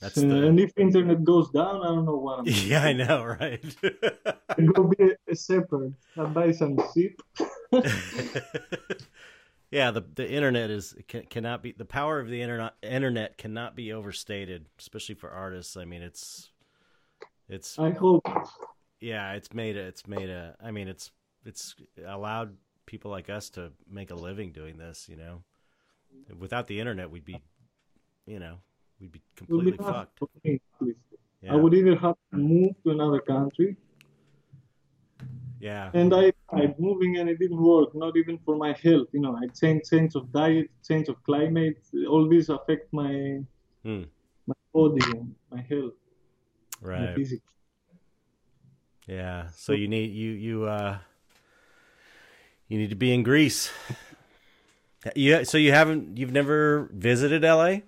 That's 0.00 0.18
uh, 0.18 0.22
the. 0.22 0.46
and 0.48 0.60
if 0.60 0.72
internet 0.76 1.24
goes 1.24 1.50
down, 1.50 1.82
I 1.82 1.86
don't 1.86 2.04
know 2.04 2.16
what 2.16 2.40
I'm 2.40 2.46
Yeah, 2.70 2.82
I 2.84 2.92
know, 2.92 3.24
right? 3.24 3.62
go 4.74 4.84
be 4.84 5.12
a, 5.28 5.36
shepherd. 5.36 5.94
I 6.18 6.24
buy 6.24 6.52
some 6.52 6.78
sheep. 6.92 7.20
Yeah, 9.74 9.90
the 9.90 10.04
the 10.14 10.30
internet 10.30 10.70
is 10.70 10.94
can, 11.08 11.24
cannot 11.24 11.60
be 11.60 11.72
the 11.72 11.84
power 11.84 12.20
of 12.20 12.28
the 12.28 12.40
internet 12.40 12.74
internet 12.80 13.36
cannot 13.36 13.74
be 13.74 13.92
overstated, 13.92 14.66
especially 14.78 15.16
for 15.16 15.30
artists. 15.30 15.76
I 15.76 15.84
mean, 15.84 16.00
it's 16.00 16.52
it's 17.48 17.76
I 17.76 17.90
hope. 17.90 18.24
yeah, 19.00 19.32
it's 19.32 19.52
made 19.52 19.76
a, 19.76 19.80
it's 19.80 20.06
made 20.06 20.30
a 20.30 20.54
I 20.62 20.70
mean, 20.70 20.86
it's 20.86 21.10
it's 21.44 21.74
allowed 22.06 22.56
people 22.86 23.10
like 23.10 23.28
us 23.28 23.50
to 23.50 23.72
make 23.90 24.12
a 24.12 24.14
living 24.14 24.52
doing 24.52 24.78
this, 24.78 25.08
you 25.08 25.16
know. 25.16 25.42
Without 26.38 26.68
the 26.68 26.78
internet, 26.78 27.10
we'd 27.10 27.24
be 27.24 27.42
you 28.26 28.38
know, 28.38 28.58
we'd 29.00 29.10
be 29.10 29.22
it 29.42 29.50
would 29.50 29.64
be 29.64 29.72
completely 29.72 29.92
fucked. 29.92 30.20
for 30.20 30.28
me, 30.44 30.60
at 30.80 30.86
least. 30.86 30.98
Yeah. 31.42 31.52
I 31.52 31.56
would 31.56 31.74
either 31.74 31.96
have 31.96 32.14
to 32.30 32.38
move 32.38 32.74
to 32.84 32.90
another 32.90 33.18
country, 33.18 33.76
yeah. 35.60 35.90
and 35.94 36.14
I 36.14 36.32
tried 36.50 36.78
moving 36.78 37.18
and 37.18 37.28
it 37.28 37.38
didn't 37.38 37.62
work. 37.62 37.94
Not 37.94 38.16
even 38.16 38.38
for 38.44 38.56
my 38.56 38.72
health. 38.82 39.08
You 39.12 39.20
know, 39.20 39.36
I 39.36 39.46
changed 39.48 39.90
change 39.90 40.14
of 40.14 40.32
diet, 40.32 40.70
change 40.86 41.08
of 41.08 41.22
climate. 41.24 41.78
All 42.08 42.28
these 42.28 42.48
affect 42.48 42.92
my 42.92 43.40
Hmm. 43.82 44.04
my 44.46 44.54
body 44.72 45.00
and 45.16 45.34
my 45.50 45.60
health, 45.62 45.94
my 46.82 46.90
Right. 46.90 47.14
physics. 47.14 47.44
Yeah. 49.06 49.48
So 49.54 49.72
you 49.72 49.88
need 49.88 50.12
you 50.12 50.30
you 50.32 50.64
uh 50.64 50.98
you 52.68 52.78
need 52.78 52.90
to 52.90 52.96
be 52.96 53.12
in 53.12 53.22
Greece. 53.22 53.70
Yeah. 55.14 55.42
So 55.42 55.58
you 55.58 55.70
haven't 55.72 56.16
you've 56.16 56.32
never 56.32 56.88
visited 56.90 57.44
LA 57.44 57.82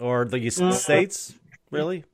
or 0.00 0.24
the 0.24 0.44
Uh, 0.60 0.72
states 0.72 1.34
really? 1.70 2.04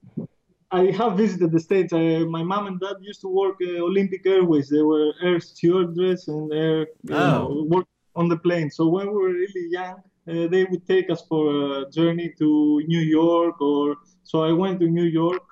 I 0.80 0.90
have 1.00 1.16
visited 1.16 1.50
the 1.52 1.60
States. 1.68 1.92
I, 1.92 2.02
my 2.38 2.42
mom 2.42 2.66
and 2.68 2.78
dad 2.80 2.96
used 3.10 3.20
to 3.22 3.28
work 3.28 3.56
uh, 3.62 3.82
Olympic 3.90 4.22
Airways. 4.26 4.68
They 4.68 4.82
were 4.82 5.08
air 5.22 5.40
stewardess 5.40 6.28
and 6.28 6.52
air 6.52 6.78
Oh. 7.10 7.26
know, 7.28 7.66
work 7.74 7.86
on 8.20 8.28
the 8.28 8.38
plane. 8.46 8.70
So 8.70 8.82
when 8.88 9.06
we 9.12 9.16
were 9.24 9.34
really 9.44 9.66
young, 9.78 9.96
uh, 10.30 10.46
they 10.52 10.64
would 10.70 10.84
take 10.86 11.10
us 11.14 11.22
for 11.30 11.42
a 11.80 11.90
journey 11.90 12.28
to 12.40 12.48
New 12.92 13.04
York 13.20 13.60
or 13.60 13.96
so 14.30 14.42
I 14.50 14.52
went 14.52 14.80
to 14.80 14.88
New 14.98 15.08
York, 15.22 15.42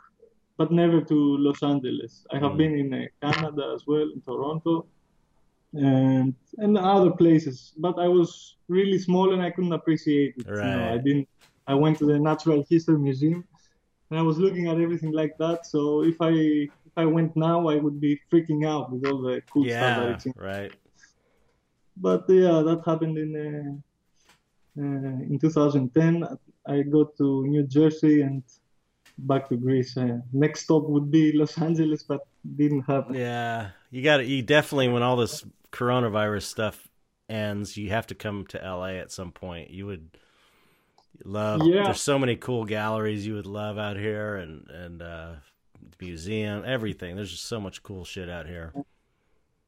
but 0.59 0.71
never 0.73 1.01
to 1.13 1.19
Los 1.47 1.63
Angeles. 1.63 2.13
I 2.35 2.39
have 2.45 2.55
Mm. 2.55 2.59
been 2.63 2.75
in 2.83 2.89
uh, 2.95 3.03
Canada 3.23 3.65
as 3.75 3.83
well, 3.87 4.09
in 4.15 4.21
Toronto, 4.29 4.75
and 5.75 6.35
and 6.59 6.77
other 6.79 7.11
places. 7.13 7.75
But 7.79 7.99
I 7.99 8.09
was 8.09 8.57
really 8.69 8.99
small 8.99 9.33
and 9.33 9.43
I 9.43 9.51
couldn't 9.51 9.73
appreciate 9.73 10.35
it. 10.37 10.47
You 10.61 10.71
know, 10.71 10.85
Right. 10.85 10.95
I 10.95 10.99
didn't. 10.99 11.29
I 11.67 11.75
went 11.75 11.99
to 11.99 12.07
the 12.07 12.19
Natural 12.19 12.65
History 12.69 12.99
Museum 12.99 13.45
and 14.13 14.19
I 14.19 14.23
was 14.23 14.37
looking 14.37 14.69
at 14.69 14.79
everything 14.79 15.11
like 15.11 15.39
that. 15.39 15.65
So 15.65 16.05
if 16.05 16.21
I 16.21 16.33
if 16.33 16.95
I 16.99 17.07
went 17.07 17.35
now, 17.35 17.67
I 17.69 17.77
would 17.77 17.99
be 17.99 18.21
freaking 18.31 18.67
out 18.69 18.93
with 18.93 19.07
all 19.07 19.23
the 19.23 19.41
cool 19.51 19.65
stuff 19.65 20.27
Yeah. 20.27 20.33
Right. 20.37 20.73
But 21.97 22.25
yeah, 22.29 22.61
that 22.61 22.83
happened 22.85 23.17
in 23.17 23.83
uh, 24.77 24.83
uh, 24.83 25.31
in 25.31 25.39
2010. 25.41 26.29
I 26.67 26.83
go 26.83 27.05
to 27.17 27.47
New 27.47 27.67
Jersey 27.67 28.21
and 28.21 28.43
back 29.17 29.49
to 29.49 29.57
Greece. 29.57 29.97
Uh, 29.97 30.19
next 30.35 30.65
stop 30.65 30.85
would 30.91 31.11
be 31.11 31.33
Los 31.33 31.57
Angeles, 31.57 32.03
but 32.03 32.21
didn't 32.57 32.83
happen. 32.83 33.15
Yeah. 33.15 33.71
You 33.91 34.03
got 34.03 34.19
to 34.19 34.25
you 34.27 34.43
definitely 34.43 34.89
when 34.89 35.03
all 35.03 35.17
this 35.17 35.43
coronavirus 35.73 36.43
stuff 36.43 36.87
ends, 37.31 37.79
you 37.79 37.89
have 37.89 38.09
to 38.09 38.15
come 38.15 38.45
to 38.49 38.59
LA 38.59 39.01
at 39.01 39.11
some 39.11 39.33
point. 39.33 39.71
You 39.71 39.87
would 39.87 40.19
love 41.25 41.61
Yeah. 41.65 41.85
there's 41.85 42.01
so 42.01 42.19
many 42.19 42.37
cool 42.37 42.65
galleries 42.65 43.27
you 43.27 43.35
would 43.35 43.47
love 43.47 43.79
out 43.79 43.97
here 43.97 44.37
and 44.37 44.69
and 44.71 45.03
uh 45.03 45.33
museum, 46.01 46.65
everything. 46.67 47.15
There's 47.17 47.31
just 47.31 47.45
so 47.45 47.61
much 47.61 47.83
cool 47.83 48.05
shit 48.05 48.29
out 48.29 48.47
here. 48.47 48.73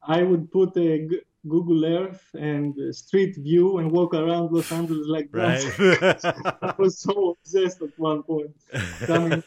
I 0.03 0.21
would 0.23 0.51
put 0.51 0.75
a 0.77 1.07
G- 1.07 1.21
Google 1.47 1.85
Earth 1.85 2.23
and 2.33 2.73
Street 2.93 3.35
View 3.37 3.77
and 3.77 3.89
walk 3.91 4.13
around 4.13 4.51
Los 4.51 4.71
Angeles 4.71 5.07
like 5.07 5.29
Right. 5.31 5.61
that. 5.77 6.57
I 6.61 6.73
was 6.77 6.99
so 6.99 7.37
obsessed 7.39 7.81
at 7.81 7.97
one 7.97 8.21
point. 8.23 8.51
coming 9.05 9.41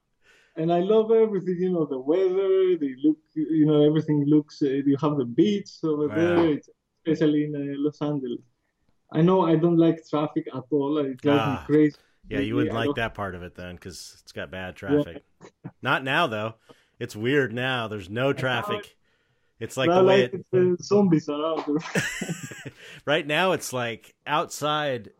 and 0.56 0.72
I 0.72 0.80
love 0.80 1.10
everything, 1.10 1.56
you 1.58 1.70
know, 1.72 1.86
the 1.86 1.98
weather, 1.98 2.76
they 2.82 2.94
look, 3.04 3.18
you 3.34 3.66
know, 3.66 3.82
everything 3.86 4.24
looks, 4.26 4.60
uh, 4.62 4.66
you 4.90 4.96
have 5.00 5.16
the 5.16 5.24
beach 5.24 5.70
over 5.84 6.08
Wow. 6.08 6.14
there, 6.14 6.50
it's, 6.52 6.68
especially 7.06 7.44
in 7.44 7.54
uh, 7.54 7.74
Los 7.78 8.00
Angeles. 8.02 8.40
I 9.12 9.22
know 9.22 9.42
I 9.46 9.56
don't 9.56 9.76
like 9.76 10.06
traffic 10.08 10.48
at 10.54 10.64
all. 10.70 10.98
It 10.98 11.18
drives 11.20 11.40
Ah. 11.42 11.60
me 11.68 11.74
crazy. 11.74 11.96
Yeah, 12.28 12.40
you 12.40 12.56
wouldn't 12.56 12.76
I 12.76 12.86
like 12.86 12.96
that 12.96 13.14
part 13.14 13.34
of 13.36 13.42
it 13.44 13.54
then, 13.54 13.76
because 13.76 14.16
it's 14.20 14.32
got 14.32 14.50
bad 14.50 14.74
traffic. 14.74 15.22
Not 15.80 16.02
now 16.02 16.26
though. 16.26 16.54
It's 16.98 17.14
weird 17.14 17.52
now. 17.52 17.86
There's 17.88 18.10
no 18.10 18.32
traffic. 18.32 18.96
It's 19.60 19.76
like 19.76 19.88
the 19.88 20.02
way 20.02 20.22
like 20.22 20.34
it, 20.34 20.46
it's, 20.52 20.80
uh, 20.80 20.84
zombies 20.84 21.28
around. 21.28 21.64
right 23.06 23.26
now. 23.26 23.52
It's 23.52 23.72
like 23.72 24.14
outside. 24.26 25.10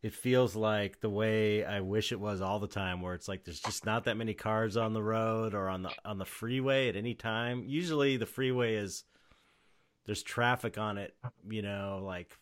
It 0.00 0.14
feels 0.14 0.54
like 0.56 1.00
the 1.00 1.10
way 1.10 1.64
I 1.64 1.80
wish 1.80 2.12
it 2.12 2.20
was 2.20 2.40
all 2.40 2.60
the 2.60 2.68
time, 2.68 3.02
where 3.02 3.14
it's 3.14 3.28
like 3.28 3.44
there's 3.44 3.60
just 3.60 3.84
not 3.84 4.04
that 4.04 4.16
many 4.16 4.32
cars 4.32 4.76
on 4.76 4.94
the 4.94 5.02
road 5.02 5.54
or 5.54 5.68
on 5.68 5.82
the 5.82 5.90
on 6.04 6.18
the 6.18 6.24
freeway 6.24 6.88
at 6.88 6.96
any 6.96 7.14
time. 7.14 7.64
Usually, 7.66 8.16
the 8.16 8.26
freeway 8.26 8.76
is 8.76 9.04
there's 10.06 10.22
traffic 10.22 10.78
on 10.78 10.98
it, 10.98 11.14
you 11.50 11.62
know, 11.62 12.00
like 12.02 12.38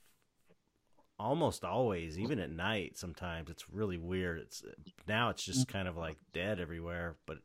almost 1.18 1.64
always, 1.64 2.18
even 2.18 2.38
at 2.38 2.50
night. 2.50 2.96
Sometimes 2.96 3.50
it's 3.50 3.70
really 3.70 3.98
weird. 3.98 4.40
It's 4.40 4.62
now 5.06 5.30
it's 5.30 5.44
just 5.44 5.68
kind 5.68 5.88
of 5.88 5.96
like 5.96 6.16
dead 6.32 6.60
everywhere. 6.60 7.16
But 7.26 7.38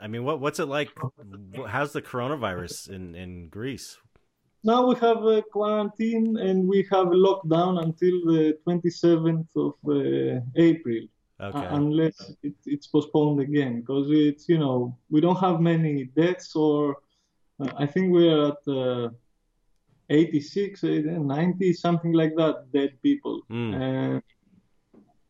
I 0.00 0.06
mean, 0.06 0.24
what 0.24 0.40
what's 0.40 0.58
it 0.58 0.66
like? 0.66 0.90
How's 1.66 1.92
the 1.92 2.02
coronavirus 2.02 2.90
in 2.90 3.14
in 3.14 3.48
Greece? 3.48 3.98
Now 4.64 4.86
we 4.86 4.96
have 4.96 5.24
a 5.24 5.42
quarantine 5.42 6.36
and 6.36 6.68
we 6.68 6.86
have 6.90 7.06
a 7.06 7.20
lockdown 7.26 7.82
until 7.82 8.16
the 8.26 8.58
27th 8.66 9.46
of 9.56 9.74
uh, 9.88 10.40
April. 10.56 11.02
Okay. 11.40 11.58
Uh, 11.58 11.76
unless 11.76 12.32
it, 12.42 12.54
it's 12.66 12.88
postponed 12.88 13.40
again, 13.40 13.80
because 13.80 14.08
it's 14.10 14.48
you 14.48 14.58
know 14.58 14.98
we 15.08 15.20
don't 15.20 15.38
have 15.38 15.60
many 15.60 16.04
deaths, 16.16 16.56
or 16.56 16.96
uh, 17.60 17.70
I 17.78 17.86
think 17.86 18.12
we're 18.12 18.48
at 18.48 18.58
uh, 18.66 19.10
86, 20.10 20.82
90, 20.82 21.72
something 21.74 22.12
like 22.12 22.34
that, 22.36 22.66
dead 22.72 22.92
people. 23.02 23.42
Mm. 23.50 24.22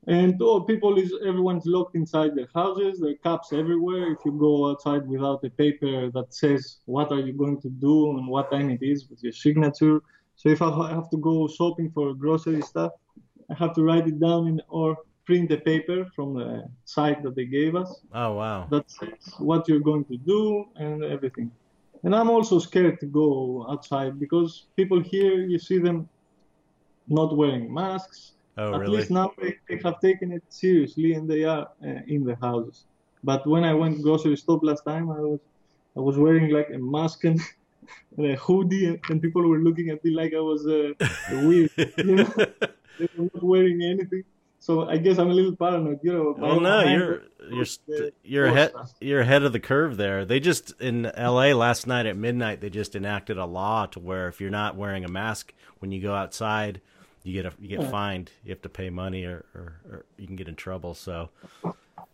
and 0.06 0.40
oh, 0.40 0.60
people 0.60 0.96
is 0.98 1.12
everyone's 1.26 1.66
locked 1.66 1.96
inside 1.96 2.34
their 2.34 2.48
houses. 2.54 3.00
There 3.00 3.10
are 3.10 3.22
cops 3.22 3.52
everywhere. 3.52 4.12
If 4.12 4.18
you 4.24 4.32
go 4.32 4.70
outside 4.70 5.06
without 5.06 5.44
a 5.44 5.50
paper 5.50 6.10
that 6.12 6.32
says 6.32 6.78
what 6.86 7.12
are 7.12 7.20
you 7.20 7.32
going 7.32 7.60
to 7.62 7.68
do 7.68 8.10
and 8.16 8.26
what 8.28 8.50
time 8.50 8.70
it 8.70 8.82
is 8.82 9.08
with 9.10 9.22
your 9.22 9.32
signature, 9.32 10.00
so 10.36 10.48
if 10.48 10.62
I 10.62 10.90
have 10.90 11.10
to 11.10 11.16
go 11.16 11.48
shopping 11.48 11.90
for 11.90 12.14
grocery 12.14 12.62
stuff, 12.62 12.92
I 13.50 13.54
have 13.54 13.74
to 13.74 13.82
write 13.82 14.06
it 14.06 14.20
down 14.20 14.46
in 14.46 14.62
or 14.68 14.96
print 15.24 15.48
the 15.48 15.58
paper 15.58 16.06
from 16.14 16.34
the 16.34 16.64
site 16.84 17.22
that 17.24 17.34
they 17.34 17.44
gave 17.44 17.74
us. 17.74 18.00
Oh 18.14 18.34
wow! 18.34 18.66
That 18.70 18.88
says 18.90 19.34
what 19.38 19.68
you're 19.68 19.86
going 19.90 20.04
to 20.06 20.16
do 20.16 20.64
and 20.76 21.04
everything. 21.04 21.50
And 22.04 22.14
I'm 22.14 22.30
also 22.30 22.58
scared 22.58 23.00
to 23.00 23.06
go 23.06 23.66
outside 23.68 24.18
because 24.18 24.66
people 24.76 25.00
here, 25.00 25.40
you 25.42 25.58
see 25.58 25.78
them 25.78 26.08
not 27.08 27.36
wearing 27.36 27.72
masks. 27.72 28.32
Oh 28.56 28.74
At 28.74 28.80
really? 28.80 28.98
least 28.98 29.10
now 29.10 29.32
they, 29.40 29.56
they 29.68 29.80
have 29.84 30.00
taken 30.00 30.32
it 30.32 30.42
seriously 30.48 31.14
and 31.14 31.28
they 31.28 31.44
are 31.44 31.68
uh, 31.84 32.00
in 32.06 32.24
the 32.24 32.36
houses. 32.36 32.84
But 33.24 33.46
when 33.46 33.64
I 33.64 33.74
went 33.74 34.02
grocery 34.02 34.36
store 34.36 34.60
last 34.62 34.84
time, 34.84 35.10
I 35.10 35.20
was 35.20 35.40
I 35.96 36.00
was 36.00 36.16
wearing 36.16 36.52
like 36.52 36.70
a 36.72 36.78
mask 36.78 37.24
and, 37.24 37.40
and 38.16 38.26
a 38.26 38.36
hoodie, 38.36 38.86
and, 38.86 39.00
and 39.08 39.20
people 39.20 39.42
were 39.42 39.58
looking 39.58 39.90
at 39.90 40.04
me 40.04 40.12
like 40.12 40.32
I 40.34 40.40
was 40.40 40.66
uh, 40.66 40.92
weird. 41.42 41.70
You 41.98 42.16
know, 42.16 42.32
they 42.98 43.08
were 43.16 43.28
not 43.34 43.42
wearing 43.42 43.82
anything. 43.82 44.22
So 44.68 44.86
I 44.86 44.98
guess 44.98 45.16
I'm 45.18 45.30
a 45.30 45.32
little 45.32 45.56
paranoid, 45.56 46.00
you 46.02 46.12
know. 46.12 46.34
Well, 46.36 46.60
no, 46.60 46.82
you're 46.82 47.22
you're 47.50 47.64
st- 47.64 48.00
uh, 48.00 48.10
you're 48.22 48.44
ahead 48.44 48.72
you're 49.00 49.20
ahead 49.22 49.42
of 49.42 49.54
the 49.54 49.60
curve 49.60 49.96
there. 49.96 50.26
They 50.26 50.40
just 50.40 50.78
in 50.78 51.06
L.A. 51.06 51.54
last 51.54 51.86
night 51.86 52.04
at 52.04 52.18
midnight 52.18 52.60
they 52.60 52.68
just 52.68 52.94
enacted 52.94 53.38
a 53.38 53.46
law 53.46 53.86
to 53.86 53.98
where 53.98 54.28
if 54.28 54.42
you're 54.42 54.50
not 54.50 54.76
wearing 54.76 55.06
a 55.06 55.08
mask 55.08 55.54
when 55.78 55.90
you 55.90 56.02
go 56.02 56.14
outside, 56.14 56.82
you 57.22 57.32
get 57.32 57.46
a 57.46 57.52
you 57.58 57.68
get 57.68 57.80
Yeah. 57.80 57.90
fined. 57.90 58.30
You 58.44 58.50
have 58.50 58.60
to 58.60 58.68
pay 58.68 58.90
money 58.90 59.24
or, 59.24 59.46
or, 59.54 59.80
or 59.90 60.04
you 60.18 60.26
can 60.26 60.36
get 60.36 60.48
in 60.48 60.54
trouble. 60.54 60.92
So, 60.94 61.30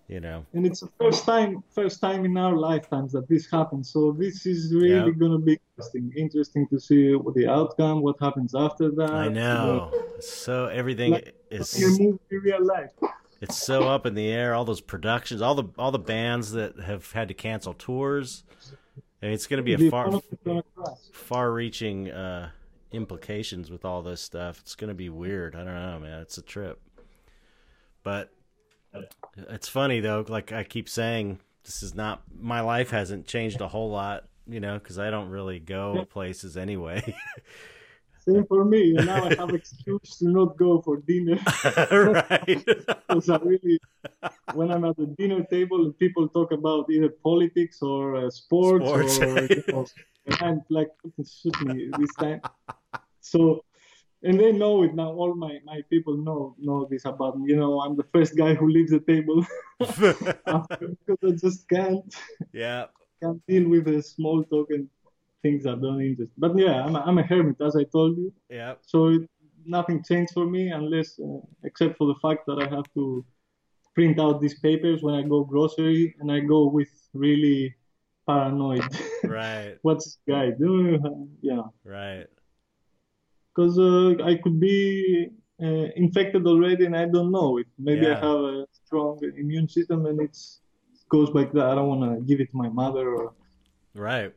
you 0.08 0.20
know, 0.20 0.44
and 0.52 0.66
it's 0.66 0.80
the 0.80 0.88
first 1.00 1.24
time 1.24 1.62
first 1.70 2.00
time 2.00 2.24
in 2.24 2.36
our 2.36 2.54
lifetimes 2.56 3.12
that 3.12 3.26
this 3.28 3.50
happens 3.50 3.90
so 3.90 4.12
this 4.12 4.44
is 4.46 4.74
really 4.74 4.90
Yeah. 4.90 5.18
going 5.18 5.32
to 5.32 5.38
be 5.38 5.58
interesting 5.76 6.12
interesting 6.16 6.68
to 6.68 6.78
see 6.78 7.14
what 7.14 7.34
the 7.34 7.48
outcome 7.48 8.02
what 8.02 8.16
happens 8.20 8.54
after 8.54 8.90
that 8.90 9.10
I 9.10 9.28
know. 9.28 9.90
So 10.20 10.66
everything 10.66 11.12
Like- 11.12 11.34
is 11.50 11.80
in 11.82 12.04
movie 12.04 12.38
real 12.48 12.64
life 12.64 12.90
it's 13.40 13.56
so 13.58 13.82
up 13.88 14.06
in 14.06 14.14
the 14.14 14.28
air. 14.28 14.54
All 14.54 14.64
those 14.64 14.80
productions, 14.80 15.42
all 15.42 15.54
the 15.54 15.64
all 15.76 15.90
the 15.90 15.98
bands 15.98 16.52
that 16.52 16.78
have 16.80 17.12
had 17.12 17.28
to 17.28 17.34
cancel 17.34 17.74
tours. 17.74 18.44
And 19.20 19.32
it's 19.32 19.46
going 19.46 19.58
to 19.58 19.62
be 19.62 19.74
The 19.74 19.88
a 19.88 19.90
far 19.90 20.02
economy 20.06 20.22
is 20.32 20.38
gonna 20.44 20.62
crash. 20.74 20.98
far-reaching 21.12 22.10
uh, 22.10 22.50
implications 22.92 23.70
with 23.70 23.84
all 23.84 24.02
this 24.02 24.20
stuff. 24.22 24.60
It's 24.60 24.74
going 24.74 24.88
to 24.88 24.94
be 24.94 25.08
weird. 25.10 25.54
I 25.56 25.64
don't 25.64 25.74
know, 25.74 25.98
man. 26.00 26.20
It's 26.20 26.38
a 26.38 26.42
trip. 26.42 26.80
But 28.02 28.32
it's 29.36 29.68
funny 29.68 30.00
though. 30.00 30.24
Like 30.28 30.52
I 30.52 30.64
keep 30.64 30.88
saying, 30.88 31.40
this 31.64 31.82
is 31.82 31.94
not 31.94 32.22
my 32.38 32.60
life 32.60 32.90
hasn't 32.90 33.26
changed 33.26 33.60
a 33.60 33.68
whole 33.68 33.90
lot, 33.90 34.24
you 34.46 34.60
know, 34.60 34.78
because 34.78 34.98
I 34.98 35.10
don't 35.10 35.30
really 35.30 35.58
go 35.58 36.04
places 36.10 36.56
anyway. 36.56 37.14
same 38.26 38.44
for 38.46 38.64
me 38.64 38.96
and 38.96 39.06
now 39.06 39.24
i 39.24 39.34
have 39.34 39.50
excuse 39.60 40.16
to 40.18 40.28
not 40.28 40.56
go 40.56 40.80
for 40.80 40.96
dinner 40.98 41.38
right? 41.92 42.64
because 42.64 43.28
i 43.28 43.36
really 43.38 43.78
when 44.54 44.70
i'm 44.70 44.84
at 44.84 44.96
the 44.96 45.06
dinner 45.18 45.42
table 45.44 45.84
and 45.84 45.98
people 45.98 46.28
talk 46.28 46.52
about 46.52 46.88
either 46.90 47.10
politics 47.22 47.82
or 47.82 48.16
uh, 48.16 48.30
sports, 48.30 48.86
Sports. 48.86 49.18
or 49.18 49.46
you 49.46 49.62
know, 49.68 49.86
and 50.26 50.38
i'm 50.40 50.64
like 50.70 50.88
shoot 51.26 51.60
me 51.66 51.90
this 51.98 52.14
time 52.14 52.40
so 53.20 53.62
and 54.24 54.40
they 54.40 54.50
know 54.52 54.82
it 54.84 54.94
now 54.94 55.10
all 55.20 55.34
my, 55.34 55.58
my 55.64 55.80
people 55.90 56.16
know 56.16 56.54
know 56.58 56.78
this 56.90 57.04
about 57.04 57.38
me 57.38 57.44
you 57.52 57.56
know 57.62 57.80
i'm 57.82 57.94
the 57.96 58.08
first 58.14 58.32
guy 58.36 58.52
who 58.54 58.66
leaves 58.76 58.90
the 58.90 59.00
table 59.12 59.38
because 59.78 61.18
i 61.28 61.30
just 61.44 61.68
can't 61.68 62.14
yeah. 62.52 62.84
can't 63.22 63.40
deal 63.46 63.68
with 63.68 63.84
the 63.84 64.02
small 64.02 64.42
talk 64.44 64.68
and 64.70 64.88
things 65.42 65.64
that 65.64 65.80
don't 65.82 66.00
interest 66.02 66.32
but 66.38 66.56
yeah 66.58 66.76
i'm 66.84 66.96
a, 66.96 67.00
I'm 67.00 67.18
a 67.18 67.22
hermit 67.22 67.56
as 67.60 67.76
i 67.76 67.84
told 67.84 68.16
you 68.16 68.32
Yeah. 68.48 68.74
so 68.92 69.08
it, 69.08 69.22
nothing 69.66 70.02
changed 70.02 70.32
for 70.32 70.46
me 70.46 70.70
unless 70.70 71.18
uh, 71.20 71.40
except 71.68 71.96
for 71.98 72.06
the 72.12 72.18
fact 72.24 72.42
that 72.48 72.58
i 72.64 72.68
have 72.76 72.88
to 72.94 73.24
print 73.94 74.18
out 74.18 74.40
these 74.40 74.58
papers 74.68 75.02
when 75.02 75.14
i 75.14 75.22
go 75.22 75.44
grocery 75.44 76.14
and 76.20 76.30
i 76.32 76.40
go 76.40 76.60
with 76.66 76.88
really 77.12 77.74
paranoid 78.26 78.84
Right. 79.24 79.76
what's 79.86 80.04
this 80.06 80.18
guy 80.26 80.50
doing 80.50 81.28
yeah 81.42 81.62
Right. 81.84 82.26
Because 83.54 83.78
uh, 83.78 84.22
I 84.24 84.36
could 84.42 84.58
be 84.60 85.28
uh, 85.62 85.86
infected 85.96 86.46
already 86.46 86.86
and 86.86 86.96
I 86.96 87.06
don't 87.06 87.30
know 87.30 87.58
it. 87.58 87.66
Maybe 87.78 88.06
Yeah. 88.06 88.12
I 88.12 88.26
have 88.26 88.40
a 88.40 88.66
strong 88.84 89.20
immune 89.38 89.68
system 89.68 90.06
and 90.06 90.20
it's 90.20 90.60
it 90.94 91.08
goes 91.08 91.30
like 91.30 91.52
that. 91.52 91.66
I 91.66 91.74
don't 91.74 91.88
want 91.88 92.02
to 92.18 92.24
give 92.24 92.40
it 92.40 92.50
to 92.50 92.56
my 92.56 92.68
mother, 92.68 93.14
or 93.14 93.34
Right. 93.94 94.32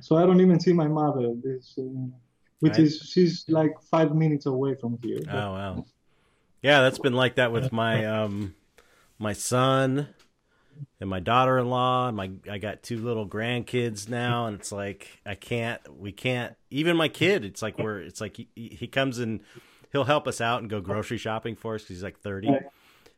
so 0.00 0.16
I 0.16 0.26
don't 0.26 0.40
even 0.40 0.60
see 0.60 0.72
my 0.72 0.88
mother. 0.88 1.34
This, 1.42 1.74
uh, 1.78 1.82
which 2.60 2.72
Right. 2.72 2.80
is 2.80 3.00
she's 3.12 3.44
like 3.48 3.72
five 3.90 4.14
minutes 4.14 4.46
away 4.46 4.74
from 4.74 4.98
here. 5.02 5.20
Oh 5.32 5.52
wow. 5.52 5.84
Yeah, 6.62 6.80
that's 6.80 6.98
been 6.98 7.14
like 7.14 7.36
that 7.36 7.52
with 7.52 7.72
my 7.72 8.04
um 8.06 8.54
my 9.18 9.32
son 9.32 10.08
and 11.00 11.08
my 11.10 11.20
daughter-in-law 11.20 12.08
and 12.08 12.16
my 12.16 12.30
I 12.50 12.58
got 12.58 12.82
two 12.82 12.98
little 12.98 13.26
grandkids 13.26 14.08
now 14.08 14.46
and 14.46 14.58
it's 14.58 14.72
like 14.72 15.08
I 15.24 15.34
can't 15.34 15.80
we 15.98 16.12
can't 16.12 16.54
even 16.70 16.96
my 16.96 17.08
kid 17.08 17.44
it's 17.44 17.62
like 17.62 17.78
we're 17.78 18.00
it's 18.00 18.20
like 18.20 18.36
he, 18.36 18.48
he 18.54 18.86
comes 18.86 19.18
and 19.18 19.40
he'll 19.92 20.04
help 20.04 20.26
us 20.26 20.40
out 20.40 20.60
and 20.60 20.70
go 20.70 20.80
grocery 20.80 21.18
shopping 21.18 21.56
for 21.56 21.74
us 21.74 21.82
cuz 21.82 21.88
he's 21.88 22.02
like 22.02 22.18
30. 22.20 22.48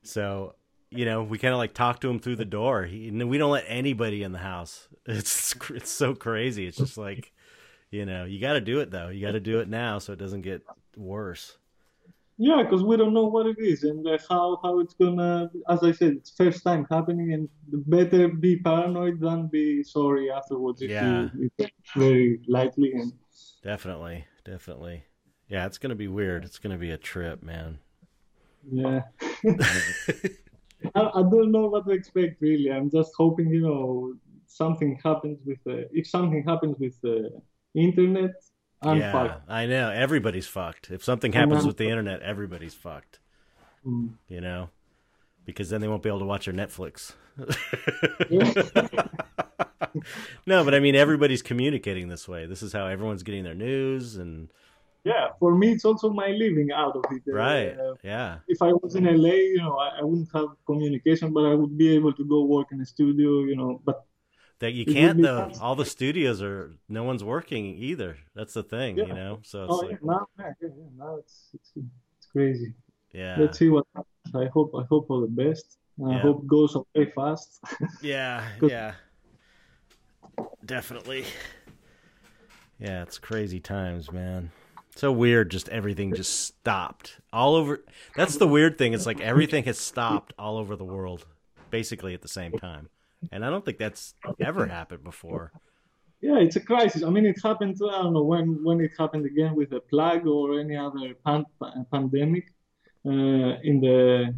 So, 0.03 0.55
you 0.91 1.05
know, 1.05 1.23
we 1.23 1.39
kind 1.39 1.53
of 1.53 1.59
like 1.59 1.75
talk 1.75 2.01
to 2.01 2.09
him 2.09 2.21
through 2.21 2.37
the 2.37 2.45
door. 2.45 2.85
He, 2.85 3.11
we 3.11 3.39
don't 3.39 3.51
let 3.51 3.65
anybody 3.67 4.23
in 4.23 4.33
the 4.33 4.39
house. 4.39 4.89
It's 5.09 5.55
it's 5.71 5.91
so 5.91 6.15
crazy. 6.15 6.67
It's 6.67 6.79
just 6.79 6.99
like 6.99 7.33
you 7.91 8.05
know, 8.05 8.25
you 8.25 8.41
got 8.41 8.55
to 8.55 8.61
do 8.61 8.81
it 8.81 8.91
though. 8.91 9.09
You 9.09 9.25
got 9.25 9.33
to 9.33 9.41
do 9.41 9.61
it 9.61 9.69
now 9.69 9.99
so 9.99 10.13
it 10.13 10.19
doesn't 10.19 10.43
get 10.43 10.63
worse. 10.97 11.57
Yeah, 12.39 12.63
because 12.63 12.85
we 12.85 12.97
don't 12.99 13.15
know 13.15 13.27
what 13.27 13.47
it 13.47 13.59
is 13.59 13.85
and 13.85 14.07
uh, 14.07 14.19
how 14.29 14.61
how 14.63 14.81
it's 14.81 14.95
gonna. 14.95 15.51
As 15.71 15.83
I 15.83 15.93
said, 15.93 16.13
it's 16.13 16.31
first 16.31 16.63
time 16.63 16.87
happening, 16.91 17.33
and 17.33 17.49
better 17.87 18.29
be 18.29 18.59
paranoid 18.59 19.21
than 19.21 19.47
be 19.47 19.83
sorry 19.83 20.31
afterwards 20.31 20.83
if 20.83 20.91
Yeah. 20.91 21.31
you, 21.35 21.51
you 21.59 21.69
very 21.97 22.41
lightly 22.47 22.93
and. 22.93 23.13
Definitely, 23.63 24.27
definitely. 24.45 25.05
Yeah, 25.49 25.67
it's 25.67 25.79
gonna 25.79 25.95
be 25.95 26.09
weird. 26.09 26.45
It's 26.45 26.59
gonna 26.59 26.77
be 26.79 26.91
a 26.91 26.99
trip, 26.99 27.43
man. 27.43 27.79
Yeah. 28.71 29.01
I, 30.95 31.01
I 31.01 31.23
don't 31.23 31.53
know 31.53 31.67
what 31.69 31.87
to 31.87 31.93
expect 31.93 32.41
really. 32.41 32.71
I'm 32.71 32.91
just 32.91 33.13
hoping, 33.17 33.49
you 33.49 33.63
know, 33.63 34.15
something 34.47 34.99
happens 35.03 35.39
with 35.45 35.59
the, 35.65 35.89
if 35.93 36.07
something 36.07 36.45
happens 36.47 36.77
with 36.79 37.01
the 37.01 37.31
internet, 37.75 38.33
I'm 38.83 38.99
yeah, 38.99 39.13
fucked. 39.13 39.51
I 39.51 39.67
know. 39.67 39.91
Everybody's 39.91 40.47
fucked. 40.47 40.91
If 40.91 41.03
something 41.03 41.33
happens 41.33 41.67
with 41.67 41.77
the 41.77 41.89
internet, 41.89 42.23
everybody's 42.23 42.75
fucked. 42.75 43.21
Mm. 43.87 44.15
You 44.29 44.41
know, 44.41 44.71
because 45.45 45.71
then 45.71 45.81
they 45.81 45.89
won't 45.89 46.03
be 46.03 46.09
able 46.09 46.21
to 46.21 46.27
watch 46.27 46.47
their 46.47 46.55
Netflix. 46.55 47.13
no, 50.47 50.65
but 50.65 50.75
I 50.75 50.81
mean, 50.81 50.95
everybody's 50.95 51.43
communicating 51.43 52.09
this 52.09 52.29
way. 52.29 52.47
This 52.47 52.63
is 52.63 52.73
how 52.73 52.87
everyone's 52.87 53.23
getting 53.23 53.45
their 53.45 53.55
news, 53.55 54.17
and 54.17 54.49
Yeah, 55.05 55.29
for 55.39 55.55
me, 55.55 55.73
it's 55.73 55.85
also 55.85 56.11
my 56.11 56.29
living 56.29 56.71
out 56.73 56.97
of 56.97 57.05
it. 57.11 57.23
Uh, 57.29 57.35
right, 57.35 57.79
uh, 57.79 57.95
yeah, 58.03 58.39
if 58.49 58.63
I 58.63 58.73
was 58.73 58.97
in 58.97 59.05
LA, 59.05 59.29
you 59.29 59.59
know, 59.59 59.77
I, 59.77 60.01
I 60.01 60.03
wouldn't 60.03 60.31
have 60.35 60.49
communication, 60.67 61.33
but 61.33 61.45
I 61.45 61.55
would 61.55 61.79
be 61.79 61.95
able 61.95 62.13
to 62.13 62.25
go 62.25 62.45
work 62.45 62.69
in 62.73 62.81
a 62.81 62.87
studio, 62.87 63.45
you 63.45 63.57
know. 63.57 63.81
But 63.85 64.05
that 64.61 64.73
you 64.73 64.87
can't 64.87 65.21
though. 65.21 65.51
All 65.61 65.75
the 65.75 65.85
studios 65.85 66.43
are 66.43 66.73
no 66.89 67.05
one's 67.05 67.23
working 67.25 67.67
either. 67.67 68.19
That's 68.35 68.55
the 68.55 68.63
thing, 68.63 68.97
you 68.99 69.07
know. 69.13 69.41
So 69.43 69.65
it's 69.65 69.73
oh, 69.73 69.77
like, 69.77 69.91
yeah, 69.91 69.97
now, 70.03 70.27
yeah, 70.39 70.53
yeah, 70.61 70.69
yeah, 70.69 70.85
now 70.99 71.17
it's, 71.17 71.51
it's 71.55 71.73
it's 71.77 72.27
crazy. 72.27 72.75
yeah, 73.13 73.37
Let's 73.39 73.59
see 73.59 73.69
what 73.69 73.87
happens. 73.95 74.35
I 74.35 74.47
hope 74.53 74.73
I 74.75 74.85
hope 74.89 75.09
for 75.09 75.21
the 75.21 75.27
best. 75.29 75.79
I 76.05 76.13
Yeah. 76.13 76.19
hope 76.21 76.43
it 76.43 76.47
goes 76.47 76.75
away 76.75 77.11
fast. 77.15 77.61
Yeah, 78.03 78.47
yeah. 78.63 78.95
Definitely. 80.65 81.25
Yeah, 82.79 83.03
it's 83.03 83.19
crazy 83.19 83.61
times, 83.61 84.13
man. 84.13 84.51
So 84.97 85.13
weird, 85.13 85.51
just 85.51 85.69
everything 85.69 86.15
just 86.15 86.47
stopped 86.47 87.19
all 87.33 87.55
over. 87.55 87.83
That's 88.15 88.37
the 88.37 88.47
weird 88.47 88.79
thing. 88.79 88.95
It's 88.95 89.07
like 89.07 89.21
everything 89.21 89.65
has 89.65 89.79
stopped 89.79 90.33
all 90.39 90.57
over 90.59 90.75
the 90.77 90.85
world, 90.85 91.27
basically 91.71 92.15
at 92.15 92.23
the 92.23 92.29
same 92.29 92.53
time, 92.53 92.89
and 93.33 93.45
I 93.45 93.51
don't 93.51 93.65
think 93.65 93.79
that's 93.79 94.15
ever 94.41 94.67
happened 94.67 95.05
before. 95.05 95.53
Yeah, 96.21 96.39
it's 96.39 96.57
a 96.57 96.61
crisis. 96.61 97.03
I 97.03 97.11
mean, 97.11 97.27
it 97.27 97.39
happened. 97.43 97.77
I 97.83 98.03
don't 98.03 98.15
know 98.15 98.23
when 98.25 98.47
when 98.65 98.81
it 98.81 98.93
happened 98.99 99.27
again 99.27 99.55
with 99.55 99.73
a 99.73 99.81
plague 99.81 100.27
or 100.27 100.59
any 100.59 100.77
other 100.77 101.15
pan- 101.25 101.47
pandemic 101.93 102.47
uh, 103.05 103.53
in 103.71 103.81
the 103.81 104.35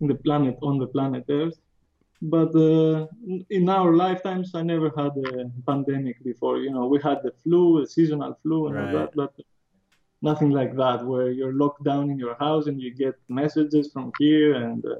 in 0.00 0.06
the 0.12 0.18
planet 0.26 0.56
on 0.62 0.78
the 0.78 0.86
planet 0.86 1.24
Earth. 1.28 1.58
But 2.20 2.54
uh, 2.54 3.06
in 3.50 3.68
our 3.68 3.90
lifetimes, 4.04 4.54
I 4.54 4.62
never 4.62 4.90
had 5.00 5.12
a 5.16 5.50
pandemic 5.66 6.22
before. 6.22 6.58
You 6.58 6.70
know, 6.70 6.86
we 6.86 6.98
had 7.02 7.18
the 7.24 7.32
flu, 7.42 7.82
a 7.82 7.86
seasonal 7.86 8.34
flu, 8.42 8.66
and 8.68 8.76
Right. 8.76 8.94
all 8.94 9.00
that, 9.00 9.10
but 9.16 9.32
nothing 10.20 10.50
like 10.50 10.76
that, 10.76 11.04
where 11.04 11.30
you're 11.32 11.52
locked 11.64 11.82
down 11.82 12.10
in 12.12 12.18
your 12.24 12.36
house 12.36 12.66
and 12.68 12.80
you 12.80 12.90
get 12.94 13.14
messages 13.28 13.90
from 13.92 14.12
here, 14.20 14.54
and 14.54 14.84
uh, 14.86 14.96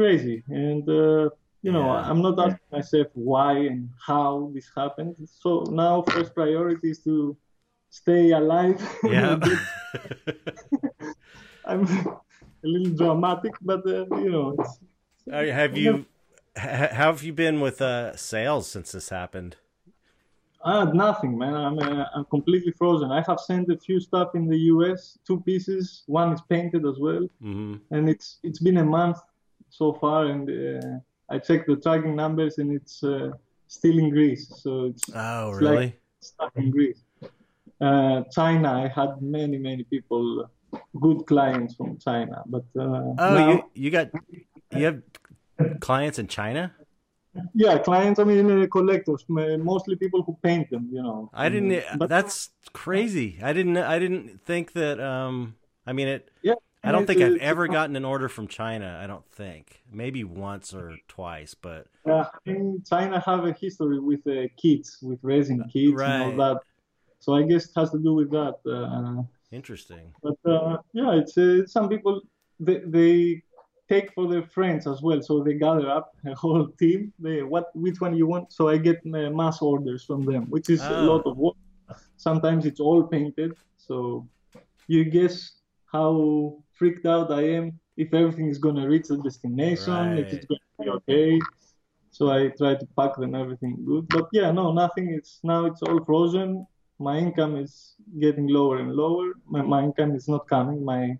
crazy. 0.00 0.42
And 0.48 0.88
uh, 0.88 1.28
you 1.62 1.72
know, 1.72 1.86
Yeah. 1.86 2.08
I'm 2.08 2.22
not 2.22 2.38
asking 2.38 2.68
myself 2.72 3.08
why 3.14 3.52
and 3.70 3.88
how 4.06 4.50
this 4.54 4.68
happened. 4.76 5.16
So 5.42 5.64
now, 5.70 6.02
first 6.02 6.34
priority 6.34 6.90
is 6.90 7.00
to 7.04 7.36
stay 7.90 8.32
alive. 8.32 8.78
Yeah. 9.04 9.36
I'm 11.64 11.86
a 11.86 12.68
little 12.74 12.96
dramatic, 12.96 13.52
but 13.60 13.86
uh, 13.86 14.06
you 14.24 14.30
know, 14.30 14.56
it's, 14.58 14.78
Uh, 15.30 15.44
have 15.46 15.76
you? 15.76 16.06
How 16.56 16.88
have 16.92 17.22
you 17.22 17.32
been 17.32 17.60
with 17.60 17.80
uh, 17.80 18.16
sales 18.16 18.70
since 18.70 18.92
this 18.92 19.10
happened? 19.10 19.56
I 20.64 20.80
had 20.80 20.94
nothing, 20.94 21.38
man. 21.38 21.54
I'm 21.54 21.78
uh, 21.78 22.04
I'm 22.14 22.24
completely 22.26 22.72
frozen. 22.72 23.10
I 23.10 23.22
have 23.26 23.40
sent 23.40 23.70
a 23.70 23.78
few 23.78 24.00
stuff 24.00 24.34
in 24.34 24.46
the 24.46 24.58
U.S. 24.74 25.18
Two 25.26 25.40
pieces. 25.40 26.02
One 26.06 26.32
is 26.32 26.42
painted 26.48 26.84
as 26.86 26.98
well, 26.98 27.28
hmm 27.40 27.76
and 27.90 28.08
it's 28.08 28.38
it's 28.42 28.60
been 28.60 28.78
a 28.78 28.84
month 28.84 29.18
so 29.70 29.92
far, 29.94 30.26
and 30.26 30.48
uh, 30.50 30.98
I 31.34 31.38
checked 31.38 31.66
the 31.68 31.76
tracking 31.76 32.14
numbers, 32.16 32.58
and 32.58 32.72
it's 32.72 33.02
uh, 33.02 33.30
still 33.66 33.98
in 33.98 34.10
Greece. 34.10 34.52
So 34.62 34.86
it's 34.86 35.04
Oh, 35.14 35.52
It's 35.52 35.62
like- 35.62 36.00
stuck 36.20 36.52
in 36.56 36.70
Greece. 36.70 37.02
Uh, 37.80 38.24
China, 38.30 38.68
I 38.84 38.88
had 38.88 39.22
many 39.22 39.56
many 39.56 39.84
people, 39.84 40.44
good 41.00 41.24
clients 41.26 41.74
from 41.76 41.96
China, 41.98 42.42
but 42.46 42.64
uh, 42.76 43.14
Oh, 43.24 43.34
now, 43.38 43.48
you 43.52 43.62
you 43.74 43.90
got 43.90 44.10
you 44.76 44.84
have 44.84 45.00
clients 45.80 46.18
in 46.18 46.26
China? 46.26 46.74
yeah, 47.54 47.78
clients. 47.78 48.18
I 48.20 48.24
mean, 48.24 48.50
uh, 48.50 48.66
collectors, 48.66 49.24
mostly 49.28 49.96
people 49.96 50.22
who 50.22 50.36
paint 50.42 50.68
them. 50.68 50.88
You 50.92 51.02
know. 51.02 51.30
I 51.32 51.48
didn't. 51.48 51.98
But 51.98 52.08
that's 52.10 52.50
crazy. 52.74 53.38
I 53.42 53.52
didn't. 53.54 53.78
I 53.78 53.98
didn't 53.98 54.44
think 54.44 54.72
that. 54.72 55.00
Um. 55.00 55.54
I 55.86 55.92
mean, 55.94 56.08
it. 56.08 56.30
yeah, 56.42 56.54
I 56.82 56.92
don't 56.92 57.06
think 57.06 57.20
uh, 57.20 57.26
I've 57.26 57.36
ever 57.38 57.68
gotten 57.68 57.94
an 57.96 58.04
order 58.04 58.28
from 58.28 58.48
China. 58.48 58.98
I 59.02 59.06
don't 59.06 59.26
think. 59.32 59.82
Maybe 59.92 60.24
once 60.24 60.72
or 60.74 60.96
twice, 61.08 61.54
but 61.54 61.86
Uh, 62.06 62.24
in 62.46 62.82
China 62.88 63.20
have 63.20 63.44
a 63.44 63.52
history 63.52 64.00
with 64.00 64.26
uh, 64.26 64.48
kits, 64.56 65.02
with 65.02 65.18
resin 65.22 65.58
kits 65.72 66.00
and 66.00 66.22
all 66.22 66.36
that. 66.44 66.58
So 67.18 67.34
I 67.34 67.42
guess 67.42 67.66
it 67.68 67.72
has 67.76 67.90
to 67.90 67.98
do 67.98 68.14
with 68.14 68.30
that. 68.30 68.56
Uh, 68.66 69.22
interesting. 69.52 70.06
but 70.22 70.38
uh, 70.50 70.78
yeah, 70.94 71.12
it's 71.20 71.36
uh, 71.36 71.66
some 71.66 71.88
people 71.88 72.22
they, 72.58 72.78
they 72.86 73.42
take 73.88 74.12
for 74.14 74.26
their 74.32 74.42
friends 74.56 74.86
as 74.86 75.02
well. 75.02 75.20
So 75.20 75.42
they 75.42 75.54
gather 75.54 75.88
up 75.90 76.06
a 76.24 76.34
whole 76.34 76.66
team. 76.80 77.12
They 77.18 77.42
what 77.42 77.66
which 77.74 78.00
one 78.00 78.14
you 78.16 78.26
want? 78.26 78.52
So 78.56 78.68
I 78.74 78.78
get 78.78 78.98
uh, 79.04 79.28
mass 79.40 79.60
orders 79.60 80.02
from 80.08 80.24
them, 80.24 80.42
which 80.54 80.70
is 80.70 80.80
a 80.80 80.96
Ah. 80.96 81.10
lot 81.12 81.22
of 81.26 81.36
work. 81.36 81.56
Sometimes 82.16 82.64
it's 82.64 82.80
all 82.80 83.02
painted. 83.16 83.50
So 83.76 84.26
you 84.94 85.04
guess 85.04 85.34
how 85.92 86.56
freaked 86.80 87.06
out 87.06 87.30
I 87.32 87.42
am 87.58 87.66
if 88.04 88.14
everything 88.14 88.48
is 88.48 88.58
gonna 88.58 88.88
reach 88.88 89.08
the 89.08 89.18
destination, 89.28 90.18
if 90.18 90.28
it's 90.32 90.46
gonna 90.50 90.76
be 90.82 90.88
okay. 90.98 91.32
So 92.10 92.30
I 92.30 92.48
try 92.60 92.74
to 92.74 92.86
pack 92.98 93.16
them 93.16 93.34
everything 93.34 93.74
good. 93.90 94.08
But 94.08 94.26
yeah, 94.32 94.50
no, 94.50 94.72
nothing. 94.72 95.06
It's 95.18 95.40
now 95.44 95.66
it's 95.66 95.82
all 95.82 96.00
frozen. 96.04 96.66
My 96.98 97.16
income 97.18 97.56
is 97.64 97.96
getting 98.24 98.48
lower 98.48 98.78
and 98.78 98.92
lower. 99.02 99.28
My, 99.54 99.62
my 99.62 99.82
income 99.88 100.12
is 100.16 100.28
not 100.28 100.48
coming. 100.48 100.84
My 100.84 101.18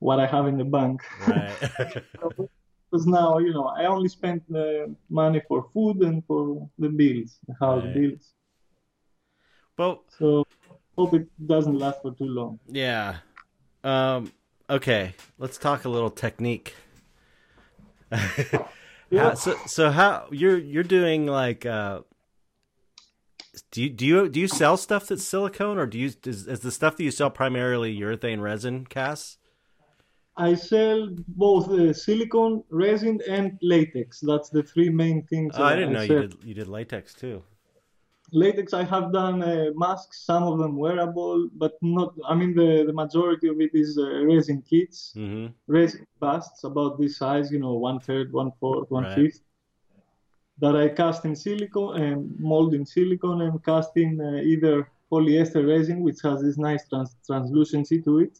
what 0.00 0.20
I 0.20 0.26
have 0.26 0.46
in 0.52 0.58
the 0.58 0.64
bank. 0.78 1.00
Right. 1.28 1.56
Because 2.90 3.06
now 3.06 3.38
you 3.38 3.52
know 3.54 3.66
I 3.68 3.86
only 3.86 4.08
spend 4.08 4.42
uh, 4.54 4.86
money 5.08 5.40
for 5.48 5.64
food 5.72 5.96
and 6.02 6.22
for 6.26 6.68
the 6.78 6.90
bills, 6.90 7.38
the 7.48 7.54
house 7.64 7.84
Right. 7.84 7.94
bills. 7.94 8.34
well, 9.78 10.02
So 10.18 10.44
hope 10.96 11.14
it 11.14 11.26
doesn't 11.46 11.78
last 11.78 12.02
for 12.02 12.12
too 12.14 12.28
long. 12.28 12.58
yeah. 12.68 13.16
Um. 13.84 14.30
Okay. 14.72 15.14
Let's 15.38 15.58
talk 15.58 15.84
a 15.84 15.90
little 15.90 16.10
technique. 16.10 16.74
How, 18.12 19.34
so, 19.34 19.56
so 19.66 19.90
how 19.90 20.26
you're 20.30 20.56
you're 20.56 20.82
doing 20.82 21.26
like 21.26 21.66
uh 21.66 22.00
do 23.70 23.82
you 23.82 23.90
do 23.90 24.06
you 24.06 24.28
do 24.30 24.40
you 24.40 24.48
sell 24.48 24.78
stuff 24.78 25.06
that's 25.06 25.22
silicone 25.22 25.76
or 25.76 25.84
do 25.84 25.98
you 25.98 26.12
is, 26.24 26.46
is 26.46 26.60
the 26.60 26.70
stuff 26.70 26.96
that 26.96 27.04
you 27.04 27.10
sell 27.10 27.30
primarily 27.30 27.94
urethane 27.94 28.40
resin 28.40 28.86
casts? 28.86 29.36
I 30.38 30.54
sell 30.54 31.08
both 31.28 31.68
uh, 31.68 31.92
silicone, 31.92 32.64
resin, 32.70 33.20
and 33.28 33.58
latex. 33.60 34.20
That's 34.20 34.48
the 34.48 34.62
three 34.62 34.88
main 34.88 35.24
things. 35.24 35.54
Oh, 35.58 35.62
I 35.62 35.74
didn't 35.74 35.92
know 35.92 36.00
you 36.00 36.20
did 36.22 36.36
you 36.42 36.54
did 36.54 36.68
latex 36.68 37.12
too. 37.12 37.42
Latex, 38.32 38.72
I 38.74 38.84
have 38.84 39.12
done 39.12 39.42
uh, 39.42 39.66
masks, 39.74 40.24
some 40.26 40.42
of 40.44 40.58
them 40.58 40.76
wearable, 40.76 41.48
but 41.54 41.72
not. 41.82 42.14
I 42.28 42.34
mean, 42.34 42.54
the, 42.54 42.84
the 42.86 42.92
majority 42.92 43.48
of 43.48 43.60
it 43.60 43.70
is 43.74 43.98
uh, 43.98 44.24
resin 44.24 44.62
kits, 44.62 45.14
hmm 45.14 45.46
resin 45.68 46.06
busts 46.20 46.64
about 46.64 46.98
this 46.98 47.18
size, 47.18 47.50
you 47.52 47.58
know, 47.60 47.74
one 47.74 48.00
third, 48.00 48.32
one 48.32 48.52
fourth, 48.60 48.90
one 48.90 49.06
Right. 49.06 49.14
fifth, 49.14 49.40
that 50.58 50.76
I 50.76 50.88
cast 50.88 51.24
in 51.24 51.34
silicone 51.36 52.00
and 52.00 52.38
mold 52.38 52.74
in 52.74 52.84
silicone 52.86 53.42
and 53.42 53.62
cast 53.64 53.96
in 53.96 54.20
uh, 54.20 54.36
either 54.52 54.88
polyester 55.10 55.66
resin, 55.66 56.00
which 56.02 56.20
has 56.22 56.42
this 56.42 56.58
nice 56.58 56.88
trans- 56.88 57.16
translucency 57.26 58.00
to 58.02 58.18
it, 58.20 58.38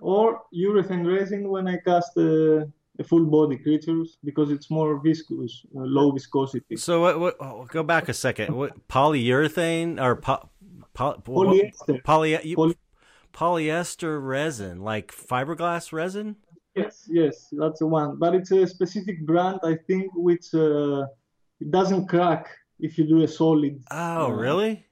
or 0.00 0.42
urethane 0.54 1.06
resin 1.06 1.48
when 1.48 1.66
I 1.68 1.78
cast 1.78 2.16
uh, 2.18 2.64
full 3.04 3.24
body 3.26 3.56
creatures 3.56 4.18
because 4.24 4.50
it's 4.50 4.70
more 4.70 5.00
viscous, 5.00 5.64
uh, 5.76 5.80
low 5.80 6.10
viscosity. 6.12 6.76
So 6.76 7.00
what? 7.00 7.20
What? 7.20 7.36
Oh, 7.40 7.64
go 7.70 7.82
back 7.82 8.08
a 8.08 8.14
second. 8.14 8.54
What 8.56 8.72
polyurethane 8.88 10.00
or 10.00 10.16
po, 10.16 10.48
po, 10.94 11.14
Polyester. 11.24 12.02
Poly, 12.04 12.38
you, 12.44 12.56
Poly- 12.56 12.76
polyester 13.32 14.20
resin, 14.24 14.80
like 14.82 15.12
fiberglass 15.12 15.92
resin? 15.92 16.36
Yes, 16.74 17.06
yes, 17.10 17.48
that's 17.52 17.80
the 17.80 17.86
one. 17.86 18.16
But 18.18 18.34
it's 18.34 18.50
a 18.52 18.66
specific 18.66 19.24
brand, 19.26 19.60
I 19.64 19.74
think, 19.86 20.12
which 20.14 20.54
uh, 20.54 21.06
it 21.60 21.70
doesn't 21.70 22.06
crack 22.06 22.48
if 22.78 22.96
you 22.98 23.06
do 23.06 23.22
a 23.22 23.28
solid. 23.28 23.82
Oh, 23.90 24.26
Uh, 24.26 24.30
really? 24.30 24.86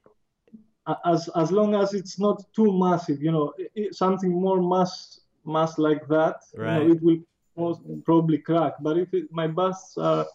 As 1.05 1.29
as 1.35 1.51
long 1.51 1.75
as 1.75 1.93
it's 1.93 2.19
not 2.19 2.41
too 2.53 2.73
massive, 2.77 3.21
you 3.21 3.31
know, 3.31 3.53
i- 3.59 3.69
i- 3.79 3.91
something 3.91 4.31
more 4.31 4.59
mass 4.61 5.19
mass 5.45 5.77
like 5.77 6.07
that, 6.07 6.37
you 6.53 6.59
know, 6.59 6.65
Right. 6.81 6.89
it 6.91 7.01
will 7.03 7.19
most 7.59 7.81
probably 8.05 8.37
crack. 8.37 8.73
But 8.81 8.97
if 8.97 9.13
it, 9.13 9.25
my 9.31 9.47
busts 9.47 9.97
are, 9.97 10.25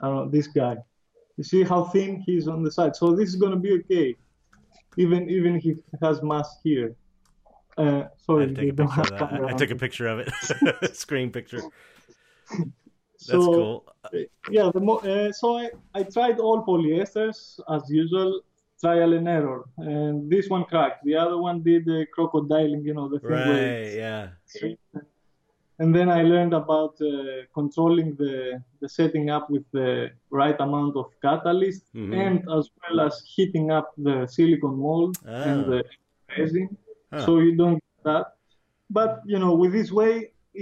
I 0.00 0.06
don't 0.06 0.16
know, 0.16 0.28
this 0.28 0.46
guy, 0.46 0.76
you 1.36 1.44
see 1.44 1.62
how 1.62 1.84
thin 1.84 2.20
he 2.20 2.36
is 2.36 2.48
on 2.48 2.62
the 2.62 2.70
side. 2.70 2.94
So 2.94 3.14
this 3.14 3.28
is 3.28 3.36
gonna 3.36 3.56
be 3.56 3.72
okay, 3.80 4.16
even 4.96 5.28
even 5.30 5.56
if 5.56 5.62
he 5.62 5.76
has 6.02 6.22
mass 6.22 6.58
here. 6.62 6.94
Uh, 7.78 8.04
sorry, 8.18 8.54
to 8.54 8.68
a 8.68 8.72
don't 8.72 8.90
have. 8.90 9.12
I, 9.12 9.40
I 9.48 9.52
took 9.54 9.70
a 9.70 9.76
picture 9.76 10.06
of 10.08 10.18
it. 10.20 10.94
Screen 10.94 11.30
picture. 11.30 11.62
That's 13.28 13.46
So, 13.46 13.54
cool. 13.54 13.86
yeah 14.50 14.70
the 14.74 14.80
mo- 14.80 14.98
uh, 14.98 15.32
so 15.32 15.56
I, 15.56 15.70
I 15.94 16.02
tried 16.02 16.38
all 16.40 16.66
polyesters 16.66 17.60
as 17.70 17.88
usual 17.88 18.42
trial 18.80 19.12
and 19.12 19.28
error 19.28 19.64
and 19.78 20.28
this 20.28 20.48
one 20.48 20.64
cracked 20.64 21.04
the 21.04 21.14
other 21.14 21.38
one 21.38 21.62
did 21.62 21.84
the 21.84 22.04
crocodiling 22.16 22.84
you 22.84 22.94
know 22.94 23.08
the 23.08 23.20
thing 23.20 23.30
where 23.30 23.68
Right. 23.70 23.94
Yeah. 23.94 24.28
And 25.82 25.90
then 25.96 26.08
I 26.08 26.22
learned 26.22 26.54
about 26.62 26.94
uh, 27.00 27.12
controlling 27.58 28.08
the 28.22 28.34
the 28.82 28.88
setting 28.98 29.26
up 29.36 29.44
with 29.54 29.64
the 29.78 29.90
right 30.40 30.58
amount 30.66 30.94
of 31.02 31.06
catalyst 31.26 31.84
Mhm. 31.94 32.14
and 32.22 32.38
as 32.58 32.64
well 32.80 32.96
as 33.06 33.14
heating 33.34 33.66
up 33.78 33.88
the 34.06 34.16
silicone 34.36 34.78
mold 34.86 35.12
and 35.48 35.58
Oh. 35.64 35.70
the 35.70 35.80
resin 36.38 36.68
Huh. 37.12 37.24
so 37.24 37.30
you 37.46 37.52
don't 37.62 37.78
get 37.86 38.00
that 38.10 38.26
but 38.98 39.12
you 39.32 39.38
know 39.42 39.52
with 39.62 39.72
this 39.78 39.90
way 40.00 40.14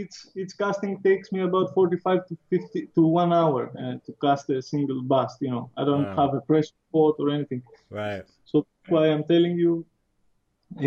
it's 0.02 0.18
it's 0.40 0.54
casting 0.62 0.92
takes 1.08 1.26
me 1.34 1.40
about 1.48 1.66
45 1.74 2.20
to 2.28 2.34
50 2.50 2.80
to 2.94 3.02
one 3.22 3.32
hour 3.40 3.60
uh, 3.82 3.96
to 4.06 4.10
cast 4.24 4.44
a 4.50 4.60
single 4.72 5.00
bust 5.12 5.36
you 5.44 5.50
know 5.54 5.64
i 5.80 5.82
don't 5.90 6.08
Wow. 6.08 6.20
have 6.20 6.32
a 6.40 6.42
pressure 6.50 6.80
pot 6.92 7.14
or 7.22 7.28
anything 7.38 7.62
Right. 8.00 8.24
so 8.50 8.54
that's 8.60 8.88
why 8.94 9.04
i'm 9.12 9.24
telling 9.34 9.54
you 9.64 9.72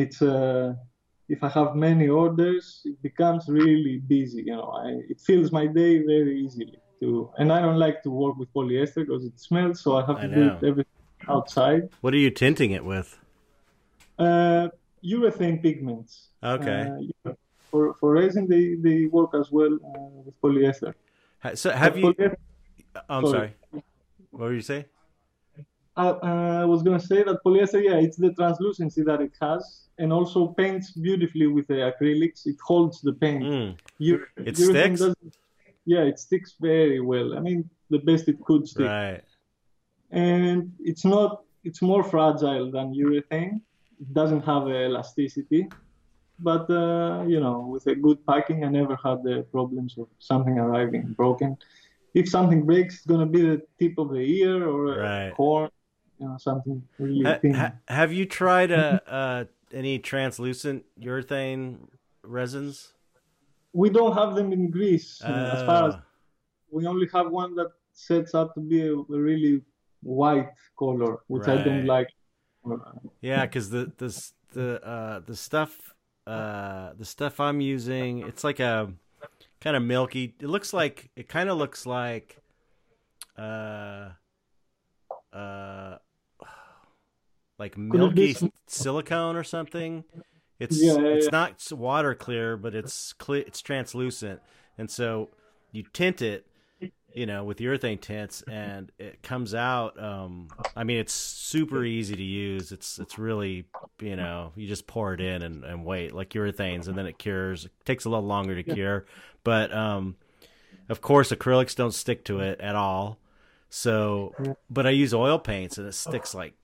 it's 0.02 0.22
uh 0.22 0.74
if 1.30 1.44
i 1.44 1.50
have 1.50 1.76
many 1.76 2.08
orders 2.10 2.82
it 2.86 3.02
becomes 3.02 3.48
really 3.48 3.98
busy 4.08 4.44
you 4.46 4.54
know 4.56 4.70
I, 4.84 4.88
it 5.10 5.20
fills 5.22 5.52
my 5.52 5.68
day 5.68 6.00
very 6.00 6.40
easily 6.44 6.78
to 7.02 7.32
and 7.38 7.52
i 7.52 7.62
don't 7.62 7.80
like 7.80 8.04
to 8.04 8.10
work 8.10 8.36
with 8.38 8.54
polyester 8.54 9.06
because 9.06 9.26
it 9.26 9.40
smells 9.40 9.82
so 9.82 9.96
i 9.98 10.06
have 10.06 10.18
I 10.18 10.24
to 10.24 10.28
do 10.36 10.42
know. 10.48 10.58
it 10.62 10.68
every 10.68 10.86
outside. 11.30 11.84
What 12.02 12.14
are 12.14 12.18
you 12.18 12.30
tinting 12.32 12.72
it 12.72 12.84
with? 12.84 13.18
Uh, 14.20 14.68
urethane 15.04 15.62
pigments. 15.62 16.30
Okay. 16.44 16.90
Uh, 17.26 17.32
for 17.72 17.94
for 18.00 18.12
resin, 18.12 18.48
they 18.48 18.76
they 18.76 19.06
work 19.06 19.32
as 19.34 19.50
well 19.52 19.74
uh, 19.74 20.22
with 20.26 20.36
polyester. 20.42 20.94
So 21.56 21.72
have 21.72 21.94
But 21.94 22.00
you? 22.00 22.14
polyester- 22.14 22.38
oh, 22.96 23.02
I'm 23.10 23.26
sorry. 23.26 23.54
sorry. 23.72 23.84
What 24.32 24.42
were 24.42 24.54
you 24.54 24.62
say? 24.62 24.86
I, 25.96 26.08
uh, 26.10 26.60
I 26.64 26.66
was 26.66 26.84
gonna 26.84 27.00
say 27.00 27.24
that 27.24 27.40
polyester, 27.46 27.82
yeah, 27.84 27.96
it's 28.06 28.18
the 28.18 28.34
translucency 28.34 29.04
that 29.04 29.22
it 29.22 29.34
has, 29.42 29.83
and 29.98 30.12
also 30.12 30.48
paints 30.48 30.92
beautifully 30.92 31.48
with 31.48 31.68
the 31.68 31.80
acrylics. 31.92 32.46
It 32.46 32.58
holds 32.66 33.02
the 33.02 33.14
paint. 33.14 33.44
Mm. 33.44 33.78
Ure- 34.00 34.28
It 34.38 34.58
sticks? 34.58 35.02
Yeah, 35.86 36.02
it 36.12 36.18
sticks 36.20 36.56
very 36.60 37.00
well. 37.02 37.38
I 37.38 37.40
mean, 37.40 37.70
the 37.90 38.00
best 38.00 38.28
it 38.30 38.40
could 38.48 38.68
stick. 38.68 38.88
Right. 38.88 39.22
And 40.12 40.72
it's 40.80 41.06
not, 41.06 41.44
it's 41.64 41.82
more 41.82 42.04
fragile 42.04 42.72
than 42.72 42.94
urethane. 42.94 43.62
It 44.00 44.14
doesn't 44.14 44.42
have 44.46 44.64
elasticity. 44.68 45.68
But, 46.40 46.70
uh, 46.70 47.24
you 47.28 47.40
know, 47.40 47.60
with 47.74 47.86
a 47.88 47.96
good 47.96 48.26
packing, 48.26 48.64
I 48.66 48.70
never 48.70 48.98
had 49.04 49.24
the 49.24 49.46
problems 49.52 49.98
of 49.98 50.08
something 50.20 50.58
arriving 50.58 51.14
broken. 51.18 51.58
If 52.14 52.30
something 52.30 52.66
breaks, 52.66 52.96
it's 52.98 53.06
going 53.06 53.20
to 53.22 53.26
be 53.26 53.42
the 53.42 53.62
tip 53.80 53.98
of 53.98 54.10
the 54.10 54.20
ear 54.42 54.68
or 54.68 55.02
a 55.02 55.32
horn, 55.36 55.70
you 56.20 56.28
know, 56.28 56.38
something 56.38 56.82
really 57.00 57.24
Ha- 57.24 57.40
thin. 57.42 57.54
ha- 57.54 57.74
have 57.88 58.12
you 58.14 58.26
tried 58.26 58.72
a? 58.72 59.02
uh, 59.08 59.46
any 59.74 60.00
translucent 60.00 60.86
urethane 61.00 61.88
resins? 62.24 62.94
we 63.74 63.90
don't 63.90 64.14
have 64.14 64.36
them 64.36 64.54
in 64.54 64.70
Greece. 64.70 65.20
uh, 65.24 65.56
as 65.56 65.64
far 65.64 65.88
as 65.90 65.96
Uh, 65.96 66.02
we 66.70 66.86
only 66.86 67.08
have 67.14 67.30
one 67.30 67.56
that 67.56 67.72
sets 67.92 68.34
up 68.36 68.54
to 68.54 68.62
be 68.62 68.88
a, 68.88 68.94
a 68.94 69.20
really 69.30 69.62
white 70.02 70.50
color, 70.78 71.20
which 71.28 71.48
I 71.48 71.58
don't 71.58 71.86
like. 71.86 72.10
Yeah, 73.22 73.46
because 73.46 73.70
the 73.70 73.92
the 73.98 74.10
the 74.54 74.86
uh, 74.86 75.20
the 75.26 75.36
stuff 75.36 75.96
uh, 76.28 76.94
the 76.98 77.06
stuff 77.06 77.40
I'm 77.40 77.62
using, 77.62 78.20
it's 78.20 78.44
like 78.44 78.60
a 78.60 78.94
kind 79.60 79.76
of 79.76 79.84
milky. 79.84 80.36
It 80.40 80.48
looks 80.48 80.74
like 80.74 81.10
it 81.16 81.28
kind 81.28 81.50
of 81.50 81.58
looks 81.58 81.86
like 81.86 82.38
uh 83.38 84.10
uh 85.34 85.98
like 87.60 87.78
milky 87.78 88.34
some- 88.34 88.52
silicone 88.68 89.36
or 89.36 89.44
something. 89.44 90.04
It's 90.60 90.82
Yeah, 90.82 90.94
yeah, 90.94 91.08
it's 91.08 91.26
yeah. 91.26 91.32
not 91.32 91.72
water 91.72 92.16
clear, 92.16 92.58
but 92.58 92.76
it's 92.76 93.14
clear. 93.14 93.44
It's 93.46 93.62
translucent, 93.62 94.40
and 94.78 94.90
so 94.90 95.30
you 95.72 95.84
tint 95.94 96.22
it 96.22 96.48
you 97.16 97.28
know, 97.28 97.44
with 97.44 97.60
urethane 97.60 98.02
tints, 98.02 98.42
and 98.44 98.92
it 98.98 99.22
comes 99.22 99.54
out. 99.54 100.02
Um, 100.02 100.48
I 100.76 100.84
mean, 100.84 100.98
it's 100.98 101.14
super 101.14 101.84
easy 101.86 102.16
to 102.16 102.24
use. 102.24 102.72
It's 102.72 102.98
it's 102.98 103.20
really 103.20 103.66
you 104.02 104.16
know, 104.16 104.52
you 104.56 104.68
just 104.68 104.88
pour 104.88 105.14
it 105.14 105.22
in 105.22 105.44
and, 105.44 105.64
and 105.64 105.86
wait 105.86 106.12
like 106.14 106.30
urethanes, 106.32 106.88
and 106.88 106.98
then 106.98 107.06
it 107.06 107.20
cures. 107.20 107.66
It 107.66 107.72
takes 107.86 108.06
a 108.06 108.10
little 108.10 108.26
longer 108.26 108.56
to 108.56 108.64
cure, 108.64 109.06
but 109.44 109.72
um, 109.72 110.16
of 110.90 111.02
course, 111.02 111.32
acrylics 111.32 111.76
don't 111.76 111.94
stick 111.94 112.26
to 112.26 112.40
it 112.40 112.60
at 112.60 112.76
all. 112.76 113.20
So, 113.70 114.34
but 114.70 114.88
I 114.88 114.92
use 114.92 115.14
oil 115.14 115.38
paints, 115.38 115.78
and 115.78 115.88
it 115.88 115.94
sticks 115.94 116.34
like 116.34 116.56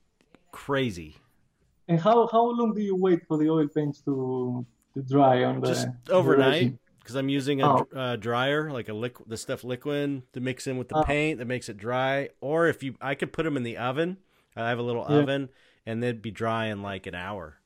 crazy. 0.52 1.16
And 1.88 1.98
how 1.98 2.26
how 2.28 2.44
long 2.50 2.74
do 2.74 2.80
you 2.80 2.94
wait 2.96 3.26
for 3.26 3.36
the 3.38 3.48
oil 3.50 3.66
paints 3.68 4.00
to 4.02 4.64
to 4.94 5.02
dry 5.02 5.44
on 5.44 5.60
the 5.60 5.68
Just 5.68 5.88
overnight. 6.08 6.74
Because 6.98 7.14
I'm 7.16 7.28
using 7.28 7.62
a 7.62 7.66
Oh. 7.66 7.86
uh, 7.96 8.16
dryer, 8.16 8.70
like 8.70 8.88
a 8.88 8.92
liquid, 8.92 9.28
the 9.28 9.36
stuff 9.36 9.64
liquid 9.64 10.22
to 10.34 10.40
mix 10.40 10.66
in 10.66 10.76
with 10.76 10.88
the 10.88 10.98
Oh. 10.98 11.02
paint 11.02 11.38
that 11.38 11.46
makes 11.46 11.68
it 11.68 11.76
dry. 11.76 12.28
Or 12.40 12.66
if 12.68 12.82
you, 12.82 12.94
I 13.00 13.14
could 13.14 13.32
put 13.32 13.44
them 13.44 13.56
in 13.56 13.62
the 13.62 13.78
oven. 13.78 14.18
I 14.54 14.68
have 14.68 14.78
a 14.78 14.82
little 14.82 15.06
Yeah. 15.08 15.16
oven, 15.16 15.48
and 15.86 16.02
they'd 16.02 16.20
be 16.20 16.30
dry 16.30 16.66
in 16.66 16.82
like 16.82 17.06
an 17.06 17.14
hour. 17.14 17.56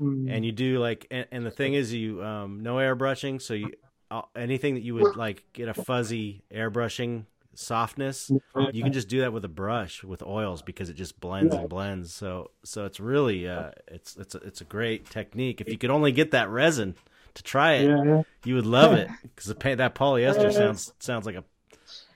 Mm. 0.00 0.30
And 0.30 0.44
you 0.44 0.52
do 0.52 0.78
like, 0.78 1.06
and, 1.10 1.26
and 1.30 1.46
the 1.46 1.50
thing 1.50 1.74
is, 1.74 1.92
you 1.94 2.22
um, 2.22 2.62
no 2.62 2.76
airbrushing, 2.76 3.40
so 3.40 3.54
you 3.54 3.72
uh, 4.10 4.22
anything 4.36 4.74
that 4.74 4.82
you 4.82 4.94
would 4.94 5.16
like 5.16 5.44
get 5.52 5.68
a 5.68 5.74
fuzzy 5.74 6.42
airbrushing 6.52 7.24
softness, 7.60 8.30
you 8.72 8.82
can 8.82 8.92
just 8.92 9.08
do 9.08 9.20
that 9.20 9.32
with 9.32 9.44
a 9.44 9.48
brush 9.48 10.02
with 10.02 10.22
oils 10.22 10.62
because 10.62 10.88
it 10.90 10.94
just 10.94 11.20
blends 11.20 11.54
Yeah. 11.54 11.60
and 11.60 11.68
blends. 11.68 12.12
So 12.12 12.50
so 12.64 12.86
it's 12.86 12.98
really 13.00 13.48
uh, 13.48 13.70
it's 13.88 14.16
it's 14.16 14.34
a, 14.34 14.38
it's 14.38 14.60
a 14.60 14.64
great 14.64 15.08
technique. 15.10 15.60
If 15.60 15.68
you 15.68 15.78
could 15.78 15.90
only 15.90 16.12
get 16.12 16.30
that 16.32 16.48
resin 16.48 16.94
to 17.34 17.42
try 17.42 17.74
it, 17.74 17.88
yeah, 17.88 18.02
yeah. 18.04 18.22
you 18.44 18.54
would 18.56 18.66
love 18.66 18.92
it 18.92 19.08
because 19.22 19.46
the 19.46 19.54
paint 19.54 19.78
that 19.78 19.94
polyester 19.94 20.44
Yeah. 20.44 20.50
sounds 20.50 20.92
sounds 20.98 21.26
like 21.26 21.36
a 21.36 21.44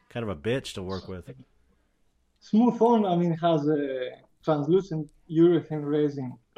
kind 0.09 0.23
of 0.23 0.31
a 0.31 0.37
bitch 0.37 0.75
to 0.75 0.83
work 0.83 1.09
with. 1.09 1.31
Smooth 2.41 2.81
On, 2.81 3.07
I 3.07 3.17
mean, 3.17 3.33
has 3.39 3.67
a 3.69 4.11
translucent 4.45 5.11
urethane 5.31 5.85
resin, 5.85 6.37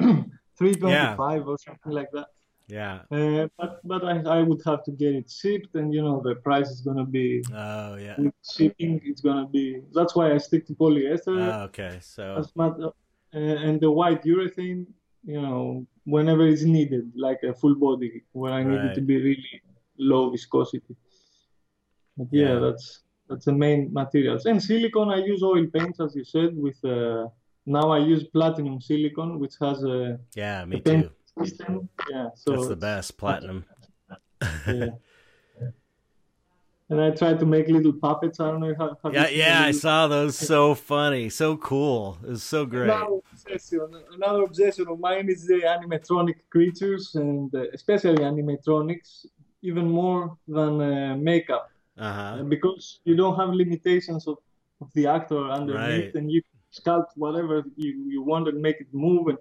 325 0.57 1.47
or 1.47 1.57
something 1.57 1.91
like 1.93 2.09
that. 2.11 2.27
Yeah. 2.67 2.99
Uh, 3.09 3.47
but 3.57 3.79
but 3.85 4.03
I, 4.03 4.19
I 4.39 4.41
would 4.43 4.61
have 4.65 4.83
to 4.83 4.91
get 4.91 5.15
it 5.15 5.31
shipped, 5.31 5.75
and 5.75 5.93
you 5.93 6.01
know 6.01 6.21
the 6.21 6.35
price 6.35 6.69
is 6.69 6.81
gonna 6.81 7.05
be 7.05 7.41
Oh 7.53 7.95
yeah. 7.95 8.15
with 8.17 8.33
shipping. 8.55 8.99
It's 9.05 9.21
gonna 9.21 9.47
be. 9.47 9.81
That's 9.93 10.15
why 10.15 10.33
I 10.33 10.37
stick 10.37 10.67
to 10.67 10.73
polyester. 10.73 11.37
Oh, 11.53 11.61
okay. 11.69 11.99
So 12.01 12.35
as 12.37 12.53
much, 12.55 12.73
uh, 12.81 12.91
and 13.37 13.79
the 13.79 13.89
white 13.89 14.23
urethane, 14.23 14.85
you 15.25 15.41
know, 15.41 15.87
whenever 16.03 16.45
it's 16.45 16.63
needed, 16.63 17.11
like 17.15 17.39
a 17.43 17.53
full 17.53 17.75
body, 17.75 18.23
where 18.33 18.51
I 18.51 18.63
need 18.63 18.81
it 18.91 18.95
to 18.95 19.01
be 19.01 19.15
really 19.21 19.61
low 19.97 20.29
viscosity. 20.29 20.95
But 22.17 22.27
yeah, 22.31 22.53
Yeah. 22.53 22.59
that's 22.59 23.03
that's 23.29 23.45
the 23.45 23.53
main 23.53 23.93
materials. 23.93 24.45
And 24.45 24.61
silicone, 24.61 25.09
I 25.11 25.17
use 25.17 25.41
oil 25.43 25.67
paints, 25.67 25.99
as 26.01 26.15
you 26.15 26.25
said. 26.25 26.49
With 26.57 26.83
uh, 26.83 27.27
now 27.65 27.91
I 27.91 27.99
use 27.99 28.23
platinum 28.25 28.81
silicone, 28.81 29.39
which 29.39 29.55
has 29.61 29.83
a 29.83 30.19
yeah, 30.35 30.65
me 30.65 30.81
paint 30.81 31.03
too. 31.05 31.11
System. 31.45 31.89
Yeah, 32.09 32.29
so 32.35 32.51
That's 32.51 32.67
the 32.67 32.75
best 32.75 33.17
platinum. 33.17 33.65
Yeah. 34.67 34.89
And 36.89 37.01
I 37.01 37.09
tried 37.11 37.37
to 37.39 37.45
make 37.45 37.67
little 37.67 37.91
puppets. 37.91 38.39
I 38.39 38.49
don't 38.49 38.61
know 38.61 38.73
how. 38.77 38.95
you 39.09 39.11
Yeah, 39.19 39.27
yeah, 39.27 39.61
I 39.63 39.71
saw 39.71 40.07
those. 40.07 40.37
So 40.37 40.73
funny, 40.73 41.27
so 41.29 41.57
cool. 41.57 42.17
It 42.23 42.29
was 42.29 42.43
so 42.43 42.65
great. 42.65 42.89
Another 42.89 43.19
obsession, 43.33 43.89
another 44.13 44.43
obsession 44.43 44.87
of 44.87 44.97
mine 44.99 45.27
is 45.27 45.45
the 45.45 45.55
animatronic 45.75 46.35
creatures, 46.49 47.15
and 47.15 47.53
uh, 47.53 47.65
especially 47.73 48.15
animatronics, 48.23 49.25
even 49.63 49.89
more 49.91 50.37
than 50.47 50.79
uh, 50.79 51.15
makeup, 51.17 51.69
Uh 51.97 52.13
huh. 52.13 52.43
because 52.43 53.01
you 53.03 53.15
don't 53.17 53.35
have 53.35 53.49
limitations 53.49 54.25
of, 54.25 54.37
of 54.79 54.87
the 54.93 55.07
actor 55.07 55.41
underneath, 55.59 56.13
Right. 56.13 56.15
and 56.15 56.31
you 56.31 56.41
sculpt 56.71 57.11
whatever 57.15 57.65
you, 57.75 57.91
you 58.07 58.21
want 58.21 58.47
and 58.47 58.61
make 58.61 58.79
it 58.79 58.87
move. 58.93 59.27
And 59.27 59.37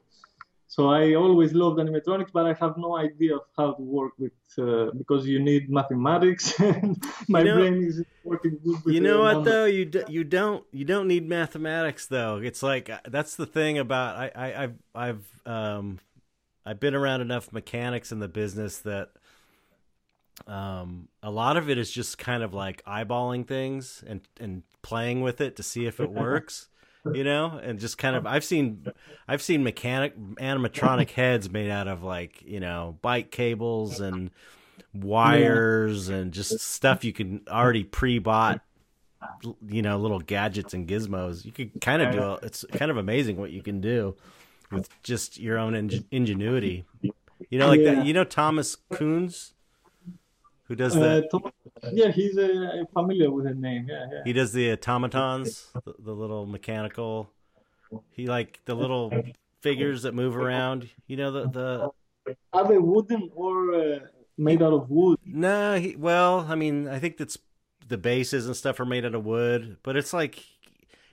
so 0.77 0.81
I 1.01 1.15
always 1.15 1.51
loved 1.63 1.77
animatronics, 1.85 2.33
but 2.37 2.45
I 2.51 2.53
have 2.63 2.75
no 2.87 2.91
idea 3.07 3.33
of 3.41 3.45
how 3.59 3.69
to 3.79 3.83
work 3.99 4.13
with 4.23 4.33
uh, 4.59 4.91
because 5.01 5.23
you 5.33 5.39
need 5.51 5.63
mathematics, 5.81 6.45
and 6.71 6.91
my 7.35 7.41
You 7.41 7.45
know- 7.47 7.57
brain 7.61 7.77
is 7.91 7.97
working 8.33 8.55
good 8.65 8.79
with 8.85 8.95
You 8.95 9.01
know 9.09 9.21
what 9.27 9.35
numbers. 9.37 9.53
though? 9.53 9.65
You 9.79 9.85
d- 9.95 10.09
you 10.17 10.23
don't 10.39 10.63
you 10.79 10.85
don't 10.93 11.09
need 11.15 11.25
mathematics 11.39 12.05
though. 12.17 12.35
It's 12.49 12.63
like 12.73 12.87
uh, 12.91 13.01
that's 13.17 13.35
the 13.43 13.47
thing 13.57 13.79
about 13.87 14.11
I 14.25 14.27
I 14.47 14.49
I've 14.65 14.77
I've 15.05 15.25
um 15.57 15.99
I've 16.69 16.81
been 16.85 16.95
around 17.01 17.21
enough 17.29 17.47
mechanics 17.53 18.09
in 18.13 18.19
the 18.19 18.29
business 18.43 18.79
that 18.81 19.09
um 20.47 21.09
a 21.23 21.31
lot 21.31 21.57
of 21.57 21.71
it 21.71 21.79
is 21.79 21.91
just 21.91 22.19
kind 22.19 22.43
of 22.43 22.53
like 22.53 22.85
eyeballing 22.85 23.47
things 23.47 24.05
and 24.07 24.21
and 24.39 24.63
playing 24.83 25.23
with 25.23 25.41
it 25.41 25.57
to 25.57 25.63
see 25.63 25.87
if 25.87 26.01
it 26.01 26.11
works. 26.25 26.69
You 27.15 27.25
know, 27.25 27.61
and 27.63 27.79
just 27.79 27.99
kind 27.99 28.17
of 28.17 28.27
I've 28.27 28.45
seen 28.45 28.87
I've 29.29 29.43
seen 29.43 29.63
mechanic 29.63 30.19
animatronic 30.37 31.11
heads 31.11 31.51
made 31.51 31.71
out 31.71 31.89
of 31.89 32.03
like, 32.03 32.43
you 32.43 32.61
know, 32.61 32.99
bike 33.03 33.31
cables 33.31 34.01
and 34.01 34.31
wires 34.95 36.09
and 36.09 36.33
just 36.33 36.59
stuff 36.61 37.05
you 37.05 37.13
can 37.13 37.43
already 37.49 37.85
pre-bought 37.85 38.61
you 39.69 39.83
know 39.83 39.99
little 39.99 40.21
gadgets 40.21 40.73
and 40.73 40.87
gizmos 40.87 41.45
you 41.45 41.53
could 41.53 41.71
kind 41.81 42.01
of 42.01 42.13
do 42.13 42.23
a, 42.23 42.35
it's 42.43 42.65
kind 42.73 42.91
of 42.91 42.97
amazing 42.97 43.37
what 43.37 43.51
you 43.51 43.63
can 43.63 43.81
do 43.81 44.15
with 44.71 44.89
just 45.03 45.39
your 45.39 45.59
own 45.59 45.75
ingen- 45.75 46.05
ingenuity 46.11 46.85
you 47.51 47.59
know 47.59 47.67
like 47.69 47.81
Yeah. 47.81 47.97
that 47.97 48.07
you 48.07 48.13
know 48.15 48.25
thomas 48.25 48.77
Kuntz, 48.93 49.53
who 50.69 50.75
does 50.77 50.97
Uh, 50.97 51.01
that 51.01 51.31
Tom- 51.31 51.53
yeah, 51.93 52.11
he's 52.11 52.37
uh, 52.39 52.85
familiar 52.93 53.31
with 53.31 53.45
the 53.45 53.55
name. 53.55 53.87
Yeah, 53.89 54.07
yeah. 54.13 54.21
he 54.25 54.33
does 54.33 54.53
the 54.53 54.73
automatons 54.73 55.71
the, 55.85 55.95
the 55.99 56.13
little 56.13 56.47
mechanical 56.47 57.31
he 58.11 58.27
like 58.27 58.61
the 58.65 58.75
little 58.75 59.13
figures 59.61 60.03
that 60.03 60.13
move 60.15 60.37
around 60.37 60.89
you 61.07 61.17
know 61.17 61.31
the 61.31 61.49
the 61.49 62.35
Are 62.53 62.67
they 62.69 62.79
wooden 62.79 63.31
or 63.35 63.75
uh, 63.75 63.99
made 64.37 64.63
out 64.63 64.73
of 64.73 64.91
wood? 64.91 65.19
No, 65.25 65.79
he, 65.79 65.95
well, 65.97 66.45
I 66.49 66.57
mean, 66.57 66.89
I 66.89 66.99
think 66.99 67.17
that's 67.17 67.39
the 67.89 67.97
bases 67.97 68.47
and 68.47 68.57
stuff 68.57 68.81
are 68.81 68.85
made 68.85 69.05
out 69.07 69.15
of 69.15 69.25
wood, 69.25 69.77
but 69.85 69.97
it's 69.97 70.13
like 70.13 70.45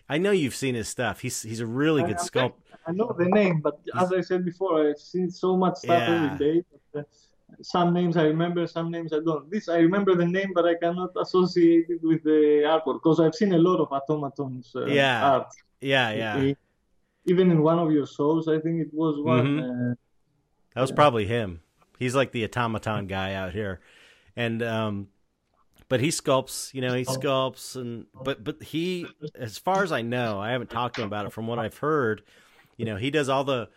I 0.09 0.17
know 0.17 0.31
you've 0.31 0.55
seen 0.55 0.73
his 0.75 0.87
stuff. 0.89 1.19
He's 1.21 1.43
he's 1.43 1.59
a 1.59 1.67
really 1.67 2.01
good 2.03 2.17
I- 2.17 2.23
sculpt. 2.29 2.53
I 2.85 2.91
know 2.91 3.15
the 3.17 3.29
name, 3.29 3.61
but 3.61 3.79
as 3.95 4.11
I 4.11 4.19
said 4.19 4.43
before, 4.43 4.89
I've 4.89 4.97
seen 4.99 5.29
so 5.31 5.55
much 5.55 5.75
stuff 5.77 5.99
Yeah. 6.09 6.33
every 6.33 6.37
day. 6.45 6.63
Some 7.61 7.93
names 7.93 8.17
I 8.17 8.23
remember, 8.23 8.65
some 8.67 8.89
names 8.91 9.13
I 9.13 9.19
don't. 9.19 9.49
This 9.49 9.69
I 9.69 9.77
remember 9.77 10.15
the 10.15 10.25
name, 10.25 10.51
but 10.53 10.65
I 10.65 10.75
cannot 10.75 11.11
associate 11.19 11.85
it 11.89 12.01
with 12.03 12.23
the 12.23 12.63
artwork 12.65 13.01
because 13.03 13.19
I've 13.19 13.35
seen 13.35 13.53
a 13.53 13.57
lot 13.57 13.79
of 13.79 13.91
automatons 13.91 14.71
uh, 14.75 14.85
Yeah. 14.85 15.31
art. 15.31 15.47
Yeah, 15.81 16.11
yeah, 16.11 16.53
even 17.25 17.51
in 17.51 17.61
one 17.61 17.77
of 17.79 17.91
your 17.91 18.07
shows, 18.07 18.47
I 18.47 18.59
think 18.59 18.81
it 18.81 18.93
was 18.93 19.19
one. 19.21 19.45
Mhm. 19.45 19.91
Uh, 19.91 19.95
That 20.75 20.81
was 20.81 20.91
probably 20.91 21.25
him. 21.25 21.61
He's 21.99 22.15
like 22.15 22.31
the 22.31 22.43
automaton 22.45 23.07
guy 23.07 23.33
out 23.33 23.53
here, 23.53 23.81
and 24.35 24.63
um, 24.63 25.07
but 25.89 25.99
he 25.99 26.07
sculpts. 26.07 26.73
You 26.73 26.81
know, 26.81 26.93
he 26.93 27.03
sculpts, 27.03 27.75
and 27.75 28.07
but 28.23 28.43
but 28.43 28.63
he, 28.63 29.05
as 29.35 29.57
far 29.57 29.83
as 29.83 29.91
I 29.91 30.01
know, 30.01 30.39
I 30.39 30.51
haven't 30.51 30.69
talked 30.69 30.95
to 30.95 31.01
him 31.01 31.07
about 31.07 31.25
it. 31.27 31.33
From 31.33 31.47
what 31.47 31.59
I've 31.59 31.77
heard, 31.77 32.23
you 32.77 32.85
know, 32.85 32.95
he 32.95 33.11
does 33.11 33.29
all 33.29 33.43
the 33.43 33.69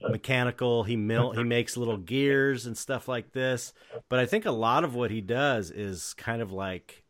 mechanical. 0.00 0.82
He 0.84 0.96
mill. 0.96 1.32
He 1.32 1.42
makes 1.44 1.76
little 1.76 1.96
gears 1.96 2.66
and 2.66 2.76
stuff 2.76 3.08
like 3.08 3.32
this. 3.32 3.72
But 4.08 4.18
I 4.18 4.26
think 4.26 4.44
a 4.46 4.50
lot 4.50 4.84
of 4.84 4.94
what 4.94 5.10
he 5.10 5.20
does 5.20 5.70
is 5.70 6.14
kind 6.14 6.42
of 6.42 6.52
like 6.52 7.04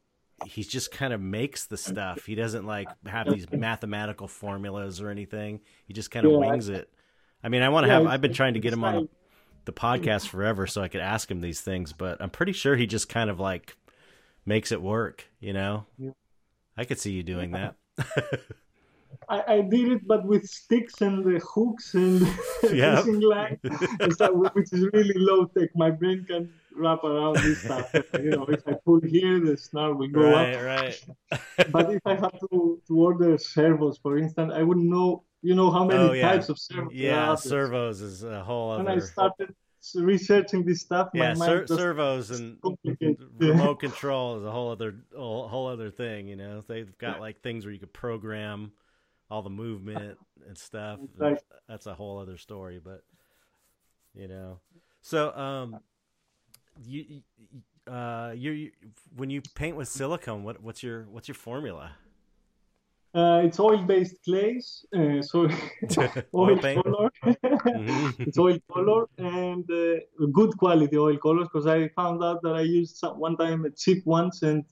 he 0.44 0.62
just 0.62 0.90
kind 0.90 1.12
of 1.12 1.20
makes 1.20 1.66
the 1.66 1.76
stuff. 1.76 2.26
He 2.26 2.34
doesn't 2.34 2.66
like 2.66 2.88
have 3.06 3.28
these 3.30 3.50
mathematical 3.50 4.28
formulas 4.28 5.00
or 5.00 5.10
anything. 5.10 5.60
He 5.86 5.94
just 5.94 6.10
kind 6.10 6.26
of 6.26 6.32
Yeah. 6.32 6.38
wings 6.38 6.68
it. 6.68 6.92
I 7.42 7.48
mean, 7.48 7.62
I 7.62 7.68
want 7.70 7.84
to 7.84 7.88
Yeah, 7.88 7.98
have. 8.00 8.06
I've 8.06 8.20
been 8.20 8.32
trying 8.34 8.54
to 8.54 8.60
get 8.60 8.72
him 8.72 8.84
on 8.84 9.08
the 9.64 9.72
podcast 9.72 10.28
forever 10.28 10.66
so 10.66 10.82
I 10.82 10.88
could 10.88 11.00
ask 11.00 11.30
him 11.30 11.40
these 11.40 11.60
things, 11.60 11.92
but 11.92 12.20
I'm 12.20 12.30
pretty 12.30 12.52
sure 12.52 12.76
he 12.76 12.86
just 12.86 13.08
kind 13.08 13.30
of 13.30 13.40
like 13.40 13.76
makes 14.44 14.70
it 14.72 14.80
work, 14.80 15.26
you 15.40 15.52
know? 15.52 15.86
Yeah. 15.98 16.10
I 16.76 16.84
could 16.84 16.98
see 17.00 17.12
you 17.12 17.22
doing 17.22 17.52
that. 17.52 17.74
I, 19.28 19.55
I 19.55 19.61
did 19.62 19.91
it, 19.93 20.07
but 20.07 20.24
with 20.24 20.47
sticks 20.47 21.01
and 21.01 21.24
the 21.24 21.41
hooks 21.41 21.95
and 21.95 22.20
Yeah. 22.73 22.97
fishing 23.03 23.20
line, 23.20 23.59
stuff, 24.11 24.31
which 24.55 24.73
is 24.73 24.89
really 24.93 25.15
low 25.16 25.47
tech. 25.47 25.70
My 25.74 25.91
brain 25.91 26.24
can 26.28 26.53
wrap 26.74 27.03
around 27.05 27.37
this 27.37 27.62
stuff. 27.62 27.93
You 28.15 28.31
know, 28.31 28.45
if 28.45 28.62
I 28.69 28.74
pull 28.85 29.01
here, 29.01 29.41
the 29.41 29.57
snare 29.57 29.95
will 29.95 30.09
go 30.09 30.20
right, 30.31 30.55
up. 30.55 30.62
right. 30.65 31.05
But 31.73 31.93
if 31.93 32.03
I 32.07 32.15
have 32.15 32.39
to, 32.41 32.81
to 32.87 32.93
order 32.99 33.37
servos, 33.39 33.99
for 33.99 34.16
instance, 34.19 34.53
I 34.55 34.62
wouldn't 34.62 34.87
know. 34.87 35.24
You 35.43 35.55
know 35.55 35.70
how 35.70 35.85
many 35.85 36.01
Oh, 36.01 36.12
yeah. 36.12 36.33
types 36.33 36.49
of 36.49 36.59
servos 36.59 36.93
Yeah, 36.93 37.35
servos 37.37 38.01
is 38.01 38.23
a 38.24 38.43
whole 38.43 38.73
other. 38.73 38.85
When 38.85 38.93
I 38.97 38.99
started 39.01 39.55
researching 39.95 40.65
this 40.65 40.81
stuff, 40.81 41.09
Yeah, 41.15 41.35
my 41.35 41.47
ser- 41.47 41.66
servos 41.66 42.31
and 42.31 42.59
remote 43.39 43.77
control 43.81 44.39
is 44.39 44.45
a 44.45 44.51
whole 44.51 44.70
other 44.70 44.97
whole, 45.16 45.47
whole 45.49 45.66
other 45.69 45.91
thing, 45.91 46.27
you 46.28 46.37
know. 46.37 46.62
They've 46.66 46.97
got 46.99 47.20
like 47.20 47.41
things 47.43 47.65
where 47.65 47.73
you 47.73 47.78
could 47.78 47.93
program 47.93 48.73
all 49.31 49.43
the 49.43 49.51
movement 49.51 50.19
and 50.48 50.57
stuff. 50.57 51.01
Right. 51.19 51.39
That's 51.69 51.86
a 51.86 51.94
whole 51.94 52.19
other 52.19 52.36
story, 52.39 52.81
but 52.82 53.03
you 54.15 54.28
know. 54.28 54.61
So 55.03 55.32
um 55.36 55.81
you 56.85 57.23
uh 57.86 58.32
you 58.36 58.53
you- 58.53 58.73
when 59.16 59.31
you 59.31 59.40
paint 59.55 59.77
with 59.77 59.89
silicone, 59.89 60.44
what 60.44 60.62
what's 60.62 60.82
your 60.82 61.05
what's 61.05 61.28
your 61.28 61.35
formula? 61.35 61.93
Uh, 63.15 63.40
it's 63.44 63.59
oil-based 63.59 64.23
clays, 64.24 64.85
uh, 64.94 65.23
so 65.23 65.48
Oil 66.35 66.59
color. 66.59 67.11
Mhm. 67.24 68.20
it's 68.27 68.39
oil 68.39 68.59
color 68.70 69.07
and 69.16 69.65
uh, 69.70 70.27
good 70.32 70.55
quality 70.59 70.98
oil 70.98 71.16
colors 71.16 71.48
because 71.51 71.66
I 71.66 71.89
found 71.89 72.23
out 72.23 72.43
that 72.43 72.55
I 72.55 72.61
used 72.61 72.97
some, 72.98 73.19
one 73.19 73.36
time 73.39 73.65
a 73.65 73.70
cheap 73.70 74.05
ones 74.05 74.43
and 74.43 74.65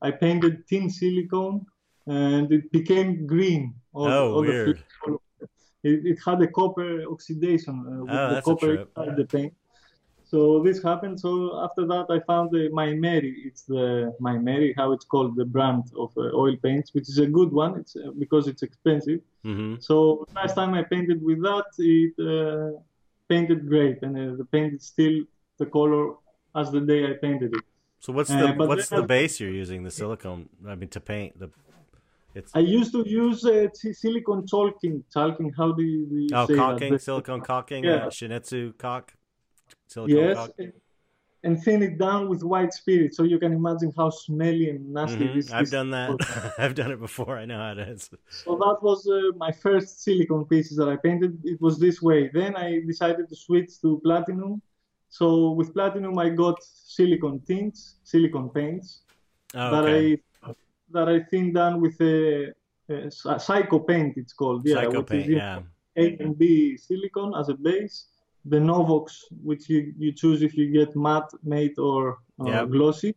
I 0.00 0.10
painted 0.10 0.66
tin 0.66 0.88
silicone 0.88 1.66
and 2.06 2.50
it 2.52 2.70
became 2.72 3.26
green. 3.26 3.74
All, 3.92 4.08
Oh, 4.08 4.34
all 4.34 4.40
weird. 4.42 4.82
It, 5.84 6.06
it 6.06 6.18
had 6.24 6.40
a 6.42 6.46
copper 6.46 7.02
oxidation 7.10 7.74
uh, 7.86 8.04
with 8.04 8.10
Oh, 8.10 8.34
the 8.34 8.42
copper 8.42 8.74
inside 8.82 9.16
the 9.16 9.24
paint. 9.24 9.52
So 10.24 10.62
this 10.62 10.82
happened. 10.82 11.18
So 11.20 11.60
after 11.66 11.84
that, 11.88 12.06
I 12.08 12.20
found 12.20 12.50
the 12.52 12.70
Maimeri. 12.70 13.34
It's 13.44 13.62
the 13.64 14.14
Maimeri, 14.20 14.72
how 14.76 14.92
it's 14.92 15.04
called, 15.04 15.36
the 15.36 15.44
brand 15.44 15.84
of 15.98 16.10
uh, 16.16 16.30
oil 16.44 16.56
paints, 16.62 16.94
which 16.94 17.08
is 17.08 17.18
a 17.18 17.26
good 17.26 17.52
one. 17.52 17.78
It's 17.80 17.96
uh, 17.96 18.12
because 18.18 18.46
it's 18.48 18.62
expensive. 18.62 19.20
Mhm. 19.44 19.82
So 19.82 20.24
last 20.34 20.54
time 20.54 20.72
I 20.74 20.84
painted 20.84 21.18
with 21.22 21.42
that, 21.42 21.66
it 21.78 22.14
uh, 22.32 22.78
painted 23.28 23.68
great, 23.68 23.98
and 24.02 24.16
uh, 24.16 24.36
the 24.36 24.44
paint 24.54 24.74
is 24.74 24.84
still 24.94 25.16
the 25.58 25.66
color 25.66 26.14
as 26.54 26.70
the 26.70 26.80
day 26.80 27.00
I 27.10 27.14
painted 27.26 27.50
it. 27.58 27.64
So 27.98 28.12
what's 28.12 28.30
Uh, 28.30 28.38
the 28.42 28.66
what's 28.70 28.88
the 28.88 29.02
I- 29.02 29.06
base 29.16 29.34
you're 29.40 29.56
using? 29.64 29.82
The 29.82 29.90
silicone, 29.90 30.48
I 30.66 30.74
mean, 30.76 30.88
to 30.90 31.00
paint 31.00 31.38
the. 31.38 31.50
It's 32.34 32.54
I 32.54 32.60
used 32.60 32.92
to 32.92 33.06
use 33.06 33.44
uh, 33.44 33.68
si- 33.74 33.92
silicone 33.92 34.46
chalking. 34.46 35.04
Chalking, 35.12 35.52
how 35.56 35.72
do 35.72 35.82
you, 35.82 36.06
do 36.06 36.16
you 36.16 36.28
oh 36.32 36.46
say 36.46 36.56
caulking, 36.56 36.92
that? 36.92 37.02
Silicone 37.02 37.40
caulking, 37.42 37.84
Yeah. 37.84 38.06
uh, 38.06 38.10
Shinetsu 38.10 38.72
caulk, 38.78 39.12
silicone 39.88 40.16
Yes, 40.16 40.36
caulk. 40.36 40.54
and- 40.58 40.72
and 41.44 41.60
thin 41.60 41.82
it 41.82 41.98
down 41.98 42.28
with 42.28 42.44
white 42.44 42.72
spirit, 42.72 43.12
so 43.16 43.24
you 43.24 43.36
can 43.36 43.52
imagine 43.52 43.92
how 43.96 44.08
smelly 44.10 44.70
and 44.70 44.92
nasty 44.92 45.26
Mhm. 45.26 45.34
this 45.34 45.50
I've 45.52 45.64
this 45.64 45.70
done 45.70 45.90
that. 45.90 46.10
I've 46.56 46.76
done 46.76 46.92
it 46.92 47.00
before. 47.00 47.36
I 47.36 47.46
know 47.46 47.58
how 47.58 47.72
it 47.72 47.80
is. 47.80 48.08
So 48.30 48.54
that 48.64 48.78
was 48.80 49.08
uh, 49.08 49.36
my 49.36 49.50
first 49.50 50.04
silicone 50.04 50.44
pieces 50.44 50.76
that 50.76 50.88
I 50.88 50.94
painted. 50.94 51.32
It 51.44 51.60
was 51.60 51.80
this 51.80 52.00
way. 52.00 52.30
Then 52.32 52.54
I 52.54 52.80
decided 52.86 53.28
to 53.28 53.34
switch 53.34 53.80
to 53.80 54.00
platinum. 54.04 54.62
So 55.08 55.50
with 55.50 55.74
platinum, 55.74 56.16
I 56.16 56.28
got 56.28 56.62
silicone 56.62 57.40
tints, 57.40 57.96
silicone 58.04 58.50
paints 58.50 59.00
Oh, 59.56 59.70
that. 59.72 59.84
I 59.84 60.16
that 60.92 61.08
I 61.08 61.20
thinned 61.30 61.54
down 61.54 61.80
with 61.80 62.00
a, 62.00 62.52
a 62.88 63.10
psy- 63.10 63.38
psycho 63.38 63.78
paint. 63.80 64.16
It's 64.16 64.32
called 64.32 64.66
yeah, 64.66 64.74
Psycho 64.76 65.02
paint. 65.02 65.22
is 65.22 65.28
you 65.28 65.36
know, 65.36 65.64
Yeah. 65.96 66.04
A 66.04 66.16
and 66.20 66.38
B 66.38 66.76
silicone 66.76 67.34
as 67.38 67.48
a 67.48 67.54
base. 67.54 68.06
The 68.44 68.58
Novocs, 68.58 69.16
which 69.42 69.68
you, 69.68 69.92
you 69.98 70.12
choose 70.12 70.42
if 70.42 70.56
you 70.56 70.70
get 70.72 70.96
matte, 70.96 71.30
matte, 71.44 71.78
or 71.78 72.18
uh, 72.40 72.44
Yep. 72.46 72.70
glossy, 72.70 73.14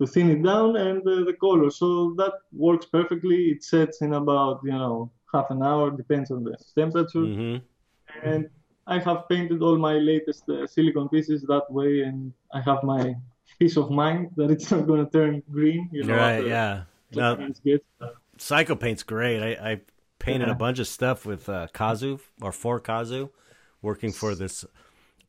to 0.00 0.06
thin 0.06 0.30
it 0.30 0.42
down, 0.42 0.76
and 0.76 1.00
uh, 1.08 1.24
the 1.24 1.34
color. 1.40 1.70
So 1.70 2.14
that 2.18 2.34
works 2.52 2.86
perfectly. 2.86 3.50
It 3.52 3.64
sets 3.64 4.00
in 4.02 4.14
about 4.14 4.60
you 4.64 4.72
know 4.72 5.10
half 5.32 5.50
an 5.50 5.62
hour, 5.62 5.90
depends 5.90 6.30
on 6.30 6.44
the 6.44 6.56
temperature. 6.76 7.26
hmm 7.26 7.56
And 8.22 8.48
I 8.86 8.98
have 9.00 9.28
painted 9.28 9.62
all 9.62 9.76
my 9.78 9.94
latest 9.98 10.48
uh, 10.48 10.66
silicone 10.66 11.08
pieces 11.08 11.42
that 11.42 11.66
way, 11.70 12.02
and 12.02 12.32
I 12.52 12.60
have 12.60 12.82
my 12.82 13.14
peace 13.58 13.76
of 13.76 13.90
mind 13.90 14.30
that 14.36 14.50
it's 14.50 14.70
not 14.70 14.86
going 14.86 15.04
to 15.04 15.10
turn 15.10 15.42
green. 15.50 15.88
You 15.92 16.04
know, 16.04 16.16
Right. 16.16 16.34
after 16.38 16.48
Yeah. 16.48 16.82
the 17.12 17.20
No, 17.20 17.52
good. 17.64 17.80
Psycho 18.38 18.76
Paint's 18.76 19.02
great. 19.02 19.42
I, 19.42 19.70
I 19.72 19.80
painted 20.18 20.48
a 20.48 20.54
bunch 20.54 20.78
of 20.78 20.86
stuff 20.86 21.26
with 21.26 21.48
uh, 21.48 21.66
Kazu 21.72 22.18
or 22.40 22.52
for 22.52 22.78
Kazu, 22.80 23.30
working 23.82 24.12
for 24.12 24.34
this 24.34 24.64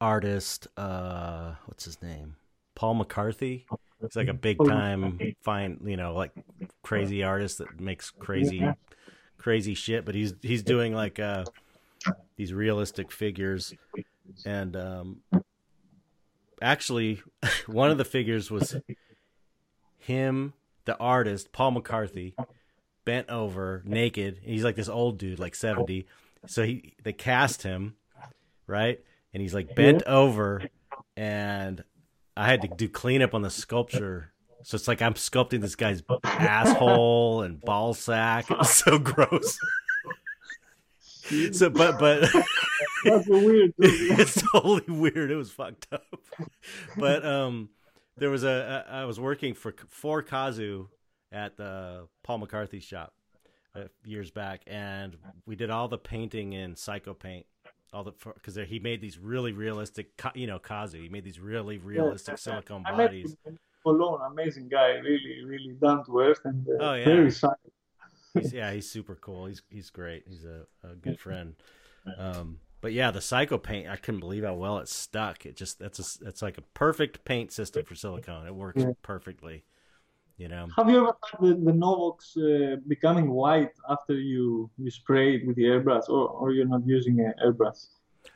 artist. 0.01 0.67
Uh, 0.77 1.53
what's 1.65 1.85
his 1.85 2.01
name? 2.01 2.35
Paul 2.75 2.95
McCarthy. 2.95 3.65
He's 4.01 4.15
like 4.15 4.27
a 4.29 4.33
big 4.33 4.57
time 4.65 5.19
fine, 5.41 5.79
you 5.83 5.97
know, 5.97 6.13
like 6.13 6.31
crazy 6.83 7.23
artist 7.23 7.57
that 7.57 7.79
makes 7.81 8.11
crazy, 8.11 8.57
Yeah. 8.57 8.73
crazy 9.37 9.73
shit. 9.73 10.05
But 10.05 10.15
he's 10.15 10.33
he's 10.41 10.63
doing 10.63 10.93
like 10.93 11.19
uh, 11.19 11.45
these 12.37 12.53
realistic 12.53 13.11
figures, 13.11 13.73
and 14.45 14.75
um, 14.77 15.17
actually, 16.61 17.21
one 17.67 17.91
of 17.91 17.97
the 17.97 18.05
figures 18.05 18.49
was 18.49 18.75
him, 19.97 20.53
the 20.85 20.97
artist, 20.97 21.51
Paul 21.51 21.71
McCarthy, 21.71 22.35
bent 23.05 23.29
over, 23.29 23.81
naked. 23.85 24.39
He's 24.43 24.63
like 24.63 24.75
this 24.75 24.89
old 24.89 25.17
dude, 25.17 25.39
like 25.39 25.55
seventy. 25.55 26.07
So 26.47 26.63
he 26.63 26.93
they 27.03 27.13
cast 27.13 27.63
him, 27.63 27.95
right? 28.67 28.99
And 29.33 29.41
he's 29.41 29.53
like 29.53 29.75
bent 29.75 30.03
over, 30.03 30.63
and 31.15 31.83
I 32.35 32.47
had 32.47 32.61
to 32.61 32.67
do 32.67 32.87
cleanup 32.87 33.33
on 33.33 33.41
the 33.41 33.49
sculpture. 33.49 34.31
So 34.63 34.75
it's 34.75 34.87
like 34.87 35.01
I'm 35.01 35.13
sculpting 35.13 35.61
this 35.61 35.75
guy's 35.75 36.01
asshole 36.23 37.43
and 37.43 37.59
ball 37.59 37.93
sack. 37.93 38.45
It 38.51 38.57
was 38.57 38.69
so 38.69 38.97
gross. 38.97 39.57
so, 41.51 41.69
but 41.69 41.99
but 41.99 42.29
That's 43.03 43.27
weird. 43.27 43.73
it's 43.79 44.41
totally 44.51 44.83
weird. 44.87 45.31
It 45.31 45.35
was 45.35 45.51
fucked 45.51 45.87
up. 45.91 46.03
But 46.97 47.25
um, 47.25 47.69
there 48.17 48.29
was 48.29 48.43
a 48.43 48.85
I 48.89 49.01
I 49.01 49.05
was 49.05 49.19
working 49.19 49.53
for 49.53 49.73
for 49.87 50.21
Kazu 50.21 50.87
at 51.31 51.57
the 51.57 52.07
Paul 52.23 52.39
McCarthy 52.39 52.79
shop 52.79 53.13
uh, 53.75 53.83
years 54.05 54.31
back, 54.31 54.61
and 54.67 55.15
we 55.45 55.55
did 55.55 55.69
all 55.69 55.87
the 55.87 55.97
painting 55.97 56.53
in 56.53 56.75
Psycho 56.75 57.13
Paint. 57.13 57.45
All 57.91 58.03
the 58.03 58.11
because 58.35 58.55
he 58.55 58.77
made 58.77 59.01
these 59.01 59.17
really 59.17 59.51
realistic, 59.51 60.11
you 60.35 60.45
know, 60.45 60.59
Kazu. 60.59 61.01
He 61.01 61.09
made 61.09 61.23
these 61.23 61.39
really 61.39 61.79
realistic 61.79 62.37
silicone 62.37 62.83
I 62.85 62.91
bodies. 62.91 63.35
Cologne, 63.81 64.19
amazing 64.31 64.67
guy, 64.67 64.89
really, 64.97 65.43
really 65.45 65.73
down 65.81 66.05
to 66.05 66.19
earth 66.19 66.41
and 66.43 66.67
uh, 66.67 66.71
Oh, 66.81 66.93
yeah. 66.93 67.05
very 67.05 67.31
shy. 67.31 67.47
He's, 68.33 68.53
yeah, 68.59 68.71
he's 68.73 68.87
super 68.91 69.15
cool. 69.15 69.45
He's 69.47 69.63
he's 69.69 69.89
great. 69.89 70.23
He's 70.27 70.43
a, 70.43 70.67
a 70.87 70.95
good 70.95 71.19
friend. 71.19 71.55
Um, 72.17 72.59
but 72.81 72.93
yeah, 72.93 73.11
the 73.11 73.21
Psycho 73.21 73.57
Paint, 73.57 73.89
I 73.89 73.95
couldn't 73.95 74.19
believe 74.19 74.43
how 74.43 74.53
well 74.53 74.77
it 74.77 74.87
stuck. 74.87 75.45
It 75.45 75.55
just 75.55 75.79
that's 75.79 75.99
a 75.99 76.23
that's 76.23 76.41
like 76.41 76.57
a 76.57 76.63
perfect 76.73 77.25
paint 77.25 77.51
system 77.51 77.85
for 77.85 77.95
silicone. 77.95 78.47
It 78.47 78.55
works 78.55 78.83
Yeah. 78.83 78.93
perfectly. 79.01 79.63
You 80.37 80.47
know. 80.47 80.67
Have 80.77 80.89
you 80.89 80.99
ever 80.99 81.13
had 81.29 81.41
the, 81.41 81.55
the 81.55 81.73
Novocs 81.73 82.37
uh, 82.37 82.77
becoming 82.87 83.29
white 83.29 83.71
after 83.89 84.13
you, 84.13 84.69
you 84.77 84.89
spray 84.89 85.35
it 85.35 85.45
with 85.45 85.57
the 85.57 85.63
airbrush, 85.63 86.07
or, 86.07 86.29
or 86.29 86.51
you're 86.51 86.65
not 86.65 86.87
using 86.87 87.19
an 87.19 87.33
airbrush? 87.43 87.87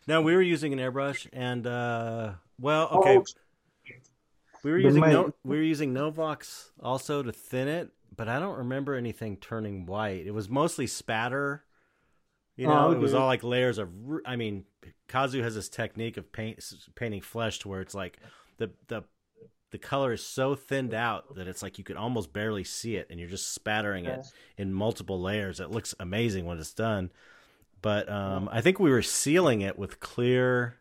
No, 0.06 0.22
we 0.22 0.36
were 0.36 0.42
using 0.42 0.74
an 0.74 0.80
airbrush, 0.80 1.28
and 1.32 1.66
uh, 1.66 2.34
well, 2.60 2.90
okay, 2.92 3.18
Oh, 3.18 3.24
we 4.64 4.72
were 4.72 4.80
using 4.80 5.02
no, 5.02 5.34
we 5.46 5.58
were 5.58 5.64
using 5.64 5.94
Novocs 5.94 6.72
also 6.82 7.24
to 7.24 7.32
thin 7.32 7.70
it, 7.70 7.92
but 8.16 8.28
I 8.28 8.40
don't 8.40 8.58
remember 8.58 8.96
anything 8.96 9.38
turning 9.38 9.86
white. 9.86 10.28
It 10.28 10.34
was 10.34 10.50
mostly 10.50 10.88
spatter 10.88 11.64
You 12.56 12.68
know, 12.68 12.74
oh, 12.74 12.88
okay. 12.90 12.98
it 12.98 13.02
was 13.02 13.14
all 13.14 13.26
like 13.26 13.44
layers 13.44 13.78
of. 13.78 13.90
I 14.26 14.36
mean, 14.36 14.66
Kazu 15.08 15.42
has 15.42 15.56
this 15.56 15.70
technique 15.70 16.18
of 16.18 16.32
paint 16.32 16.64
painting 16.96 17.22
flesh 17.22 17.60
to 17.60 17.68
where 17.68 17.82
it's 17.82 17.96
like 17.96 18.20
the 18.58 18.72
the 18.88 19.04
the 19.72 19.80
color 19.80 20.14
is 20.14 20.24
so 20.24 20.54
thinned 20.54 20.94
out 20.94 21.36
that 21.36 21.48
it's 21.48 21.64
like 21.64 21.80
you 21.80 21.84
can 21.84 21.98
almost 21.98 22.32
barely 22.32 22.64
see 22.64 22.96
it, 22.96 23.08
and 23.10 23.20
you're 23.20 23.30
just 23.30 23.54
spattering 23.54 24.06
it 24.06 24.24
in 24.56 24.72
multiple 24.72 25.20
layers. 25.20 25.60
It 25.60 25.72
looks 25.72 25.96
amazing 26.00 26.46
when 26.46 26.60
it's 26.60 26.74
done. 26.74 27.12
But 27.82 28.08
um, 28.10 28.48
I 28.52 28.62
think 28.62 28.80
we 28.80 28.92
were 28.92 29.02
sealing 29.02 29.62
it 29.62 29.78
with 29.78 30.00
clear 30.00 30.78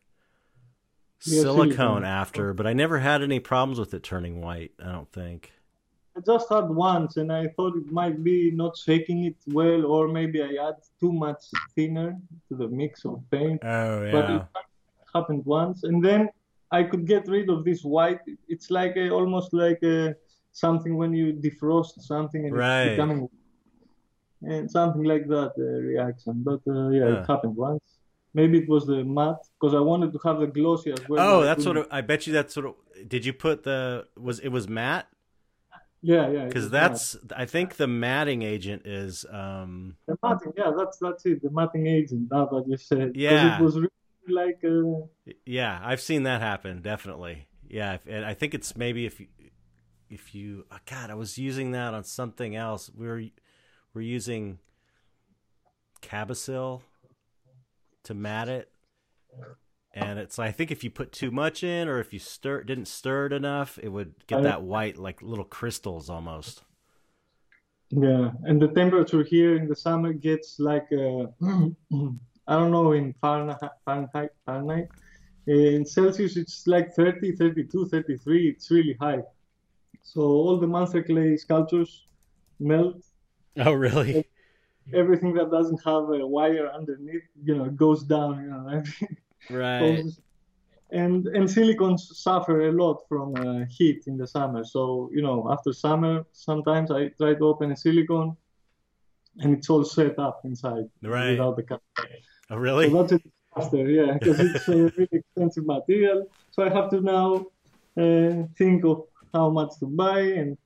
silicone, 1.19 1.71
silicone 1.71 2.05
after, 2.05 2.53
but 2.55 2.67
I 2.67 2.75
never 2.75 2.99
had 2.99 3.23
any 3.23 3.41
problems 3.41 3.81
with 3.81 3.95
it 3.95 4.03
turning 4.03 4.41
white. 4.41 4.73
I 4.79 4.93
don't 4.93 5.11
think. 5.11 5.53
I 6.17 6.21
just 6.21 6.49
had 6.51 6.69
once, 6.69 7.17
and 7.17 7.33
I 7.33 7.49
thought 7.49 7.77
it 7.77 7.91
might 7.91 8.23
be 8.23 8.51
not 8.51 8.77
shaking 8.77 9.25
it 9.25 9.37
well, 9.47 9.87
or 9.87 10.09
maybe 10.09 10.43
I 10.43 10.69
add 10.69 10.77
too 11.01 11.13
much 11.13 11.45
thinner 11.75 12.19
to 12.49 12.55
the 12.55 12.69
mix 12.69 13.05
of 13.05 13.23
paint. 13.31 13.61
Oh 13.65 14.05
yeah. 14.05 14.13
But 14.13 14.31
it 14.31 14.43
happened 15.15 15.45
once, 15.47 15.85
and 15.85 16.05
then 16.05 16.29
I 16.71 16.83
could 16.83 17.07
get 17.07 17.29
rid 17.29 17.49
of 17.49 17.65
this 17.65 17.83
white. 17.83 18.21
It's 18.49 18.71
like 18.71 18.97
a, 18.97 19.11
almost 19.11 19.55
like 19.55 19.83
a, 19.83 20.15
something 20.53 20.97
when 20.97 21.15
you 21.15 21.33
defrost 21.33 22.01
something 22.03 22.47
and 22.47 22.57
right. 22.57 22.83
it's 22.83 22.91
becoming 22.93 23.29
and 24.43 24.71
something 24.71 25.05
like 25.05 25.29
that 25.29 25.53
uh, 25.59 25.63
reaction. 25.63 26.43
But 26.43 26.61
uh, 26.67 26.89
yeah, 26.89 27.09
yeah, 27.09 27.21
it 27.21 27.27
happened 27.27 27.57
once. 27.57 27.83
Maybe 28.35 28.59
it 28.59 28.69
was 28.69 28.87
the 28.87 29.05
matte 29.05 29.47
because 29.61 29.75
I 29.75 29.81
wanted 29.81 30.13
to 30.13 30.19
have 30.25 30.41
the 30.41 30.47
glossy 30.47 30.93
as 30.93 31.07
well. 31.09 31.21
Oh, 31.21 31.43
that's 31.43 31.63
sort 31.63 31.77
of. 31.77 31.87
I 31.91 32.01
bet 32.01 32.27
you 32.27 32.33
that's 32.33 32.55
sort 32.55 32.67
of. 32.67 32.75
Did 33.07 33.27
you 33.27 33.33
put 33.33 33.65
the 33.65 34.07
was 34.17 34.41
it 34.41 34.49
was 34.49 34.69
matte? 34.69 35.07
Yeah, 36.03 36.29
yeah. 36.31 36.47
Because 36.47 36.69
that's. 36.69 37.17
I 37.35 37.47
think 37.47 37.77
the 37.77 37.87
matting 37.87 38.43
agent 38.43 38.87
is. 38.87 39.25
um 39.31 39.97
The 40.07 40.19
matting, 40.23 40.53
yeah, 40.57 40.73
that's 40.77 40.99
that's 40.99 41.25
it. 41.27 41.43
The 41.43 41.51
matting 41.51 41.87
agent. 41.87 42.29
That's 42.31 42.51
what 42.51 42.69
you 42.69 42.77
said. 42.77 43.13
Yeah. 43.15 43.59
It 43.59 43.63
was 43.63 43.77
really 43.77 43.89
like. 44.29 44.61
Uh... 44.65 45.07
Yeah, 45.47 45.81
I've 45.83 46.01
seen 46.01 46.25
that 46.25 46.41
happen. 46.41 46.83
Definitely. 46.83 47.47
Yeah, 47.69 47.99
and 48.07 48.25
I 48.25 48.35
think 48.35 48.53
it's 48.53 48.77
maybe 48.77 49.07
if 49.07 49.21
you 49.21 49.29
if 50.11 50.35
you 50.35 50.67
oh 50.71 50.77
God, 50.87 51.11
I 51.11 51.15
was 51.15 51.39
using 51.39 51.71
that 51.71 51.95
on 51.95 52.05
something 52.05 52.57
else. 52.57 52.91
We 52.95 53.07
were 53.07 53.23
we're 53.95 54.03
using 54.03 54.59
Cab-O-Sil 56.01 56.83
to 58.05 58.15
mat 58.15 58.49
it. 58.49 58.69
And 59.95 60.19
it's 60.19 60.39
I 60.39 60.51
think 60.51 60.71
if 60.71 60.83
you 60.83 60.91
put 60.91 61.13
too 61.13 61.31
much 61.31 61.63
in 61.63 61.87
or 61.89 61.99
if 61.99 62.13
you 62.13 62.19
stir 62.19 62.63
didn't 62.65 62.87
stir 62.87 63.27
it 63.27 63.33
enough, 63.33 63.79
it 63.83 63.89
would 63.89 64.15
get 64.27 64.43
that 64.43 64.63
white 64.63 64.97
like 64.97 65.21
little 65.21 65.45
crystals 65.45 66.09
almost. 66.09 66.63
Yeah, 67.91 68.31
and 68.45 68.61
the 68.61 68.69
temperature 68.69 69.23
here 69.23 69.57
in 69.57 69.69
the 69.69 69.77
summer 69.77 70.15
gets 70.15 70.59
like 70.59 70.87
uh, 70.93 71.27
I 72.49 72.55
don't 72.57 72.71
know 72.71 72.93
in 72.93 73.15
Fahrenheit 73.21 73.71
Fahrenheit 73.85 74.31
Fahrenheit 74.47 74.89
in 75.47 75.85
Celsius 75.85 76.37
it's 76.37 76.67
like 76.67 76.95
30, 76.95 77.33
32, 77.37 77.89
33. 77.89 78.49
It's 78.49 78.71
really 78.71 78.97
high. 79.01 79.23
So 80.03 80.23
all 80.23 80.59
the 80.59 80.67
monster 80.67 81.03
clay 81.03 81.37
sculptures 81.37 82.07
melt. 82.59 83.05
Oh 83.59 83.73
really? 83.73 84.27
everything 84.93 85.33
that 85.35 85.51
doesn't 85.51 85.81
have 85.85 86.11
a 86.11 86.27
wire 86.27 86.69
underneath, 86.73 87.23
you 87.45 87.55
know, 87.57 87.67
goes 87.71 88.03
down. 88.03 88.43
You 88.43 88.51
know, 88.51 88.83
right. 89.51 90.05
and 90.91 91.27
and 91.27 91.51
silicons 91.51 92.11
suffer 92.19 92.69
a 92.69 92.73
lot 92.73 93.03
from 93.09 93.35
uh, 93.37 93.65
heat 93.69 94.05
in 94.07 94.17
the 94.17 94.27
summer. 94.27 94.65
So 94.65 95.11
you 95.13 95.23
know, 95.23 95.49
after 95.51 95.73
summer, 95.73 96.25
sometimes 96.33 96.91
I 96.91 97.09
try 97.09 97.35
to 97.35 97.45
open 97.45 97.73
a 97.73 97.77
silicon, 97.77 98.37
and 99.39 99.57
it's 99.57 99.71
all 99.71 99.85
set 99.85 100.19
up 100.19 100.43
inside 100.45 100.89
right. 101.03 101.31
without 101.31 101.57
the 101.57 101.63
cap. 101.63 101.81
Oh, 102.51 102.57
really? 102.57 102.91
So 102.91 103.03
that's 103.03 103.13
a 103.13 103.21
disaster, 103.55 103.91
yeah, 103.91 104.19
because 104.19 104.41
it's 104.41 104.69
a 104.69 104.77
really 104.97 105.09
expensive 105.13 105.67
material. 105.67 106.27
So 106.51 106.65
I 106.65 106.69
have 106.69 106.91
to 106.91 107.01
now 107.01 107.47
uh, 107.97 108.47
think 108.59 108.85
of 108.85 109.05
how 109.33 109.49
much 109.49 109.79
to 109.81 109.87
buy, 109.87 110.21
and 110.21 110.59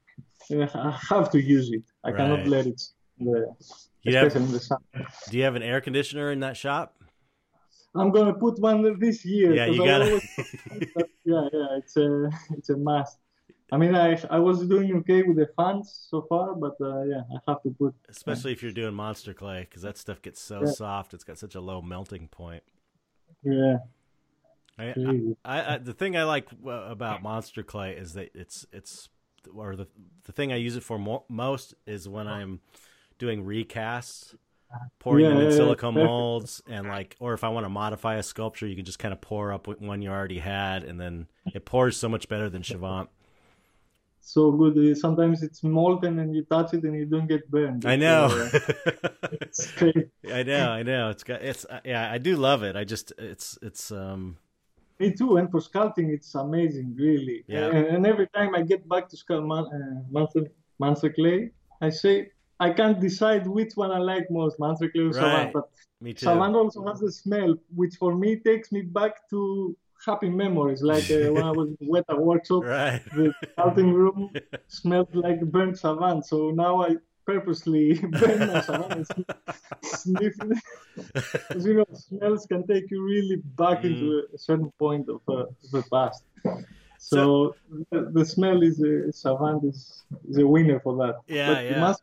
uh, 0.53 0.67
I 0.75 0.99
have 1.09 1.31
to 1.31 1.41
use 1.41 1.71
it. 1.71 1.85
I 2.05 2.11
right. 2.11 2.17
cannot 2.17 2.47
let 2.49 2.67
it. 2.67 2.83
The, 3.19 3.55
you 4.03 4.17
have, 4.17 4.33
do 4.33 5.39
you 5.39 5.45
have 5.45 5.57
an 5.57 5.63
air 5.63 5.81
conditioner 5.81 6.31
in 6.31 6.41
that 6.41 6.57
shop? 6.57 6.97
I'm 7.99 8.11
gonna 8.11 8.35
put 8.35 8.59
one 8.59 8.99
this 8.99 9.25
year. 9.25 9.55
Yeah, 9.55 9.67
you 9.67 9.85
got 9.85 10.03
it. 10.03 10.23
yeah, 11.25 11.49
yeah, 11.53 11.79
it's 11.79 11.97
a 11.97 12.31
it's 12.51 12.71
a 12.71 12.77
must. 12.77 13.19
I 13.73 13.77
mean, 13.79 13.95
I 13.95 14.19
I 14.31 14.39
was 14.39 14.67
doing 14.67 14.97
okay 14.99 15.23
with 15.23 15.37
the 15.37 15.49
fans 15.57 16.07
so 16.09 16.23
far, 16.29 16.55
but 16.55 16.77
uh, 16.81 17.03
yeah, 17.03 17.23
I 17.35 17.51
have 17.51 17.63
to 17.63 17.71
put. 17.71 17.95
Especially 18.09 18.53
if 18.53 18.63
you're 18.63 18.73
doing 18.73 18.95
monster 18.95 19.35
clay, 19.35 19.61
because 19.69 19.83
that 19.83 19.99
stuff 19.99 20.23
gets 20.23 20.41
so 20.41 20.65
yeah. 20.65 20.71
soft. 20.71 21.15
It's 21.15 21.25
got 21.25 21.39
such 21.39 21.55
a 21.55 21.61
low 21.61 21.83
melting 21.83 22.29
point. 22.29 22.63
Yeah. 23.43 23.79
I, 24.79 24.95
I, 25.45 25.75
I, 25.75 25.79
the 25.79 25.95
thing 25.95 26.17
I 26.17 26.25
like 26.25 26.49
about 26.67 27.23
monster 27.23 27.63
clay 27.63 27.97
is 27.97 28.13
that 28.13 28.31
it's 28.35 28.67
it's 28.73 29.09
or 29.55 29.75
the 29.75 29.87
the 30.25 30.33
thing 30.33 30.53
I 30.53 30.57
use 30.57 30.77
it 30.77 30.83
for 30.83 30.99
mo- 30.99 31.25
most 31.29 31.75
is 31.87 32.09
when 32.09 32.27
I'm 32.29 32.61
doing 33.19 33.45
recasts, 33.45 34.35
pouring 34.99 35.25
yeah, 35.25 35.31
them 35.31 35.41
in 35.41 35.51
yeah, 35.51 35.57
silicone 35.57 35.97
yeah. 35.97 36.05
molds, 36.05 36.63
and 36.69 36.89
like, 36.89 37.17
or 37.21 37.35
if 37.35 37.45
I 37.45 37.49
want 37.49 37.65
to 37.65 37.71
modify 37.71 38.17
a 38.17 38.23
sculpture, 38.23 38.67
you 38.67 38.77
can 38.77 38.85
just 38.85 38.99
kind 38.99 39.13
of 39.13 39.21
pour 39.21 39.53
up 39.53 39.67
one 39.81 40.03
you 40.03 40.11
already 40.11 40.39
had, 40.39 40.85
and 40.85 41.01
then 41.01 41.27
it 41.55 41.65
pours 41.65 41.97
so 41.97 42.09
much 42.09 42.29
better 42.29 42.49
than 42.49 42.63
Chavant. 42.63 43.09
So 44.21 44.51
good. 44.51 44.99
Sometimes 44.99 45.45
it's 45.45 45.63
molten 45.63 46.19
and 46.19 46.35
you 46.35 46.43
touch 46.43 46.75
it 46.75 46.83
and 46.83 46.97
you 46.97 47.07
don't 47.07 47.29
get 47.29 47.49
burned. 47.49 47.87
I 47.87 47.95
know. 47.95 48.27
Uh, 48.27 49.93
I 50.33 50.43
know. 50.43 50.71
I 50.71 50.83
know. 50.83 51.11
It's 51.11 51.23
got. 51.23 51.43
It's 51.43 51.65
uh, 51.65 51.79
yeah. 51.85 52.11
I 52.11 52.19
do 52.19 52.35
love 52.35 52.65
it. 52.65 52.75
I 52.75 52.83
just. 52.83 53.13
It's. 53.19 53.57
It's. 53.63 53.93
um 53.93 54.39
me 54.99 55.13
too, 55.13 55.37
and 55.37 55.51
for 55.51 55.61
sculpting, 55.61 56.11
it's 56.11 56.35
amazing, 56.35 56.97
really. 56.99 57.45
Yeah. 57.47 57.67
And, 57.67 57.87
and 57.87 58.07
every 58.07 58.29
time 58.29 58.55
I 58.55 58.63
get 58.63 58.89
back 58.89 59.09
to 59.11 59.17
sculpt 59.17 59.47
man, 59.47 59.65
uh, 59.67 60.03
monster, 60.11 60.47
monster 60.79 61.13
clay, 61.13 61.51
I 61.81 61.91
say, 61.91 62.31
I 62.59 62.71
can't 62.71 63.01
decide 63.01 63.47
which 63.47 63.73
one 63.75 63.91
I 63.91 63.99
like 63.99 64.31
most, 64.31 64.59
Monster 64.59 64.91
or 64.95 65.03
right. 65.03 65.15
Chavant. 65.15 65.53
But 65.53 65.69
me 66.01 66.15
too. 66.15 66.27
Chavant 66.27 66.55
also 66.55 66.87
has 66.87 67.03
a 67.03 67.11
smell, 67.11 67.55
which 67.75 67.97
for 67.97 68.15
me 68.15 68.37
takes 68.37 68.73
me 68.73 68.83
back 68.83 69.29
to 69.31 69.77
happy 70.05 70.31
memories. 70.31 70.83
Like 70.83 71.11
uh, 71.11 71.33
when 71.33 71.43
I 71.43 71.51
was 71.51 71.75
in 71.81 71.89
Weta 71.89 72.19
workshop, 72.19 72.65
right. 72.65 73.03
the 73.15 73.33
outing 73.59 73.93
room 73.93 74.33
smelled 74.69 75.15
like 75.15 75.41
burnt 75.41 75.77
Chavant. 75.77 76.25
So 76.25 76.51
now 76.51 76.83
I 76.83 76.97
purposely 77.27 77.95
burn 78.21 78.39
my 78.39 78.61
Chavant 78.61 78.93
and 78.93 79.07
sniff 79.83 80.35
it. 80.41 80.59
because 81.49 81.67
you 81.67 81.75
know, 81.75 81.87
smells 81.93 82.47
can 82.47 82.67
take 82.67 82.91
you 82.91 83.03
really 83.03 83.37
back 83.37 83.83
mm. 83.83 83.85
into 83.85 84.23
a 84.35 84.39
certain 84.39 84.73
point 84.79 85.09
of 85.09 85.21
uh, 85.29 85.45
the 85.73 85.85
past. 85.93 86.25
So, 86.99 87.55
so 87.69 87.85
the, 87.93 88.11
the, 88.13 88.25
smell 88.25 88.63
is 88.63 88.81
a 88.81 89.13
Chavant 89.13 89.69
is, 89.69 90.05
is 90.29 90.39
a 90.39 90.47
winner 90.47 90.81
for 90.81 90.97
that. 90.97 91.17
Yeah, 91.27 91.53
but 91.53 91.65
yeah. 91.65 91.95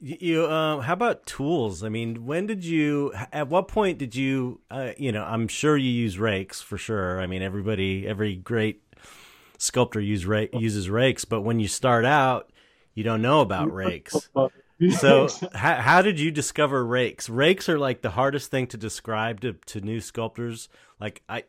You, 0.00 0.46
uh, 0.46 0.80
how 0.80 0.94
about 0.94 1.26
tools? 1.26 1.84
I 1.84 1.90
mean, 1.90 2.24
when 2.24 2.46
did 2.46 2.64
you? 2.64 3.12
At 3.32 3.48
what 3.48 3.68
point 3.68 3.98
did 3.98 4.16
you? 4.16 4.60
Uh, 4.70 4.92
you 4.96 5.12
know, 5.12 5.22
I'm 5.22 5.46
sure 5.48 5.76
you 5.76 5.90
use 5.90 6.18
rakes 6.18 6.60
for 6.60 6.78
sure. 6.78 7.20
I 7.20 7.26
mean, 7.26 7.42
everybody, 7.42 8.06
every 8.06 8.36
great 8.36 8.82
sculptor 9.58 10.00
use 10.00 10.24
rake, 10.26 10.50
uses 10.54 10.88
rakes, 10.88 11.24
but 11.24 11.42
when 11.42 11.60
you 11.60 11.68
start 11.68 12.04
out, 12.04 12.50
you 12.94 13.04
don't 13.04 13.22
know 13.22 13.40
about 13.40 13.72
rakes. 13.72 14.28
So, 14.96 15.28
how, 15.54 15.74
how 15.74 16.02
did 16.02 16.18
you 16.18 16.30
discover 16.30 16.84
rakes? 16.84 17.28
Rakes 17.28 17.68
are 17.68 17.78
like 17.78 18.00
the 18.00 18.10
hardest 18.10 18.50
thing 18.50 18.66
to 18.68 18.78
describe 18.78 19.40
to, 19.42 19.52
to 19.52 19.80
new 19.82 20.00
sculptors. 20.00 20.70
Like, 20.98 21.22
I, 21.28 21.44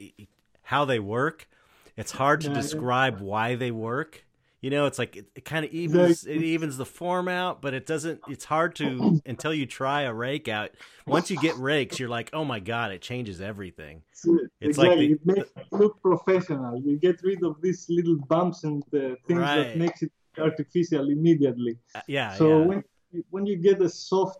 how 0.64 0.84
they 0.84 1.00
work. 1.00 1.48
It's 1.96 2.12
hard 2.12 2.42
to 2.42 2.50
describe 2.50 3.22
why 3.22 3.56
they 3.56 3.72
work 3.72 4.26
you 4.62 4.70
know 4.70 4.86
it's 4.86 5.00
like 5.00 5.18
it, 5.18 5.26
it 5.36 5.44
kind 5.44 5.66
of 5.66 5.72
evens 5.72 6.26
it 6.26 6.42
evens 6.42 6.78
the 6.78 6.86
form 6.86 7.28
out 7.28 7.62
but 7.62 7.74
it 7.74 7.86
doesn't 7.86 8.22
it's 8.30 8.46
hard 8.46 8.76
to 8.76 9.20
until 9.26 9.54
you 9.54 9.66
try 9.66 10.04
a 10.04 10.14
rake 10.14 10.48
out 10.48 10.70
once 11.06 11.30
you 11.30 11.38
get 11.38 11.58
rakes 11.58 12.00
you're 12.00 12.10
like 12.10 12.30
oh 12.34 12.46
my 12.46 12.60
god 12.60 12.92
it 12.92 13.02
changes 13.02 13.42
everything 13.42 14.02
it's 14.14 14.78
exactly. 14.78 14.88
like 14.88 15.00
the, 15.00 15.12
it 15.14 15.26
makes 15.26 15.50
it 15.58 15.66
look 15.72 16.02
professional 16.02 16.80
you 16.82 16.98
get 16.98 17.22
rid 17.24 17.44
of 17.44 17.62
these 17.62 17.86
little 17.90 18.18
bumps 18.30 18.64
and 18.64 18.84
uh, 18.94 19.16
things 19.28 19.40
right. 19.40 19.56
that 19.58 19.78
makes 19.78 20.02
it 20.04 20.12
artificial 20.38 21.10
immediately 21.10 21.78
uh, 21.96 22.02
yeah 22.08 22.34
so 22.36 22.60
yeah. 22.60 22.66
when 22.66 22.84
when 23.32 23.46
you 23.46 23.58
get 23.58 23.82
a 23.82 23.90
soft 23.90 24.40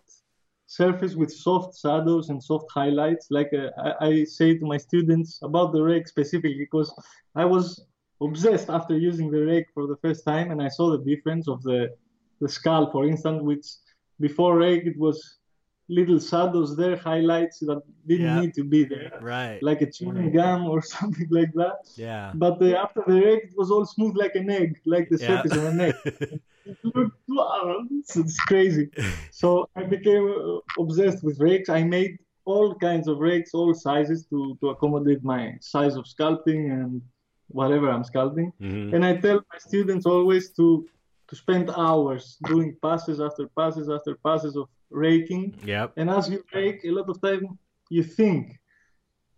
surface 0.66 1.14
with 1.14 1.30
soft 1.30 1.78
shadows 1.78 2.30
and 2.30 2.42
soft 2.42 2.70
highlights 2.70 3.26
like 3.30 3.50
uh, 3.52 3.68
I, 3.78 4.06
I 4.06 4.24
say 4.24 4.56
to 4.56 4.64
my 4.64 4.78
students 4.78 5.40
about 5.42 5.72
the 5.72 5.82
rake 5.82 6.08
specifically 6.08 6.56
because 6.56 6.94
i 7.34 7.44
was 7.44 7.84
obsessed 8.26 8.68
after 8.78 8.94
using 9.10 9.28
the 9.30 9.42
rake 9.52 9.66
for 9.74 9.84
the 9.86 9.96
first 10.04 10.24
time, 10.32 10.46
and 10.52 10.60
I 10.66 10.68
saw 10.76 10.86
the 10.96 11.02
difference 11.12 11.46
of 11.54 11.58
the 11.68 11.80
the 12.42 12.48
skull, 12.58 12.84
for 12.94 13.02
instance, 13.12 13.40
which 13.50 13.66
before 14.26 14.52
rake 14.66 14.84
it 14.92 14.98
was 15.06 15.18
little 15.98 16.18
shadows 16.30 16.70
there, 16.80 16.96
highlights 16.96 17.56
that 17.68 17.80
didn't 18.10 18.26
Yeah. 18.26 18.40
need 18.40 18.52
to 18.60 18.64
be 18.74 18.80
there, 18.94 19.10
Right. 19.20 19.60
like 19.68 19.80
a 19.86 19.90
chewing 19.96 20.30
gum 20.38 20.60
or 20.72 20.78
something 20.96 21.28
like 21.38 21.52
that. 21.62 21.76
yeah. 21.96 22.26
But 22.44 22.56
uh, 22.62 22.84
after 22.84 23.02
the 23.10 23.18
rake, 23.28 23.44
it 23.50 23.54
was 23.60 23.70
all 23.74 23.84
smooth 23.94 24.14
like 24.22 24.34
an 24.42 24.48
egg, 24.60 24.70
like 24.94 25.06
the 25.14 25.18
Yeah. 25.20 25.28
surface 25.30 25.56
of 25.60 25.64
an 25.72 25.80
egg. 25.88 25.96
It 26.70 26.78
looked, 26.94 27.18
wow, 27.28 27.84
it's, 27.98 28.16
it's 28.22 28.38
crazy. 28.50 28.86
So 29.30 29.48
I 29.80 29.82
became 29.96 30.24
uh, 30.30 30.82
obsessed 30.82 31.20
with 31.26 31.36
rakes. 31.48 31.68
I 31.68 31.82
made 31.98 32.12
all 32.44 32.68
kinds 32.86 33.06
of 33.08 33.18
rakes, 33.18 33.50
all 33.58 33.72
sizes 33.74 34.20
to, 34.30 34.38
to 34.60 34.68
accommodate 34.74 35.22
my 35.34 35.42
size 35.60 35.94
of 35.96 36.04
sculpting 36.14 36.62
and 36.78 37.02
whatever 37.60 37.86
I'm 37.90 38.04
sculpting. 38.12 38.50
Mhm. 38.60 38.92
And 38.94 39.04
I 39.04 39.12
tell 39.24 39.38
my 39.52 39.58
students 39.58 40.04
always 40.06 40.44
to 40.58 40.66
to 41.28 41.36
spend 41.36 41.70
hours 41.86 42.24
doing 42.52 42.76
passes 42.86 43.18
after 43.26 43.44
passes 43.60 43.86
after 43.96 44.12
passes 44.28 44.54
of 44.60 44.66
raking. 44.90 45.44
Yep. 45.64 45.92
And 45.98 46.10
as 46.10 46.24
you 46.32 46.38
rake, 46.54 46.80
a 46.84 46.90
lot 46.98 47.08
of 47.08 47.16
time 47.28 47.42
you 47.96 48.02
think 48.02 48.42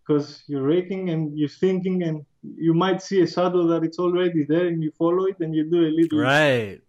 because 0.00 0.42
you're 0.48 0.66
raking 0.76 1.02
and 1.12 1.20
you're 1.38 1.56
thinking 1.66 2.02
and 2.08 2.16
you 2.66 2.74
might 2.74 3.00
see 3.08 3.20
a 3.22 3.26
shadow 3.36 3.62
that 3.72 3.82
it's 3.84 3.98
already 3.98 4.42
there 4.52 4.66
and 4.66 4.82
you 4.82 4.90
follow 5.02 5.24
it 5.32 5.38
and 5.40 5.54
you 5.54 5.62
do 5.70 5.80
a 5.90 5.92
little 5.98 6.18
Right. 6.20 6.80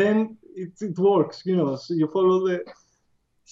then 0.00 0.36
it, 0.62 0.70
it 0.88 0.96
works 0.98 1.36
you 1.44 1.56
know 1.56 1.74
so 1.76 1.90
you 2.00 2.06
follow 2.16 2.36
the 2.46 2.56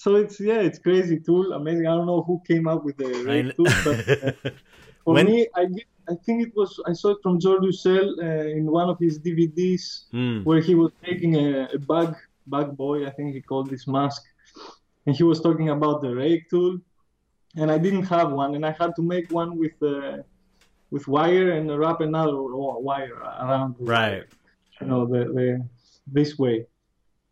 so 0.03 0.09
it's 0.15 0.39
yeah 0.39 0.61
it's 0.67 0.79
crazy 0.87 1.17
tool 1.27 1.51
amazing 1.59 1.85
i 1.87 1.93
don't 1.97 2.05
know 2.13 2.21
who 2.27 2.35
came 2.47 2.65
up 2.73 2.81
with 2.87 2.95
the 3.03 3.09
rake 3.29 3.53
tool 3.57 3.65
but 3.87 3.99
uh, 4.09 4.51
for 5.03 5.13
When- 5.15 5.25
me 5.31 5.39
i 5.61 5.63
i 6.09 6.15
think 6.25 6.37
it 6.47 6.53
was 6.55 6.79
i 6.87 6.93
saw 6.93 7.09
it 7.11 7.17
from 7.23 7.39
Jordu 7.39 7.71
Schell, 7.73 8.09
uh, 8.21 8.57
in 8.57 8.65
one 8.79 8.89
of 8.89 8.97
his 8.99 9.19
dvds 9.19 9.83
Hmm. 10.11 10.39
where 10.43 10.61
he 10.61 10.73
was 10.75 10.91
making 11.07 11.35
a, 11.35 11.47
a 11.77 11.79
bug 11.79 12.15
bug 12.47 12.75
boy 12.75 13.05
i 13.07 13.11
think 13.11 13.33
he 13.33 13.41
called 13.41 13.69
this 13.69 13.87
mask 13.87 14.21
and 15.05 15.15
he 15.15 15.23
was 15.23 15.39
talking 15.41 15.69
about 15.69 16.01
the 16.01 16.13
rake 16.23 16.49
tool 16.49 16.79
and 17.59 17.67
i 17.71 17.77
didn't 17.77 18.03
have 18.15 18.31
one 18.31 18.55
and 18.55 18.65
i 18.65 18.71
had 18.81 18.91
to 18.95 19.01
make 19.13 19.27
one 19.41 19.57
with 19.57 19.75
uh, 19.83 20.17
with 20.93 21.07
wire 21.07 21.51
and 21.51 21.65
wrap 21.79 22.01
another 22.01 22.35
wire 22.89 23.15
around 23.43 23.75
Right. 23.79 24.23
you 24.79 24.87
know 24.87 25.05
the, 25.05 25.21
the 25.37 25.47
this 26.07 26.37
way 26.37 26.65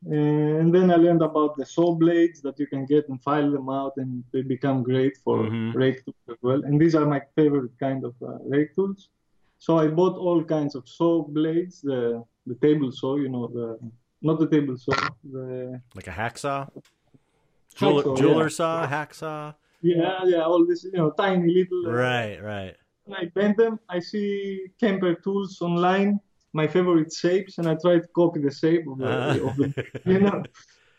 and 0.06 0.74
then 0.74 0.90
i 0.92 0.96
learned 0.96 1.22
about 1.22 1.58
the 1.58 1.66
saw 1.66 1.94
blades 1.94 2.42
that 2.42 2.58
you 2.58 2.66
can 2.68 2.86
get 2.86 3.08
and 3.10 3.22
file 3.22 3.52
them 3.52 3.70
out 3.70 3.94
and 3.98 4.24
they 4.32 4.42
become 4.42 4.82
great 4.82 5.18
for 5.18 5.38
Mhm. 5.44 5.76
rake 5.76 6.00
tools 6.06 6.24
as 6.30 6.38
well 6.42 6.64
and 6.64 6.80
these 6.80 6.96
are 6.96 7.06
my 7.06 7.22
favorite 7.36 7.72
kind 7.80 8.06
of 8.06 8.14
uh, 8.22 8.38
rake 8.46 8.74
tools 8.76 9.10
so 9.58 9.78
i 9.78 9.88
bought 9.88 10.16
all 10.18 10.42
kinds 10.44 10.74
of 10.76 10.88
saw 10.88 11.22
blades 11.24 11.82
the 11.82 12.24
the 12.48 12.56
table 12.66 12.92
saw 12.92 13.18
you 13.18 13.28
know 13.30 13.48
the 13.48 13.78
not 14.22 14.40
the 14.40 14.48
table 14.48 14.78
saw 14.78 14.96
the 15.34 15.82
like 15.96 16.08
a 16.08 16.12
hacksaw. 16.22 16.68
Jeweler, 17.76 18.04
Hacksaw, 18.04 18.18
jeweler 18.18 18.44
yeah. 18.52 18.60
saw, 18.60 18.88
hacksaw. 18.88 19.56
yeah 19.82 20.20
yeah 20.26 20.44
all 20.44 20.66
this 20.66 20.84
you 20.86 20.92
know 21.00 21.12
tiny 21.12 21.48
little 21.54 21.88
uh, 21.88 21.92
Right, 21.92 22.38
right. 22.54 22.76
I 23.22 23.26
bend 23.34 23.56
them, 23.58 23.80
I 23.90 24.00
see 24.00 24.68
Kemper 24.80 25.16
tools 25.16 25.62
online, 25.62 26.20
my 26.54 26.68
favorite 26.68 27.12
shapes, 27.14 27.58
and 27.58 27.68
I 27.68 27.76
try 27.76 28.00
to 28.00 28.08
copy 28.16 28.40
the 28.42 28.52
shape 28.52 28.86
of 28.92 28.98
the, 28.98 29.10
Uh-huh. 29.10 29.48
of 29.50 29.56
the 29.58 29.68
you 30.06 30.20
know, 30.20 30.44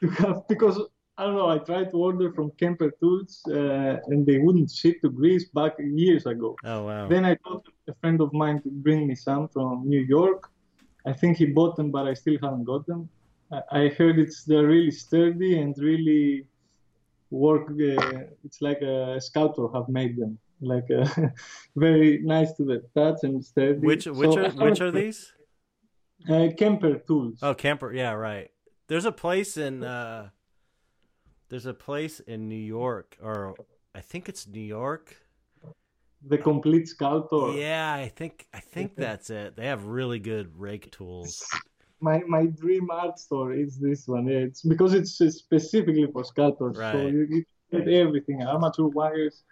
to 0.01 0.09
have 0.23 0.37
because 0.49 0.77
I 1.19 1.25
don't 1.25 1.35
know. 1.37 1.51
I 1.51 1.59
tried 1.59 1.91
to 1.91 1.97
order 1.99 2.33
from 2.33 2.51
Kemper 2.61 2.91
tools, 3.01 3.43
uh, 3.49 3.97
and 4.11 4.25
they 4.25 4.39
wouldn't 4.39 4.71
ship 4.71 4.97
to 5.03 5.11
Greece 5.11 5.47
back 5.59 5.73
years 5.79 6.25
ago. 6.27 6.57
oh 6.65 6.81
wow. 6.89 7.09
Then 7.09 7.25
I 7.27 7.35
told 7.45 7.67
a 7.89 7.95
friend 8.01 8.19
of 8.21 8.33
mine 8.33 8.63
to 8.63 8.71
bring 8.71 9.07
me 9.07 9.15
some 9.15 9.49
from 9.49 9.87
New 9.87 10.01
York. 10.17 10.41
I 11.07 11.13
think 11.13 11.37
he 11.37 11.47
bought 11.47 11.77
them, 11.77 11.91
but 11.91 12.07
I 12.07 12.15
still 12.15 12.39
haven't 12.43 12.65
got 12.65 12.87
them. 12.87 13.09
I, 13.53 13.61
I 13.81 13.83
heard 13.99 14.19
it's 14.19 14.45
they're 14.45 14.67
really 14.77 14.91
sturdy 15.05 15.53
and 15.61 15.77
really 15.79 16.47
work. 17.31 17.65
Uh, 17.71 18.21
it's 18.45 18.61
like 18.63 18.81
a 18.83 19.21
sculptor 19.21 19.67
have 19.75 19.89
made 19.89 20.17
them, 20.17 20.39
like 20.61 20.89
uh, 20.91 21.07
very 21.77 22.21
nice 22.23 22.53
to 22.55 22.65
the 22.65 22.79
touch 22.97 23.19
and 23.25 23.45
sturdy. 23.45 23.85
which 23.87 24.07
which 24.07 24.33
So 24.35 24.45
are 24.47 24.51
which 24.67 24.81
are 24.81 24.91
these? 24.91 25.33
Uh, 26.29 26.49
Kemper 26.57 26.99
tools. 27.07 27.39
Oh, 27.43 27.55
Kemper. 27.55 27.93
Yeah, 27.93 28.13
right. 28.13 28.51
There's 28.89 29.05
a 29.05 29.13
place 29.13 29.57
in 29.57 29.83
uh 29.85 30.31
there's 31.49 31.67
a 31.67 31.75
place 31.75 32.21
in 32.21 32.49
New 32.49 32.57
York 32.57 33.17
or 33.23 33.55
I 33.95 34.01
think 34.01 34.29
it's 34.29 34.47
New 34.47 34.61
York. 34.61 35.17
The 36.29 36.37
Compleat 36.39 36.87
sculptor. 36.87 37.53
Yeah, 37.59 37.93
I 37.95 38.09
think 38.09 38.47
I 38.53 38.61
think 38.61 38.95
that's 38.97 39.31
it. 39.31 39.57
They 39.57 39.67
have 39.67 39.85
really 39.87 40.19
good 40.19 40.59
rake 40.59 40.91
tools. 40.91 41.43
My 42.01 42.19
my 42.27 42.47
dream 42.47 42.91
art 42.91 43.19
store 43.19 43.53
is 43.53 43.79
this 43.79 44.07
one. 44.07 44.27
Yeah, 44.27 44.39
it's 44.39 44.63
because 44.63 44.93
it's 44.95 45.13
specifically 45.35 46.07
for 46.13 46.25
sculptors. 46.25 46.77
So 46.77 46.81
Right. 46.83 47.13
you, 47.13 47.27
you 47.31 47.45
get 47.73 47.89
everything. 47.89 48.43
Armature 48.43 48.89
wires. 48.89 49.43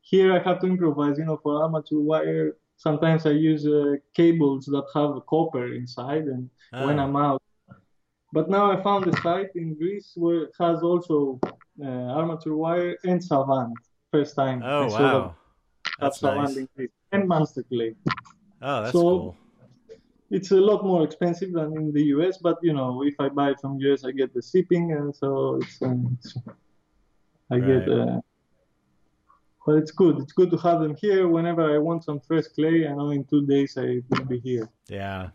Here 0.00 0.32
I 0.34 0.40
have 0.42 0.58
to 0.60 0.66
improvise. 0.66 1.16
You 1.18 1.24
know, 1.24 1.38
for 1.42 1.62
armature 1.62 2.00
wire, 2.00 2.56
sometimes 2.86 3.22
I 3.26 3.34
use 3.50 3.62
uh, 3.66 3.94
cables 4.20 4.62
that 4.74 4.86
have 4.96 5.12
copper 5.32 5.66
inside, 5.80 6.24
and 6.34 6.42
when 6.86 6.96
Oh. 6.98 7.04
I'm 7.04 7.16
out. 7.28 7.40
But 8.36 8.46
now 8.56 8.64
I 8.74 8.76
found 8.88 9.02
a 9.12 9.14
site 9.24 9.52
in 9.62 9.68
Greece 9.80 10.08
where 10.22 10.40
it 10.46 10.54
has 10.64 10.78
also 10.90 11.16
uh, 11.86 12.18
armature 12.20 12.56
wire 12.64 12.92
and 13.10 13.18
Chavant. 13.28 13.74
First 14.14 14.32
time. 14.42 14.58
Oh 14.64 14.84
I 14.84 14.88
wow. 14.88 14.98
that- 14.98 15.34
That's 16.00 16.18
that 16.20 16.32
Chavant 16.34 16.48
nice. 16.48 16.56
in 16.60 16.66
Greece. 16.76 16.94
And 17.14 17.22
monster 17.34 17.62
clay. 17.70 17.90
Oh, 18.68 18.78
that's 18.82 18.92
So- 18.98 19.02
cool. 19.18 19.36
it's 20.36 20.50
a 20.60 20.62
lot 20.70 20.80
more 20.90 21.02
expensive 21.08 21.50
than 21.58 21.68
in 21.80 21.86
the 21.96 22.04
US, 22.14 22.34
but 22.46 22.56
you 22.66 22.72
know, 22.78 22.90
if 23.10 23.16
I 23.24 23.28
buy 23.38 23.48
it 23.52 23.58
from 23.62 23.72
US, 23.88 24.00
I 24.08 24.10
get 24.20 24.30
the 24.36 24.42
shipping, 24.50 24.84
and 24.98 25.06
so 25.20 25.28
it's, 25.60 25.76
um, 25.88 25.98
it's 26.14 26.28
I 27.54 27.56
get. 27.70 27.82
Right. 27.88 27.98
Uh, 28.08 28.20
but 29.66 29.76
it's 29.76 29.90
good. 29.90 30.18
It's 30.18 30.32
good 30.32 30.50
to 30.50 30.56
have 30.58 30.80
them 30.80 30.94
here. 30.96 31.28
Whenever 31.28 31.74
I 31.74 31.78
want 31.78 32.04
some 32.04 32.20
fresh 32.20 32.46
clay, 32.54 32.86
I 32.86 32.92
know 32.94 33.10
in 33.10 33.24
two 33.24 33.46
days 33.46 33.76
I 33.78 34.00
will 34.10 34.24
be 34.24 34.40
here. 34.40 34.68
Yeah. 34.88 35.30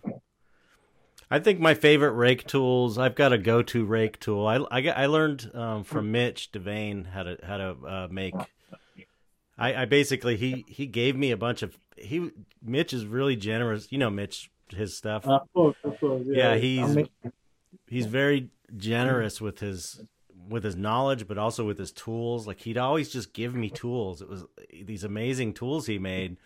I 1.30 1.40
think 1.40 1.60
my 1.60 1.74
favorite 1.74 2.14
rake 2.14 2.48
tools. 2.48 2.98
I've 2.98 3.16
got 3.16 3.34
a 3.34 3.38
go-to 3.38 3.84
rake 3.86 4.20
tool. 4.20 4.48
I 4.48 4.58
I, 4.72 4.88
I 5.04 5.06
learned 5.08 5.52
um, 5.54 5.84
from 5.84 6.12
Mitch 6.12 6.52
Devane 6.54 7.06
how 7.08 7.24
to 7.24 7.38
how 7.44 7.58
to 7.58 7.70
uh, 7.86 8.08
make. 8.10 8.34
I, 9.58 9.82
I 9.82 9.86
basically 9.86 10.38
he 10.38 10.64
he 10.70 10.86
gave 10.86 11.16
me 11.18 11.32
a 11.32 11.38
bunch 11.38 11.64
of 11.64 11.78
he 11.98 12.32
Mitch 12.64 12.94
is 12.94 13.06
really 13.06 13.36
generous. 13.36 13.92
You 13.92 13.98
know 13.98 14.10
Mitch 14.10 14.50
his 14.70 14.96
stuff. 14.96 15.26
Of 15.28 15.52
course, 15.54 15.76
of 15.84 16.00
course. 16.00 16.24
Yeah, 16.26 16.54
it's 16.54 16.64
he's- 16.64 17.08
He's 17.90 18.06
very 18.06 18.50
generous 18.76 19.40
with 19.40 19.60
his 19.60 20.02
with 20.50 20.64
his 20.64 20.76
knowledge, 20.76 21.28
but 21.28 21.38
also 21.38 21.66
with 21.66 21.78
his 21.78 21.92
tools. 21.92 22.48
Like 22.48 22.62
he'd 22.62 22.78
always 22.78 23.10
just 23.10 23.34
give 23.34 23.56
me 23.56 23.70
tools. 23.70 24.22
It 24.22 24.30
was 24.30 24.46
these 24.84 25.04
amazing 25.04 25.54
tools 25.54 25.86
he 25.86 26.00
made, 26.00 26.38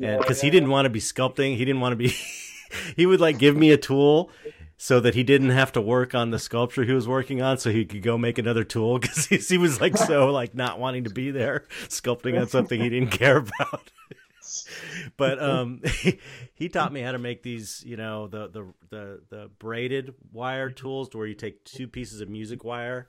and 0.00 0.18
because 0.20 0.40
he 0.40 0.50
didn't 0.50 0.70
want 0.70 0.86
to 0.86 0.90
be 0.90 1.00
sculpting, 1.00 1.56
he 1.56 1.64
didn't 1.64 1.80
want 1.80 1.92
to 1.92 1.96
be. 1.96 2.14
he 2.96 3.06
would 3.06 3.20
like 3.20 3.38
give 3.38 3.56
me 3.56 3.70
a 3.70 3.76
tool 3.76 4.30
so 4.76 4.98
that 4.98 5.14
he 5.14 5.22
didn't 5.22 5.50
have 5.50 5.70
to 5.70 5.80
work 5.80 6.12
on 6.14 6.30
the 6.30 6.38
sculpture 6.38 6.82
he 6.82 6.92
was 6.92 7.06
working 7.06 7.40
on, 7.40 7.56
so 7.56 7.70
he 7.70 7.84
could 7.84 8.02
go 8.02 8.18
make 8.18 8.38
another 8.38 8.64
tool 8.64 8.98
because 9.00 9.26
he, 9.26 9.36
he 9.36 9.58
was 9.58 9.80
like 9.80 9.96
so 9.96 10.30
like 10.30 10.54
not 10.54 10.78
wanting 10.78 11.04
to 11.04 11.10
be 11.10 11.30
there 11.30 11.64
sculpting 11.88 12.40
on 12.40 12.48
something 12.48 12.80
he 12.80 12.88
didn't 12.88 13.10
care 13.10 13.36
about. 13.38 13.90
but 15.16 15.42
um, 15.42 15.80
he, 16.54 16.68
taught 16.68 16.92
me 16.92 17.00
how 17.00 17.12
to 17.12 17.18
make 17.18 17.42
these, 17.42 17.82
you 17.86 17.96
know, 17.96 18.26
the 18.26 18.48
the 18.48 18.66
the 18.90 19.20
the 19.28 19.50
braided 19.58 20.14
wire 20.32 20.70
tools, 20.70 21.08
to 21.10 21.18
where 21.18 21.26
you 21.26 21.34
take 21.34 21.64
two 21.64 21.86
pieces 21.88 22.20
of 22.20 22.28
music 22.28 22.64
wire, 22.64 23.08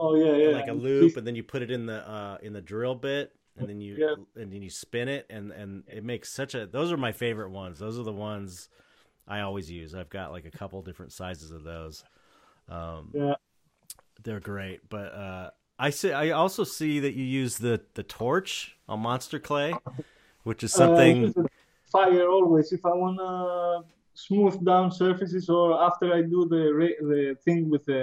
Oh 0.00 0.14
yeah, 0.14 0.36
yeah. 0.36 0.48
like 0.50 0.68
a 0.68 0.72
loop, 0.72 1.16
and 1.16 1.26
then 1.26 1.34
you 1.34 1.42
put 1.42 1.62
it 1.62 1.70
in 1.70 1.86
the 1.86 2.08
uh 2.08 2.38
in 2.42 2.52
the 2.52 2.60
drill 2.60 2.94
bit, 2.94 3.34
and 3.56 3.68
then 3.68 3.80
you 3.80 3.96
Yeah. 3.98 4.14
and 4.36 4.52
then 4.52 4.62
you 4.62 4.70
spin 4.70 5.08
it, 5.08 5.26
and 5.30 5.50
and 5.50 5.84
it 5.88 6.04
makes 6.04 6.30
such 6.30 6.54
a. 6.54 6.66
Those 6.66 6.92
are 6.92 6.96
my 6.96 7.12
favorite 7.12 7.50
ones. 7.50 7.78
Those 7.78 7.98
are 7.98 8.04
the 8.04 8.12
ones 8.12 8.68
I 9.26 9.40
always 9.40 9.70
use. 9.70 9.94
I've 9.94 10.10
got 10.10 10.30
like 10.30 10.44
a 10.44 10.50
couple 10.50 10.80
different 10.82 11.12
sizes 11.12 11.50
of 11.50 11.64
those. 11.64 12.04
Um, 12.68 13.10
Yeah. 13.12 13.34
they're 14.22 14.40
great, 14.40 14.88
but 14.88 15.14
uh, 15.14 15.50
I 15.78 15.90
see. 15.90 16.12
I 16.12 16.30
also 16.30 16.64
see 16.64 17.00
that 17.00 17.14
you 17.14 17.24
use 17.24 17.58
the 17.58 17.80
the 17.94 18.02
torch 18.02 18.76
on 18.88 19.00
Monster 19.00 19.38
Clay, 19.38 19.74
which 20.48 20.62
is 20.66 20.72
Uh, 20.74 20.78
something. 20.82 21.16
the 21.36 21.48
fire 21.96 22.26
always 22.36 22.66
if 22.78 22.82
I 22.92 22.94
wanna 23.04 23.30
smooth 24.26 24.56
down 24.72 24.86
surfaces 25.04 25.44
or 25.56 25.66
after 25.88 26.06
I 26.18 26.20
do 26.34 26.40
the 26.54 26.62
the 27.12 27.22
thing 27.44 27.60
with 27.72 27.84
the 27.92 28.02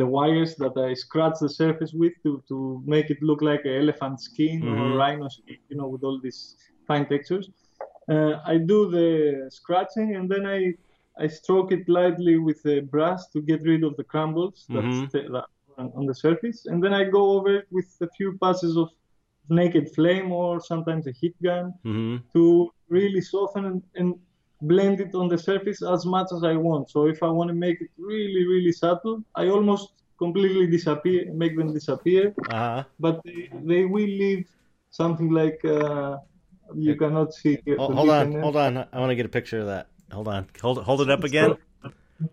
the 0.00 0.06
wires 0.16 0.52
that 0.62 0.74
I 0.88 0.90
scratch 1.04 1.36
the 1.44 1.52
surface 1.62 1.92
with 2.02 2.14
to, 2.24 2.30
to 2.50 2.56
make 2.94 3.08
it 3.14 3.20
look 3.28 3.40
like 3.50 3.62
an 3.70 3.74
elephant 3.82 4.16
skin 4.28 4.58
Mhm. 4.62 4.78
or 4.80 4.86
rhino 5.02 5.26
skin, 5.36 5.58
you 5.70 5.76
know, 5.78 5.88
with 5.94 6.02
all 6.06 6.18
these 6.26 6.40
fine 6.88 7.04
textures. 7.12 7.46
Uh, 8.14 8.34
I 8.52 8.54
do 8.72 8.78
the 8.96 9.08
scratching 9.58 10.08
and 10.16 10.26
then 10.32 10.44
I 10.58 10.60
I 11.24 11.26
stroke 11.40 11.68
it 11.76 11.84
lightly 11.98 12.36
with 12.48 12.60
a 12.76 12.78
brush 12.94 13.22
to 13.34 13.38
get 13.50 13.60
rid 13.72 13.82
of 13.88 13.92
the 14.00 14.06
crumbles 14.12 14.56
that's 14.74 14.98
Mhm. 15.00 15.10
the- 15.12 15.28
that 15.34 15.46
on 16.00 16.04
the 16.10 16.16
surface, 16.26 16.58
and 16.70 16.78
then 16.84 16.92
I 17.00 17.02
go 17.16 17.22
over 17.36 17.50
it 17.60 17.66
with 17.76 17.88
a 18.06 18.08
few 18.16 18.28
passes 18.44 18.74
of 18.82 18.88
naked 19.48 19.90
flame 19.94 20.32
or 20.32 20.60
sometimes 20.60 21.06
a 21.06 21.12
heat 21.12 21.34
gun 21.42 21.72
hmm 21.82 22.16
to 22.34 22.70
really 22.88 23.20
soften 23.20 23.64
and, 23.66 23.82
and 23.94 24.14
blend 24.62 25.00
it 25.00 25.14
on 25.14 25.28
the 25.28 25.38
surface 25.38 25.82
as 25.82 26.06
much 26.06 26.28
as 26.34 26.42
I 26.44 26.54
want. 26.54 26.90
So 26.90 27.06
if 27.06 27.22
I 27.22 27.28
want 27.28 27.48
to 27.48 27.54
make 27.54 27.80
it 27.80 27.90
really, 27.98 28.46
really 28.46 28.72
subtle, 28.72 29.22
I 29.34 29.48
almost 29.48 29.92
completely 30.18 30.66
disappear, 30.66 31.32
make 31.32 31.56
them 31.56 31.72
disappear, 31.72 32.34
Uh 32.48 32.52
huh. 32.52 32.84
but 32.98 33.20
they, 33.24 33.50
they 33.64 33.84
will 33.84 34.08
leave 34.22 34.46
something 34.90 35.30
like 35.30 35.60
uh, 35.64 36.16
you 36.74 36.96
cannot 36.96 37.34
see 37.34 37.58
here. 37.64 37.76
Hold, 37.76 37.94
hold 37.94 38.10
on, 38.10 38.32
hold 38.32 38.56
on. 38.56 38.76
I 38.92 38.98
want 39.00 39.10
to 39.10 39.16
get 39.16 39.26
a 39.26 39.30
picture 39.30 39.60
of 39.60 39.66
that. 39.66 39.88
Hold 40.12 40.28
on. 40.28 40.46
Hold 40.62 40.82
hold 40.84 41.00
it 41.02 41.10
up 41.10 41.24
again. 41.24 41.56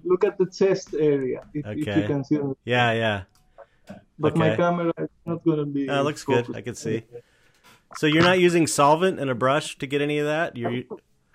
Look 0.05 0.23
at 0.23 0.37
the 0.37 0.45
chest 0.45 0.93
area 0.93 1.43
if, 1.53 1.65
if 1.75 1.87
you 1.95 2.03
can 2.03 2.23
see. 2.23 2.35
it. 2.35 2.57
Yeah, 2.65 2.91
yeah. 2.93 3.23
But 4.19 4.37
my 4.37 4.55
camera 4.55 4.93
is 4.97 5.09
not 5.25 5.43
gonna 5.45 5.65
be. 5.65 5.89
Uh, 5.89 6.01
looks 6.03 6.23
good. 6.23 6.55
I 6.55 6.61
can 6.61 6.75
see. 6.75 7.03
So 7.95 8.07
you're 8.07 8.23
not 8.23 8.39
using 8.39 8.65
solvent 8.67 9.19
and 9.19 9.29
a 9.29 9.35
brush 9.35 9.77
to 9.77 9.85
get 9.87 10.01
any 10.01 10.17
of 10.19 10.25
that? 10.25 10.57
You're 10.57 10.83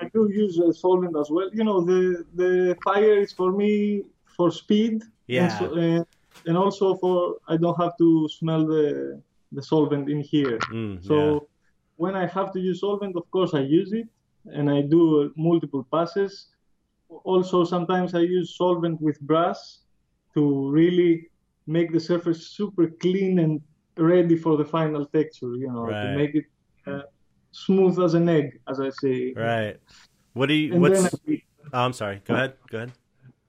I 0.01 0.09
do 0.15 0.31
use 0.33 0.61
uh, 0.61 0.73
solvent 0.73 1.17
as 1.17 1.31
well. 1.31 1.51
You 1.53 1.65
know, 1.65 1.81
the 1.81 2.25
the 2.35 2.77
fire 2.85 3.19
is 3.19 3.33
for 3.33 3.53
me 3.53 4.03
for 4.37 4.51
speed. 4.51 5.03
Yeah. 5.27 5.45
And, 5.45 5.53
so, 5.59 5.65
uh, 5.81 6.05
and 6.47 6.57
also 6.57 6.97
for 6.97 7.37
I 7.49 7.57
don't 7.57 7.79
have 7.81 7.97
to 7.99 8.29
smell 8.29 8.67
the 8.67 9.21
the 9.53 9.63
solvent 9.63 10.09
in 10.09 10.21
here. 10.21 10.59
mm, 10.73 11.05
So 11.05 11.17
yeah. 11.17 11.39
when 11.97 12.15
I 12.15 12.27
have 12.27 12.53
to 12.53 12.61
use 12.61 12.81
solvent, 12.81 13.17
of 13.17 13.31
course 13.31 13.55
I 13.55 13.61
use 13.61 13.93
it, 13.93 14.09
and 14.47 14.71
I 14.71 14.83
do 14.83 15.23
uh, 15.23 15.29
multiple 15.37 15.87
passes. 15.91 16.49
Also, 17.25 17.65
sometimes 17.65 18.15
I 18.15 18.21
use 18.21 18.57
solvent 18.57 19.01
with 19.01 19.19
brush 19.21 19.59
to 20.35 20.71
really 20.71 21.31
make 21.67 21.93
the 21.93 22.01
surface 22.01 22.49
super 22.49 22.87
clean 22.87 23.39
and 23.39 23.61
ready 23.99 24.37
for 24.37 24.57
the 24.57 24.65
final 24.65 25.07
texture. 25.07 25.55
You 25.57 25.69
know, 25.73 25.85
Right. 25.87 26.03
to 26.13 26.17
make 26.17 26.35
it 26.35 26.45
uh, 26.87 27.03
smooth 27.53 27.99
as 28.01 28.15
an 28.15 28.29
egg, 28.29 28.59
as 28.69 28.81
I 28.81 28.91
say. 28.91 29.33
Right. 29.37 29.77
What 30.35 30.47
do 30.47 30.55
you? 30.55 30.73
And 30.73 30.83
What's? 30.83 31.15
I, 31.29 31.43
Oh, 31.71 31.85
I'm 31.85 31.93
sorry. 31.93 32.23
Go 32.25 32.33
ahead. 32.35 32.55
Go 32.71 32.79
ahead. 32.79 32.93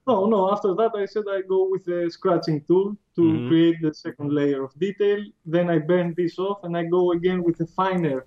no, 0.06 0.26
no. 0.26 0.52
After 0.52 0.74
that, 0.74 0.90
I 0.94 1.06
said 1.06 1.24
I 1.30 1.40
go 1.40 1.68
with 1.70 1.84
the 1.86 2.10
scratching 2.10 2.60
tool 2.68 2.96
to 3.16 3.22
Mhm. 3.22 3.48
create 3.48 3.76
the 3.80 3.94
second 3.94 4.30
layer 4.38 4.62
of 4.64 4.72
detail. 4.78 5.20
Then 5.46 5.70
I 5.70 5.78
burn 5.78 6.12
this 6.16 6.38
off, 6.38 6.58
and 6.64 6.76
I 6.76 6.84
go 6.84 7.12
again 7.12 7.42
with 7.42 7.58
a 7.60 7.66
finer 7.66 8.26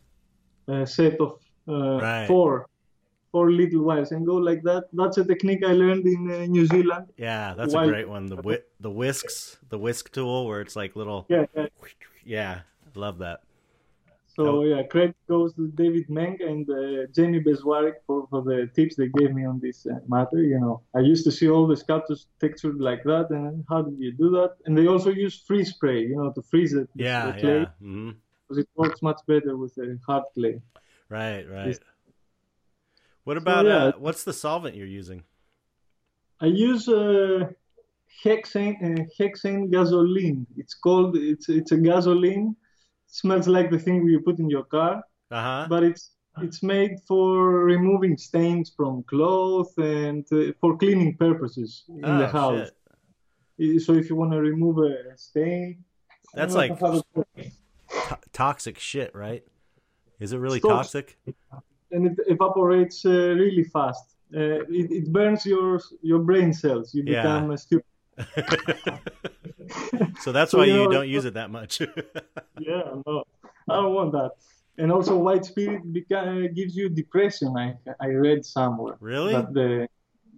uh, 0.67 0.85
set 0.85 1.19
of 1.21 1.31
uh, 1.67 1.99
Right. 2.01 2.25
four, 2.27 2.65
four 3.31 3.51
little 3.51 3.83
wires, 3.83 4.11
and 4.13 4.25
go 4.25 4.37
like 4.49 4.61
that. 4.63 4.83
That's 4.93 5.17
a 5.17 5.25
technique 5.25 5.63
I 5.63 5.73
learned 5.73 6.05
in 6.07 6.21
uh, 6.31 6.45
New 6.55 6.65
Zealand. 6.65 7.05
Yeah, 7.17 7.53
that's 7.57 7.73
a 7.75 7.85
great 7.93 8.09
one. 8.09 8.25
The 8.33 8.37
whi- 8.47 8.63
the 8.79 8.89
whisks, 9.01 9.57
the 9.69 9.77
whisk 9.77 10.11
tool, 10.11 10.47
where 10.47 10.61
it's 10.61 10.75
like 10.75 10.95
little. 10.95 11.25
Yeah, 11.29 11.45
yeah. 11.55 11.67
Yeah, 12.25 12.61
love 12.95 13.17
that. 13.19 13.41
So 14.35 14.45
Oh. 14.45 14.63
yeah, 14.63 14.81
credit 14.83 15.15
goes 15.29 15.53
to 15.55 15.67
David 15.67 16.09
Meng 16.09 16.41
and 16.41 16.67
uh, 16.69 17.05
Jamie 17.15 17.43
Beswarick 17.43 17.97
for, 18.07 18.25
for 18.29 18.41
the 18.41 18.67
tips 18.75 18.95
they 18.95 19.07
gave 19.07 19.31
me 19.33 19.45
on 19.45 19.59
this 19.59 19.85
uh, 19.85 19.99
matter. 20.07 20.41
You 20.41 20.59
know, 20.59 20.81
I 20.95 20.99
used 21.01 21.23
to 21.25 21.31
see 21.31 21.49
all 21.49 21.67
the 21.67 21.77
sculptures 21.77 22.27
textured 22.39 22.79
like 22.79 23.03
that, 23.03 23.27
and 23.29 23.63
how 23.69 23.83
did 23.83 23.99
you 23.99 24.11
do 24.11 24.31
that? 24.31 24.55
And 24.65 24.75
they 24.75 24.87
also 24.87 25.11
use 25.11 25.43
freeze 25.45 25.69
spray, 25.69 26.01
you 26.01 26.15
know, 26.15 26.31
to 26.31 26.41
freeze 26.41 26.73
it. 26.73 26.89
the 26.95 27.03
Yeah, 27.03 27.35
clay, 27.39 27.59
yeah. 27.59 27.65
hmm 27.79 28.11
because 28.47 28.57
it 28.63 28.69
works 28.75 29.01
much 29.01 29.19
better 29.27 29.55
with 29.55 29.77
a 29.77 29.97
hard 30.07 30.23
clay. 30.33 30.61
Right, 31.09 31.47
right. 31.49 31.79
What 33.23 33.37
about 33.37 33.65
yeah. 33.67 33.77
uh, 33.85 33.91
what's 33.99 34.23
the 34.23 34.33
solvent 34.33 34.75
you're 34.75 34.87
using? 34.87 35.23
I 36.39 36.47
use 36.47 36.89
uh, 36.89 37.51
hexane 38.23 38.75
uh, 38.83 39.03
hexane 39.19 39.71
gasoline. 39.71 40.45
It's 40.57 40.75
called 40.75 41.15
it's 41.17 41.47
it's 41.49 41.71
a 41.71 41.77
gasoline. 41.77 42.55
smells 43.07 43.47
like 43.47 43.69
the 43.69 43.77
thing 43.77 43.95
you 44.07 44.19
put 44.21 44.39
in 44.39 44.49
your 44.49 44.63
car, 44.75 44.93
Uh 45.31 45.41
huh. 45.47 45.65
but 45.69 45.83
it's 45.83 46.03
it's 46.41 46.63
made 46.63 46.93
for 47.07 47.63
removing 47.73 48.17
stains 48.17 48.71
from 48.75 49.03
clothes 49.03 49.71
and 49.77 50.25
uh, 50.31 50.51
for 50.59 50.75
cleaning 50.77 51.15
purposes 51.17 51.83
in 51.89 52.05
Oh, 52.05 52.17
the 52.17 52.27
house. 52.27 52.69
shit. 53.59 53.81
So 53.85 53.93
if 53.93 54.09
you 54.09 54.15
want 54.21 54.31
to 54.31 54.39
remove 54.51 54.77
a 54.79 55.15
stain, 55.15 55.83
That's 56.33 56.55
like 56.55 56.69
don't 56.79 56.81
know 56.81 56.87
how 56.87 57.23
to- 57.43 57.51
To- 58.09 58.19
toxic 58.33 58.79
shit, 58.79 59.11
right? 59.13 59.43
Is 60.19 60.33
it 60.33 60.39
really 60.45 60.59
Stop. 60.59 60.71
toxic? 60.77 61.07
and 61.91 62.07
it 62.09 62.17
evaporates 62.35 63.05
uh, 63.05 63.11
really 63.43 63.65
fast. 63.75 64.05
Uh, 64.35 64.65
it, 64.79 64.87
it 64.99 65.05
burns 65.13 65.45
your 65.45 65.79
your 66.01 66.19
brain 66.29 66.51
cells. 66.63 66.85
You 66.95 67.03
Yeah. 67.05 67.21
become 67.21 67.55
stupid. 67.57 67.85
so 70.21 70.31
that's 70.31 70.51
So, 70.51 70.59
why 70.59 70.65
you 70.65 70.85
know, 70.85 70.91
don't 70.91 71.09
use 71.09 71.25
it 71.25 71.33
that 71.35 71.51
much. 71.51 71.81
Yeah, 72.59 72.83
no, 73.05 73.23
I 73.69 73.75
don't 73.75 73.93
want 73.93 74.11
that. 74.13 74.31
And 74.77 74.91
also, 74.91 75.17
white 75.17 75.45
spirit 75.45 75.81
beca- 75.91 76.53
gives 76.55 76.75
you 76.75 76.89
depression. 76.89 77.55
I 77.57 77.75
I 77.99 78.07
read 78.25 78.45
somewhere 78.45 78.95
really? 78.99 79.33
that 79.33 79.53
the 79.53 79.87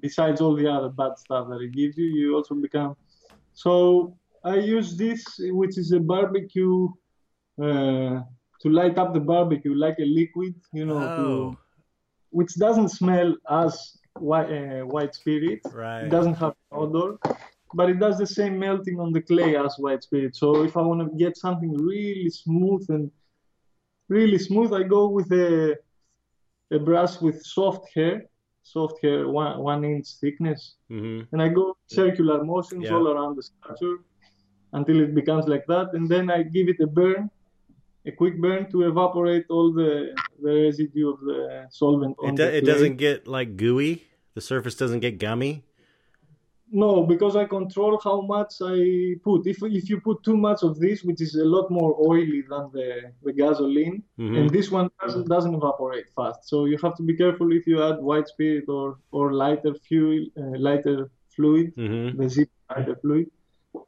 besides 0.01 0.41
all 0.41 0.55
the 0.55 0.67
other 0.67 0.89
bad 0.89 1.17
stuff 1.17 1.47
that 1.49 1.61
it 1.61 1.71
gives 1.73 1.97
you, 1.97 2.05
you 2.05 2.35
also 2.35 2.55
become. 2.55 2.95
So 3.53 4.15
I 4.43 4.55
use 4.55 4.97
this, 4.97 5.23
which 5.39 5.77
is 5.77 5.91
a 5.91 5.99
barbecue, 5.99 6.87
uh, 7.61 8.21
to 8.61 8.69
light 8.69 8.97
up 8.97 9.13
the 9.13 9.19
barbecue 9.19 9.73
like 9.75 9.97
a 9.99 10.05
liquid, 10.05 10.55
you 10.73 10.85
know, 10.85 10.97
oh, 11.03 11.17
to, 11.17 11.57
which 12.31 12.55
doesn't 12.55 12.89
smell 12.89 13.35
as 13.49 13.97
white, 14.19 14.49
uh, 14.51 14.81
white 14.85 15.15
spirit. 15.15 15.59
right. 15.73 16.03
It 16.05 16.09
doesn't 16.09 16.35
have 16.35 16.53
odor, 16.71 17.17
but 17.77 17.89
it 17.93 17.99
does 18.05 18.17
the 18.23 18.29
same 18.39 18.55
melting 18.65 18.97
on 19.03 19.09
the 19.15 19.21
clay 19.29 19.51
as 19.65 19.73
white 19.83 20.01
spirit. 20.07 20.33
So 20.41 20.47
if 20.67 20.73
I 20.79 20.81
want 20.89 20.99
to 21.03 21.07
get 21.23 21.33
something 21.45 21.73
really 21.91 22.29
smooth 22.43 22.85
and 22.95 23.11
really 24.17 24.39
smooth, 24.47 24.71
I 24.73 24.83
go 24.83 25.01
with 25.17 25.29
a 25.31 25.75
a 26.77 26.79
brush 26.89 27.15
with 27.25 27.37
soft 27.57 27.83
hair, 27.95 28.15
soft 28.63 28.95
hair, 29.03 29.19
one 29.41 29.53
one 29.71 29.81
inch 29.93 30.07
thickness, 30.21 30.61
hmm 30.89 31.21
and 31.31 31.39
I 31.45 31.47
go 31.59 31.65
circular 32.01 32.37
motions 32.53 32.83
Yeah. 32.85 32.95
all 32.95 33.05
around 33.13 33.33
the 33.37 33.43
sculpture 33.49 33.97
until 34.77 34.97
it 35.05 35.11
becomes 35.21 35.45
like 35.53 35.65
that, 35.73 35.87
and 35.95 36.05
then 36.13 36.25
I 36.37 36.39
give 36.55 36.67
it 36.73 36.79
a 36.87 36.89
burn. 36.99 37.23
A 38.07 38.11
quick 38.21 38.35
burn 38.45 38.61
to 38.71 38.77
evaporate 38.91 39.45
all 39.49 39.67
the, 39.73 39.91
the 40.43 40.53
residue 40.65 41.07
of 41.13 41.19
the 41.29 41.39
solvent 41.71 42.15
on 42.19 42.29
It, 42.29 42.35
do- 42.37 42.43
the 42.51 42.57
it 42.57 42.65
doesn't 42.71 42.97
get 42.97 43.27
like 43.37 43.49
gooey. 43.57 43.93
The 44.37 44.41
surface 44.51 44.75
doesn't 44.81 44.99
get 45.07 45.17
gummy. 45.17 45.53
No, 46.71 47.03
because 47.03 47.35
I 47.35 47.45
control 47.45 47.99
how 48.03 48.21
much 48.21 48.55
I 48.61 49.15
put. 49.23 49.45
If 49.45 49.57
if 49.63 49.89
you 49.89 50.01
put 50.01 50.23
too 50.23 50.35
much 50.35 50.63
of 50.63 50.79
this, 50.79 51.03
which 51.03 51.21
is 51.21 51.35
a 51.35 51.45
lot 51.45 51.69
more 51.69 51.95
oily 52.05 52.41
than 52.41 52.69
the, 52.73 53.13
the 53.23 53.33
gasoline, 53.33 54.03
hmm 54.17 54.35
and 54.35 54.49
this 54.49 54.71
one 54.71 54.89
doesn't, 55.01 55.27
doesn't 55.27 55.53
evaporate 55.53 56.07
fast. 56.15 56.49
So 56.49 56.65
you 56.65 56.77
have 56.83 56.95
to 56.97 57.03
be 57.03 57.15
careful 57.15 57.51
if 57.51 57.67
you 57.67 57.83
add 57.83 58.01
white 58.01 58.27
spirit 58.27 58.65
or 58.67 58.97
or 59.11 59.33
lighter 59.33 59.75
fuel, 59.87 60.25
uh, 60.37 60.57
lighter 60.57 61.11
fluid, 61.35 61.73
hmm 61.75 62.17
the 62.17 62.29
zip 62.29 62.49
lighter 62.69 62.95
fluid. 63.01 63.27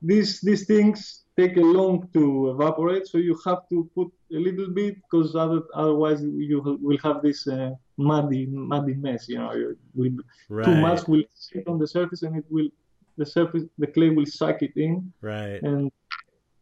These 0.01 0.41
these 0.41 0.65
things 0.65 1.23
take 1.37 1.57
a 1.57 1.61
long 1.61 2.09
to 2.13 2.49
evaporate, 2.51 3.07
so 3.07 3.17
you 3.17 3.37
have 3.45 3.67
to 3.69 3.89
put 3.95 4.07
a 4.33 4.39
little 4.47 4.69
bit 4.69 4.95
because 4.95 5.35
other, 5.35 5.61
otherwise 5.73 6.21
you 6.23 6.61
will 6.81 6.97
have 7.03 7.21
this 7.21 7.47
uh, 7.47 7.71
muddy 7.97 8.45
muddy 8.47 8.95
mess. 8.95 9.27
You 9.29 9.37
know, 9.39 9.53
you 9.53 9.77
will 9.93 10.23
Right. 10.49 10.65
too 10.65 10.75
much 10.75 11.07
will 11.07 11.23
sit 11.33 11.67
on 11.67 11.77
the 11.79 11.87
surface 11.87 12.23
and 12.23 12.35
it 12.37 12.45
will 12.49 12.69
the 13.17 13.25
surface 13.25 13.63
the 13.77 13.87
clay 13.87 14.09
will 14.09 14.25
suck 14.25 14.61
it 14.61 14.73
in 14.75 15.11
Right. 15.21 15.61
and 15.63 15.91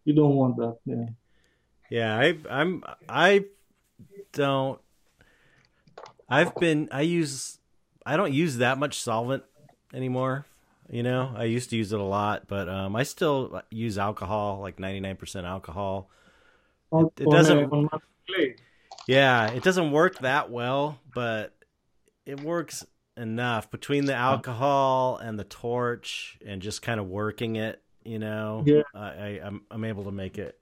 you 0.05 0.13
don't 0.13 0.35
want 0.35 0.57
that 0.57 0.77
yeah 0.85 1.05
Yeah, 1.89 2.17
I 2.17 2.37
I'm 2.49 2.83
I 3.07 3.45
don't 4.33 4.79
I've 6.29 6.55
been 6.55 6.89
I 6.91 7.01
use 7.01 7.59
I 8.05 8.17
don't 8.17 8.33
use 8.33 8.57
that 8.57 8.77
much 8.77 8.99
solvent 8.99 9.43
anymore. 9.93 10.45
You 10.89 11.01
know, 11.03 11.33
I 11.35 11.45
used 11.45 11.71
to 11.71 11.77
use 11.77 11.91
it 11.93 11.99
a 11.99 12.03
lot, 12.03 12.47
but 12.47 12.69
um 12.69 12.95
I 12.95 13.03
still 13.03 13.61
use 13.71 13.97
alcohol, 13.97 14.59
like 14.61 14.77
99% 14.77 15.43
alcohol. 15.45 16.09
on, 16.91 17.09
it 17.17 17.29
doesn't- 17.29 17.57
uh, 17.57 17.75
on 17.75 17.83
mud 17.91 18.01
clay 18.27 18.55
Yeah, 19.07 19.49
it 19.51 19.63
doesn't 19.63 19.91
work 19.91 20.19
that 20.19 20.51
well, 20.51 20.99
but 21.13 21.53
it 22.25 22.39
works 22.41 22.85
enough 23.17 23.71
between 23.71 24.05
the 24.05 24.13
alcohol 24.15 25.17
and 25.17 25.39
the 25.39 25.43
torch 25.43 26.37
and 26.45 26.61
just 26.61 26.81
kind 26.81 26.99
of 26.99 27.07
working 27.07 27.55
it, 27.55 27.81
you 28.03 28.19
know. 28.19 28.63
Yeah. 28.65 28.83
I, 28.93 29.07
I 29.07 29.39
I'm 29.43 29.61
I'm 29.71 29.83
able 29.85 30.03
to 30.05 30.11
make 30.11 30.37
it 30.37 30.59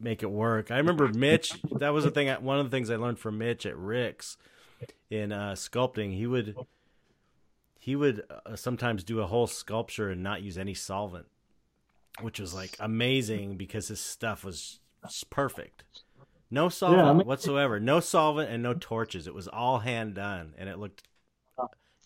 make 0.00 0.22
it 0.22 0.30
work. 0.30 0.70
I 0.70 0.78
remember 0.78 1.08
Mitch, 1.08 1.60
that 1.72 1.90
was 1.90 2.04
the 2.04 2.10
thing 2.10 2.28
one 2.42 2.58
of 2.58 2.66
the 2.66 2.70
things 2.70 2.90
I 2.90 2.96
learned 2.96 3.18
from 3.18 3.38
Mitch 3.38 3.66
at 3.66 3.76
Rick's 3.76 4.36
in 5.10 5.32
uh 5.32 5.52
sculpting. 5.52 6.14
He 6.14 6.26
would 6.26 6.56
he 7.86 7.94
would 7.94 8.24
uh, 8.28 8.56
sometimes 8.56 9.04
do 9.04 9.20
a 9.20 9.26
whole 9.28 9.46
sculpture 9.46 10.10
and 10.10 10.20
not 10.20 10.42
use 10.42 10.58
any 10.58 10.74
solvent, 10.74 11.26
which 12.20 12.40
was 12.40 12.52
like 12.52 12.76
amazing 12.80 13.56
because 13.56 13.86
his 13.86 14.00
stuff 14.00 14.44
was 14.44 14.80
perfect. 15.30 15.84
No 16.50 16.68
solvent 16.68 17.06
I 17.06 17.12
mean- 17.12 17.26
whatsoever. 17.28 17.78
No 17.78 18.00
solvent 18.00 18.50
and 18.50 18.60
no 18.60 18.74
torches. 18.74 19.28
It 19.28 19.34
was 19.34 19.46
all 19.46 19.78
hand 19.78 20.16
done, 20.16 20.54
and 20.58 20.68
it 20.68 20.80
looked. 20.80 21.04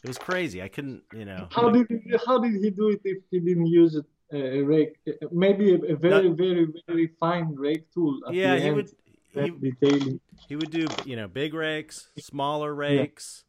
It 0.04 0.08
was 0.08 0.18
crazy. 0.18 0.62
I 0.62 0.68
couldn't, 0.68 1.02
you 1.14 1.24
know. 1.24 1.48
how 1.50 1.70
did 1.70 1.86
he, 1.88 1.96
how 2.26 2.38
did 2.38 2.62
he 2.62 2.68
do 2.68 2.90
it 2.90 3.00
if 3.02 3.18
he 3.30 3.40
didn't 3.40 3.66
use 3.66 3.94
it, 3.94 4.04
uh, 4.34 4.36
a 4.36 4.60
rake 4.60 4.96
Uh, 5.08 5.28
maybe 5.32 5.72
a, 5.74 5.78
a 5.94 5.96
very 5.96 6.28
very 6.28 6.66
very 6.86 7.08
fine 7.18 7.54
rake 7.54 7.86
tool 7.94 8.20
Yeah, 8.30 8.56
he 8.56 8.64
end, 8.64 8.76
would. 8.76 8.90
He, 9.32 9.50
detailing 9.50 10.20
he 10.46 10.56
would 10.56 10.70
do, 10.70 10.86
you 11.06 11.16
know, 11.16 11.28
big 11.28 11.54
rakes, 11.54 12.10
smaller 12.18 12.74
rakes, 12.74 13.44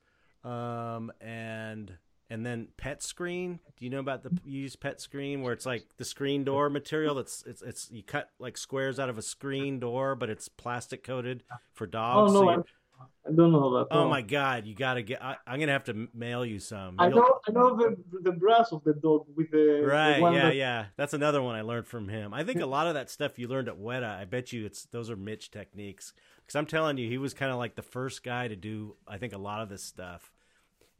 um, 0.46 1.12
and 1.20 1.98
and 2.32 2.46
then 2.46 2.70
pet 2.78 3.04
screen. 3.04 3.60
Do 3.78 3.86
you 3.86 3.92
know 3.92 4.00
about 4.00 4.24
the 4.24 4.32
you 4.46 4.62
use 4.62 4.76
pet 4.76 5.00
screen 5.02 5.42
where 5.42 5.54
it's 5.54 5.66
like 5.66 5.86
the 5.98 6.06
screen 6.06 6.44
door 6.44 6.70
material? 6.70 7.14
That's 7.16 7.44
it's 7.46 7.62
it's 7.62 7.92
you 7.92 8.02
cut 8.02 8.30
like 8.40 8.58
squares 8.58 9.00
out 9.00 9.10
of 9.10 9.18
a 9.18 9.22
screen 9.22 9.80
door, 9.80 10.16
but 10.16 10.30
it's 10.30 10.48
plastic 10.48 11.04
coated 11.04 11.44
for 11.74 11.86
dogs. 11.86 12.32
Oh 12.32 12.34
no, 12.34 12.40
so 12.42 12.50
I, 12.50 13.30
I 13.30 13.32
don't 13.36 13.52
know 13.52 13.78
that. 13.80 13.88
oh 13.92 14.04
no. 14.04 14.10
my 14.10 14.22
god, 14.22 14.66
you 14.66 14.74
gotta 14.76 15.02
get. 15.02 15.22
I, 15.24 15.36
I'm 15.46 15.60
gonna 15.60 15.72
have 15.74 15.84
to 15.86 16.08
mail 16.14 16.46
you 16.46 16.60
some. 16.60 16.96
I 17.00 17.08
You'll- 17.10 17.18
know, 17.18 17.40
I 17.48 17.52
know 17.52 17.76
the 17.76 17.96
the 18.24 18.32
brass 18.32 18.72
of 18.72 18.84
the 18.84 18.94
dog 18.94 19.26
with 19.36 19.52
the, 19.52 19.80
the 19.82 19.88
Right, 19.88 20.20
one 20.22 20.34
yeah, 20.34 20.44
that- 20.46 20.56
yeah. 20.56 20.86
That's 20.98 21.14
another 21.14 21.42
one 21.42 21.56
I 21.56 21.62
learned 21.62 21.88
from 21.88 22.08
him. 22.10 22.34
I 22.34 22.44
think 22.44 22.62
a 22.62 22.66
lot 22.66 22.88
of 22.88 22.94
that 22.94 23.10
stuff 23.10 23.38
you 23.38 23.48
learned 23.48 23.68
at 23.68 23.78
Weta, 23.80 24.18
I 24.20 24.26
bet 24.26 24.54
you 24.54 24.66
it's 24.66 24.86
those 24.86 25.10
are 25.10 25.16
Mitch 25.18 25.52
techniques. 25.52 26.14
Because 26.42 26.56
I'm 26.56 26.66
telling 26.66 26.98
you, 26.98 27.08
he 27.10 27.18
was 27.18 27.34
kind 27.34 27.52
of 27.52 27.58
like 27.58 27.76
the 27.76 27.82
first 27.82 28.24
guy 28.24 28.48
to 28.48 28.56
do. 28.56 28.96
I 29.08 29.18
think 29.18 29.34
a 29.34 29.38
lot 29.38 29.62
of 29.62 29.70
this 29.70 29.84
stuff, 29.84 30.32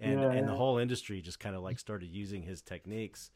and 0.02 0.20
Yeah, 0.20 0.32
and 0.32 0.48
the 0.48 0.56
whole 0.56 0.78
industry 0.78 1.22
just 1.22 1.40
kind 1.40 1.56
of 1.56 1.62
like 1.64 1.80
started 1.80 2.10
using 2.10 2.42
his 2.44 2.62
techniques. 2.62 3.32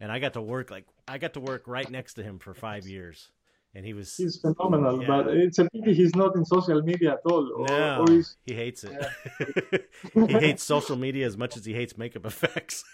And 0.00 0.12
I 0.12 0.18
got 0.18 0.34
to 0.34 0.40
work 0.42 0.70
like 0.70 0.86
I 1.08 1.18
got 1.18 1.34
to 1.34 1.40
work 1.40 1.64
right 1.66 1.90
next 1.90 2.14
to 2.14 2.22
him 2.22 2.38
for 2.38 2.54
five 2.54 2.86
years, 2.86 3.30
and 3.74 3.84
he 3.84 3.94
was 3.94 4.16
He's 4.16 4.36
phenomenal, 4.40 5.00
Yeah. 5.00 5.06
but 5.08 5.28
it's 5.28 5.58
a 5.58 5.68
pity 5.70 5.92
he's 5.94 6.14
not 6.14 6.36
in 6.36 6.44
social 6.44 6.80
media 6.82 7.14
at 7.14 7.20
all. 7.24 7.50
Or, 7.56 7.66
no, 7.66 8.04
or 8.06 8.12
he's, 8.12 8.36
he 8.46 8.54
hates 8.54 8.84
it. 8.84 9.90
he 10.14 10.32
hates 10.34 10.62
social 10.62 10.96
media 10.96 11.26
as 11.26 11.36
much 11.36 11.56
as 11.56 11.64
he 11.64 11.72
hates 11.74 11.96
makeup 11.98 12.26
effects. 12.26 12.84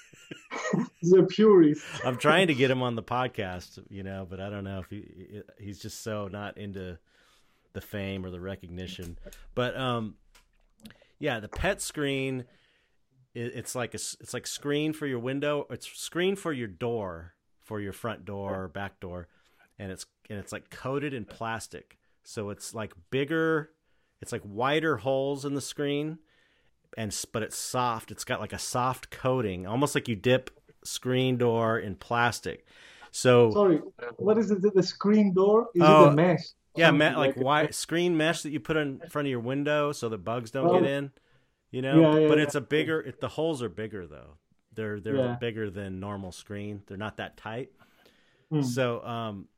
he's 1.01 1.13
a 1.13 1.23
purist. 1.25 1.85
I'm 2.07 2.17
trying 2.17 2.47
to 2.47 2.55
get 2.55 2.71
him 2.71 2.83
on 2.83 2.95
the 2.95 3.03
podcast, 3.03 3.79
you 3.91 4.03
know, 4.03 4.27
but 4.29 4.41
I 4.41 4.49
don't 4.49 4.65
know 4.65 4.79
if 4.81 4.89
he 4.89 5.43
he's 5.61 5.79
just 5.79 6.03
so 6.03 6.29
not 6.29 6.57
into 6.57 6.97
the 7.75 7.81
fame 7.83 8.25
or 8.25 8.31
the 8.31 8.41
recognition. 8.41 9.19
But 9.55 9.77
um 9.77 10.15
yeah, 11.19 11.41
the 11.41 11.49
pet 11.49 11.83
screen 11.83 12.45
it's 13.35 13.75
like 13.75 13.93
a 13.95 13.97
it's 14.21 14.33
like 14.35 14.47
screen 14.47 14.93
for 14.93 15.07
your 15.07 15.19
window, 15.19 15.67
it's 15.71 15.87
screen 15.89 16.37
for 16.37 16.53
your 16.53 16.69
door, 16.69 17.35
for 17.63 17.81
your 17.81 17.93
front 17.93 18.25
door 18.25 18.65
or 18.65 18.69
back 18.69 19.01
door, 19.01 19.29
and 19.79 19.91
it's 19.91 20.07
and 20.31 20.39
it's 20.39 20.53
like 20.53 20.71
coated 20.71 21.13
in 21.15 21.25
plastic. 21.25 21.99
So 22.23 22.51
it's 22.51 22.75
like 22.75 22.93
bigger, 23.11 23.71
it's 24.23 24.33
like 24.33 24.43
wider 24.45 24.97
holes 24.99 25.45
in 25.45 25.55
the 25.55 25.61
screen 25.61 26.19
and 26.97 27.15
but 27.33 27.43
it's 27.43 27.57
soft. 27.57 28.11
It's 28.11 28.25
got 28.25 28.41
like 28.41 28.53
a 28.53 28.59
soft 28.59 29.11
coating, 29.11 29.67
almost 29.67 29.95
like 29.95 30.09
you 30.09 30.17
dip 30.17 30.51
screen 30.85 31.37
door 31.37 31.79
in 31.79 31.97
plastic. 31.97 32.67
So 33.11 33.51
Sorry, 33.53 33.81
what 34.17 34.39
is 34.39 34.51
it? 34.51 34.63
The 34.75 34.83
screen 34.83 35.35
door? 35.35 35.69
Is 35.75 35.83
Oh, 35.85 36.05
it 36.05 36.09
a 36.09 36.11
oh, 36.11 36.15
mesh? 36.15 36.41
yeah, 36.77 36.91
me- 36.91 37.15
like 37.15 37.37
it. 37.37 37.43
why 37.43 37.69
screen 37.71 38.17
mesh 38.17 38.43
that 38.43 38.51
you 38.51 38.61
put 38.61 38.77
in 38.77 39.01
front 39.11 39.27
of 39.27 39.31
your 39.31 39.41
window 39.41 39.93
so 39.93 40.09
that 40.09 40.19
bugs 40.19 40.51
don't 40.51 40.69
Oh. 40.69 40.81
get 40.81 40.89
in. 40.89 41.11
You 41.75 41.83
know, 41.83 42.01
Yeah, 42.01 42.21
yeah, 42.21 42.29
but 42.29 42.39
yeah. 42.39 42.45
it's 42.45 42.55
a 42.55 42.61
bigger. 42.61 43.01
It, 43.01 43.21
the 43.21 43.27
holes 43.27 43.61
are 43.61 43.69
bigger 43.69 44.07
though. 44.07 44.39
They're 44.73 45.01
they're 45.01 45.37
bigger 45.41 45.71
than 45.71 45.99
normal 45.99 46.31
screen. 46.31 46.83
They're 46.87 46.97
not 46.97 47.17
that 47.17 47.37
tight. 47.37 47.71
Hmm. 48.49 48.63
So 48.63 49.05
um, 49.05 49.49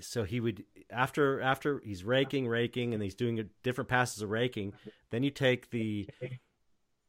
so 0.00 0.24
he 0.24 0.38
would 0.38 0.64
after 0.90 1.40
after 1.40 1.80
he's 1.82 2.04
raking 2.04 2.46
raking 2.46 2.92
and 2.92 3.02
he's 3.02 3.14
doing 3.14 3.48
different 3.62 3.88
passes 3.88 4.20
of 4.20 4.28
raking. 4.28 4.74
Then 5.08 5.22
you 5.22 5.30
take 5.30 5.70
the 5.70 6.10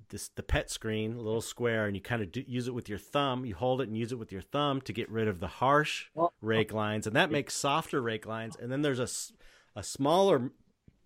this 0.07 0.30
the 0.30 0.43
pet 0.43 0.69
screen, 0.69 1.15
a 1.15 1.21
little 1.21 1.41
square, 1.41 1.85
and 1.85 1.93
you 1.93 2.01
kind 2.01 2.21
of 2.21 2.31
do, 2.31 2.41
use 2.47 2.69
it 2.69 2.73
with 2.73 2.88
your 2.88 2.99
thumb. 2.99 3.43
You 3.43 3.55
hold 3.55 3.81
it 3.81 3.89
and 3.89 3.97
use 3.97 4.13
it 4.13 4.17
with 4.17 4.31
your 4.31 4.41
thumb 4.41 4.80
to 4.81 4.93
get 4.93 5.09
rid 5.09 5.27
of 5.27 5.41
the 5.41 5.47
harsh 5.47 6.05
rake 6.41 6.71
lines, 6.71 7.05
and 7.05 7.17
that 7.17 7.31
makes 7.31 7.53
softer 7.53 8.01
rake 8.01 8.26
lines. 8.26 8.55
And 8.55 8.71
then 8.71 8.81
there's 8.81 8.99
a 8.99 9.09
a 9.77 9.84
smaller 9.84 10.51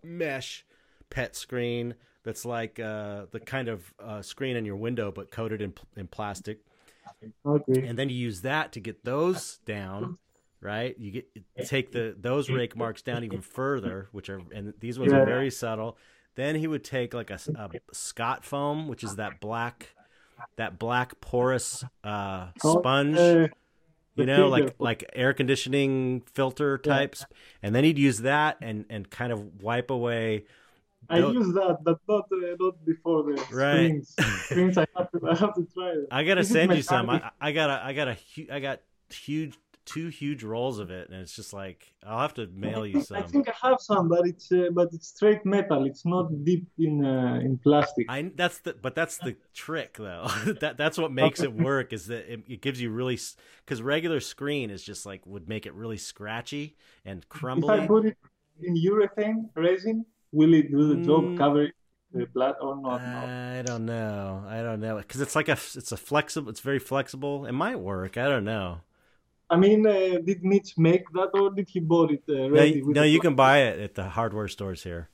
mesh 0.04 0.64
pet 1.10 1.36
screen 1.36 1.96
that's 2.24 2.46
like 2.46 2.80
uh, 2.80 3.26
the 3.32 3.40
kind 3.40 3.68
of 3.68 3.94
uh, 4.00 4.22
screen 4.22 4.56
in 4.56 4.66
your 4.66 4.76
window, 4.78 5.12
but 5.12 5.32
coated 5.32 5.62
in 5.62 5.74
in 5.96 6.08
plastic 6.08 6.60
Okay. 7.46 7.86
and 7.88 7.98
then 7.98 8.10
you 8.10 8.16
use 8.16 8.42
that 8.42 8.72
to 8.74 8.80
get 8.80 9.04
those 9.06 9.60
down 9.66 10.18
right 10.60 10.98
you 11.00 11.12
get 11.12 11.28
take 11.66 11.92
the 11.92 12.16
those 12.20 12.50
rake 12.50 12.76
marks 12.76 13.02
down 13.02 13.24
even 13.24 13.42
further 13.42 14.08
which 14.12 14.30
are 14.30 14.42
and 14.54 14.74
these 14.80 14.98
ones 15.00 15.12
Yeah. 15.12 15.20
are 15.20 15.26
very 15.26 15.50
subtle 15.52 15.98
then 16.36 16.56
he 16.56 16.68
would 16.68 16.84
take 16.84 17.14
like 17.14 17.30
a, 17.30 17.40
a 17.56 17.70
scott 17.94 18.44
foam 18.44 18.88
which 18.88 19.04
is 19.04 19.18
that 19.18 19.40
black 19.40 19.96
that 20.58 20.80
black 20.80 21.20
porous 21.22 21.84
uh 22.04 22.48
sponge 22.58 23.18
you 24.16 24.26
know 24.26 24.48
like 24.48 24.76
like 24.80 25.04
air 25.14 25.34
conditioning 25.34 26.22
filter 26.34 26.80
Yeah. 26.84 26.94
types 26.94 27.26
and 27.62 27.74
then 27.76 27.84
he'd 27.84 27.98
use 28.00 28.20
that 28.20 28.58
and 28.62 28.86
and 28.90 29.10
kind 29.10 29.32
of 29.32 29.62
wipe 29.62 29.92
away 29.92 30.46
I 31.10 31.20
Don't- 31.22 31.34
use 31.34 31.54
that, 31.54 31.80
but 31.84 32.00
not 32.08 32.26
uh, 32.32 32.56
not 32.60 32.86
before 32.86 33.24
the 33.24 33.34
Right. 33.52 34.04
screens. 34.06 34.16
screens, 34.46 34.78
I 34.78 34.86
have 34.96 35.12
to, 35.12 35.20
I 35.28 35.36
have 35.36 35.54
to 35.56 35.68
try 35.74 35.90
it. 35.90 36.08
I 36.12 36.24
gotta 36.24 36.42
This 36.42 36.52
send 36.52 36.74
you 36.76 36.82
some. 36.82 37.10
I, 37.10 37.32
I 37.42 37.52
got 37.52 37.70
a, 37.70 37.86
I 37.86 37.94
got 37.94 38.08
a, 38.08 38.18
hu- 38.36 38.48
I 38.52 38.60
got 38.60 38.80
huge, 39.10 39.58
two 39.86 40.08
huge 40.08 40.44
rolls 40.44 40.80
of 40.80 40.90
it, 40.92 41.10
and 41.10 41.20
it's 41.22 41.36
just 41.36 41.52
like 41.54 41.94
I'll 42.06 42.20
have 42.20 42.34
to 42.36 42.48
mail 42.48 42.86
you 42.88 43.02
some. 43.02 43.18
I 43.18 43.22
think 43.24 43.50
I 43.50 43.54
have 43.68 43.80
some, 43.82 44.08
but 44.08 44.26
it's 44.26 44.50
uh, 44.52 44.70
but 44.72 44.90
it's 44.94 45.08
straight 45.10 45.46
metal. 45.46 45.86
It's 45.86 46.06
not 46.06 46.26
deep 46.46 46.68
in 46.80 47.04
uh, 47.06 47.40
in 47.44 47.58
plastic. 47.58 48.06
I 48.10 48.32
that's 48.36 48.60
the, 48.60 48.74
but 48.74 48.96
that's 48.96 49.18
the 49.18 49.36
trick 49.54 49.98
though. 49.98 50.28
that 50.62 50.78
that's 50.78 50.98
what 50.98 51.12
makes 51.12 51.42
it 51.42 51.54
work 51.54 51.92
is 51.92 52.08
that 52.08 52.32
it, 52.32 52.40
it 52.48 52.62
gives 52.62 52.80
you 52.82 52.90
really 52.92 53.20
because 53.66 53.82
regular 53.82 54.22
screen 54.22 54.70
is 54.70 54.84
just 54.84 55.06
like 55.06 55.26
would 55.26 55.50
make 55.50 55.66
it 55.66 55.74
really 55.74 55.98
scratchy 55.98 56.78
and 57.06 57.26
If 57.30 57.44
I 57.70 57.86
put 57.86 58.06
it 58.06 58.18
in 58.62 58.76
urethane 58.76 59.50
resin, 59.56 60.06
will 60.34 60.54
it 60.54 60.70
do 60.72 60.82
the 60.94 61.00
job? 61.08 61.24
Mm. 61.24 61.38
Cover 61.38 61.64
the 62.14 62.26
blood 62.26 62.56
or 62.62 62.76
not? 62.76 63.02
no. 63.02 63.60
I 63.60 63.62
don't 63.64 63.86
know. 63.86 64.44
I 64.48 64.62
don't 64.62 64.82
know 64.82 64.98
because 64.98 65.22
it's 65.22 65.36
like 65.36 65.48
a, 65.48 65.54
it's 65.82 65.92
a 65.92 65.98
flexible. 65.98 66.50
It's 66.50 66.60
very 66.60 66.80
flexible. 66.80 67.46
It 67.46 67.54
might 67.54 67.80
work. 67.80 68.18
I 68.18 68.28
don't 68.28 68.44
know. 68.44 68.82
I 69.50 69.56
mean, 69.58 69.86
uh, 69.86 70.18
did 70.30 70.44
Mitch 70.44 70.78
make 70.78 71.04
that 71.14 71.30
or 71.40 71.52
did 71.52 71.70
he 71.70 71.80
bought 71.80 72.12
it 72.12 72.24
uh, 72.28 72.34
No, 72.34 72.48
ready? 72.50 72.72
you- 72.78 72.86
with 72.88 72.96
no, 72.96 73.04
you 73.04 73.20
can 73.20 73.36
buy 73.36 73.60
it 73.70 73.80
at 73.80 73.94
the 73.96 74.06
hardware 74.10 74.48
stores 74.48 74.84
here. 74.84 75.10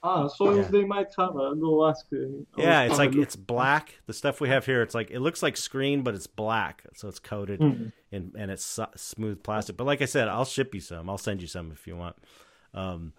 Ah, 0.00 0.28
so 0.28 0.54
Yeah. 0.54 0.62
they 0.62 0.84
might 0.84 1.10
have. 1.18 1.36
I'll 1.36 1.56
go 1.56 1.88
ask. 1.88 2.06
Uh, 2.12 2.16
I'll 2.56 2.64
Yeah, 2.64 2.82
it's 2.84 2.98
like 2.98 3.14
it's 3.16 3.34
black. 3.36 3.98
The 4.06 4.12
stuff 4.12 4.40
we 4.40 4.48
have 4.48 4.64
here, 4.64 4.80
it's 4.82 4.94
like 4.94 5.10
it 5.10 5.18
looks 5.20 5.42
like 5.42 5.56
screen, 5.56 6.02
but 6.02 6.14
it's 6.14 6.28
black, 6.28 6.84
so 6.94 7.08
it's 7.08 7.18
coated 7.18 7.58
Mm. 7.60 7.92
in 8.12 8.32
and 8.38 8.50
it's 8.52 8.78
smooth 8.96 9.42
plastic. 9.42 9.76
But 9.76 9.84
like 9.90 10.00
I 10.00 10.06
said, 10.06 10.28
I'll 10.28 10.44
ship 10.44 10.72
you 10.74 10.80
some. 10.80 11.10
I'll 11.10 11.18
send 11.18 11.40
you 11.42 11.48
some 11.48 11.72
if 11.72 11.86
you 11.88 11.96
want. 11.96 12.14
Um, 12.74 13.12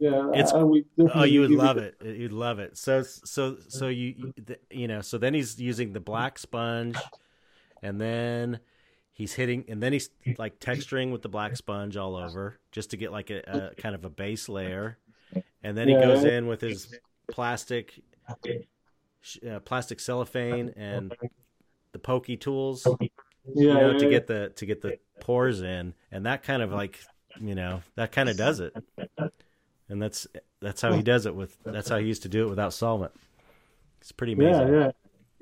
Yeah, 0.00 0.30
It's- 0.30 0.52
I 0.52 0.62
will 0.62 0.80
oh, 1.14 1.24
you 1.24 1.42
would 1.42 1.50
love 1.50 1.76
it. 1.76 1.94
You'd 2.02 2.32
love 2.32 2.58
it. 2.58 2.76
So 2.78 3.02
so 3.02 3.58
so 3.68 3.88
you 3.88 4.32
you- 4.70 4.88
know. 4.88 5.02
So 5.02 5.18
then 5.18 5.34
he's 5.34 5.60
using 5.60 5.92
the 5.92 6.00
black 6.00 6.38
sponge, 6.38 6.96
and 7.82 8.00
then 8.00 8.60
he's 9.12 9.34
hitting, 9.34 9.64
and 9.68 9.82
then 9.82 9.92
he's 9.92 10.08
like 10.38 10.58
texturing 10.58 11.12
with 11.12 11.20
the 11.22 11.28
black 11.28 11.54
sponge 11.56 11.96
all 11.98 12.16
over, 12.16 12.58
just 12.72 12.90
to 12.90 12.96
get 12.96 13.12
like 13.12 13.28
a, 13.30 13.72
a 13.74 13.74
kind 13.80 13.94
of 13.94 14.04
a 14.06 14.10
base 14.10 14.48
layer, 14.48 14.96
and 15.62 15.76
then 15.76 15.86
he 15.88 15.94
Yeah. 15.94 16.00
goes 16.06 16.24
in 16.24 16.46
with 16.46 16.62
his 16.62 16.94
plastic 17.30 18.00
uh, 19.46 19.60
plastic 19.60 20.00
cellophane 20.00 20.72
and 20.76 21.14
the 21.92 21.98
pokey 21.98 22.36
tools 22.38 22.86
Yeah, 23.00 23.08
you 23.54 23.66
know, 23.74 23.90
yeah, 23.92 23.98
to 23.98 24.08
get 24.08 24.26
the 24.26 24.52
to 24.56 24.64
get 24.66 24.80
the 24.80 24.98
pores 25.20 25.60
in, 25.60 25.92
and 26.10 26.24
that 26.24 26.42
kind 26.42 26.62
of 26.62 26.72
like 26.72 26.98
you 27.38 27.54
know 27.54 27.82
that 27.96 28.12
kind 28.12 28.28
of 28.30 28.36
does 28.38 28.60
it, 28.60 28.74
and 29.90 30.00
that's 30.00 30.26
that's 30.60 30.80
how 30.80 30.92
he 30.92 31.02
does 31.02 31.26
it 31.26 31.34
with 31.34 31.56
that's 31.64 31.88
how 31.88 31.98
he 31.98 32.06
used 32.06 32.22
to 32.22 32.28
do 32.28 32.46
it 32.46 32.50
without 32.50 32.72
solvent. 32.72 33.12
It's 34.00 34.12
pretty 34.12 34.32
amazing. 34.32 34.68
yeah. 34.68 34.80
yeah. 34.80 34.90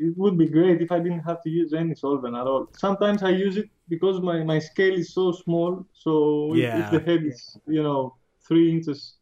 It 0.01 0.16
would 0.16 0.39
be 0.39 0.47
great 0.49 0.81
if 0.81 0.93
I 0.93 1.01
didn't 1.01 1.20
have 1.20 1.43
to 1.43 1.51
use 1.51 1.73
any 1.73 1.95
solvent 1.95 2.37
at 2.37 2.47
all. 2.47 2.69
Sometimes 2.77 3.25
I 3.25 3.31
use 3.31 3.57
it 3.57 3.69
because 3.89 4.20
my, 4.20 4.45
my 4.45 4.61
scale 4.61 4.95
is 4.95 5.12
so 5.12 5.33
small. 5.33 5.85
So 5.93 6.55
if, 6.55 6.61
Yeah. 6.62 6.79
if 6.85 6.91
the 6.91 7.01
head 7.01 7.25
is, 7.25 7.59
you 7.66 7.83
know, 7.83 8.15
three 8.47 8.70
inches, 8.70 9.15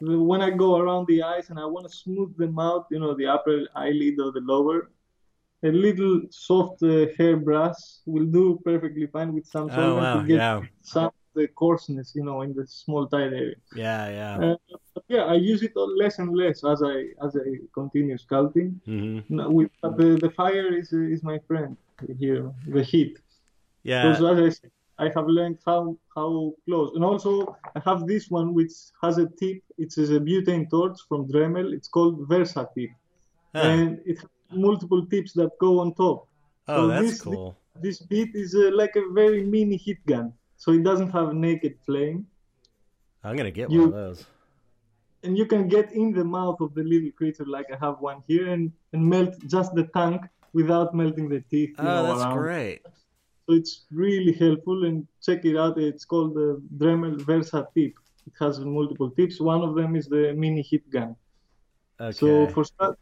when 0.00 0.40
I 0.40 0.50
go 0.50 0.76
around 0.78 1.06
the 1.06 1.22
eyes 1.22 1.50
and 1.50 1.58
I 1.58 1.66
want 1.66 1.86
to 1.86 1.94
smooth 1.94 2.36
them 2.38 2.58
out, 2.58 2.86
you 2.90 2.98
know, 2.98 3.14
the 3.14 3.26
upper 3.26 3.66
eyelid 3.74 4.14
or 4.18 4.32
the 4.32 4.40
lower, 4.40 4.90
a 5.62 5.68
little 5.70 6.22
soft 6.30 6.82
uh, 6.82 7.06
hair 7.18 7.36
brush 7.36 7.76
will 8.06 8.26
do 8.26 8.60
perfectly 8.64 9.06
fine 9.06 9.34
with 9.34 9.46
some 9.46 9.68
Oh 9.70 9.74
solvent 9.76 10.02
wow, 10.02 10.20
to 10.20 10.26
get 10.26 10.38
yeah, 10.38 10.62
some 10.82 11.10
the 11.38 11.46
coarseness, 11.60 12.08
you 12.18 12.24
know, 12.28 12.38
in 12.46 12.52
the 12.58 12.66
small 12.66 13.04
tight 13.12 13.32
area. 13.42 13.58
yeah, 13.84 14.02
yeah. 14.20 14.34
Uh, 14.44 14.56
yeah, 15.14 15.24
I 15.34 15.36
use 15.52 15.60
it 15.68 15.72
less 16.02 16.14
and 16.22 16.30
less 16.42 16.58
as 16.72 16.78
I 16.94 16.96
as 17.26 17.32
I 17.44 17.46
continue 17.80 18.16
sculpting. 18.26 18.70
hmm 18.90 19.18
No, 19.38 19.44
but 19.82 19.92
the, 20.00 20.08
the 20.24 20.30
fire 20.40 20.68
is 20.80 20.88
is 21.14 21.20
my 21.32 21.38
friend 21.48 21.76
here, 22.22 22.44
the 22.76 22.82
heat. 22.92 23.14
Yeah, 23.90 24.02
Because 24.02 24.20
as 24.32 24.38
I 24.46 24.48
said, 24.58 24.70
I 25.06 25.06
have 25.16 25.28
learned 25.38 25.58
how 25.68 25.80
how 26.16 26.30
close. 26.66 26.88
And 26.96 27.04
also 27.10 27.30
I 27.78 27.80
have 27.88 28.00
this 28.12 28.24
one 28.38 28.48
which 28.58 28.74
has 29.02 29.14
a 29.24 29.26
tip. 29.40 29.58
It 29.84 29.90
is 30.02 30.08
a 30.18 30.20
butane 30.28 30.66
torch 30.74 30.98
from 31.08 31.20
Dremel. 31.32 31.68
It's 31.76 31.90
called 31.96 32.14
Versa 32.32 32.62
tip, 32.74 32.90
Huh. 33.54 33.62
and 33.70 33.88
it 34.10 34.16
has 34.22 34.30
multiple 34.68 35.02
tips 35.12 35.30
that 35.38 35.50
go 35.66 35.70
on 35.82 35.88
top. 36.04 36.18
oh, 36.68 36.74
so 36.76 36.80
that's 36.88 37.02
this- 37.10 37.22
cool. 37.28 37.48
This 37.86 37.98
bit 38.12 38.30
is 38.42 38.50
uh, 38.54 38.70
like 38.80 38.94
a 39.02 39.04
very 39.20 39.42
mini 39.54 39.76
heat 39.84 40.00
gun, 40.12 40.26
so 40.56 40.72
it 40.72 40.82
doesn't 40.82 41.10
have 41.10 41.34
naked 41.34 41.78
flame, 41.84 42.26
I'm 43.24 43.36
gonna 43.36 43.50
get 43.50 43.70
you- 43.70 43.80
one 43.80 43.88
of 43.88 43.94
those. 43.94 44.26
and 45.22 45.36
you 45.36 45.46
can 45.46 45.66
get 45.68 45.92
in 45.92 46.12
the 46.12 46.24
mouth 46.24 46.60
of 46.60 46.74
the 46.74 46.84
little 46.84 47.10
creature 47.12 47.44
like 47.46 47.66
I 47.72 47.76
have 47.84 48.00
one 48.00 48.22
here, 48.28 48.46
and 48.54 48.72
and 48.92 49.00
melt 49.14 49.34
just 49.46 49.74
the 49.74 49.84
tongue 49.98 50.20
without 50.52 50.94
melting 50.94 51.28
the 51.28 51.40
teeth. 51.50 51.74
Oh, 51.78 51.84
know, 51.84 52.02
that's 52.06 52.20
around. 52.22 52.38
great. 52.38 52.80
So 53.46 53.54
it's 53.54 53.84
really 53.90 54.32
helpful 54.32 54.84
and 54.86 55.06
check 55.22 55.44
it 55.44 55.56
out. 55.56 55.78
It's 55.78 56.04
called 56.04 56.34
the 56.34 56.60
Dremel 56.78 57.20
Versa 57.20 57.66
Tip. 57.74 57.94
It 58.26 58.32
has 58.40 58.58
multiple 58.60 59.10
tips. 59.10 59.40
One 59.40 59.62
of 59.62 59.74
them 59.76 59.94
is 59.94 60.06
the 60.06 60.32
mini 60.34 60.62
heat 60.62 60.88
gun. 60.90 61.14
Okay. 62.00 62.12
So 62.12 62.48
for 62.48 62.64
start, 62.64 62.96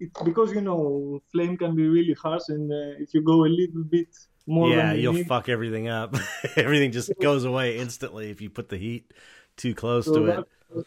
it's 0.00 0.22
because 0.22 0.52
you 0.52 0.60
know 0.60 1.20
flame 1.32 1.56
can 1.56 1.74
be 1.74 1.86
really 1.96 2.14
harsh, 2.14 2.46
and 2.48 2.70
uh, 2.72 3.02
if 3.04 3.12
you 3.14 3.22
go 3.22 3.44
a 3.44 3.52
little 3.60 3.84
bit 3.84 4.08
more, 4.46 4.68
yeah, 4.70 4.92
you'll 4.92 5.12
need, 5.12 5.26
fuck 5.26 5.48
everything 5.48 5.88
up. 5.88 6.14
everything 6.56 6.92
just 6.92 7.10
goes 7.20 7.44
away 7.44 7.78
instantly 7.78 8.30
if 8.30 8.40
you 8.40 8.48
put 8.50 8.68
the 8.68 8.76
heat 8.76 9.12
too 9.56 9.74
close 9.74 10.04
so 10.06 10.14
to 10.14 10.26
it. 10.26 10.86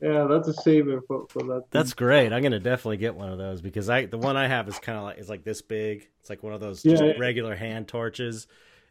yeah, 0.00 0.24
that's 0.24 0.48
a 0.48 0.54
saver 0.54 1.02
for, 1.06 1.26
for 1.28 1.42
that. 1.44 1.64
That's 1.70 1.92
great. 1.92 2.32
I'm 2.32 2.42
gonna 2.42 2.58
definitely 2.58 2.96
get 2.96 3.14
one 3.14 3.30
of 3.30 3.38
those 3.38 3.60
because 3.60 3.90
I 3.90 4.06
the 4.06 4.18
one 4.18 4.36
I 4.36 4.48
have 4.48 4.68
is 4.68 4.78
kind 4.78 4.96
of 4.96 5.04
like 5.04 5.18
it's 5.18 5.28
like 5.28 5.44
this 5.44 5.60
big. 5.62 6.08
It's 6.20 6.30
like 6.30 6.42
one 6.42 6.54
of 6.54 6.60
those 6.60 6.84
Yeah, 6.84 6.92
just 6.92 7.04
yeah. 7.04 7.12
regular 7.18 7.54
hand 7.54 7.86
torches, 7.88 8.46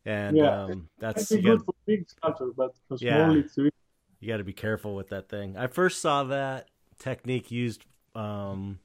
and 0.06 0.38
Yeah. 0.38 0.64
um, 0.66 0.90
that's 1.00 1.32
good 1.32 1.62
for 1.64 1.74
big 1.86 2.08
sculpture, 2.10 2.52
but 2.56 2.76
for 2.88 2.98
small, 2.98 3.10
Yeah. 3.10 3.34
it's 3.34 3.58
really 3.58 3.72
you 4.20 4.28
got 4.28 4.38
to 4.38 4.44
be 4.44 4.54
careful 4.54 4.96
with 4.96 5.10
that 5.10 5.30
thing. 5.30 5.56
I 5.58 5.68
first 5.68 6.02
saw 6.02 6.26
that 6.26 6.68
technique 6.98 7.52
used 7.52 7.86
um, 8.16 8.80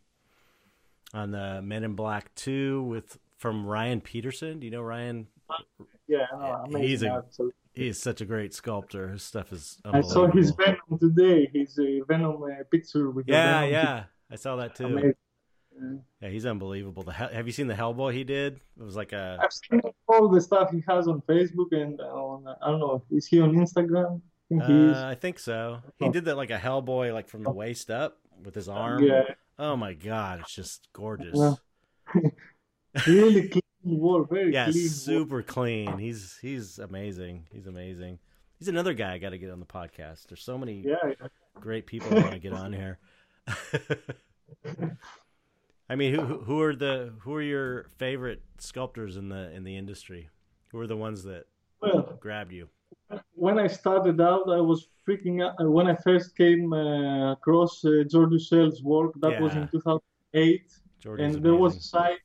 on 1.12 1.32
the 1.32 1.60
Men 1.60 1.82
in 1.85 1.94
Black 1.94 2.32
Two 2.36 2.82
with 2.85 3.18
from 3.45 3.66
Ryan 3.66 4.01
Peterson. 4.01 4.59
Do 4.59 4.65
you 4.65 4.71
know 4.71 4.81
Ryan? 4.81 5.27
yeah, 6.09 6.25
no, 6.33 6.65
amazing. 6.66 6.89
He's 6.89 7.03
a-. 7.03 7.25
So 7.29 7.51
such 7.93 8.23
a 8.23 8.25
great 8.25 8.55
sculptor. 8.55 9.11
His 9.11 9.23
stuff 9.23 9.53
is 9.53 9.77
I 9.85 10.01
saw 10.01 10.31
his 10.31 10.53
Venom 10.53 10.99
today. 10.99 11.51
His 11.53 11.79
uh, 11.79 12.03
Venom 12.09 12.43
uh, 12.43 12.65
picture 12.71 13.11
with 13.11 13.29
yeah, 13.29 13.61
Venom 13.61 13.73
yeah. 13.75 14.05
I 14.31 14.37
saw 14.37 14.57
that 14.57 14.75
too. 14.75 14.87
Amazing. 14.87 15.15
Yeah. 16.23 16.29
He's 16.31 16.47
unbelievable. 16.47 17.03
The 17.03 17.12
Hell- 17.12 17.35
have 17.35 17.47
you 17.47 17.53
seen 17.53 17.66
the 17.66 17.75
Hellboy 17.75 18.15
he 18.15 18.25
did? 18.25 18.61
It 18.81 18.83
was 18.83 18.97
like 18.97 19.12
a 19.12 19.39
I've 19.43 19.53
seen 19.53 19.83
all 20.09 20.31
the 20.31 20.41
stuff 20.41 20.71
he 20.71 20.83
has 20.89 21.07
on 21.07 21.21
Facebook 21.29 21.73
and 21.73 22.01
on 22.01 22.47
I 22.62 22.71
don't 22.71 22.81
know. 22.81 23.03
Is 23.11 23.27
he 23.27 23.43
on 23.43 23.53
Instagram? 23.53 24.23
I 24.23 24.49
think. 24.49 24.62
Uh, 24.62 25.05
I 25.05 25.16
think 25.16 25.39
so. 25.39 25.83
He 25.99 26.09
did 26.09 26.25
that 26.25 26.39
like 26.39 26.51
a 26.51 26.57
Hellboy, 26.57 27.12
like 27.12 27.29
from 27.29 27.43
the 27.43 27.53
waist 27.53 27.91
up 27.91 28.16
with 28.43 28.55
his 28.55 28.71
arm. 28.71 29.03
Yeah, 29.03 29.25
Oh 29.59 29.77
my 29.77 29.93
god, 29.93 30.41
it's 30.41 30.55
just 30.55 30.89
gorgeous. 30.95 31.39
Yeah. 31.39 31.55
really 33.07 33.49
clean 33.49 33.62
work, 33.85 34.31
very 34.31 34.53
yeah, 34.53 34.71
clean. 34.71 34.89
super 34.89 35.43
clean. 35.43 35.99
He's 35.99 36.39
he's 36.41 36.79
amazing. 36.79 37.47
He's 37.53 37.66
amazing. 37.66 38.19
He's 38.59 38.69
another 38.69 38.95
guy 38.95 39.12
I 39.15 39.19
got 39.19 39.31
to 39.31 39.39
get 39.39 39.51
on 39.51 39.61
the 39.61 39.66
podcast. 39.66 40.27
There's 40.29 40.43
so 40.43 40.57
many 40.57 40.81
Yeah, 40.87 40.95
yeah. 41.09 41.27
great 41.61 41.87
people 41.87 42.16
I 42.16 42.21
want 42.23 42.33
to 42.33 42.39
get 42.39 42.53
on 42.53 42.73
here. 42.73 42.99
I 45.89 45.97
mean, 45.97 46.15
who 46.15 46.23
who- 46.39 46.61
are 46.62 46.75
the 46.75 47.12
who 47.21 47.35
are 47.35 47.43
your 47.43 47.87
favorite 47.99 48.43
sculptors 48.59 49.16
in 49.16 49.29
the 49.29 49.51
in 49.53 49.65
the 49.65 49.77
industry? 49.77 50.31
Who 50.69 50.81
are 50.81 50.87
the 50.87 50.97
ones 50.97 51.23
that 51.25 51.45
Well, 51.81 52.16
grabbed 52.21 52.53
you? 52.53 52.69
when 53.35 53.59
I 53.59 53.66
started 53.66 54.21
out, 54.21 54.49
I 54.49 54.61
was 54.61 54.89
freaking 55.07 55.45
out. 55.45 55.55
Uh, 55.61 55.71
When 55.71 55.87
I 55.87 55.95
first 55.97 56.37
came 56.37 56.73
uh, 56.73 57.33
across 57.33 57.85
uh, 57.85 58.03
Jordu 58.12 58.41
Schell's 58.41 58.83
work, 58.83 59.12
that 59.21 59.41
was 59.41 59.55
in 59.55 59.69
2008, 59.69 60.73
Jordu's 61.05 61.21
and 61.37 61.45
there 61.45 61.55
was 61.55 61.75
a 61.75 61.77
amazing. 61.77 61.81
site. 61.83 62.19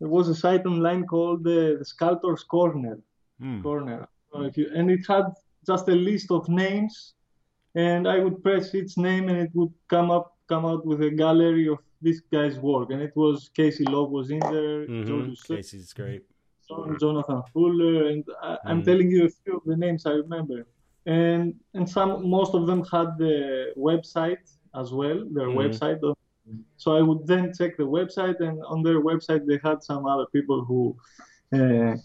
There 0.00 0.08
was 0.08 0.28
a 0.28 0.34
site 0.34 0.64
online 0.66 1.06
called 1.06 1.46
uh, 1.46 1.76
the 1.78 1.84
Sculptor's 1.84 2.42
Corner. 2.42 2.98
Hmm. 3.40 3.62
corner. 3.62 4.08
If 4.34 4.56
you, 4.58 4.66
and 4.74 4.90
it 4.90 5.00
had 5.08 5.26
just 5.66 5.88
a 5.88 5.92
list 6.10 6.30
of 6.30 6.48
names, 6.48 7.14
and 7.74 8.06
I 8.06 8.18
would 8.18 8.42
press 8.42 8.74
each 8.74 8.96
name, 8.96 9.28
and 9.28 9.38
it 9.38 9.50
would 9.54 9.72
come 9.88 10.10
up, 10.10 10.36
come 10.48 10.64
out 10.66 10.84
with 10.86 11.02
a 11.02 11.10
gallery 11.10 11.68
of 11.68 11.78
this 12.02 12.20
guy's 12.32 12.58
work. 12.58 12.90
And 12.92 13.00
it 13.02 13.14
was 13.16 13.50
Casey 13.54 13.84
Love 13.84 14.10
was 14.10 14.30
in 14.30 14.40
there, 14.40 14.86
Mhm. 14.86 15.36
Casey's 15.48 15.92
great. 15.92 16.22
Jonathan 17.00 17.42
Fuller, 17.52 18.06
and 18.10 18.24
I, 18.42 18.56
I'm 18.68 18.80
Mm. 18.82 18.84
telling 18.84 19.10
you 19.10 19.24
a 19.24 19.30
few 19.40 19.56
of 19.56 19.64
the 19.64 19.76
names 19.76 20.06
I 20.06 20.12
remember. 20.24 20.58
And 21.06 21.42
and 21.74 21.88
some, 21.96 22.10
most 22.38 22.52
of 22.54 22.62
them 22.68 22.80
had 22.94 23.08
the 23.18 23.36
website 23.90 24.46
as 24.80 24.88
well, 24.92 25.18
their 25.36 25.48
Mhm. 25.50 25.58
website. 25.62 25.98
So 26.76 26.96
I 26.96 27.02
would 27.02 27.26
then 27.26 27.52
check 27.56 27.76
the 27.76 27.84
website, 27.98 28.40
and 28.40 28.62
on 28.66 28.82
their 28.82 29.00
website 29.00 29.46
they 29.46 29.58
had 29.62 29.82
some 29.82 30.06
other 30.06 30.26
people 30.32 30.64
who, 30.64 30.96
uh, 31.58 31.96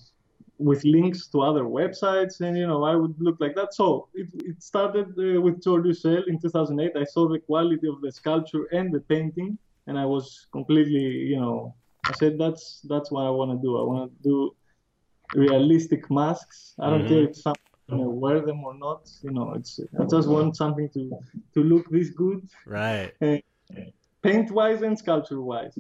with 0.58 0.84
links 0.84 1.28
to 1.30 1.42
other 1.42 1.64
websites, 1.64 2.42
and 2.42 2.58
you 2.58 2.68
know 2.68 2.84
I 2.84 2.96
would 2.96 3.16
look 3.20 3.38
like 3.40 3.56
that. 3.56 3.74
So 3.74 4.08
it, 4.14 4.28
it 4.52 4.62
started 4.64 5.08
uh, 5.18 5.42
with 5.42 5.62
Jordu 5.64 5.94
Schell 6.00 6.24
in 6.28 6.40
2008. 6.40 6.92
I 6.96 7.04
saw 7.06 7.28
the 7.28 7.40
quality 7.40 7.88
of 7.88 8.02
the 8.02 8.12
sculpture 8.12 8.66
and 8.72 8.94
the 8.94 9.02
painting, 9.02 9.58
and 9.88 9.98
I 9.98 10.06
was 10.06 10.48
completely, 10.52 11.08
you 11.32 11.40
know, 11.40 11.76
I 12.10 12.14
said 12.14 12.38
that's 12.38 12.82
that's 12.90 13.12
what 13.12 13.26
I 13.26 13.30
want 13.30 13.52
to 13.52 13.58
do. 13.68 13.78
I 13.78 13.84
want 13.84 14.12
to 14.12 14.24
do 14.24 14.56
realistic 15.34 16.10
masks. 16.10 16.76
I 16.80 16.90
don't 16.90 17.04
Mhm. 17.04 17.10
care 17.10 17.24
if 17.30 17.36
some 17.36 17.56
you 17.90 17.98
know, 17.98 18.10
wear 18.10 18.40
them 18.42 18.64
or 18.64 18.74
not. 18.74 19.02
You 19.22 19.32
know, 19.32 19.54
it's 19.54 19.80
I 20.00 20.06
just 20.06 20.28
want 20.30 20.56
something 20.56 20.90
to 20.96 21.02
to 21.54 21.64
look 21.64 21.90
this 21.90 22.10
good 22.10 22.42
Right. 22.66 23.14
Paint 24.26 24.52
wise 24.52 24.82
and 24.82 24.98
sculpture 24.98 25.42
wise. 25.42 25.78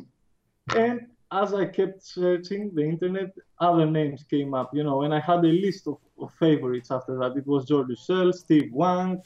And 0.76 1.08
as 1.32 1.54
I 1.54 1.66
kept 1.66 2.04
searching 2.04 2.72
the 2.76 2.84
internet, 2.84 3.32
other 3.60 3.86
names 3.86 4.24
came 4.30 4.54
up, 4.54 4.70
you 4.74 4.84
know, 4.84 5.02
and 5.04 5.14
I 5.14 5.20
had 5.20 5.40
a 5.40 5.54
list 5.66 5.88
of, 5.88 5.98
of 6.22 6.30
favorites 6.40 6.92
after 6.92 7.18
that. 7.20 7.36
It 7.36 7.48
was 7.48 7.66
Jordu 7.66 7.98
Schell, 7.98 8.32
Steve 8.34 8.70
Wang, 8.72 9.22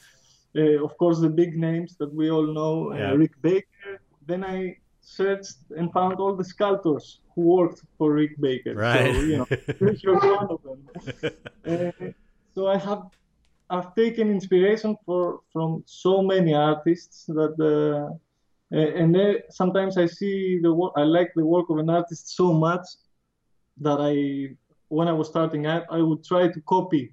uh, 0.56 0.84
of 0.84 0.96
course, 0.98 1.20
the 1.20 1.28
big 1.28 1.56
names 1.56 1.96
that 1.98 2.12
we 2.12 2.30
all 2.30 2.46
know, 2.46 2.92
uh, 2.92 3.14
Rick 3.14 3.34
Baker. 3.42 4.00
Then 4.26 4.42
I 4.42 4.76
searched 5.02 5.58
and 5.76 5.92
found 5.92 6.18
all 6.18 6.34
the 6.34 6.44
sculptors 6.44 7.20
who 7.34 7.42
worked 7.42 7.82
for 7.98 8.12
Rick 8.12 8.40
Baker. 8.40 8.74
Right. 8.74 9.14
So, 9.14 9.20
you 9.20 9.36
know, 9.38 9.46
you're 10.02 10.18
one 10.18 10.48
of 10.54 10.60
them. 10.62 10.80
Uh, 11.66 12.08
so 12.54 12.68
I 12.68 12.78
have 12.78 13.02
I've 13.68 13.94
taken 13.94 14.30
inspiration 14.30 14.96
for 15.06 15.40
from 15.52 15.84
so 15.86 16.22
many 16.22 16.54
artists 16.54 17.26
that 17.26 17.54
uh, 17.60 17.66
uh, 17.66 18.10
and 18.70 19.14
then 19.14 19.36
sometimes 19.50 19.96
I 19.98 20.06
see 20.06 20.60
the 20.62 20.72
work 20.72 20.92
I 20.96 21.02
like 21.02 21.30
the 21.34 21.44
work 21.44 21.66
of 21.70 21.78
an 21.78 21.90
artist 21.90 22.36
so 22.36 22.52
much 22.52 22.86
that 23.78 23.98
I 24.00 24.54
when 24.88 25.08
I 25.08 25.12
was 25.12 25.28
starting 25.28 25.66
out 25.66 25.84
I 25.90 25.98
would 25.98 26.24
try 26.24 26.48
to 26.48 26.60
copy 26.62 27.12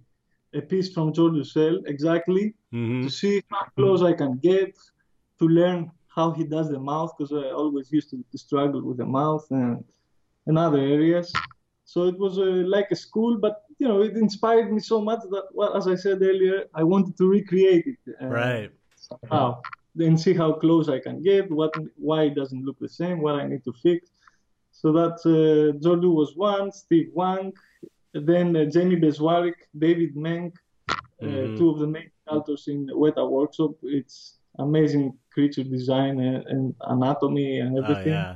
a 0.53 0.61
piece 0.61 0.93
from 0.93 1.13
Jordu 1.13 1.45
Schell 1.45 1.77
exactly 1.85 2.53
hmm 2.71 3.03
to 3.03 3.09
see 3.09 3.43
how 3.51 3.65
close 3.75 4.01
I 4.01 4.13
can 4.13 4.37
get 4.39 4.75
to 5.39 5.45
learn 5.47 5.91
how 6.07 6.31
he 6.31 6.43
does 6.43 6.69
the 6.69 6.79
mouth 6.79 7.11
because 7.15 7.31
I 7.31 7.51
always 7.51 7.91
used 7.91 8.09
to, 8.09 8.17
to 8.31 8.37
struggle 8.37 8.81
with 8.83 8.97
the 8.97 9.05
mouth 9.05 9.45
and 9.51 9.83
and 10.47 10.57
other 10.57 10.79
areas. 10.79 11.31
So 11.85 12.03
it 12.05 12.17
was 12.17 12.37
uh, 12.37 12.63
like 12.75 12.87
a 12.91 12.95
school, 12.95 13.37
but 13.37 13.63
you 13.79 13.87
know, 13.87 14.01
it 14.01 14.17
inspired 14.17 14.71
me 14.73 14.79
so 14.79 14.99
much 15.01 15.19
that, 15.29 15.45
well, 15.53 15.77
as 15.77 15.87
I 15.87 15.95
said 15.95 16.21
earlier, 16.21 16.65
I 16.73 16.83
wanted 16.83 17.15
to 17.17 17.27
recreate 17.27 17.85
it. 17.85 17.97
uh, 18.21 18.27
Right. 18.27 18.71
Somehow, 18.95 19.61
then 19.97 20.17
see 20.17 20.33
how 20.41 20.53
close 20.63 20.87
I 20.89 20.99
can 20.99 21.17
get, 21.21 21.43
what, 21.59 21.73
why 22.07 22.23
it 22.29 22.35
doesn't 22.35 22.63
look 22.65 22.79
the 22.79 22.89
same, 23.01 23.17
what 23.21 23.35
I 23.41 23.45
need 23.47 23.63
to 23.65 23.73
fix. 23.85 24.01
So 24.71 24.91
that 24.99 25.15
uh, 25.25 25.77
Jordu 25.83 26.11
was 26.21 26.31
one, 26.35 26.71
Steve 26.71 27.09
Wang, 27.13 27.51
then 28.13 28.55
uh, 28.55 28.65
Jamie 28.65 28.95
Beswarick, 29.05 29.59
David 29.85 30.15
Meng, 30.25 30.51
uh, 31.21 31.25
Mhm. 31.25 31.57
two 31.57 31.69
of 31.71 31.77
the 31.79 31.87
main 31.95 32.09
sculptors 32.21 32.63
in 32.73 32.79
Weta 33.01 33.23
Workshop. 33.37 33.71
It's 33.83 34.37
amazing 34.59 35.05
creature 35.33 35.63
design 35.63 36.19
and, 36.27 36.37
and 36.53 36.63
anatomy 36.95 37.59
and 37.59 37.69
everything. 37.79 37.83
Oh 37.87 37.91
everything. 37.91 38.13
yeah. 38.13 38.35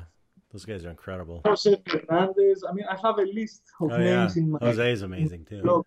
Those 0.51 0.65
guys 0.65 0.83
are 0.85 0.89
incredible. 0.97 1.37
Jose 1.45 1.73
Fernandez. 1.87 2.63
I 2.67 2.71
mean, 2.73 2.85
I 2.89 2.97
have 3.05 3.17
a 3.19 3.27
list 3.39 3.61
of 3.81 3.91
Oh 3.91 3.97
yeah. 3.97 4.03
names 4.21 4.35
in 4.37 4.45
my 4.51 4.59
Jose's 4.61 5.01
amazing 5.03 5.45
too. 5.45 5.61
blog. 5.61 5.85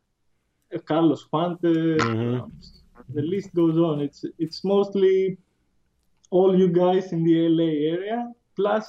Carlos 0.86 1.22
Huante. 1.32 1.74
Mhm. 1.98 2.40
um, 2.42 2.52
the 3.16 3.22
list 3.34 3.48
goes 3.54 3.76
on. 3.88 4.00
It's 4.06 4.24
it's 4.44 4.58
mostly 4.74 5.36
all 6.36 6.50
you 6.62 6.68
guys 6.82 7.04
in 7.14 7.20
the 7.28 7.36
LA 7.58 7.70
area, 7.94 8.18
plus 8.58 8.86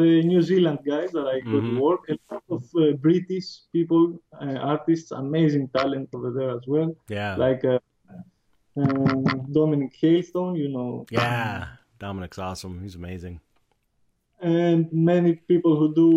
the 0.00 0.10
New 0.30 0.40
Zealand 0.50 0.78
guys 0.92 1.10
that 1.16 1.26
I 1.34 1.38
Mhm. 1.40 1.52
to 1.52 1.80
work. 1.86 2.02
A 2.14 2.16
lot 2.30 2.44
of 2.56 2.62
uh, 2.82 2.92
British 3.06 3.48
people, 3.74 4.02
uh, 4.44 4.58
artists, 4.74 5.10
amazing 5.24 5.66
talent 5.78 6.08
over 6.16 6.30
there 6.38 6.50
as 6.58 6.64
well. 6.72 6.90
Yeah. 7.18 7.32
Like 7.46 7.62
uh, 7.74 7.78
um, 8.80 9.24
Dominic 9.52 9.92
Hailstone, 10.02 10.54
you 10.62 10.68
know. 10.76 10.90
yeah. 11.10 11.66
Dominic's 11.98 12.38
awesome. 12.48 12.74
He's 12.84 12.96
amazing. 13.02 13.36
and 14.40 14.80
many 14.92 15.32
people 15.52 15.72
who 15.80 15.88
do 16.02 16.08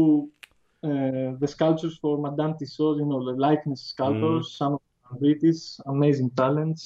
uh, 0.90 1.30
the 1.42 1.48
sculptures 1.56 1.96
for 2.02 2.14
Madame 2.28 2.54
Tussauds, 2.60 2.98
you 3.02 3.06
know, 3.12 3.22
the 3.30 3.36
likeness 3.48 3.82
sculptors, 3.94 4.46
Mm. 4.48 4.58
some 4.62 4.74
of 4.78 4.82
them 4.86 5.04
are 5.12 5.18
British, 5.26 5.62
amazing 5.96 6.30
talents. 6.42 6.82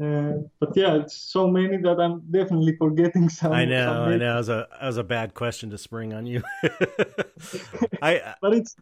Uh, 0.00 0.32
but 0.60 0.76
yeah, 0.76 0.94
it's 0.94 1.16
so 1.16 1.48
many 1.48 1.76
that 1.78 1.98
I'm 1.98 2.20
definitely 2.30 2.76
forgetting 2.76 3.28
some. 3.40 3.52
I 3.52 3.64
know, 3.64 3.86
some 3.86 4.08
I 4.08 4.16
know. 4.16 4.18
That 4.18 4.36
was 4.36 4.48
a 4.48 4.68
that 4.80 4.86
was 4.86 4.96
a 4.96 5.04
bad 5.04 5.34
question 5.34 5.70
to 5.70 5.78
spring 5.78 6.14
on 6.14 6.26
you. 6.26 6.42
I 8.02 8.34
But 8.40 8.54
it's, 8.54 8.76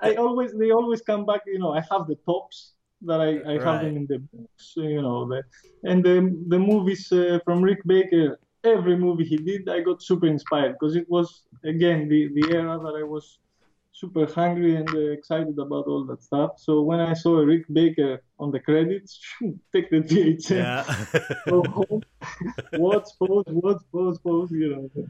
I 0.00 0.14
always, 0.14 0.52
they 0.52 0.70
always 0.70 1.00
come 1.00 1.24
back. 1.24 1.42
You 1.46 1.58
know, 1.58 1.72
I 1.72 1.80
have 1.90 2.06
the 2.06 2.16
tops 2.26 2.74
that 3.02 3.20
I, 3.20 3.40
I 3.50 3.54
have 3.64 3.82
them 3.82 3.96
in 3.96 4.06
the 4.06 4.18
books. 4.18 4.74
You 4.76 5.02
know, 5.02 5.26
the, 5.26 5.42
and 5.84 6.04
the 6.04 6.36
the 6.48 6.58
movies 6.58 7.10
uh, 7.12 7.38
from 7.44 7.62
Rick 7.62 7.80
Baker. 7.86 8.38
every 8.64 8.96
movie 8.96 9.24
he 9.24 9.36
did, 9.36 9.68
I 9.68 9.80
got 9.80 10.02
super 10.02 10.26
inspired 10.26 10.74
because 10.78 10.96
it 10.96 11.08
was 11.08 11.44
again 11.64 12.08
the 12.08 12.28
the 12.36 12.44
era 12.56 12.76
that 12.84 12.94
I 12.98 13.04
was 13.04 13.38
super 13.98 14.26
hungry 14.26 14.76
and 14.76 14.88
uh, 14.94 15.10
excited 15.10 15.58
about 15.58 15.86
all 15.86 16.04
that 16.06 16.22
stuff. 16.22 16.52
So 16.56 16.82
when 16.82 17.00
I 17.00 17.14
saw 17.14 17.38
Rick 17.38 17.64
Baker 17.72 18.22
on 18.38 18.52
the 18.52 18.60
credits, 18.60 19.20
take 19.74 19.90
the 19.90 20.00
VHS, 20.00 20.50
yeah. 20.50 21.30
go 21.48 21.62
home, 21.64 22.02
watch, 22.74 23.08
pause, 23.18 23.44
watch, 23.48 23.82
pause, 23.92 24.18
pause, 24.18 24.50
you 24.52 24.90
know. 24.94 25.08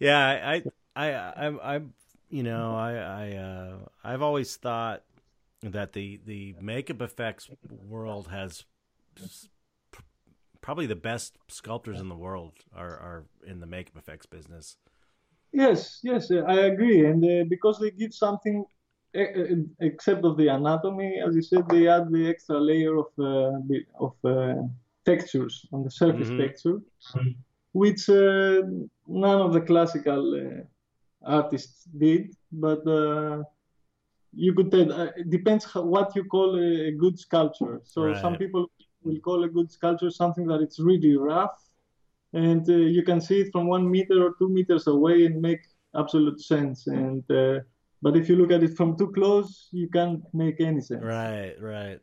yeah, 0.00 0.18
I, 0.18 0.62
I, 0.96 1.12
I, 1.12 1.46
I'm, 1.46 1.60
I'm, 1.62 1.94
you 2.28 2.42
know, 2.42 2.74
I, 2.74 2.92
I, 2.94 3.36
uh, 3.36 3.76
I've 4.02 4.22
always 4.22 4.56
thought 4.56 5.02
that 5.62 5.92
the 5.92 6.20
the 6.26 6.54
makeup 6.60 7.00
effects 7.00 7.48
world 7.88 8.28
has 8.28 8.64
probably 10.60 10.86
the 10.86 10.96
best 10.96 11.36
sculptors 11.48 12.00
in 12.00 12.08
the 12.08 12.16
world 12.16 12.52
are 12.74 12.90
are 12.90 13.24
in 13.46 13.60
the 13.60 13.66
makeup 13.66 13.96
effects 13.96 14.26
business. 14.26 14.76
Yes, 15.52 16.00
yes, 16.02 16.30
I 16.30 16.60
agree, 16.72 17.06
and 17.06 17.24
uh, 17.24 17.44
because 17.48 17.78
they 17.78 17.90
give 17.90 18.12
something 18.12 18.64
except 19.80 20.24
of 20.24 20.36
the 20.36 20.48
anatomy, 20.48 21.20
as 21.26 21.34
you 21.34 21.42
said, 21.42 21.68
they 21.68 21.88
add 21.88 22.10
the 22.10 22.28
extra 22.28 22.58
layer 22.60 22.96
of 22.96 23.06
uh, 23.18 23.58
of 23.98 24.14
uh, 24.24 24.62
textures 25.04 25.64
on 25.72 25.82
the 25.84 25.90
surface 25.90 26.28
mm-hmm. 26.28 26.40
texture, 26.40 26.80
which 27.72 28.08
uh, 28.08 28.62
none 29.06 29.40
of 29.40 29.52
the 29.52 29.60
classical 29.60 30.22
uh, 30.34 30.62
artists 31.24 31.84
did. 31.96 32.34
But 32.52 32.86
uh, 32.86 33.42
you 34.34 34.52
could 34.54 34.70
tell 34.70 34.90
it 34.90 35.30
depends 35.30 35.64
how, 35.64 35.82
what 35.82 36.14
you 36.14 36.24
call 36.24 36.56
a, 36.56 36.88
a 36.88 36.92
good 36.92 37.18
sculpture. 37.18 37.80
So 37.84 38.02
right. 38.02 38.20
some 38.20 38.36
people 38.36 38.70
will 39.02 39.20
call 39.20 39.44
a 39.44 39.48
good 39.48 39.70
sculpture 39.70 40.10
something 40.10 40.46
that 40.48 40.60
it's 40.60 40.78
really 40.80 41.16
rough 41.16 41.65
and 42.36 42.68
uh, 42.68 42.72
you 42.96 43.02
can 43.02 43.20
see 43.20 43.40
it 43.40 43.52
from 43.52 43.66
one 43.66 43.90
meter 43.90 44.22
or 44.26 44.34
two 44.38 44.48
meters 44.48 44.86
away 44.86 45.24
and 45.26 45.40
make 45.40 45.62
absolute 45.94 46.40
sense. 46.40 46.86
And 46.86 47.24
uh, 47.30 47.60
but 48.02 48.16
if 48.16 48.28
you 48.28 48.36
look 48.36 48.52
at 48.52 48.62
it 48.62 48.76
from 48.76 48.96
too 48.96 49.10
close, 49.12 49.68
you 49.72 49.88
can't 49.88 50.22
make 50.34 50.60
any 50.60 50.82
sense. 50.82 51.02
Right, 51.02 51.54
right. 51.60 51.98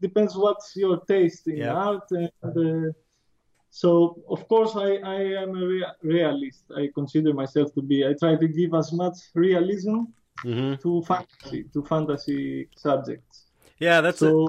Depends 0.00 0.36
what's 0.36 0.74
your 0.76 1.00
taste 1.06 1.46
in 1.48 1.58
yep. 1.58 1.74
art. 1.74 2.08
And, 2.10 2.30
uh, 2.42 2.92
so 3.70 4.22
of 4.28 4.46
course 4.48 4.72
I, 4.74 4.96
I 4.96 5.20
am 5.42 5.50
a 5.50 5.66
rea- 5.66 5.96
realist. 6.02 6.64
I 6.76 6.90
consider 6.94 7.32
myself 7.32 7.72
to 7.74 7.82
be. 7.82 8.06
I 8.06 8.14
try 8.18 8.36
to 8.36 8.48
give 8.48 8.74
as 8.74 8.92
much 8.92 9.16
realism 9.34 9.96
mm-hmm. 10.44 10.74
to 10.82 11.02
fantasy 11.02 11.64
to 11.72 11.84
fantasy 11.84 12.68
subjects. 12.76 13.44
Yeah, 13.78 14.00
that's 14.00 14.18
so. 14.18 14.48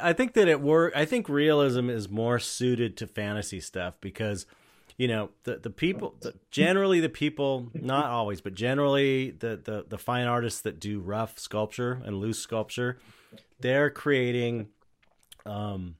I 0.00 0.12
think 0.12 0.32
that 0.34 0.48
it 0.48 0.60
work. 0.60 0.92
I 0.96 1.04
think 1.04 1.28
realism 1.28 1.90
is 1.90 2.08
more 2.08 2.38
suited 2.38 2.96
to 2.98 3.06
fantasy 3.06 3.60
stuff 3.60 3.94
because, 4.00 4.46
you 4.96 5.08
know, 5.08 5.30
the 5.44 5.56
the 5.56 5.70
people, 5.70 6.14
the, 6.20 6.34
generally 6.50 7.00
the 7.00 7.08
people, 7.08 7.70
not 7.74 8.06
always, 8.06 8.40
but 8.40 8.54
generally 8.54 9.30
the, 9.30 9.60
the 9.62 9.84
the 9.88 9.98
fine 9.98 10.26
artists 10.26 10.60
that 10.62 10.80
do 10.80 11.00
rough 11.00 11.38
sculpture 11.38 12.00
and 12.04 12.18
loose 12.18 12.38
sculpture, 12.38 12.98
they're 13.60 13.90
creating, 13.90 14.68
um, 15.44 15.96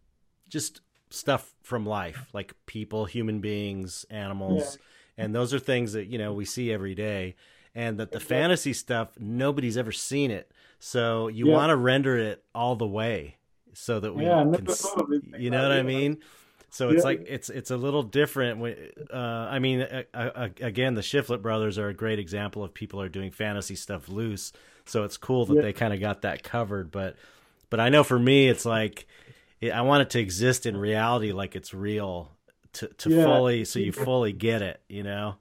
just 0.49 0.81
stuff 1.11 1.55
from 1.63 1.85
life, 1.85 2.29
like 2.33 2.55
people, 2.67 3.05
human 3.05 3.41
beings, 3.41 4.07
animals, 4.09 4.79
yeah. 5.19 5.25
and 5.25 5.35
those 5.35 5.53
are 5.53 5.59
things 5.59 5.93
that 5.93 6.07
you 6.07 6.17
know 6.19 6.33
we 6.33 6.45
see 6.45 6.73
every 6.73 6.95
day. 6.95 7.35
And 7.77 7.99
that 7.99 8.13
the 8.13 8.21
fantasy 8.21 8.73
stuff, 8.73 9.19
nobody's 9.19 9.77
ever 9.77 9.91
seen 9.91 10.31
it, 10.31 10.53
so 10.79 11.27
you 11.27 11.49
yeah. 11.49 11.55
want 11.55 11.71
to 11.71 11.77
render 11.77 12.17
it 12.17 12.45
all 12.55 12.77
the 12.77 12.87
way 12.87 13.37
so 13.75 14.01
that 14.01 14.15
we 14.15 14.25
yeah, 14.25 14.43
can, 14.43 15.35
you 15.39 15.51
know 15.51 15.63
what 15.63 15.73
I 15.73 15.83
mean? 15.83 16.19
So 16.71 16.89
it's 16.89 16.99
yeah. 16.99 17.05
like 17.05 17.27
it's 17.29 17.51
it's 17.51 17.71
a 17.71 17.77
little 17.77 18.03
different. 18.03 18.61
Uh, 19.13 19.17
I 19.17 19.59
mean, 19.61 19.83
uh, 19.83 20.03
uh, 20.13 20.49
again, 20.61 20.95
the 20.95 21.03
Shiflett 21.03 21.41
brothers 21.41 21.79
are 21.79 21.89
a 21.89 21.95
great 21.95 22.19
example 22.19 22.65
of 22.65 22.75
people 22.75 23.01
are 23.01 23.09
doing 23.09 23.31
fantasy 23.31 23.77
stuff 23.77 24.09
loose. 24.09 24.53
So 24.85 25.05
it's 25.05 25.17
cool 25.17 25.47
that 25.47 25.55
yeah. 25.55 25.63
they 25.63 25.73
kind 25.73 25.95
of 25.95 26.01
got 26.01 26.23
that 26.23 26.43
covered. 26.43 26.91
But 26.91 27.17
but 27.71 27.79
I 27.79 27.91
know 27.91 28.03
for 28.03 28.19
me, 28.19 28.49
it's 28.49 28.65
like 28.65 29.07
I 29.63 29.83
want 29.83 30.03
it 30.03 30.11
to 30.11 30.21
exist 30.21 30.67
in 30.67 30.77
reality, 30.77 31.33
like 31.33 31.55
it's 31.55 31.73
real, 31.73 32.33
to 32.75 32.89
to 32.89 33.11
yeah. 33.11 33.25
fully 33.25 33.65
so 33.65 33.79
you 33.79 33.93
fully 33.93 34.33
get 34.33 34.61
it. 34.61 34.81
You 34.89 35.05
know 35.05 35.37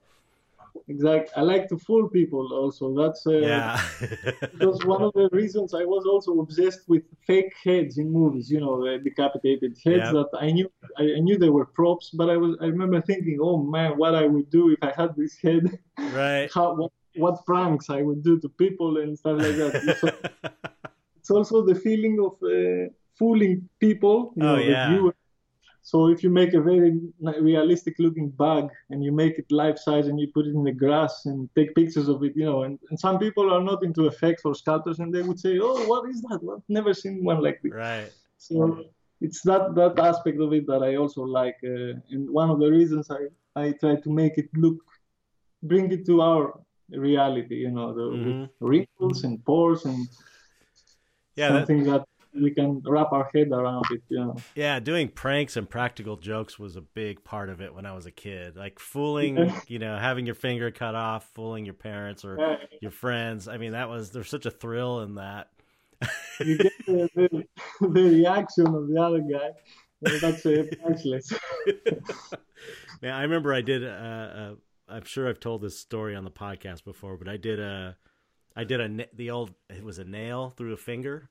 exactly. 0.87 1.31
I 1.35 1.41
like 1.41 1.67
to 1.69 1.77
fool 1.77 2.09
people 2.09 2.51
also. 2.53 2.93
That's 2.95 3.25
uh, 3.25 3.37
yeah. 3.37 3.81
because 4.53 4.83
one 4.85 5.01
of 5.01 5.13
the 5.13 5.29
reasons 5.31 5.73
I 5.73 5.83
was 5.83 6.05
also 6.05 6.39
obsessed 6.39 6.87
with 6.87 7.03
fake 7.25 7.53
heads 7.63 7.97
in 7.97 8.11
movies. 8.11 8.49
You 8.51 8.59
know, 8.61 8.83
the 8.83 8.97
decapitated 8.97 9.77
heads 9.85 10.05
yep. 10.05 10.13
that 10.13 10.29
I 10.39 10.51
knew 10.51 10.71
I, 10.97 11.03
I, 11.03 11.19
knew 11.19 11.37
they 11.37 11.49
were 11.49 11.65
props, 11.65 12.09
but 12.11 12.29
I 12.29 12.37
was 12.37 12.57
I 12.61 12.65
remember 12.65 13.01
thinking, 13.01 13.39
oh 13.41 13.57
man, 13.57 13.97
what 13.97 14.15
I 14.15 14.25
would 14.25 14.49
do 14.49 14.71
if 14.71 14.79
I 14.81 14.93
had 14.95 15.15
this 15.15 15.37
head. 15.37 15.79
Right. 15.97 16.49
How 16.53 16.75
what, 16.75 16.91
what 17.15 17.45
pranks 17.45 17.89
I 17.89 18.01
would 18.01 18.23
do 18.23 18.39
to 18.39 18.49
people 18.49 18.97
and 18.97 19.17
stuff 19.17 19.39
like 19.39 19.55
that. 19.55 19.97
so, 20.01 20.51
it's 21.17 21.31
also 21.31 21.65
the 21.65 21.75
feeling 21.75 22.19
of 22.19 22.33
uh, 22.43 22.89
fooling 23.17 23.69
people. 23.79 24.33
You 24.35 24.43
oh 24.43 24.55
know, 24.55 24.61
yeah. 24.61 25.09
So 25.85 26.07
if 26.07 26.23
you 26.23 26.29
make 26.29 26.53
a 26.53 26.61
very 26.61 26.97
realistic 27.21 27.95
looking 27.99 28.29
bug 28.29 28.69
and 28.89 29.03
you 29.03 29.11
make 29.11 29.37
it 29.37 29.51
life 29.51 29.77
size 29.77 30.07
and 30.07 30.17
you 30.17 30.27
put 30.33 30.47
it 30.47 30.55
in 30.55 30.63
the 30.63 30.71
grass 30.71 31.25
and 31.25 31.49
take 31.55 31.75
pictures 31.75 32.07
of 32.07 32.23
it, 32.23 32.33
you 32.37 32.45
know, 32.45 32.63
and, 32.63 32.79
and 32.89 32.97
some 32.97 33.19
people 33.19 33.51
are 33.53 33.61
not 33.61 33.83
into 33.83 34.07
effects 34.07 34.43
or 34.45 34.55
sculptures 34.55 34.99
and 34.99 35.13
they 35.13 35.21
would 35.21 35.37
say, 35.37 35.59
oh, 35.61 35.85
what 35.85 36.09
is 36.09 36.21
that? 36.21 36.39
I've 36.49 36.63
never 36.69 36.93
seen 36.93 37.23
one 37.23 37.41
like 37.41 37.61
this. 37.61 37.73
Right. 37.73 38.09
So 38.37 38.85
it's 39.19 39.41
that, 39.41 39.75
that 39.75 39.99
aspect 39.99 40.39
of 40.39 40.53
it 40.53 40.65
that 40.67 40.83
I 40.83 40.95
also 40.95 41.23
like. 41.23 41.57
Uh, 41.63 41.99
and 42.11 42.29
one 42.29 42.49
of 42.49 42.59
the 42.59 42.71
reasons 42.71 43.11
I, 43.11 43.27
I 43.61 43.73
try 43.73 43.97
to 43.97 44.09
make 44.09 44.37
it 44.37 44.49
look, 44.55 44.77
bring 45.63 45.91
it 45.91 46.05
to 46.05 46.21
our 46.21 46.61
reality, 46.91 47.55
you 47.55 47.71
know, 47.71 47.93
the 47.93 48.01
mm-hmm. 48.03 48.65
wrinkles 48.65 49.25
and 49.25 49.43
pores 49.43 49.83
and 49.83 50.07
yeah, 51.35 51.49
something 51.49 51.83
that, 51.83 51.99
that 51.99 52.07
we 52.35 52.51
can 52.51 52.81
wrap 52.85 53.11
our 53.11 53.29
head 53.33 53.51
around 53.51 53.85
it. 53.91 54.01
Yeah. 54.09 54.31
Yeah, 54.55 54.79
doing 54.79 55.09
pranks 55.09 55.57
and 55.57 55.69
practical 55.69 56.17
jokes 56.17 56.57
was 56.57 56.75
a 56.75 56.81
big 56.81 57.23
part 57.23 57.49
of 57.49 57.61
it 57.61 57.73
when 57.73 57.85
I 57.85 57.93
was 57.93 58.05
a 58.05 58.11
kid. 58.11 58.55
Like 58.55 58.79
fooling, 58.79 59.53
you 59.67 59.79
know, 59.79 59.97
having 59.97 60.25
your 60.25 60.35
finger 60.35 60.71
cut 60.71 60.95
off, 60.95 61.29
fooling 61.33 61.65
your 61.65 61.73
parents 61.73 62.25
or 62.25 62.37
yeah. 62.39 62.55
your 62.81 62.91
friends. 62.91 63.47
I 63.47 63.57
mean, 63.57 63.73
that 63.73 63.89
was 63.89 64.11
there's 64.11 64.29
such 64.29 64.45
a 64.45 64.51
thrill 64.51 65.01
in 65.01 65.15
that. 65.15 65.49
you 66.39 66.57
get 66.57 66.73
the, 66.85 67.09
the, 67.15 67.87
the, 67.87 68.03
reaction 68.03 68.67
of 68.67 68.87
the 68.87 69.01
other 69.01 69.21
guy. 69.21 69.51
That's 70.01 70.45
uh, 70.45 70.63
priceless. 70.81 71.31
Man, 73.01 73.13
I 73.13 73.21
remember 73.21 73.53
I 73.53 73.61
did. 73.61 73.85
Uh, 73.85 73.87
uh, 73.87 74.55
I'm 74.89 75.05
sure 75.05 75.29
I've 75.29 75.39
told 75.39 75.61
this 75.61 75.79
story 75.79 76.15
on 76.15 76.25
the 76.25 76.31
podcast 76.31 76.83
before, 76.83 77.15
but 77.15 77.29
I 77.29 77.37
did 77.37 77.59
a, 77.59 77.95
I 78.53 78.65
did 78.65 78.81
a 78.81 79.07
the 79.15 79.31
old. 79.31 79.53
It 79.69 79.83
was 79.83 79.99
a 79.99 80.03
nail 80.03 80.49
through 80.49 80.73
a 80.73 80.77
finger 80.77 81.29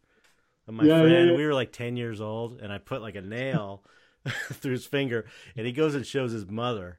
and 0.67 0.77
my 0.77 0.85
yeah, 0.85 1.01
friend, 1.01 1.31
yeah, 1.31 1.37
we 1.37 1.45
were 1.45 1.55
like 1.55 1.73
10 1.73 1.97
years 1.97 2.21
old, 2.21 2.61
and 2.61 2.73
I 2.73 2.79
put 2.79 3.03
like 3.03 3.17
a 3.17 3.21
nail 3.21 3.83
through 4.53 4.73
his 4.73 4.87
finger, 4.87 5.27
and 5.57 5.67
he 5.67 5.73
goes 5.73 5.95
and 5.95 6.07
shows 6.07 6.33
his 6.33 6.47
mother. 6.47 6.99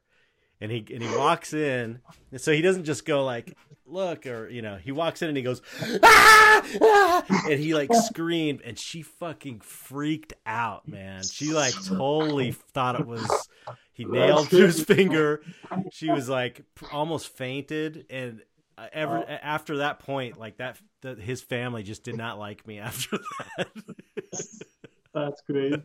And 0.60 0.70
he 0.70 0.86
and 0.94 1.02
he 1.02 1.16
walks 1.16 1.52
in, 1.52 1.98
and 2.30 2.40
so 2.40 2.52
he 2.52 2.62
doesn't 2.62 2.84
just 2.84 3.04
go 3.04 3.24
like, 3.24 3.54
"Look," 3.84 4.24
or 4.24 4.48
you 4.48 4.62
know, 4.62 4.76
he 4.76 4.92
walks 4.92 5.20
in 5.20 5.28
and 5.28 5.36
he 5.36 5.42
goes, 5.42 5.60
ah! 6.02 6.62
ah! 6.80 7.24
and 7.50 7.60
he 7.60 7.74
like 7.74 7.92
screamed, 7.92 8.62
and 8.64 8.78
she 8.78 9.02
fucking 9.02 9.60
freaked 9.60 10.32
out, 10.46 10.86
man. 10.86 11.24
She 11.24 11.52
like 11.52 11.74
totally 11.84 12.52
thought 12.52 12.98
it 12.98 13.06
was 13.06 13.48
he 13.92 14.04
nailed 14.04 14.48
through 14.48 14.66
his 14.66 14.82
finger. 14.84 15.42
She 15.92 16.08
was 16.10 16.28
like 16.28 16.62
almost 16.92 17.28
fainted, 17.28 18.06
and 18.08 18.40
uh, 18.76 18.86
ever 18.92 19.18
uh, 19.18 19.38
after 19.42 19.78
that 19.78 20.00
point, 20.00 20.38
like 20.38 20.58
that, 20.58 20.78
the, 21.00 21.14
his 21.14 21.40
family 21.42 21.82
just 21.82 22.04
did 22.04 22.16
not 22.16 22.38
like 22.38 22.66
me 22.66 22.78
after 22.80 23.18
that. 23.56 23.68
That's 25.14 25.42
great. 25.42 25.80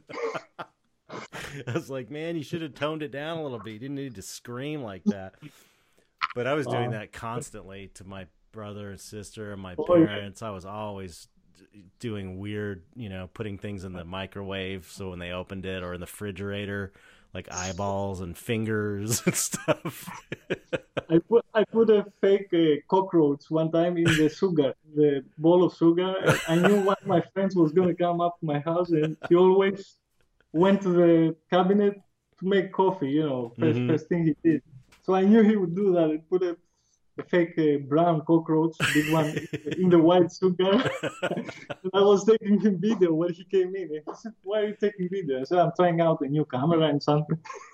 I 1.68 1.72
was 1.74 1.90
like, 1.90 2.10
man, 2.10 2.36
you 2.36 2.44
should 2.44 2.62
have 2.62 2.74
toned 2.74 3.04
it 3.04 3.12
down 3.12 3.38
a 3.38 3.44
little 3.44 3.60
bit. 3.60 3.74
You 3.74 3.80
didn't 3.80 3.96
need 3.96 4.16
to 4.16 4.22
scream 4.22 4.82
like 4.82 5.04
that. 5.06 5.36
But 6.36 6.48
I 6.48 6.54
was 6.54 6.68
doing 6.68 6.92
that 6.92 7.12
constantly 7.12 7.90
to 7.96 8.04
my 8.04 8.28
brother 8.52 8.90
and 8.90 9.00
sister 9.00 9.52
and 9.52 9.62
my 9.62 9.76
parents. 9.76 10.42
I 10.42 10.50
was 10.52 10.66
always 10.66 11.28
doing 12.00 12.40
weird, 12.40 12.84
you 12.96 13.10
know, 13.10 13.30
putting 13.34 13.58
things 13.58 13.84
in 13.84 13.94
the 13.94 14.04
microwave 14.04 14.88
so 14.90 15.10
when 15.10 15.20
they 15.20 15.32
opened 15.32 15.66
it 15.66 15.84
or 15.84 15.94
in 15.94 16.00
the 16.00 16.06
refrigerator 16.06 16.92
like 17.34 17.52
eyeballs 17.52 18.22
and 18.22 18.38
fingers 18.38 19.22
and 19.26 19.36
stuff. 19.36 20.10
I 21.10 21.20
put 21.20 21.46
I 21.54 21.64
put 21.64 21.90
a 21.90 22.06
fake 22.22 22.50
uh, 22.54 22.82
cockroach 22.88 23.50
one 23.50 23.72
time 23.72 23.98
in 23.98 24.06
the 24.06 24.30
sugar, 24.30 24.74
the 24.96 25.24
bowl 25.38 25.64
of 25.64 25.76
sugar. 25.76 26.14
I 26.48 26.56
knew 26.56 26.82
one 26.82 26.98
of 27.02 27.08
my 27.08 27.22
friends 27.34 27.56
was 27.56 27.72
gonna 27.72 27.96
come 27.96 28.22
up 28.22 28.40
to 28.40 28.46
my 28.46 28.60
house, 28.60 28.90
and 28.92 29.18
he 29.28 29.36
always 29.36 29.96
went 30.52 30.82
to 30.84 30.90
the 30.90 31.36
cabinet 31.50 31.96
to 32.40 32.48
make 32.48 32.72
coffee. 32.72 33.12
You 33.12 33.24
know, 33.24 33.54
1st 33.58 33.74
mm-hmm. 33.74 33.90
first 33.90 34.08
thing 34.08 34.26
he 34.26 34.36
did. 34.44 34.62
So 35.04 35.16
I 35.16 35.22
knew 35.22 35.42
he 35.42 35.56
would 35.56 35.76
do 35.76 35.94
that. 35.94 36.10
He 36.10 36.18
put 36.18 36.44
a 36.44 36.58
a 37.20 37.24
fake 37.24 37.54
uh, 37.58 37.78
brown 37.88 38.22
cockroach, 38.26 38.76
big 38.94 39.12
one, 39.12 39.28
in 39.78 39.90
the 39.90 40.00
white 40.00 40.32
sugar. 40.32 40.72
I 41.94 42.02
was 42.02 42.26
taking 42.26 42.60
him 42.60 42.80
video 42.80 43.14
when 43.14 43.34
he 43.34 43.44
came 43.44 43.76
in. 43.76 43.84
And 43.96 44.02
he 44.06 44.14
said, 44.16 44.34
"Why 44.44 44.62
are 44.62 44.68
you 44.68 44.76
taking 44.80 45.10
video?" 45.10 45.42
I 45.42 45.44
said, 45.44 45.60
"I'm 45.60 45.72
trying 45.76 46.02
out 46.02 46.22
a 46.22 46.28
new 46.28 46.46
camera 46.46 46.88
and 46.88 47.02
something." 47.02 47.38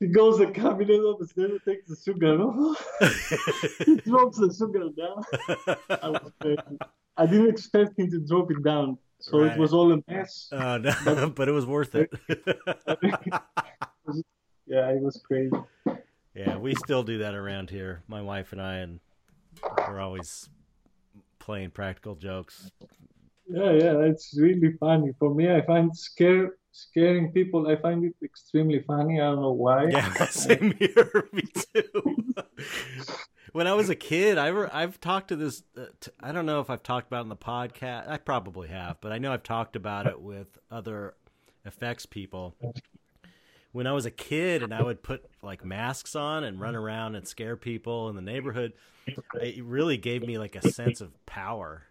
he 0.00 0.06
goes 0.06 0.38
the 0.38 0.46
cabinet 0.46 1.00
upstairs, 1.04 1.60
takes 1.64 1.88
the 1.88 1.96
sugar 2.04 2.40
off. 2.40 2.84
he 3.84 3.96
drops 4.08 4.38
the 4.38 4.52
sugar 4.56 4.88
down. 4.96 5.22
I, 6.02 6.08
was, 6.10 6.32
uh, 6.44 6.56
I 7.16 7.26
didn't 7.26 7.48
expect 7.50 7.98
him 7.98 8.10
to 8.10 8.20
drop 8.20 8.50
it 8.50 8.62
down, 8.62 8.98
so 9.20 9.40
Right. 9.40 9.52
it 9.52 9.58
was 9.58 9.72
all 9.72 9.92
a 9.92 9.98
mess. 10.08 10.48
Oh, 10.52 10.78
no, 10.78 11.30
but 11.34 11.48
it 11.48 11.52
was 11.52 11.66
worth 11.66 11.94
it. 11.94 12.10
Yeah, 14.66 14.90
it 14.90 15.00
was 15.00 15.18
crazy. 15.26 15.50
Yeah, 16.38 16.56
we 16.56 16.74
still 16.76 17.02
do 17.02 17.18
that 17.18 17.34
around 17.34 17.68
here. 17.68 18.02
My 18.06 18.22
wife 18.22 18.52
and 18.52 18.62
I, 18.62 18.76
and 18.76 19.00
we're 19.88 19.98
always 19.98 20.48
playing 21.40 21.70
practical 21.70 22.14
jokes. 22.14 22.70
Yeah, 23.48 23.72
yeah, 23.72 23.98
it's 24.02 24.38
really 24.38 24.74
funny. 24.78 25.12
For 25.18 25.34
me, 25.34 25.50
I 25.50 25.62
find 25.62 25.96
scare 25.96 26.52
scaring 26.70 27.32
people. 27.32 27.66
I 27.66 27.76
find 27.76 28.04
it 28.04 28.14
extremely 28.22 28.84
funny. 28.86 29.20
I 29.20 29.24
don't 29.24 29.40
know 29.40 29.52
why. 29.52 29.88
Yeah, 29.88 30.26
same 30.30 30.74
here. 30.78 31.28
Me 31.32 31.42
too. 31.74 32.34
when 33.52 33.66
I 33.66 33.74
was 33.74 33.88
a 33.90 33.96
kid, 33.96 34.38
I 34.38 34.48
re- 34.48 34.68
I've 34.72 35.00
talked 35.00 35.28
to 35.28 35.36
this. 35.36 35.64
Uh, 35.76 35.86
t- 36.00 36.12
I 36.20 36.30
don't 36.30 36.46
know 36.46 36.60
if 36.60 36.70
I've 36.70 36.82
talked 36.84 37.08
about 37.08 37.20
it 37.20 37.22
in 37.22 37.28
the 37.30 37.36
podcast. 37.36 38.08
I 38.08 38.18
probably 38.18 38.68
have, 38.68 39.00
but 39.00 39.10
I 39.10 39.18
know 39.18 39.32
I've 39.32 39.42
talked 39.42 39.74
about 39.74 40.06
it 40.06 40.20
with 40.20 40.58
other 40.70 41.14
effects 41.64 42.06
people. 42.06 42.54
When 43.72 43.86
I 43.86 43.92
was 43.92 44.06
a 44.06 44.10
kid 44.10 44.62
and 44.62 44.72
I 44.72 44.82
would 44.82 45.02
put 45.02 45.24
like 45.42 45.64
masks 45.64 46.16
on 46.16 46.44
and 46.44 46.60
run 46.60 46.74
around 46.74 47.16
and 47.16 47.28
scare 47.28 47.56
people 47.56 48.08
in 48.08 48.16
the 48.16 48.22
neighborhood, 48.22 48.72
it 49.34 49.62
really 49.62 49.96
gave 49.96 50.22
me 50.22 50.38
like 50.38 50.56
a 50.56 50.70
sense 50.70 51.00
of 51.00 51.12
power. 51.26 51.84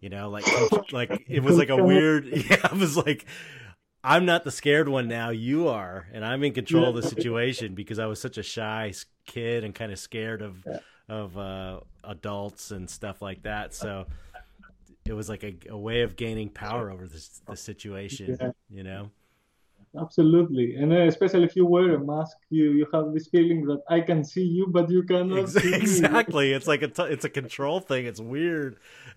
You 0.00 0.10
know, 0.10 0.28
like 0.30 0.44
like 0.92 1.24
it 1.28 1.42
was 1.42 1.56
like 1.56 1.70
a 1.70 1.82
weird. 1.82 2.26
Yeah, 2.50 2.68
I 2.70 2.74
was 2.74 2.96
like, 2.96 3.26
I'm 4.02 4.26
not 4.26 4.44
the 4.44 4.50
scared 4.50 4.88
one 4.88 5.08
now. 5.08 5.30
You 5.30 5.68
are, 5.68 6.08
and 6.12 6.24
I'm 6.24 6.42
in 6.44 6.52
control 6.52 6.86
of 6.88 6.94
the 6.94 7.08
situation 7.08 7.74
because 7.74 7.98
I 7.98 8.06
was 8.06 8.20
such 8.20 8.36
a 8.36 8.42
shy 8.42 8.92
kid 9.26 9.64
and 9.64 9.74
kind 9.74 9.92
of 9.92 9.98
scared 9.98 10.42
of 10.42 10.66
of 11.08 11.38
uh, 11.38 11.80
adults 12.02 12.70
and 12.70 12.88
stuff 12.88 13.22
like 13.22 13.42
that. 13.44 13.74
So 13.74 14.06
it 15.06 15.12
was 15.12 15.28
like 15.28 15.42
a, 15.42 15.56
a 15.70 15.76
way 15.76 16.02
of 16.02 16.16
gaining 16.16 16.50
power 16.50 16.90
over 16.90 17.06
this 17.06 17.40
the 17.46 17.56
situation. 17.56 18.38
You 18.68 18.82
know. 18.82 19.10
Absolutely, 20.00 20.74
and 20.74 20.92
uh, 20.92 21.02
especially 21.06 21.44
if 21.44 21.54
you 21.54 21.64
wear 21.66 21.94
a 21.94 21.98
mask, 22.04 22.36
you 22.50 22.72
you 22.72 22.86
have 22.92 23.12
this 23.14 23.28
feeling 23.28 23.64
that 23.66 23.80
I 23.88 24.00
can 24.00 24.24
see 24.24 24.42
you, 24.42 24.66
but 24.66 24.90
you 24.90 25.04
cannot 25.04 25.38
Ex- 25.38 25.52
see 25.52 25.70
me. 25.70 25.76
exactly. 25.76 26.52
It's 26.52 26.66
like 26.66 26.82
a 26.82 26.88
t- 26.88 27.04
it's 27.04 27.24
a 27.24 27.28
control 27.28 27.78
thing. 27.78 28.06
It's 28.06 28.18
weird. 28.20 28.78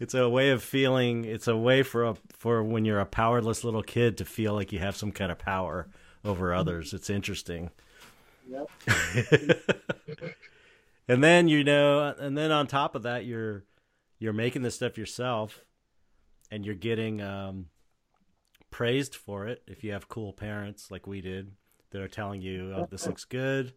it's 0.00 0.14
a 0.14 0.28
way 0.28 0.50
of 0.50 0.62
feeling. 0.64 1.24
It's 1.24 1.46
a 1.46 1.56
way 1.56 1.82
for 1.84 2.04
a 2.04 2.16
for 2.36 2.62
when 2.64 2.84
you're 2.84 2.98
a 3.00 3.06
powerless 3.06 3.62
little 3.62 3.82
kid 3.84 4.18
to 4.18 4.24
feel 4.24 4.52
like 4.54 4.72
you 4.72 4.80
have 4.80 4.96
some 4.96 5.12
kind 5.12 5.30
of 5.30 5.38
power 5.38 5.88
over 6.24 6.52
others. 6.52 6.92
It's 6.92 7.08
interesting. 7.10 7.70
Yep. 8.50 8.68
and 11.08 11.22
then 11.22 11.46
you 11.46 11.62
know, 11.62 12.14
and 12.18 12.36
then 12.36 12.50
on 12.50 12.66
top 12.66 12.94
of 12.96 13.04
that, 13.04 13.24
you're 13.24 13.62
you're 14.18 14.32
making 14.32 14.62
this 14.62 14.74
stuff 14.74 14.98
yourself, 14.98 15.64
and 16.50 16.64
you're 16.66 16.74
getting 16.74 17.20
um, 17.20 17.66
praised 18.72 19.14
for 19.14 19.46
it 19.46 19.62
if 19.68 19.84
you 19.84 19.92
have 19.92 20.08
cool 20.08 20.32
parents 20.32 20.90
like 20.90 21.06
we 21.06 21.20
did 21.20 21.52
that 21.90 22.02
are 22.02 22.08
telling 22.08 22.42
you, 22.42 22.72
"Oh, 22.74 22.88
this 22.90 23.06
looks 23.06 23.24
good." 23.24 23.74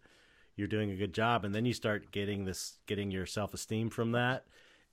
You're 0.55 0.69
doing 0.69 0.89
a 0.89 0.95
good 0.95 1.13
job, 1.13 1.45
and 1.45 1.53
then 1.53 1.65
you 1.65 1.73
start 1.73 2.11
getting 2.11 2.45
this, 2.45 2.79
getting 2.87 3.11
your 3.11 3.25
self 3.27 3.53
esteem 3.53 3.89
from 3.91 4.13
that, 4.13 4.47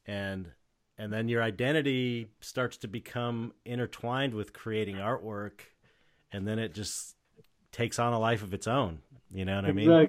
and 0.04 0.50
and 0.98 1.10
then 1.12 1.28
your 1.28 1.42
identity 1.42 2.28
starts 2.40 2.76
to 2.78 2.88
become 2.88 3.54
intertwined 3.64 4.34
with 4.34 4.52
creating 4.52 4.96
artwork, 4.96 5.60
and 6.32 6.46
then 6.46 6.58
it 6.58 6.74
just 6.74 7.16
takes 7.70 7.98
on 7.98 8.12
a 8.12 8.18
life 8.18 8.42
of 8.42 8.52
its 8.52 8.66
own. 8.66 9.00
You 9.32 9.44
know 9.46 9.56
what 9.56 9.64
I 9.64 9.72
mean? 9.72 10.08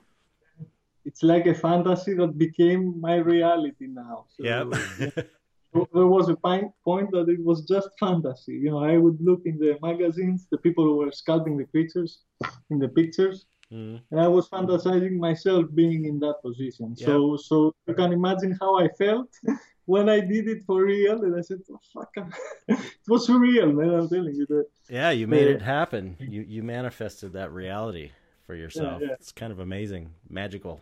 It's 1.06 1.22
like 1.22 1.45
a 1.45 1.53
fantasy 1.53 2.14
that 2.15 2.38
became 2.38 2.99
my 2.99 3.15
reality 3.15 3.88
now. 3.88 4.26
So 4.36 4.44
Yeah. 4.44 4.64
There 5.74 6.08
was 6.18 6.30
a 6.30 6.36
point 6.36 7.12
that 7.12 7.28
it 7.30 7.44
was 7.44 7.62
just 7.74 7.90
fantasy. 8.00 8.54
You 8.64 8.72
know, 8.72 8.84
I 8.84 8.98
would 8.98 9.20
look 9.22 9.41
in 9.45 9.58
the 9.58 9.78
magazines, 9.82 10.48
the 10.52 10.58
people 10.60 10.84
who 10.84 10.95
were 10.98 11.12
sculpting 11.12 11.58
the 11.58 11.66
creatures 11.74 12.12
in 12.72 12.78
the 12.80 12.90
pictures, 12.90 13.38
Mhm. 13.72 14.02
and 14.12 14.20
I 14.20 14.28
was 14.28 14.50
fantasizing 14.50 15.16
myself 15.18 15.64
being 15.82 16.06
in 16.06 16.20
that 16.20 16.38
position. 16.48 16.95
So, 16.95 17.38
so 17.38 17.56
you 17.88 17.94
can 17.95 18.12
imagine 18.14 18.52
how 18.62 18.72
I 18.84 18.88
felt 19.04 19.30
when 19.94 20.10
I 20.10 20.20
did 20.34 20.48
it 20.54 20.62
for 20.68 20.84
real, 20.84 21.18
and 21.26 21.34
I 21.36 21.41
said, 21.41 21.60
oh, 21.72 21.80
"Fuck!" 21.94 22.12
it 22.68 23.08
was 23.08 23.28
surreal, 23.28 23.70
man. 23.80 23.91
I'm 24.00 24.10
telling 24.10 24.36
you 24.36 24.45
that. 24.54 24.66
Yeah, 25.00 25.12
you 25.20 25.26
made 25.28 25.48
Yeah. 25.48 25.56
it 25.56 25.62
happen. 25.78 26.06
You 26.20 26.41
you 26.56 26.62
manifested 26.64 27.34
that 27.34 27.50
reality 27.52 28.12
for 28.45 28.56
yourself. 28.56 29.02
yeah. 29.02 29.14
It's 29.20 29.32
kind 29.32 29.52
of 29.56 29.60
amazing, 29.60 30.04
magical. 30.30 30.82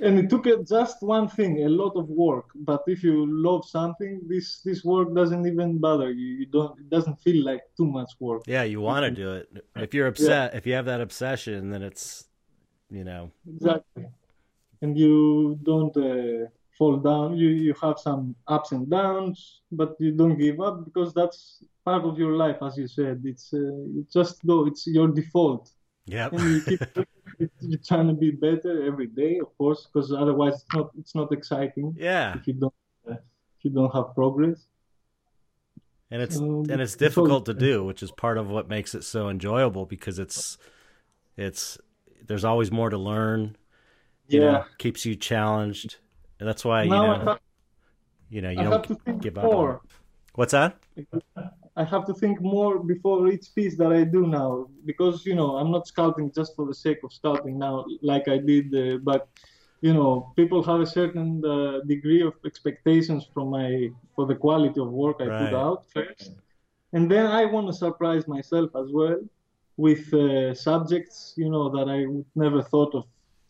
And 0.00 0.18
it 0.18 0.30
took 0.30 0.46
uh, 0.46 0.56
just 0.62 1.02
one 1.02 1.28
thing, 1.28 1.64
a 1.64 1.68
lot 1.68 1.94
of 1.96 2.08
work. 2.08 2.50
But 2.54 2.82
if 2.86 3.02
you 3.02 3.26
love 3.28 3.64
something, 3.64 4.20
this 4.26 4.60
this 4.60 4.84
work 4.84 5.14
doesn't 5.14 5.46
even 5.46 5.78
bother 5.78 6.10
you. 6.10 6.28
You 6.40 6.46
don't. 6.46 6.78
It 6.78 6.88
doesn't 6.88 7.20
feel 7.20 7.44
like 7.44 7.62
too 7.76 7.86
much 7.86 8.12
work. 8.20 8.42
Yeah, 8.46 8.62
you 8.62 8.80
want 8.80 9.04
to 9.04 9.10
do 9.10 9.32
it. 9.34 9.64
If 9.76 9.94
you're 9.94 10.06
upset, 10.06 10.54
if 10.54 10.66
you 10.66 10.74
have 10.74 10.86
that 10.86 11.00
obsession, 11.00 11.70
then 11.70 11.82
it's, 11.82 12.28
you 12.90 13.04
know, 13.04 13.30
Exactly. 13.48 14.06
And 14.80 14.96
you 14.96 15.58
don't 15.64 15.96
uh, 15.96 16.46
fall 16.78 16.96
down. 16.98 17.36
You 17.36 17.48
you 17.48 17.74
have 17.82 17.98
some 17.98 18.36
ups 18.46 18.70
and 18.72 18.88
downs, 18.88 19.62
but 19.72 19.96
you 19.98 20.12
don't 20.12 20.38
give 20.38 20.60
up 20.60 20.84
because 20.84 21.12
that's 21.12 21.64
part 21.84 22.04
of 22.04 22.18
your 22.18 22.34
life, 22.36 22.58
as 22.62 22.78
you 22.78 22.86
said. 22.86 23.22
It's 23.24 23.52
uh, 23.52 23.60
just 24.12 24.46
go. 24.46 24.66
It's 24.66 24.86
your 24.86 25.08
default, 25.08 25.70
yep. 26.08 26.32
and 26.32 26.42
you 26.42 26.60
keep 26.62 26.80
you're 27.60 27.78
trying 27.86 28.08
to 28.08 28.14
be 28.14 28.30
better 28.32 28.84
every 28.86 29.06
day, 29.06 29.38
of 29.38 29.56
course, 29.58 29.86
because 29.86 30.12
otherwise 30.12 30.54
it's 30.54 30.74
not 30.74 30.90
it's 30.98 31.14
not 31.14 31.30
exciting 31.32 31.94
yeah, 31.98 32.36
if 32.36 32.46
you 32.48 32.54
don't 32.54 32.74
uh, 33.08 33.12
if 33.12 33.60
you 33.64 33.70
don't 33.70 33.92
have 33.94 34.14
progress. 34.14 34.66
and 36.10 36.22
it's 36.22 36.36
Um, 36.38 36.64
and 36.70 36.80
it's 36.80 36.92
so- 36.92 36.98
difficult 36.98 37.46
to 37.46 37.54
do, 37.54 37.84
which 37.84 38.02
is 38.02 38.10
part 38.10 38.38
of 38.38 38.48
what 38.48 38.68
makes 38.68 38.94
it 38.94 39.04
so 39.04 39.28
enjoyable 39.28 39.86
because 39.86 40.18
it's 40.18 40.58
it's 41.36 41.78
there's 42.26 42.44
always 42.44 42.70
more 42.72 42.90
to 42.90 42.98
learn. 42.98 43.56
You 44.28 44.40
Yeah. 44.42 44.50
know, 44.52 44.64
keeps 44.78 45.06
you 45.06 45.14
challenged. 45.16 45.96
And 46.40 46.48
that's 46.48 46.64
why 46.64 46.82
you 46.84 46.90
now 46.90 47.02
I 47.04 47.18
know 47.18 47.24
have, 47.32 47.40
you 48.30 48.42
know 48.42 48.50
you 48.50 48.60
I 48.60 48.64
don't 48.64 49.20
give 49.20 49.38
up. 49.38 49.44
more. 49.44 49.80
What's 50.38 50.52
that? 50.52 50.78
I 51.76 51.82
have 51.82 52.04
to 52.06 52.14
think 52.14 52.40
more 52.40 52.78
before 52.78 53.26
each 53.26 53.46
piece 53.56 53.76
that 53.78 53.92
I 53.92 54.04
do 54.04 54.24
now 54.24 54.68
because 54.86 55.26
you 55.26 55.34
know 55.34 55.56
I'm 55.56 55.72
not 55.72 55.84
sculpting 55.92 56.32
just 56.32 56.54
for 56.54 56.64
the 56.64 56.74
sake 56.86 57.00
of 57.02 57.10
sculpting 57.10 57.56
now 57.66 57.84
like 58.02 58.28
I 58.28 58.38
did 58.38 58.66
uh, 58.82 58.98
but 59.10 59.28
you 59.80 59.92
know 59.92 60.32
people 60.36 60.62
have 60.62 60.80
a 60.80 60.86
certain 60.86 61.30
uh, 61.44 61.80
degree 61.92 62.22
of 62.22 62.34
expectations 62.50 63.26
from 63.34 63.50
my 63.50 63.90
for 64.14 64.26
the 64.26 64.36
quality 64.36 64.80
of 64.80 64.90
work 65.04 65.16
I 65.20 65.28
Right. 65.28 65.38
put 65.40 65.54
out 65.54 65.78
first 65.94 66.30
and 66.92 67.10
then 67.10 67.26
I 67.26 67.44
want 67.54 67.66
to 67.66 67.72
surprise 67.86 68.28
myself 68.28 68.70
as 68.82 68.88
well 68.98 69.20
with 69.76 70.04
uh, 70.14 70.54
subjects 70.54 71.34
you 71.36 71.50
know 71.50 71.64
that 71.76 71.86
I 71.96 72.06
would 72.12 72.30
never 72.44 72.62
thought 72.62 72.94
of 72.94 73.04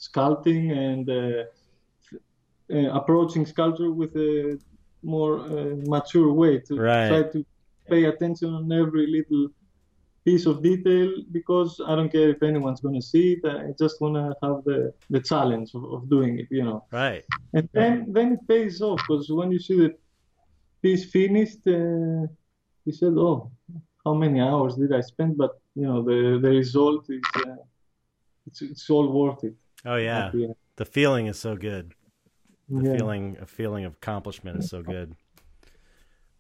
sculpting 0.06 0.65
and 0.86 1.05
uh, 1.10 1.44
uh, 2.74 2.90
approaching 3.01 3.44
sculpture 3.47 3.90
with 3.90 4.15
a 4.16 4.59
more 5.03 5.41
uh, 5.41 5.75
mature 5.95 6.33
way 6.33 6.59
to 6.61 6.75
Right. 6.77 7.09
try 7.09 7.23
to 7.35 7.45
pay 7.89 8.05
attention 8.05 8.53
on 8.53 8.70
every 8.73 9.07
little 9.07 9.49
piece 10.25 10.47
of 10.47 10.62
detail 10.62 11.11
because 11.33 11.81
I 11.87 11.95
don't 11.97 12.11
care 12.12 12.31
if 12.31 12.43
anyone's 12.43 12.81
going 12.81 12.97
to 12.97 13.03
see 13.03 13.35
it. 13.35 13.45
I 13.47 13.73
just 13.79 14.01
want 14.01 14.15
to 14.16 14.27
have 14.47 14.65
the, 14.65 14.93
the 15.09 15.20
challenge 15.20 15.70
of, 15.75 15.85
of 15.85 16.11
doing 16.11 16.39
it, 16.41 16.49
you 16.51 16.65
know. 16.65 16.85
Right. 16.93 17.25
And 17.55 17.69
then 17.73 18.12
then 18.12 18.33
it 18.33 18.41
pays 18.47 18.83
off 18.83 19.01
because 19.09 19.31
when 19.31 19.51
you 19.53 19.59
see 19.59 19.77
the 19.85 19.95
piece 20.83 21.05
finished, 21.11 21.62
uh, 21.66 22.27
you 22.87 22.93
said, 22.93 23.15
"Oh, 23.16 23.51
how 24.05 24.15
many 24.15 24.41
hours 24.41 24.75
did 24.77 24.93
I 24.93 25.01
spend?" 25.01 25.37
But 25.39 25.53
you 25.75 25.87
know, 25.89 26.03
the 26.03 26.39
the 26.45 26.51
result 26.51 27.09
is 27.09 27.23
uh, 27.37 27.57
it's 28.47 28.61
it's 28.62 28.91
all 28.91 29.09
worth 29.11 29.45
it. 29.45 29.55
Oh 29.85 29.97
yeah. 29.97 30.31
the. 30.33 30.55
The 30.77 30.85
feeling 30.85 31.27
is 31.27 31.37
so 31.41 31.57
good. 31.57 31.95
The 32.69 32.85
Yeah. 32.85 32.93
feeling 32.97 33.36
a 33.40 33.47
feeling 33.47 33.85
of 33.86 33.95
accomplishment 33.95 34.59
is 34.59 34.69
so 34.69 34.82
good 34.82 35.16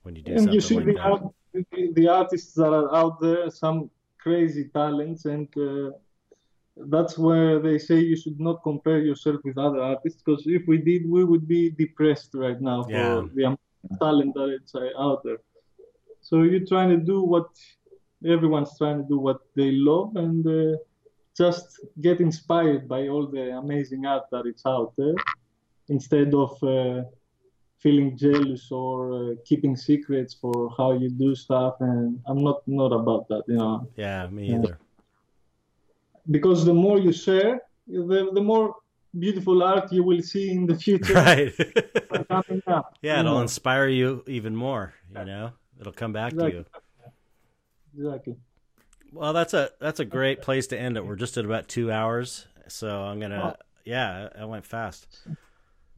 when 0.02 0.14
you 0.14 0.22
do 0.22 0.32
and 0.34 0.52
you 0.52 0.60
see 0.60 0.74
something 0.74 0.86
the, 0.86 0.94
that. 0.94 1.10
art, 1.10 1.22
the, 1.54 1.92
the 1.94 2.08
artists 2.08 2.52
that 2.54 2.72
are 2.72 2.94
out 2.94 3.20
there, 3.20 3.50
some 3.50 3.90
crazy 4.18 4.68
talents, 4.74 5.24
and 5.24 5.48
uh, 5.56 5.90
that's 6.76 7.16
where 7.16 7.60
they 7.60 7.78
say 7.78 7.98
you 8.00 8.16
should 8.16 8.38
not 8.38 8.62
compare 8.62 8.98
yourself 9.00 9.40
with 9.42 9.56
other 9.56 9.80
artists 9.80 10.22
because 10.22 10.42
if 10.46 10.62
we 10.68 10.78
did, 10.78 11.08
we 11.08 11.24
would 11.24 11.48
be 11.48 11.70
depressed 11.70 12.34
right 12.34 12.60
now 12.60 12.82
for 12.82 12.92
Yeah. 12.92 13.28
the 13.34 13.42
amount 13.44 13.60
of 13.90 13.98
talent 13.98 14.34
that 14.34 14.58
is 14.62 14.74
uh, 14.74 15.02
out 15.02 15.22
there. 15.24 15.38
So 16.20 16.42
you're 16.42 16.66
trying 16.66 16.90
to 16.90 16.98
do 16.98 17.22
what 17.22 17.48
everyone's 18.26 18.76
trying 18.76 18.98
to 18.98 19.08
do, 19.08 19.18
what 19.18 19.40
they 19.56 19.70
love, 19.72 20.14
and 20.16 20.46
uh, 20.46 20.76
just 21.34 21.80
get 22.02 22.20
inspired 22.20 22.86
by 22.86 23.08
all 23.08 23.26
the 23.28 23.56
amazing 23.56 24.04
art 24.04 24.24
that 24.30 24.46
is 24.46 24.62
out 24.66 24.92
there 24.98 25.14
instead 25.88 26.34
of 26.34 26.62
uh, 26.62 27.02
feeling 27.78 28.16
jealous 28.16 28.70
or 28.70 29.12
uh, 29.12 29.34
keeping 29.44 29.76
secrets 29.76 30.34
for 30.34 30.70
how 30.76 30.92
you 30.92 31.08
do 31.10 31.34
stuff 31.34 31.76
and 31.80 32.20
i'm 32.26 32.42
not 32.42 32.66
not 32.66 32.92
about 32.92 33.28
that 33.28 33.42
you 33.46 33.56
know? 33.56 33.88
Yeah 33.96 34.26
me 34.28 34.54
either. 34.54 34.78
Because 36.30 36.64
the 36.64 36.74
more 36.74 36.98
you 36.98 37.12
share 37.12 37.62
the, 37.86 38.30
the 38.34 38.40
more 38.40 38.74
beautiful 39.18 39.62
art 39.62 39.90
you 39.92 40.02
will 40.02 40.20
see 40.22 40.50
in 40.50 40.66
the 40.66 40.74
future. 40.74 41.14
Right. 41.24 41.54
Up, 42.66 42.96
yeah 43.00 43.20
it'll 43.20 43.34
know. 43.34 43.40
inspire 43.40 43.88
you 43.88 44.24
even 44.26 44.54
more 44.56 44.94
you 45.16 45.24
know? 45.24 45.52
It'll 45.80 45.92
come 45.92 46.12
back 46.12 46.36
to 46.36 46.50
you. 46.50 46.64
Exactly. 47.96 48.36
Well 49.12 49.32
that's 49.32 49.54
a 49.54 49.70
that's 49.80 50.00
a 50.00 50.04
great 50.04 50.42
place 50.42 50.66
to 50.68 50.78
end 50.78 50.96
it. 50.96 51.06
We're 51.06 51.16
just 51.16 51.38
at 51.38 51.44
about 51.44 51.68
two 51.68 51.90
hours 51.92 52.46
so 52.68 53.00
i'm 53.00 53.18
gonna 53.18 53.56
yeah 53.84 54.28
i 54.38 54.44
went 54.44 54.64
fast 54.64 55.06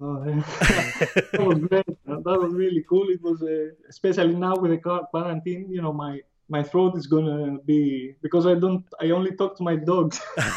Oh, 0.00 0.24
yeah. 0.26 0.40
that 1.32 1.44
was 1.46 1.58
great. 1.58 1.86
That 2.06 2.40
was 2.40 2.54
really 2.54 2.84
cool. 2.88 3.08
It 3.10 3.22
was, 3.22 3.42
uh, 3.42 3.74
especially 3.88 4.34
now 4.34 4.56
with 4.56 4.70
the 4.70 4.78
quarantine. 4.78 5.68
You 5.70 5.82
know, 5.82 5.92
my 5.92 6.20
my 6.48 6.62
throat 6.62 6.96
is 6.96 7.06
gonna 7.06 7.58
be 7.64 8.14
because 8.22 8.46
I 8.46 8.54
don't. 8.54 8.84
I 9.00 9.10
only 9.10 9.32
talk 9.36 9.56
to 9.58 9.62
my 9.62 9.76
dogs. 9.76 10.20
so 10.38 10.56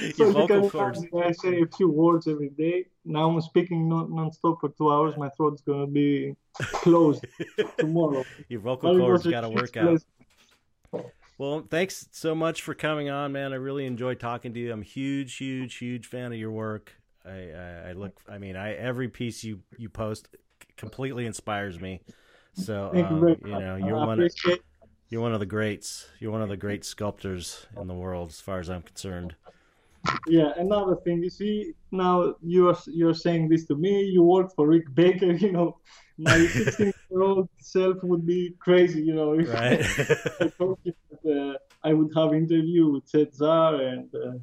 you 0.00 0.46
can 0.46 0.70
I 1.22 1.32
say 1.32 1.62
a 1.62 1.66
few 1.66 1.90
words 1.90 2.28
every 2.28 2.50
day. 2.50 2.86
Now 3.04 3.30
I'm 3.30 3.40
speaking 3.40 3.88
non 3.88 4.14
non-stop 4.14 4.60
for 4.60 4.68
two 4.68 4.92
hours. 4.92 5.16
My 5.16 5.30
throat 5.30 5.54
is 5.54 5.62
gonna 5.62 5.86
be 5.86 6.36
closed 6.84 7.24
tomorrow. 7.78 8.24
your 8.48 8.60
vocal 8.60 8.96
cords 8.98 9.26
got 9.26 9.40
to 9.42 9.48
work 9.48 9.76
out 9.76 10.02
pleasure. 10.92 11.10
Well, 11.38 11.66
thanks 11.68 12.08
so 12.12 12.34
much 12.34 12.62
for 12.62 12.74
coming 12.74 13.10
on, 13.10 13.32
man. 13.32 13.52
I 13.52 13.56
really 13.56 13.86
enjoyed 13.86 14.20
talking 14.20 14.54
to 14.54 14.60
you. 14.60 14.72
I'm 14.72 14.82
a 14.82 14.84
huge, 14.84 15.36
huge, 15.36 15.76
huge 15.76 16.06
fan 16.06 16.32
of 16.32 16.38
your 16.38 16.52
work. 16.52 17.01
I, 17.24 17.30
I, 17.30 17.90
I 17.90 17.92
look, 17.92 18.12
I 18.28 18.38
mean, 18.38 18.56
I 18.56 18.74
every 18.74 19.08
piece 19.08 19.44
you 19.44 19.60
you 19.76 19.88
post 19.88 20.28
completely 20.76 21.26
inspires 21.26 21.80
me. 21.80 22.00
So 22.54 22.90
you 22.94 23.04
um, 23.04 23.36
you 23.44 23.58
know, 23.58 23.76
you're 23.76 23.96
one 23.96 24.20
of, 24.20 24.30
you're 25.08 25.22
one 25.22 25.32
of 25.32 25.40
the 25.40 25.46
greats. 25.46 26.08
You're 26.18 26.32
one 26.32 26.42
of 26.42 26.48
the 26.48 26.56
great 26.56 26.84
sculptors 26.84 27.66
in 27.80 27.86
the 27.86 27.94
world, 27.94 28.30
as 28.30 28.40
far 28.40 28.58
as 28.58 28.68
I'm 28.68 28.82
concerned. 28.82 29.34
Yeah, 30.26 30.52
another 30.56 30.96
thing, 30.96 31.22
you 31.22 31.30
see, 31.30 31.74
now 31.92 32.34
you're 32.42 32.76
you're 32.86 33.14
saying 33.14 33.48
this 33.48 33.66
to 33.66 33.76
me. 33.76 34.02
You 34.02 34.22
work 34.22 34.54
for 34.54 34.66
Rick 34.66 34.94
Baker, 34.94 35.32
you 35.44 35.52
know. 35.52 35.78
My 36.18 36.36
16-year-old 36.38 37.48
self 37.58 37.96
would 38.02 38.26
be 38.26 38.54
crazy, 38.58 39.02
you 39.02 39.14
know, 39.14 39.32
if 39.32 39.48
Right? 39.48 39.80
I 40.40 40.48
told 40.58 40.78
you 40.84 40.92
that 41.10 41.54
uh, 41.54 41.88
I 41.88 41.94
would 41.94 42.10
have 42.14 42.34
interview 42.34 42.90
with 42.92 43.10
Chet 43.10 43.34
Zar 43.34 43.76
and 43.76 44.14
uh, 44.14 44.38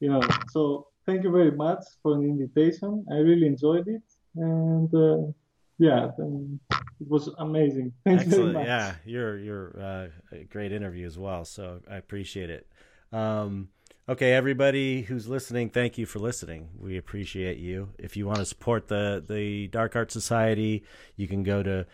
you 0.00 0.08
know. 0.10 0.22
So 0.50 0.86
thank 1.06 1.24
you 1.24 1.30
very 1.30 1.52
much 1.52 1.84
for 2.02 2.16
the 2.16 2.24
invitation. 2.24 3.04
I 3.10 3.16
really 3.16 3.46
enjoyed 3.46 3.88
it, 3.88 4.02
and 4.36 4.94
uh, 4.94 5.32
yeah, 5.78 6.10
um, 6.18 6.60
it 6.70 7.08
was 7.08 7.30
amazing. 7.38 7.92
Thank 8.04 8.26
you 8.26 8.30
very 8.30 8.52
much. 8.52 8.66
Yeah, 8.66 8.94
you're 9.06 9.38
you're 9.38 9.80
uh, 9.80 10.06
a 10.32 10.44
great 10.44 10.72
interview 10.72 11.06
as 11.06 11.18
well. 11.18 11.46
So 11.46 11.80
I 11.90 11.96
appreciate 11.96 12.50
it. 12.50 12.68
Um, 13.12 13.70
okay, 14.06 14.34
everybody 14.34 15.02
who's 15.02 15.26
listening, 15.26 15.70
thank 15.70 15.96
you 15.96 16.04
for 16.04 16.18
listening. 16.18 16.68
We 16.78 16.98
appreciate 16.98 17.56
you. 17.56 17.88
If 17.98 18.14
you 18.16 18.26
want 18.26 18.40
to 18.40 18.44
support 18.44 18.88
the 18.88 19.24
the 19.26 19.68
Dark 19.68 19.96
Art 19.96 20.12
Society, 20.12 20.84
you 21.16 21.26
can 21.26 21.42
go 21.42 21.62
to 21.62 21.86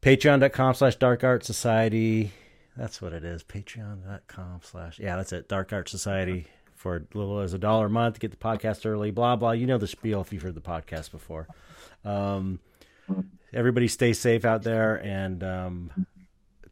patreon.com 0.00 0.74
slash 0.74 0.94
dark 0.94 1.24
art 1.24 1.44
society. 1.44 2.32
That's 2.76 3.02
what 3.02 3.12
it 3.12 3.24
is. 3.24 3.42
Patreon.com 3.42 4.60
slash 4.62 5.00
yeah, 5.00 5.16
that's 5.16 5.32
it. 5.32 5.48
Dark 5.48 5.72
Art 5.72 5.88
Society 5.88 6.46
for 6.84 6.96
as 6.96 7.02
little 7.14 7.40
as 7.40 7.54
a 7.54 7.58
dollar 7.58 7.86
a 7.86 7.90
month 7.90 8.20
get 8.20 8.30
the 8.30 8.36
podcast 8.36 8.84
early. 8.84 9.10
Blah 9.10 9.36
blah. 9.36 9.52
You 9.52 9.66
know 9.66 9.78
the 9.78 9.86
spiel 9.88 10.20
if 10.20 10.32
you've 10.32 10.42
heard 10.42 10.54
the 10.54 10.60
podcast 10.60 11.10
before. 11.10 11.48
Um, 12.04 12.60
everybody 13.54 13.88
stay 13.88 14.12
safe 14.12 14.44
out 14.44 14.62
there 14.62 14.96
and 15.02 15.42
um, 15.42 16.06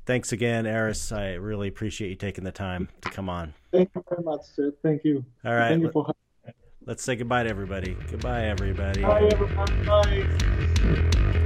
thanks 0.05 0.33
again 0.33 0.67
eris 0.67 1.13
i 1.13 1.35
really 1.35 1.69
appreciate 1.69 2.09
you 2.09 2.17
taking 2.17 2.43
the 2.45 2.51
time 2.53 2.89
to 3.01 3.09
come 3.11 3.29
on 3.29 3.55
Thank 3.71 3.91
you 3.95 4.05
very 4.11 4.23
much, 4.23 4.43
sir. 4.55 4.73
Thank 4.83 5.05
you. 5.05 5.25
all 5.45 5.55
right 5.55 5.69
Thank 5.69 5.83
you 5.83 5.91
for 5.93 6.05
having 6.45 6.55
let's 6.87 7.03
say 7.05 7.15
goodbye 7.17 7.45
to 7.45 7.51
everybody 7.51 7.97
goodbye 8.11 8.45
everybody. 8.47 9.03
Bye, 9.03 9.29
everyone. 9.33 9.87
Bye. 9.87 11.39